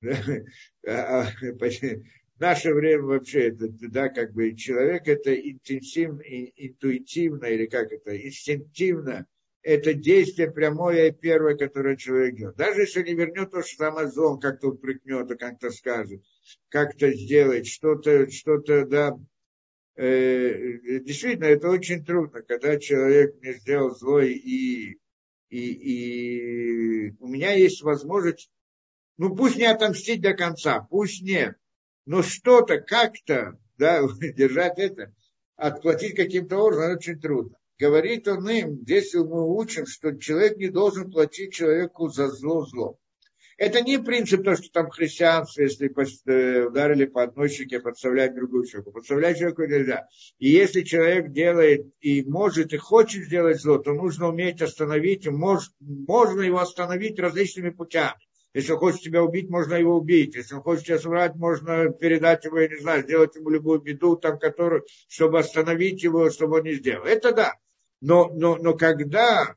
А, 2.38 2.44
наше 2.44 2.74
время 2.74 3.02
вообще, 3.02 3.48
это, 3.48 3.68
да, 3.68 4.08
как 4.08 4.32
бы 4.32 4.54
человек 4.54 5.08
это 5.08 5.34
интенсивно, 5.34 6.22
интуитивно, 6.22 7.46
или 7.46 7.66
как 7.66 7.92
это, 7.92 8.16
инстинктивно, 8.16 9.26
это 9.62 9.94
действие 9.94 10.50
прямое 10.50 11.08
и 11.08 11.12
первое, 11.12 11.56
которое 11.56 11.96
человек 11.96 12.36
делает. 12.36 12.56
Даже 12.56 12.82
если 12.82 13.02
не 13.02 13.14
вернет 13.14 13.50
то, 13.50 13.62
что 13.62 13.78
там 13.78 13.96
Азон 13.96 14.38
как-то 14.38 14.68
упрекнет, 14.68 15.30
и 15.30 15.36
как-то 15.36 15.70
скажет, 15.70 16.22
как-то 16.68 17.10
сделать, 17.12 17.66
что-то, 17.66 18.30
что-то, 18.30 18.84
да, 18.84 19.18
э, 19.96 21.00
действительно, 21.00 21.46
это 21.46 21.70
очень 21.70 22.04
трудно, 22.04 22.42
когда 22.42 22.78
человек 22.78 23.36
мне 23.40 23.54
сделал 23.54 23.94
зло, 23.94 24.20
и, 24.20 24.34
и, 24.34 24.98
и 25.50 27.10
у 27.20 27.28
меня 27.28 27.52
есть 27.52 27.82
возможность, 27.82 28.50
ну 29.16 29.34
пусть 29.34 29.56
не 29.56 29.64
отомстить 29.64 30.20
до 30.20 30.34
конца, 30.34 30.86
пусть 30.90 31.22
не, 31.22 31.54
но 32.06 32.22
что-то, 32.22 32.80
как-то, 32.80 33.58
да, 33.78 34.02
держать 34.36 34.78
это, 34.78 35.12
отплатить 35.56 36.16
каким-то 36.16 36.58
образом, 36.58 36.96
очень 36.96 37.20
трудно. 37.20 37.56
Говорит 37.78 38.28
он 38.28 38.48
им, 38.48 38.80
здесь 38.82 39.14
мы 39.14 39.56
учим, 39.56 39.86
что 39.86 40.16
человек 40.16 40.56
не 40.58 40.68
должен 40.68 41.10
платить 41.10 41.54
человеку 41.54 42.08
за 42.08 42.28
зло 42.28 42.64
зло. 42.66 42.98
Это 43.56 43.82
не 43.82 43.98
принцип 43.98 44.42
то, 44.42 44.56
что 44.56 44.68
там 44.72 44.90
христианство, 44.90 45.62
если 45.62 45.88
э, 45.88 46.66
ударили 46.66 47.04
по 47.04 47.22
одной 47.22 47.48
щеке, 47.48 47.78
подставлять 47.78 48.34
другую 48.34 48.66
щеку. 48.66 48.90
Подставлять 48.90 49.38
человеку 49.38 49.62
нельзя. 49.64 50.08
И 50.38 50.48
если 50.48 50.82
человек 50.82 51.30
делает 51.30 51.86
и 52.00 52.22
может, 52.24 52.72
и 52.72 52.78
хочет 52.78 53.24
сделать 53.24 53.60
зло, 53.60 53.78
то 53.78 53.92
нужно 53.92 54.28
уметь 54.28 54.60
остановить, 54.60 55.28
мож, 55.28 55.70
можно 55.80 56.40
его 56.40 56.58
остановить 56.58 57.18
различными 57.18 57.70
путями. 57.70 58.18
Если 58.54 58.70
он 58.70 58.78
хочет 58.78 59.00
тебя 59.00 59.22
убить, 59.22 59.50
можно 59.50 59.74
его 59.74 59.96
убить. 59.96 60.36
Если 60.36 60.54
он 60.54 60.62
хочет 60.62 60.86
тебя 60.86 60.98
соврать, 61.00 61.34
можно 61.34 61.90
передать 61.90 62.44
его, 62.44 62.60
я 62.60 62.68
не 62.68 62.76
знаю, 62.76 63.02
сделать 63.02 63.34
ему 63.34 63.50
любую 63.50 63.80
беду, 63.80 64.16
там, 64.16 64.38
которую, 64.38 64.84
чтобы 65.08 65.40
остановить 65.40 66.04
его, 66.04 66.30
чтобы 66.30 66.58
он 66.58 66.62
не 66.62 66.74
сделал. 66.74 67.04
Это 67.04 67.32
да. 67.32 67.54
Но, 68.00 68.30
но, 68.32 68.56
но 68.56 68.74
когда, 68.74 69.56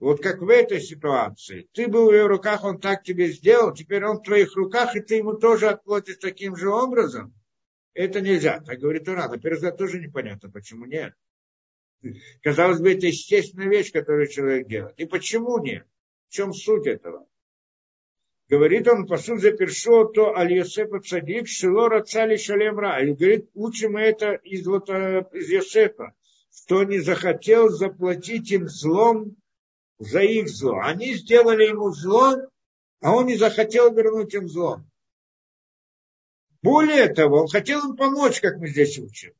вот 0.00 0.22
как 0.22 0.40
в 0.40 0.48
этой 0.48 0.80
ситуации, 0.80 1.68
ты 1.72 1.88
был 1.88 2.10
в 2.10 2.14
его 2.14 2.26
руках, 2.26 2.64
он 2.64 2.80
так 2.80 3.02
тебе 3.02 3.28
сделал, 3.28 3.74
теперь 3.74 4.04
он 4.06 4.18
в 4.18 4.22
твоих 4.22 4.56
руках, 4.56 4.96
и 4.96 5.00
ты 5.00 5.16
ему 5.16 5.34
тоже 5.34 5.68
отплатишь 5.68 6.16
таким 6.16 6.56
же 6.56 6.70
образом, 6.70 7.34
это 7.92 8.22
нельзя. 8.22 8.60
Так 8.60 8.78
говорит 8.78 9.08
Ура. 9.08 9.28
На 9.28 9.38
первый 9.38 9.56
взгляд 9.56 9.76
тоже 9.76 10.00
непонятно, 10.00 10.50
почему 10.50 10.86
нет. 10.86 11.12
Казалось 12.42 12.80
бы, 12.80 12.92
это 12.92 13.08
естественная 13.08 13.68
вещь, 13.68 13.92
которую 13.92 14.28
человек 14.28 14.68
делает. 14.68 14.98
И 14.98 15.04
почему 15.04 15.58
нет? 15.58 15.86
В 16.28 16.32
чем 16.32 16.54
суть 16.54 16.86
этого? 16.86 17.26
Говорит 18.48 18.88
он, 18.88 19.06
по 19.06 19.18
сути, 19.18 19.42
запершо 19.42 20.04
то 20.04 20.34
аль 20.34 20.54
Йосефа 20.54 21.00
цадик, 21.00 21.46
шило 21.48 21.90
рацали 21.90 22.36
шалем 22.36 22.78
ра. 22.78 23.04
И 23.04 23.12
говорит, 23.12 23.50
учим 23.54 23.98
это 23.98 24.32
из, 24.32 24.66
вот, 24.66 24.88
э, 24.88 25.26
из 25.32 25.50
Йосефа, 25.50 26.14
что 26.50 26.82
не 26.84 26.98
захотел 26.98 27.68
заплатить 27.68 28.50
им 28.50 28.66
злом 28.68 29.36
за 29.98 30.20
их 30.20 30.48
зло. 30.48 30.80
Они 30.82 31.12
сделали 31.14 31.64
ему 31.64 31.90
зло, 31.90 32.36
а 33.02 33.14
он 33.14 33.26
не 33.26 33.36
захотел 33.36 33.92
вернуть 33.94 34.32
им 34.32 34.48
зло. 34.48 34.80
Более 36.62 37.12
того, 37.12 37.42
он 37.42 37.48
хотел 37.48 37.90
им 37.90 37.96
помочь, 37.96 38.40
как 38.40 38.56
мы 38.56 38.68
здесь 38.68 38.98
учим. 38.98 39.34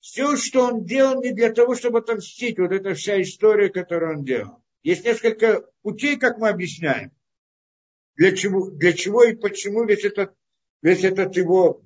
Все, 0.00 0.36
что 0.36 0.66
он 0.66 0.84
делал, 0.84 1.22
не 1.22 1.32
для 1.32 1.52
того, 1.52 1.76
чтобы 1.76 2.00
отомстить. 2.00 2.58
Вот 2.58 2.72
эта 2.72 2.94
вся 2.94 3.22
история, 3.22 3.68
которую 3.68 4.18
он 4.18 4.24
делал. 4.24 4.60
Есть 4.82 5.04
несколько 5.04 5.64
путей, 5.82 6.16
как 6.16 6.38
мы 6.38 6.48
объясняем 6.48 7.12
для 8.16 8.36
чего, 8.36 8.70
для 8.70 8.92
чего 8.92 9.24
и 9.24 9.34
почему 9.34 9.84
весь 9.84 10.04
этот, 10.04 10.34
весь 10.82 11.04
этот 11.04 11.36
его 11.36 11.82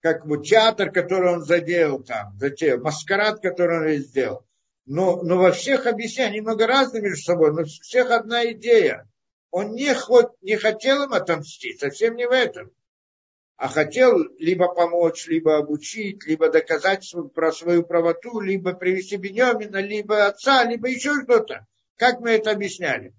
как 0.00 0.26
бы 0.26 0.42
театр, 0.42 0.90
который 0.90 1.34
он 1.34 1.44
заделал 1.44 2.02
там, 2.02 2.36
затеял, 2.38 2.80
маскарад, 2.80 3.40
который 3.40 3.96
он 3.96 4.02
сделал. 4.02 4.46
Но, 4.86 5.22
но 5.22 5.38
во 5.38 5.52
всех 5.52 5.86
объяснениях, 5.86 6.36
немного 6.36 6.66
разные 6.66 7.02
между 7.02 7.22
собой, 7.22 7.52
но 7.52 7.62
у 7.62 7.64
всех 7.64 8.10
одна 8.10 8.50
идея. 8.52 9.06
Он 9.50 9.72
не, 9.72 9.94
ход, 9.94 10.32
не 10.42 10.56
хотел 10.56 11.02
им 11.04 11.12
отомстить, 11.12 11.80
совсем 11.80 12.16
не 12.16 12.26
в 12.26 12.30
этом. 12.30 12.70
А 13.56 13.68
хотел 13.68 14.16
либо 14.38 14.72
помочь, 14.72 15.26
либо 15.26 15.58
обучить, 15.58 16.24
либо 16.24 16.50
доказать 16.50 17.14
про 17.34 17.52
свою 17.52 17.82
правоту, 17.82 18.40
либо 18.40 18.72
привести 18.72 19.16
Бенемина, 19.16 19.78
либо 19.78 20.26
отца, 20.26 20.64
либо 20.64 20.88
еще 20.88 21.12
что-то. 21.22 21.66
Как 21.96 22.20
мы 22.20 22.30
это 22.30 22.52
объясняли? 22.52 23.12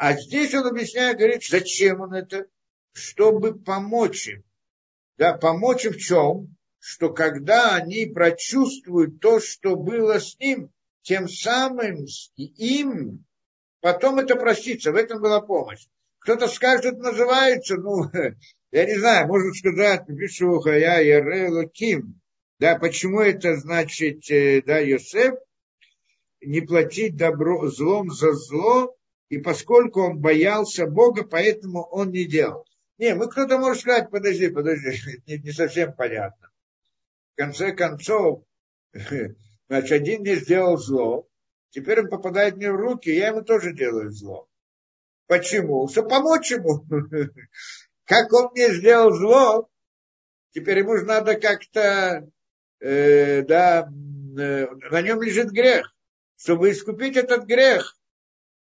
А 0.00 0.16
здесь 0.16 0.54
он 0.54 0.66
объясняет, 0.66 1.18
говорит, 1.18 1.44
зачем 1.46 2.00
он 2.00 2.14
это? 2.14 2.46
Чтобы 2.94 3.60
помочь 3.60 4.28
им. 4.28 4.44
Да, 5.18 5.34
помочь 5.34 5.84
им 5.84 5.92
в 5.92 5.98
чем? 5.98 6.56
Что 6.78 7.12
когда 7.12 7.74
они 7.74 8.06
прочувствуют 8.06 9.20
то, 9.20 9.40
что 9.40 9.76
было 9.76 10.18
с 10.18 10.38
ним, 10.38 10.72
тем 11.02 11.28
самым 11.28 12.06
им 12.36 13.26
потом 13.82 14.20
это 14.20 14.36
простится. 14.36 14.90
В 14.90 14.96
этом 14.96 15.20
была 15.20 15.42
помощь. 15.42 15.86
Кто-то 16.20 16.48
скажет, 16.48 16.96
называется, 16.96 17.76
ну, 17.76 18.04
я 18.72 18.86
не 18.86 18.98
знаю, 18.98 19.26
можно 19.26 19.52
сказать, 19.52 20.08
Бишуха, 20.08 20.78
я 20.78 20.98
Ярело 21.00 21.66
Ким. 21.66 22.22
Да, 22.58 22.78
почему 22.78 23.20
это 23.20 23.54
значит, 23.56 24.30
э, 24.30 24.62
да, 24.62 24.78
Йосеф, 24.78 25.34
не 26.40 26.62
платить 26.62 27.16
добро, 27.16 27.68
злом 27.68 28.10
за 28.10 28.32
зло, 28.32 28.96
и 29.30 29.38
поскольку 29.38 30.02
он 30.02 30.18
боялся 30.18 30.86
Бога, 30.86 31.24
поэтому 31.24 31.84
он 31.84 32.10
не 32.10 32.24
делал. 32.24 32.66
Не, 32.98 33.14
мы 33.14 33.30
кто-то 33.30 33.58
может 33.58 33.80
сказать, 33.80 34.10
подожди, 34.10 34.48
подожди, 34.48 35.22
не, 35.26 35.38
не 35.38 35.52
совсем 35.52 35.94
понятно. 35.94 36.50
В 37.32 37.36
конце 37.36 37.72
концов, 37.72 38.44
значит, 39.68 39.92
один 39.92 40.20
мне 40.20 40.34
сделал 40.34 40.76
зло, 40.76 41.28
теперь 41.70 42.00
он 42.00 42.10
попадает 42.10 42.56
мне 42.56 42.70
в 42.72 42.76
руки, 42.76 43.08
я 43.08 43.28
ему 43.28 43.42
тоже 43.42 43.72
делаю 43.72 44.10
зло. 44.10 44.48
Почему? 45.28 45.86
Чтобы 45.88 46.08
помочь 46.08 46.50
ему. 46.50 46.84
Как 48.04 48.32
он 48.32 48.50
мне 48.50 48.74
сделал 48.74 49.12
зло, 49.12 49.70
теперь 50.50 50.78
ему 50.78 50.96
же 50.96 51.04
надо 51.04 51.38
как-то, 51.38 52.28
э, 52.80 53.42
да, 53.42 53.88
э, 53.88 54.66
на 54.90 55.02
нем 55.02 55.22
лежит 55.22 55.52
грех. 55.52 55.94
Чтобы 56.36 56.72
искупить 56.72 57.16
этот 57.16 57.44
грех, 57.44 57.99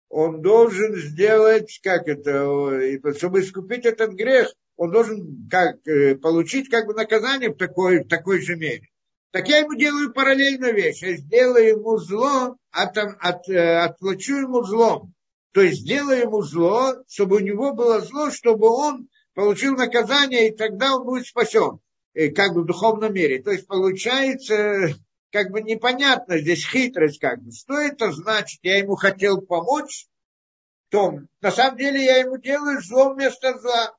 он 0.09 0.41
должен 0.43 0.95
сделать, 0.97 1.81
как 1.83 2.09
это, 2.09 3.12
чтобы 3.16 3.41
искупить 3.41 3.85
этот 3.85 4.12
грех, 4.12 4.53
он 4.77 4.91
должен 4.91 5.49
как, 5.51 5.87
э, 5.87 6.15
получить 6.16 6.69
как 6.69 6.87
бы 6.87 6.95
наказание 6.95 7.51
в 7.51 7.57
такой, 7.57 8.05
в 8.05 8.09
такой 8.09 8.41
же 8.41 8.57
мере. 8.57 8.89
Так 9.33 9.49
я 9.49 9.59
ему 9.59 9.74
делаю 9.74 10.12
параллельную 10.12 10.74
вещь. 10.74 11.03
Я 11.03 11.16
сделаю 11.16 11.69
ему 11.69 11.99
зло, 11.99 12.57
от, 12.70 12.97
от, 12.97 13.49
э, 13.49 13.78
отплачу 13.78 14.37
ему 14.37 14.62
злом. 14.62 15.12
То 15.53 15.62
есть 15.62 15.81
сделаю 15.81 16.20
ему 16.20 16.43
зло, 16.43 16.95
чтобы 17.09 17.37
у 17.37 17.41
него 17.41 17.73
было 17.73 18.01
зло, 18.01 18.31
чтобы 18.31 18.69
он 18.69 19.09
получил 19.35 19.74
наказание, 19.74 20.49
и 20.49 20.57
тогда 20.57 20.95
он 20.95 21.05
будет 21.05 21.27
спасен. 21.27 21.81
Э, 22.16 22.31
как 22.31 22.55
бы 22.55 22.62
в 22.62 22.66
духовном 22.66 23.12
мире. 23.12 23.43
То 23.43 23.51
есть 23.51 23.66
получается, 23.66 24.95
как 25.36 25.50
бы 25.50 25.60
непонятно, 25.60 26.38
здесь 26.38 26.66
хитрость 26.66 27.18
как 27.20 27.42
бы. 27.42 27.52
Что 27.52 27.74
это 27.78 28.10
значит? 28.10 28.58
Я 28.62 28.78
ему 28.78 28.94
хотел 28.94 29.42
помочь, 29.42 30.06
том, 30.88 31.28
на 31.42 31.50
самом 31.50 31.76
деле 31.76 32.02
я 32.02 32.16
ему 32.20 32.38
делаю 32.38 32.80
зло 32.80 33.12
вместо 33.12 33.58
зла. 33.58 33.94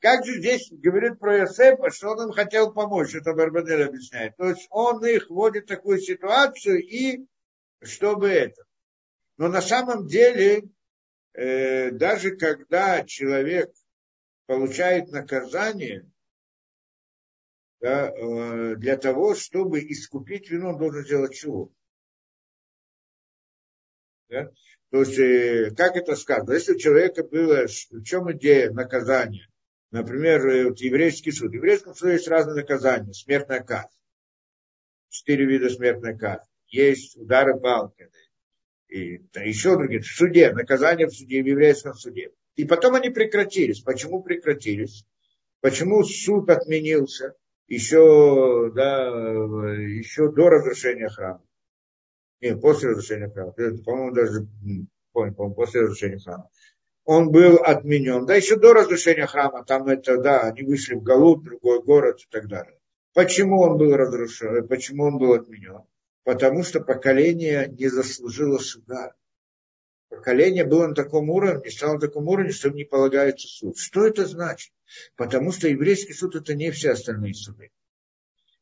Как 0.00 0.26
же 0.26 0.40
здесь 0.40 0.70
говорит 0.70 1.18
про 1.18 1.38
Йосефа, 1.38 1.90
что 1.90 2.10
он 2.10 2.24
им 2.24 2.32
хотел 2.32 2.74
помочь, 2.74 3.14
это 3.14 3.32
Барбадель 3.32 3.84
объясняет. 3.84 4.36
То 4.36 4.50
есть 4.50 4.66
он 4.68 5.02
их 5.06 5.30
вводит 5.30 5.64
в 5.64 5.68
такую 5.68 5.98
ситуацию, 6.00 6.86
и 6.86 7.24
чтобы 7.82 8.28
это. 8.28 8.62
Но 9.38 9.48
на 9.48 9.62
самом 9.62 10.06
деле, 10.06 10.64
э, 11.32 11.92
даже 11.92 12.36
когда 12.36 13.04
человек 13.04 13.72
получает 14.44 15.08
наказание, 15.08 16.06
да, 17.84 18.08
э, 18.08 18.76
для 18.76 18.96
того, 18.96 19.34
чтобы 19.34 19.80
искупить 19.80 20.48
вину, 20.48 20.70
он 20.70 20.78
должен 20.78 21.04
сделать 21.04 21.34
чего? 21.34 21.70
Да? 24.30 24.50
То 24.90 25.00
есть, 25.00 25.18
э, 25.18 25.70
как 25.76 25.94
это 25.94 26.16
сказано? 26.16 26.54
Если 26.54 26.72
у 26.72 26.78
человека 26.78 27.24
было, 27.24 27.66
в 27.66 28.02
чем 28.04 28.32
идея 28.32 28.70
наказания? 28.70 29.50
Например, 29.90 30.46
э, 30.46 30.64
вот 30.70 30.80
еврейский 30.80 31.30
суд. 31.30 31.50
В 31.50 31.54
еврейском 31.56 31.94
суде 31.94 32.14
есть 32.14 32.26
разные 32.26 32.54
наказания. 32.54 33.12
Смертная 33.12 33.60
казнь. 33.62 33.94
Четыре 35.10 35.44
вида 35.44 35.68
смертной 35.68 36.16
казни. 36.16 36.48
Есть 36.68 37.18
удары 37.18 37.60
палкой. 37.60 38.08
И 38.88 39.20
еще 39.44 39.76
другие. 39.76 40.00
В 40.00 40.06
суде. 40.06 40.52
Наказание 40.52 41.06
в 41.06 41.12
суде, 41.12 41.42
в 41.42 41.46
еврейском 41.46 41.92
суде. 41.92 42.30
И 42.56 42.64
потом 42.64 42.94
они 42.94 43.10
прекратились. 43.10 43.82
Почему 43.82 44.22
прекратились? 44.22 45.04
Почему 45.60 46.02
суд 46.02 46.48
отменился 46.48 47.34
еще, 47.68 48.70
да, 48.74 49.06
еще 49.74 50.30
до 50.30 50.50
разрушения 50.50 51.08
храма? 51.08 51.42
Нет, 52.40 52.60
после 52.60 52.90
разрушения 52.90 53.28
храма. 53.30 53.52
По-моему, 53.52 54.12
даже, 54.12 54.46
помню, 55.12 55.34
по-моему, 55.34 55.54
после 55.54 55.82
разрушения 55.82 56.18
храма. 56.18 56.50
Он 57.04 57.30
был 57.30 57.56
отменен. 57.56 58.26
Да, 58.26 58.34
еще 58.34 58.56
до 58.56 58.72
разрушения 58.72 59.26
храма, 59.26 59.64
там 59.64 59.86
это, 59.88 60.18
да, 60.18 60.42
они 60.42 60.62
вышли 60.62 60.94
в 60.94 61.02
Галут, 61.02 61.44
другой 61.44 61.82
город 61.82 62.20
и 62.20 62.26
так 62.30 62.48
далее. 62.48 62.78
Почему 63.14 63.60
он 63.60 63.78
был 63.78 63.94
разрушен, 63.94 64.66
почему 64.66 65.04
он 65.04 65.18
был 65.18 65.34
отменен? 65.34 65.82
Потому 66.24 66.64
что 66.64 66.80
поколение 66.80 67.68
не 67.68 67.88
заслужило 67.88 68.58
суда 68.58 69.14
поколение 70.16 70.64
было 70.64 70.86
на 70.86 70.94
таком 70.94 71.30
уровне, 71.30 71.70
стало 71.70 71.94
на 71.94 72.00
таком 72.00 72.28
уровне, 72.28 72.52
что 72.52 72.68
им 72.68 72.74
не 72.74 72.84
полагается 72.84 73.46
суд. 73.48 73.78
Что 73.78 74.06
это 74.06 74.26
значит? 74.26 74.72
Потому 75.16 75.52
что 75.52 75.68
еврейский 75.68 76.12
суд 76.12 76.36
это 76.36 76.54
не 76.54 76.70
все 76.70 76.92
остальные 76.92 77.34
суды. 77.34 77.70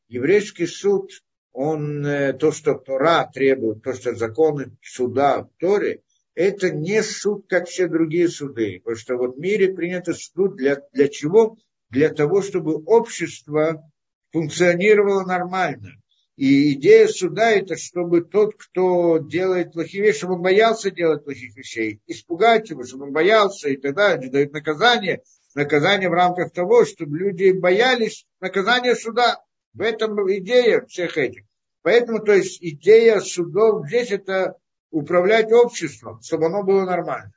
Еврейский 0.07 0.67
суд, 0.67 1.11
он, 1.51 2.05
э, 2.05 2.33
то, 2.33 2.51
что 2.51 2.75
Тора 2.75 3.29
требует, 3.33 3.83
то, 3.83 3.93
что 3.93 4.15
законы 4.15 4.75
суда 4.81 5.43
в 5.43 5.49
Торе, 5.59 6.01
это 6.35 6.71
не 6.71 7.01
суд, 7.03 7.45
как 7.47 7.67
все 7.67 7.87
другие 7.87 8.27
суды. 8.27 8.79
Потому 8.79 8.97
что 8.97 9.17
вот 9.17 9.35
в 9.35 9.39
мире 9.39 9.73
принято 9.73 10.13
суд 10.13 10.55
для, 10.55 10.81
для 10.91 11.07
чего? 11.07 11.57
Для 11.89 12.09
того, 12.09 12.41
чтобы 12.41 12.75
общество 12.75 13.89
функционировало 14.31 15.25
нормально. 15.25 15.91
И 16.35 16.73
идея 16.73 17.07
суда 17.07 17.51
это, 17.51 17.77
чтобы 17.77 18.21
тот, 18.21 18.55
кто 18.55 19.19
делает 19.19 19.73
плохие 19.73 20.03
вещи, 20.03 20.19
чтобы 20.19 20.35
он 20.35 20.41
боялся 20.41 20.89
делать 20.89 21.23
плохих 21.23 21.55
вещей, 21.55 22.01
испугать 22.07 22.71
его, 22.71 22.83
чтобы 22.83 23.05
он 23.05 23.11
боялся 23.11 23.69
и 23.69 23.77
тогда 23.77 24.17
дают 24.17 24.51
наказание, 24.51 25.21
наказание 25.53 26.09
в 26.09 26.13
рамках 26.13 26.51
того, 26.51 26.85
чтобы 26.85 27.19
люди 27.19 27.51
боялись 27.51 28.25
наказания 28.39 28.95
суда. 28.95 29.43
В 29.73 29.81
этом 29.81 30.15
идея 30.37 30.85
всех 30.85 31.17
этих. 31.17 31.45
Поэтому, 31.81 32.19
то 32.19 32.31
есть, 32.31 32.59
идея 32.61 33.19
судов 33.19 33.87
здесь 33.87 34.11
это 34.11 34.55
управлять 34.91 35.51
обществом, 35.51 36.21
чтобы 36.21 36.45
оно 36.45 36.63
было 36.63 36.85
нормально. 36.85 37.33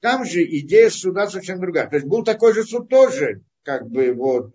Там 0.00 0.24
же 0.24 0.44
идея 0.44 0.90
суда 0.90 1.28
совсем 1.28 1.60
другая. 1.60 1.88
То 1.88 1.96
есть 1.96 2.06
был 2.06 2.22
такой 2.22 2.52
же 2.52 2.64
суд 2.64 2.88
тоже, 2.88 3.42
как 3.62 3.88
бы 3.88 4.12
вот 4.12 4.52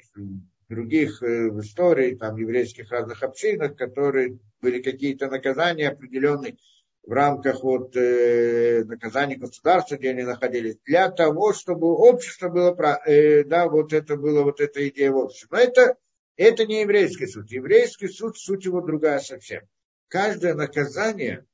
других 0.71 1.21
э, 1.21 1.49
в 1.49 1.59
истории, 1.59 2.15
там, 2.15 2.37
еврейских 2.37 2.89
разных 2.91 3.21
общинах, 3.23 3.75
которые 3.75 4.39
были 4.61 4.81
какие-то 4.81 5.29
наказания 5.29 5.89
определенные 5.89 6.57
в 7.03 7.11
рамках 7.11 7.63
вот, 7.63 7.95
э, 7.95 8.83
наказаний 8.85 9.35
государства, 9.35 9.97
где 9.97 10.11
они 10.11 10.23
находились, 10.23 10.77
для 10.85 11.11
того, 11.11 11.51
чтобы 11.53 11.87
общество 11.87 12.47
было, 12.49 12.75
э, 13.05 13.43
да, 13.43 13.67
вот 13.67 13.91
это 13.91 14.15
было 14.15 14.43
вот 14.43 14.61
эта 14.61 14.87
идея 14.87 15.11
в 15.11 15.17
обществе. 15.17 15.49
Но 15.51 15.57
это, 15.59 15.97
это 16.37 16.65
не 16.65 16.81
еврейский 16.81 17.27
суд. 17.27 17.51
Еврейский 17.51 18.07
суд, 18.07 18.37
суть 18.37 18.65
его 18.65 18.81
другая 18.81 19.19
совсем. 19.19 19.63
Каждое 20.07 20.53
наказание, 20.53 21.45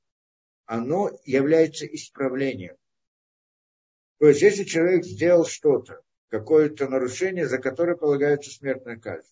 оно 0.65 1.10
является 1.26 1.85
исправлением. 1.88 2.76
То 4.19 4.27
есть, 4.27 4.41
если 4.41 4.64
человек 4.64 5.06
сделал 5.06 5.45
что-то, 5.45 6.02
какое-то 6.29 6.87
нарушение, 6.87 7.47
за 7.47 7.57
которое 7.57 7.95
полагается 7.95 8.51
смертная 8.51 8.97
казнь. 8.97 9.27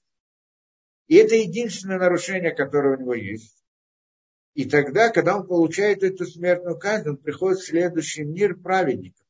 И 1.07 1.15
это 1.15 1.35
единственное 1.35 1.99
нарушение, 1.99 2.51
которое 2.51 2.97
у 2.97 2.99
него 2.99 3.13
есть. 3.13 3.55
И 4.53 4.65
тогда, 4.65 5.09
когда 5.09 5.37
он 5.37 5.45
получает 5.45 6.03
эту 6.03 6.25
смертную 6.25 6.79
казнь, 6.79 7.09
он 7.09 7.17
приходит 7.17 7.59
в 7.59 7.65
следующий 7.65 8.23
мир 8.23 8.55
праведников. 8.55 9.25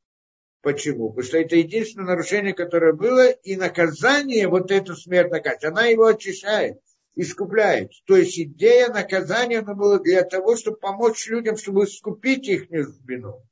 Почему? 0.62 1.10
Потому 1.10 1.26
что 1.26 1.38
это 1.38 1.56
единственное 1.56 2.06
нарушение, 2.06 2.54
которое 2.54 2.92
было, 2.92 3.30
и 3.30 3.56
наказание, 3.56 4.48
вот 4.48 4.70
эту 4.70 4.94
смертную 4.94 5.42
казнь, 5.42 5.66
она 5.66 5.86
его 5.86 6.06
очищает, 6.06 6.80
искупляет. 7.14 7.90
То 8.06 8.16
есть 8.16 8.38
идея 8.38 8.88
наказания, 8.88 9.58
она 9.58 9.74
была 9.74 9.98
для 9.98 10.22
того, 10.22 10.56
чтобы 10.56 10.78
помочь 10.78 11.26
людям, 11.28 11.56
чтобы 11.56 11.84
искупить 11.84 12.48
их 12.48 12.70
вину. 12.70 13.42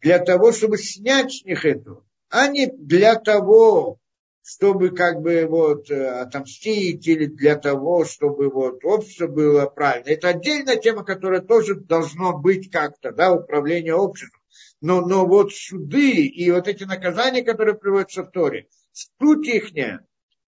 Для 0.00 0.18
того, 0.18 0.52
чтобы 0.52 0.76
снять 0.78 1.32
с 1.32 1.44
них 1.44 1.64
эту 1.64 2.04
а 2.34 2.48
не 2.48 2.66
для 2.66 3.14
того, 3.14 4.00
чтобы 4.42 4.90
как 4.90 5.22
бы 5.22 5.46
вот 5.48 5.88
э, 5.88 6.04
отомстить 6.20 7.06
или 7.06 7.26
для 7.26 7.54
того, 7.54 8.04
чтобы 8.04 8.50
вот 8.50 8.84
общество 8.84 9.28
было 9.28 9.66
правильно. 9.66 10.08
Это 10.08 10.30
отдельная 10.30 10.76
тема, 10.76 11.04
которая 11.04 11.42
тоже 11.42 11.76
должно 11.76 12.36
быть 12.36 12.72
как-то, 12.72 13.12
да, 13.12 13.32
управление 13.32 13.94
обществом. 13.94 14.40
Но, 14.80 15.00
но 15.00 15.26
вот 15.26 15.52
суды 15.54 16.26
и 16.26 16.50
вот 16.50 16.66
эти 16.66 16.82
наказания, 16.82 17.44
которые 17.44 17.76
приводятся 17.76 18.24
в 18.24 18.32
Торе, 18.32 18.66
суть 18.92 19.46
их 19.46 19.66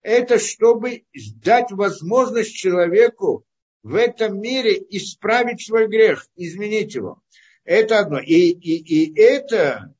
это 0.02 0.40
чтобы 0.40 1.04
дать 1.36 1.70
возможность 1.70 2.54
человеку 2.56 3.44
в 3.84 3.94
этом 3.94 4.40
мире 4.40 4.76
исправить 4.90 5.64
свой 5.64 5.86
грех, 5.86 6.26
изменить 6.34 6.96
его. 6.96 7.22
Это 7.64 8.00
одно. 8.00 8.18
И, 8.18 8.50
и, 8.50 8.76
и 8.76 9.20
это 9.20 9.95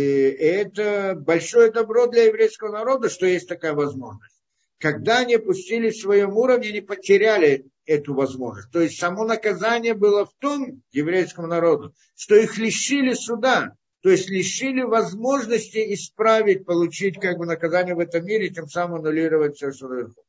это 0.00 1.14
большое 1.14 1.70
добро 1.70 2.06
для 2.06 2.24
еврейского 2.24 2.72
народа, 2.72 3.08
что 3.08 3.26
есть 3.26 3.48
такая 3.48 3.74
возможность. 3.74 4.40
Когда 4.78 5.18
они 5.18 5.34
опустились 5.36 5.96
в 5.96 6.02
своем 6.02 6.36
уровне, 6.36 6.68
они 6.68 6.80
потеряли 6.80 7.66
эту 7.86 8.14
возможность. 8.14 8.70
То 8.70 8.80
есть 8.80 8.98
само 8.98 9.24
наказание 9.24 9.94
было 9.94 10.26
в 10.26 10.32
том 10.38 10.82
еврейскому 10.92 11.46
народу, 11.46 11.94
что 12.16 12.34
их 12.34 12.58
лишили 12.58 13.14
суда, 13.14 13.76
то 14.02 14.10
есть 14.10 14.28
лишили 14.28 14.82
возможности 14.82 15.94
исправить, 15.94 16.66
получить 16.66 17.18
как 17.18 17.38
бы 17.38 17.46
наказание 17.46 17.94
в 17.94 18.00
этом 18.00 18.24
мире, 18.26 18.50
тем 18.50 18.66
самым 18.66 18.96
аннулировать 18.96 19.56
все, 19.56 19.70
наверху. 19.88 20.22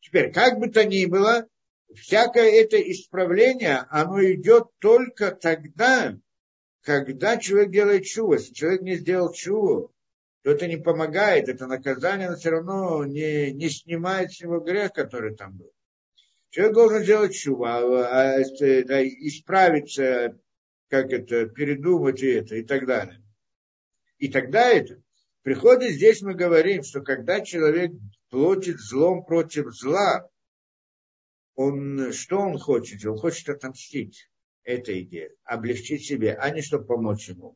Теперь, 0.00 0.32
как 0.32 0.58
бы 0.58 0.68
то 0.68 0.84
ни 0.84 1.06
было, 1.06 1.46
всякое 1.94 2.50
это 2.60 2.76
исправление, 2.76 3.86
оно 3.88 4.22
идет 4.22 4.68
только 4.78 5.30
тогда, 5.30 6.16
когда 6.86 7.36
человек 7.36 7.72
делает 7.72 8.04
чуву, 8.04 8.34
если 8.34 8.54
человек 8.54 8.82
не 8.82 8.94
сделал 8.94 9.32
чуву, 9.32 9.92
то 10.42 10.52
это 10.52 10.68
не 10.68 10.76
помогает, 10.76 11.48
это 11.48 11.66
наказание, 11.66 12.30
но 12.30 12.36
все 12.36 12.50
равно 12.50 13.04
не, 13.04 13.50
не 13.50 13.68
снимает 13.68 14.32
с 14.32 14.40
него 14.40 14.60
грех, 14.60 14.92
который 14.92 15.34
там 15.34 15.56
был. 15.56 15.72
Человек 16.50 16.74
должен 16.74 17.02
сделать 17.02 17.34
чуву, 17.34 17.64
а, 17.64 17.78
а, 17.80 18.38
да, 18.38 19.04
исправиться, 19.04 20.38
как 20.88 21.10
это, 21.10 21.46
передумать 21.46 22.22
и 22.22 22.28
это, 22.28 22.54
и 22.54 22.62
так 22.62 22.86
далее. 22.86 23.20
И 24.18 24.28
тогда 24.28 24.68
это. 24.68 25.02
Приходит 25.42 25.90
здесь 25.90 26.22
мы 26.22 26.34
говорим, 26.34 26.84
что 26.84 27.00
когда 27.00 27.40
человек 27.40 27.90
платит 28.30 28.78
злом 28.78 29.24
против 29.24 29.72
зла, 29.74 30.28
он, 31.56 32.12
что 32.12 32.38
он 32.38 32.58
хочет? 32.58 33.04
Он 33.04 33.18
хочет 33.18 33.48
отомстить 33.48 34.28
эта 34.66 35.00
идея, 35.00 35.30
облегчить 35.44 36.04
себе, 36.04 36.34
а 36.34 36.50
не 36.50 36.60
чтобы 36.60 36.84
помочь 36.84 37.28
ему. 37.28 37.54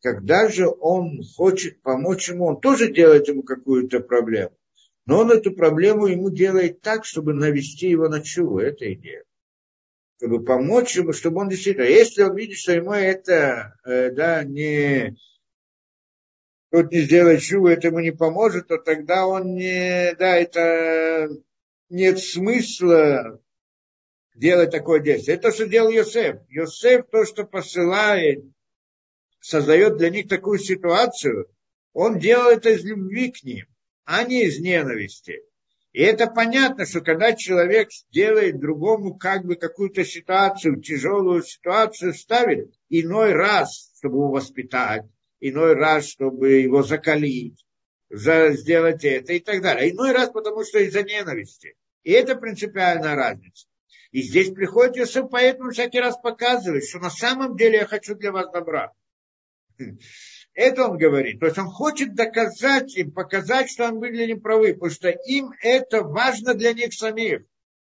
Когда 0.00 0.48
же 0.48 0.68
он 0.68 1.22
хочет 1.36 1.80
помочь 1.82 2.28
ему, 2.28 2.46
он 2.46 2.60
тоже 2.60 2.92
делает 2.92 3.28
ему 3.28 3.44
какую-то 3.44 4.00
проблему. 4.00 4.56
Но 5.06 5.20
он 5.20 5.30
эту 5.30 5.52
проблему 5.52 6.06
ему 6.06 6.30
делает 6.30 6.80
так, 6.80 7.04
чтобы 7.04 7.32
навести 7.32 7.88
его 7.88 8.08
на 8.08 8.20
чуву. 8.20 8.58
Это 8.58 8.92
идея. 8.92 9.24
Чтобы 10.16 10.44
помочь 10.44 10.96
ему, 10.96 11.12
чтобы 11.12 11.40
он 11.40 11.48
действительно... 11.48 11.84
Если 11.84 12.22
он 12.22 12.36
видит, 12.36 12.58
что 12.58 12.72
ему 12.72 12.92
это 12.92 13.76
э, 13.84 14.10
да, 14.10 14.42
не... 14.42 15.16
Тот 16.70 16.90
не 16.90 17.00
сделает 17.00 17.42
чуву, 17.42 17.68
это 17.68 17.88
ему 17.88 18.00
не 18.00 18.12
поможет, 18.12 18.68
то 18.68 18.78
тогда 18.78 19.26
он 19.26 19.54
не... 19.54 20.14
Да, 20.16 20.36
это 20.36 21.30
нет 21.88 22.18
смысла 22.18 23.40
делать 24.34 24.70
такое 24.70 25.00
действие. 25.00 25.36
Это 25.36 25.48
то, 25.48 25.54
что 25.54 25.66
делал 25.66 25.90
Йосеф. 25.90 26.36
Йосеф 26.48 27.06
то, 27.10 27.24
что 27.24 27.44
посылает 27.44 28.44
создает 29.42 29.96
для 29.96 30.10
них 30.10 30.28
такую 30.28 30.58
ситуацию, 30.58 31.48
он 31.92 32.18
делает 32.18 32.58
это 32.58 32.70
из 32.70 32.84
любви 32.84 33.32
к 33.32 33.42
ним, 33.42 33.66
а 34.04 34.22
не 34.24 34.44
из 34.44 34.60
ненависти. 34.60 35.42
И 35.92 36.00
это 36.00 36.26
понятно, 36.26 36.86
что 36.86 37.02
когда 37.02 37.34
человек 37.34 37.90
делает 38.10 38.60
другому 38.60 39.14
как 39.16 39.44
бы 39.44 39.56
какую-то 39.56 40.04
ситуацию, 40.04 40.80
тяжелую 40.80 41.42
ситуацию, 41.42 42.14
ставит 42.14 42.72
иной 42.88 43.32
раз, 43.32 43.92
чтобы 43.98 44.16
его 44.16 44.30
воспитать, 44.30 45.04
иной 45.40 45.74
раз, 45.74 46.06
чтобы 46.08 46.52
его 46.52 46.82
закалить, 46.82 47.66
за, 48.08 48.52
сделать 48.52 49.04
это 49.04 49.34
и 49.34 49.40
так 49.40 49.60
далее. 49.60 49.90
Иной 49.90 50.12
раз, 50.12 50.30
потому 50.30 50.64
что 50.64 50.78
из-за 50.78 51.02
ненависти. 51.02 51.74
И 52.04 52.12
это 52.12 52.36
принципиальная 52.36 53.14
разница. 53.14 53.66
И 54.10 54.22
здесь 54.22 54.50
приходит 54.50 54.98
Иосиф, 54.98 55.30
поэтому 55.30 55.70
всякий 55.70 56.00
раз 56.00 56.16
показывает, 56.20 56.84
что 56.84 56.98
на 56.98 57.10
самом 57.10 57.56
деле 57.56 57.78
я 57.78 57.86
хочу 57.86 58.14
для 58.14 58.32
вас 58.32 58.50
добра. 58.52 58.92
Это 60.54 60.88
он 60.88 60.98
говорит. 60.98 61.40
То 61.40 61.46
есть 61.46 61.58
он 61.58 61.66
хочет 61.66 62.14
доказать 62.14 62.94
им, 62.96 63.10
показать, 63.10 63.70
что 63.70 63.86
он 63.86 64.00
были 64.00 64.26
неправы, 64.26 64.74
потому 64.74 64.90
что 64.90 65.08
им 65.08 65.52
это 65.62 66.02
важно 66.02 66.54
для 66.54 66.74
них 66.74 66.92
самих. 66.92 67.42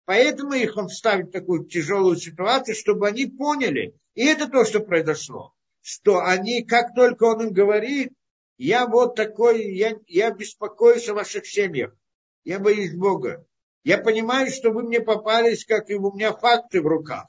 Поэтому 0.05 0.53
их 0.53 0.77
он 0.77 0.89
ставит 0.89 1.27
в 1.27 1.31
такую 1.31 1.65
тяжелую 1.65 2.15
ситуацию, 2.15 2.75
чтобы 2.75 3.07
они 3.07 3.27
поняли. 3.27 3.95
И 4.13 4.25
это 4.25 4.47
то, 4.47 4.65
что 4.65 4.79
произошло. 4.79 5.53
Что 5.81 6.23
они, 6.23 6.63
как 6.63 6.95
только 6.95 7.23
он 7.25 7.47
им 7.47 7.53
говорит, 7.53 8.13
я 8.57 8.87
вот 8.87 9.15
такой, 9.15 9.75
я, 9.75 9.97
я 10.07 10.31
беспокоюсь 10.31 11.09
о 11.09 11.13
ваших 11.13 11.45
семьях. 11.45 11.95
Я 12.43 12.59
боюсь 12.59 12.93
Бога. 12.93 13.45
Я 13.85 13.99
понимаю, 13.99 14.51
что 14.51 14.71
вы 14.71 14.81
мне 14.81 14.99
попались, 14.99 15.63
как 15.63 15.91
и 15.91 15.93
у 15.93 16.11
меня 16.11 16.33
факты 16.33 16.81
в 16.81 16.87
руках. 16.87 17.27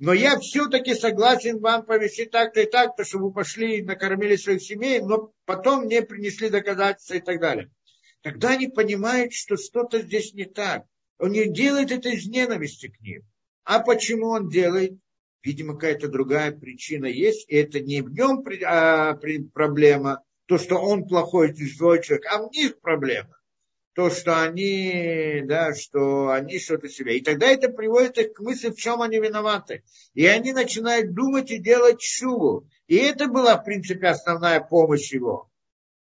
Но 0.00 0.12
я 0.12 0.36
все-таки 0.40 0.94
согласен 0.94 1.60
вам 1.60 1.86
повести 1.86 2.24
так-то 2.24 2.62
и 2.62 2.66
так-то, 2.68 3.04
чтобы 3.04 3.26
вы 3.26 3.32
пошли 3.32 3.78
и 3.78 3.82
накормили 3.82 4.34
своих 4.34 4.62
семей, 4.62 5.00
но 5.00 5.32
потом 5.44 5.84
мне 5.84 6.02
принесли 6.02 6.50
доказательства 6.50 7.14
и 7.14 7.20
так 7.20 7.40
далее. 7.40 7.70
Тогда 8.22 8.50
они 8.50 8.66
понимают, 8.66 9.32
что 9.32 9.56
что-то 9.56 10.00
здесь 10.02 10.34
не 10.34 10.44
так. 10.44 10.86
Он 11.18 11.30
не 11.30 11.48
делает 11.48 11.92
это 11.92 12.08
из 12.08 12.26
ненависти 12.26 12.88
к 12.88 13.00
ним. 13.00 13.22
А 13.62 13.78
почему 13.78 14.30
он 14.30 14.48
делает? 14.48 14.98
Видимо, 15.44 15.74
какая-то 15.74 16.08
другая 16.08 16.50
причина 16.50 17.06
есть. 17.06 17.48
И 17.48 17.54
это 17.54 17.78
не 17.78 18.02
в 18.02 18.10
нем 18.10 18.44
а, 18.66 19.16
проблема, 19.54 20.24
то, 20.46 20.58
что 20.58 20.78
он 20.78 21.06
плохой, 21.06 21.54
злой 21.54 22.02
человек, 22.02 22.26
а 22.28 22.42
в 22.42 22.50
них 22.50 22.80
проблема 22.80 23.36
то, 23.96 24.10
что 24.10 24.42
они, 24.42 25.40
да, 25.46 25.74
что 25.74 26.28
они 26.28 26.58
что-то 26.58 26.86
себе. 26.86 27.16
И 27.16 27.22
тогда 27.22 27.46
это 27.46 27.70
приводит 27.70 28.18
их 28.18 28.34
к 28.34 28.40
мысли, 28.40 28.68
в 28.68 28.76
чем 28.76 29.00
они 29.00 29.18
виноваты. 29.18 29.84
И 30.12 30.26
они 30.26 30.52
начинают 30.52 31.14
думать 31.14 31.50
и 31.50 31.56
делать 31.58 32.02
шубу. 32.02 32.68
И 32.88 32.96
это 32.96 33.26
была, 33.26 33.56
в 33.56 33.64
принципе, 33.64 34.08
основная 34.08 34.60
помощь 34.60 35.14
его. 35.14 35.50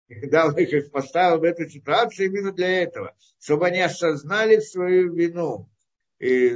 Когда 0.07 0.47
он 0.47 0.57
их 0.57 0.89
поставил 0.89 1.39
в 1.39 1.43
эту 1.43 1.69
ситуацию 1.69 2.27
именно 2.27 2.53
для 2.53 2.81
этого, 2.81 3.13
чтобы 3.41 3.67
они 3.67 3.81
осознали 3.81 4.61
свою 4.61 5.13
вину. 5.13 5.69
И, 6.17 6.49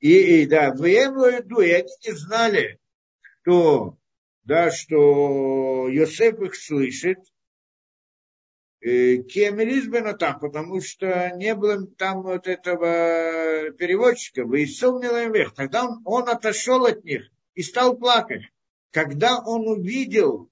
и, 0.00 0.42
и 0.42 0.46
да, 0.46 0.74
в 0.74 0.82
иду, 0.82 1.60
и 1.60 1.70
они 1.70 1.88
не 2.04 2.12
знали, 2.12 2.78
что, 3.40 3.96
да, 4.44 4.70
что 4.70 5.88
Йосеф 5.88 6.38
их 6.40 6.54
слышит, 6.54 7.18
Кемелизбена 8.82 10.14
там, 10.14 10.40
потому 10.40 10.80
что 10.80 11.30
не 11.36 11.54
было 11.54 11.86
там 11.86 12.22
вот 12.22 12.48
этого 12.48 13.70
переводчика, 13.78 14.44
выяснил 14.44 14.98
им 14.98 15.32
вверх. 15.32 15.54
Тогда 15.54 15.84
он, 15.84 16.02
он 16.04 16.28
отошел 16.28 16.84
от 16.84 17.04
них 17.04 17.30
и 17.54 17.62
стал 17.62 17.96
плакать. 17.96 18.42
Когда 18.90 19.38
он 19.38 19.68
увидел, 19.68 20.50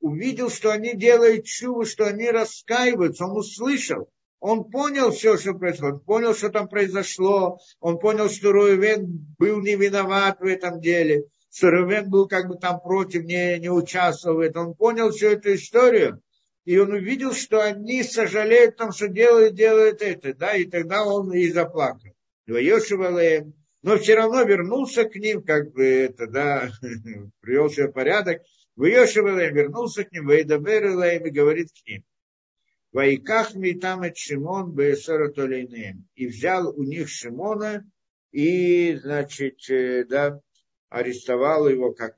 увидел, 0.00 0.48
что 0.48 0.70
они 0.70 0.94
делают 0.94 1.44
чуву, 1.44 1.84
что 1.86 2.06
они 2.06 2.30
раскаиваются, 2.30 3.24
он 3.24 3.36
услышал, 3.36 4.08
он 4.38 4.70
понял 4.70 5.10
все, 5.10 5.36
что 5.36 5.54
происходит, 5.54 5.94
он 5.94 6.00
понял, 6.00 6.34
что 6.36 6.50
там 6.50 6.68
произошло, 6.68 7.58
он 7.80 7.98
понял, 7.98 8.30
что 8.30 8.52
Руевен 8.52 9.34
был 9.38 9.60
не 9.60 9.74
виноват 9.74 10.38
в 10.38 10.44
этом 10.44 10.80
деле, 10.80 11.24
что 11.52 11.70
Руевен 11.70 12.08
был 12.08 12.28
как 12.28 12.46
бы 12.46 12.54
там 12.54 12.80
против, 12.80 13.24
не, 13.24 13.58
не 13.58 13.70
участвовал 13.70 14.36
в 14.36 14.40
этом, 14.40 14.68
он 14.68 14.74
понял 14.74 15.10
всю 15.10 15.26
эту 15.26 15.54
историю, 15.54 16.22
и 16.70 16.78
он 16.78 16.92
увидел, 16.92 17.32
что 17.32 17.60
они 17.60 18.04
сожалеют 18.04 18.74
о 18.74 18.84
том, 18.84 18.92
что 18.92 19.08
делают, 19.08 19.56
делают 19.56 20.02
это, 20.02 20.32
да, 20.34 20.54
и 20.54 20.66
тогда 20.66 21.04
он 21.04 21.32
и 21.32 21.48
заплакал. 21.48 22.14
Но 22.46 23.98
все 23.98 24.14
равно 24.14 24.44
вернулся 24.44 25.02
к 25.04 25.16
ним, 25.16 25.42
как 25.42 25.72
бы 25.72 25.84
это, 25.84 26.28
да, 26.28 26.70
привел 27.40 27.70
себе 27.70 27.88
порядок. 27.88 28.42
Вайошевалаем 28.76 29.52
вернулся 29.52 30.04
к 30.04 30.12
ним, 30.12 30.26
Вайдаберлаем 30.26 31.26
и 31.26 31.30
говорит 31.30 31.70
к 31.72 31.88
ним. 31.88 32.04
Вайках 32.92 33.56
ми 33.56 33.74
там 33.74 34.02
от 34.02 34.16
Шимон 34.16 34.72
Бесора 34.72 35.32
И 36.14 36.26
взял 36.28 36.72
у 36.72 36.84
них 36.84 37.08
Шимона 37.08 37.84
и, 38.30 38.94
значит, 38.94 39.58
э, 39.70 40.04
да, 40.04 40.40
арестовал 40.88 41.68
его 41.68 41.92
как 41.94 42.14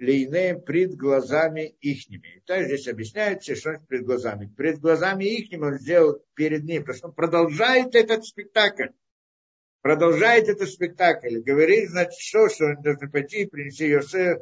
лейне 0.00 0.58
пред 0.58 0.96
глазами 0.96 1.76
ихними. 1.80 2.36
И 2.36 2.40
так 2.40 2.64
здесь 2.64 2.88
объясняется, 2.88 3.54
что 3.54 3.78
пред 3.88 4.04
глазами. 4.04 4.52
Пред 4.56 4.78
глазами 4.78 5.24
ихними 5.24 5.66
он 5.66 5.78
сделал 5.78 6.24
перед 6.34 6.64
ним, 6.64 6.82
потому 6.82 6.96
что 6.96 7.08
он 7.08 7.14
продолжает 7.14 7.94
этот 7.94 8.24
спектакль. 8.24 8.88
Продолжает 9.82 10.48
этот 10.48 10.68
спектакль. 10.68 11.38
Говорит, 11.38 11.90
значит, 11.90 12.18
что, 12.18 12.48
что 12.48 12.66
он 12.66 12.82
должен 12.82 13.10
пойти, 13.10 13.46
принести 13.46 13.88
Йосеф, 13.88 14.38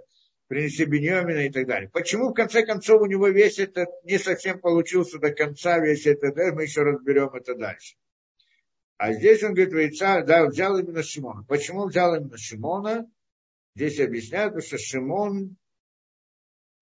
принести 0.46 0.84
Беньямина 0.84 1.46
и 1.46 1.50
так 1.50 1.66
далее. 1.66 1.90
Почему, 1.92 2.30
в 2.30 2.34
конце 2.34 2.64
концов, 2.64 3.02
у 3.02 3.06
него 3.06 3.28
весь 3.28 3.58
этот 3.58 3.88
не 4.04 4.18
совсем 4.18 4.60
получился 4.60 5.18
до 5.18 5.32
конца, 5.32 5.78
весь 5.78 6.06
этот, 6.06 6.36
мы 6.54 6.62
еще 6.62 6.82
разберем 6.82 7.30
это 7.34 7.54
дальше. 7.54 7.96
А 8.96 9.12
здесь 9.12 9.42
он 9.44 9.54
говорит, 9.54 9.94
да, 10.00 10.46
взял 10.46 10.76
именно 10.78 11.02
Шимона. 11.02 11.44
Почему 11.44 11.86
взял 11.86 12.16
именно 12.16 12.36
Шимона? 12.36 13.08
Здесь 13.78 14.00
объясняют, 14.00 14.60
что 14.64 14.76
Шимон, 14.76 15.56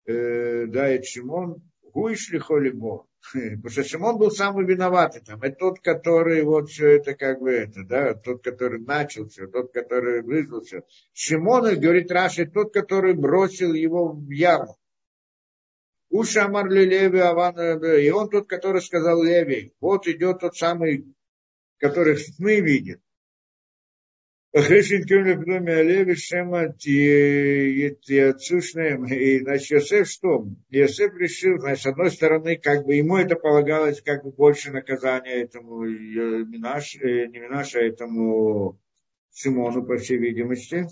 э, 0.05 0.65
да, 0.65 0.89
это 0.89 1.05
Шимон, 1.05 1.61
Гуишли 1.83 2.37
Холибо. 2.37 3.07
Потому 3.31 3.69
что 3.69 3.85
Шимон 3.85 4.17
был 4.17 4.29
самый 4.29 4.65
виноватый 4.65 5.21
там. 5.21 5.41
Это 5.41 5.55
тот, 5.55 5.79
который 5.79 6.43
вот 6.43 6.67
все 6.69 6.97
это 6.97 7.15
как 7.15 7.39
бы 7.39 7.51
это, 7.51 7.85
да, 7.85 8.13
тот, 8.13 8.43
который 8.43 8.81
начал 8.81 9.29
все, 9.29 9.47
тот, 9.47 9.71
который 9.71 10.21
вызвал 10.21 10.63
все. 10.63 10.83
Шимон, 11.13 11.79
говорит 11.79 12.11
Раши, 12.11 12.45
тот, 12.45 12.73
который 12.73 13.13
бросил 13.13 13.71
его 13.71 14.11
в 14.11 14.29
яму. 14.29 14.77
Уша 16.09 16.49
Марли 16.49 16.83
Леви 16.83 17.19
Аван, 17.19 17.57
и 17.85 18.09
он 18.09 18.29
тот, 18.29 18.49
который 18.49 18.81
сказал 18.81 19.23
Леви, 19.23 19.73
вот 19.79 20.09
идет 20.09 20.41
тот 20.41 20.57
самый, 20.57 21.05
который 21.77 22.17
сны 22.17 22.59
видит. 22.59 22.99
Хрешин 24.53 25.05
Кюмля 25.05 25.37
Пдоми 25.37 25.71
Алеви 25.71 26.15
Шема 26.15 26.73
Тиацушная. 28.03 28.97
И, 29.05 29.39
значит, 29.39 29.71
Йосеф 29.71 30.09
что? 30.09 30.45
Йосеф 30.69 31.15
решил, 31.15 31.57
значит, 31.57 31.83
с 31.83 31.85
одной 31.85 32.11
стороны, 32.11 32.57
как 32.57 32.85
бы 32.85 32.95
ему 32.95 33.15
это 33.15 33.37
полагалось, 33.37 34.01
как 34.01 34.25
бы 34.25 34.31
больше 34.31 34.71
наказания 34.71 35.43
этому 35.43 35.83
Минаш, 35.83 36.95
не 36.95 37.39
Минаша, 37.39 37.79
а 37.79 37.83
этому 37.83 38.77
Симону, 39.29 39.85
по 39.85 39.95
всей 39.95 40.17
видимости. 40.17 40.85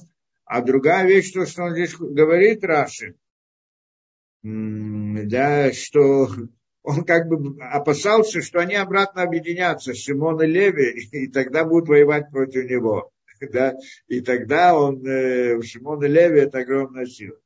А 0.46 0.62
другая 0.62 1.06
вещь, 1.06 1.34
то, 1.34 1.46
что 1.46 1.64
он 1.64 1.74
здесь 1.74 1.98
говорит, 1.98 2.64
Раши, 2.64 3.16
да, 4.42 5.74
что 5.74 6.30
он 6.82 7.04
как 7.04 7.28
бы 7.28 7.62
опасался, 7.62 8.42
что 8.42 8.60
они 8.62 8.76
обратно 8.76 9.24
объединятся, 9.24 9.94
Шимон 9.94 10.42
и 10.42 10.48
Леви, 10.48 11.10
и 11.12 11.28
тогда 11.28 11.66
будут 11.66 11.90
воевать 11.90 12.32
против 12.32 12.64
него. 12.70 13.12
да, 13.54 13.74
и 14.08 14.22
тогда 14.22 14.78
он, 14.78 15.06
э, 15.06 15.62
Шимон 15.62 16.04
и 16.04 16.08
Леви, 16.08 16.42
это 16.42 16.60
огромная 16.60 17.06
сила. 17.06 17.38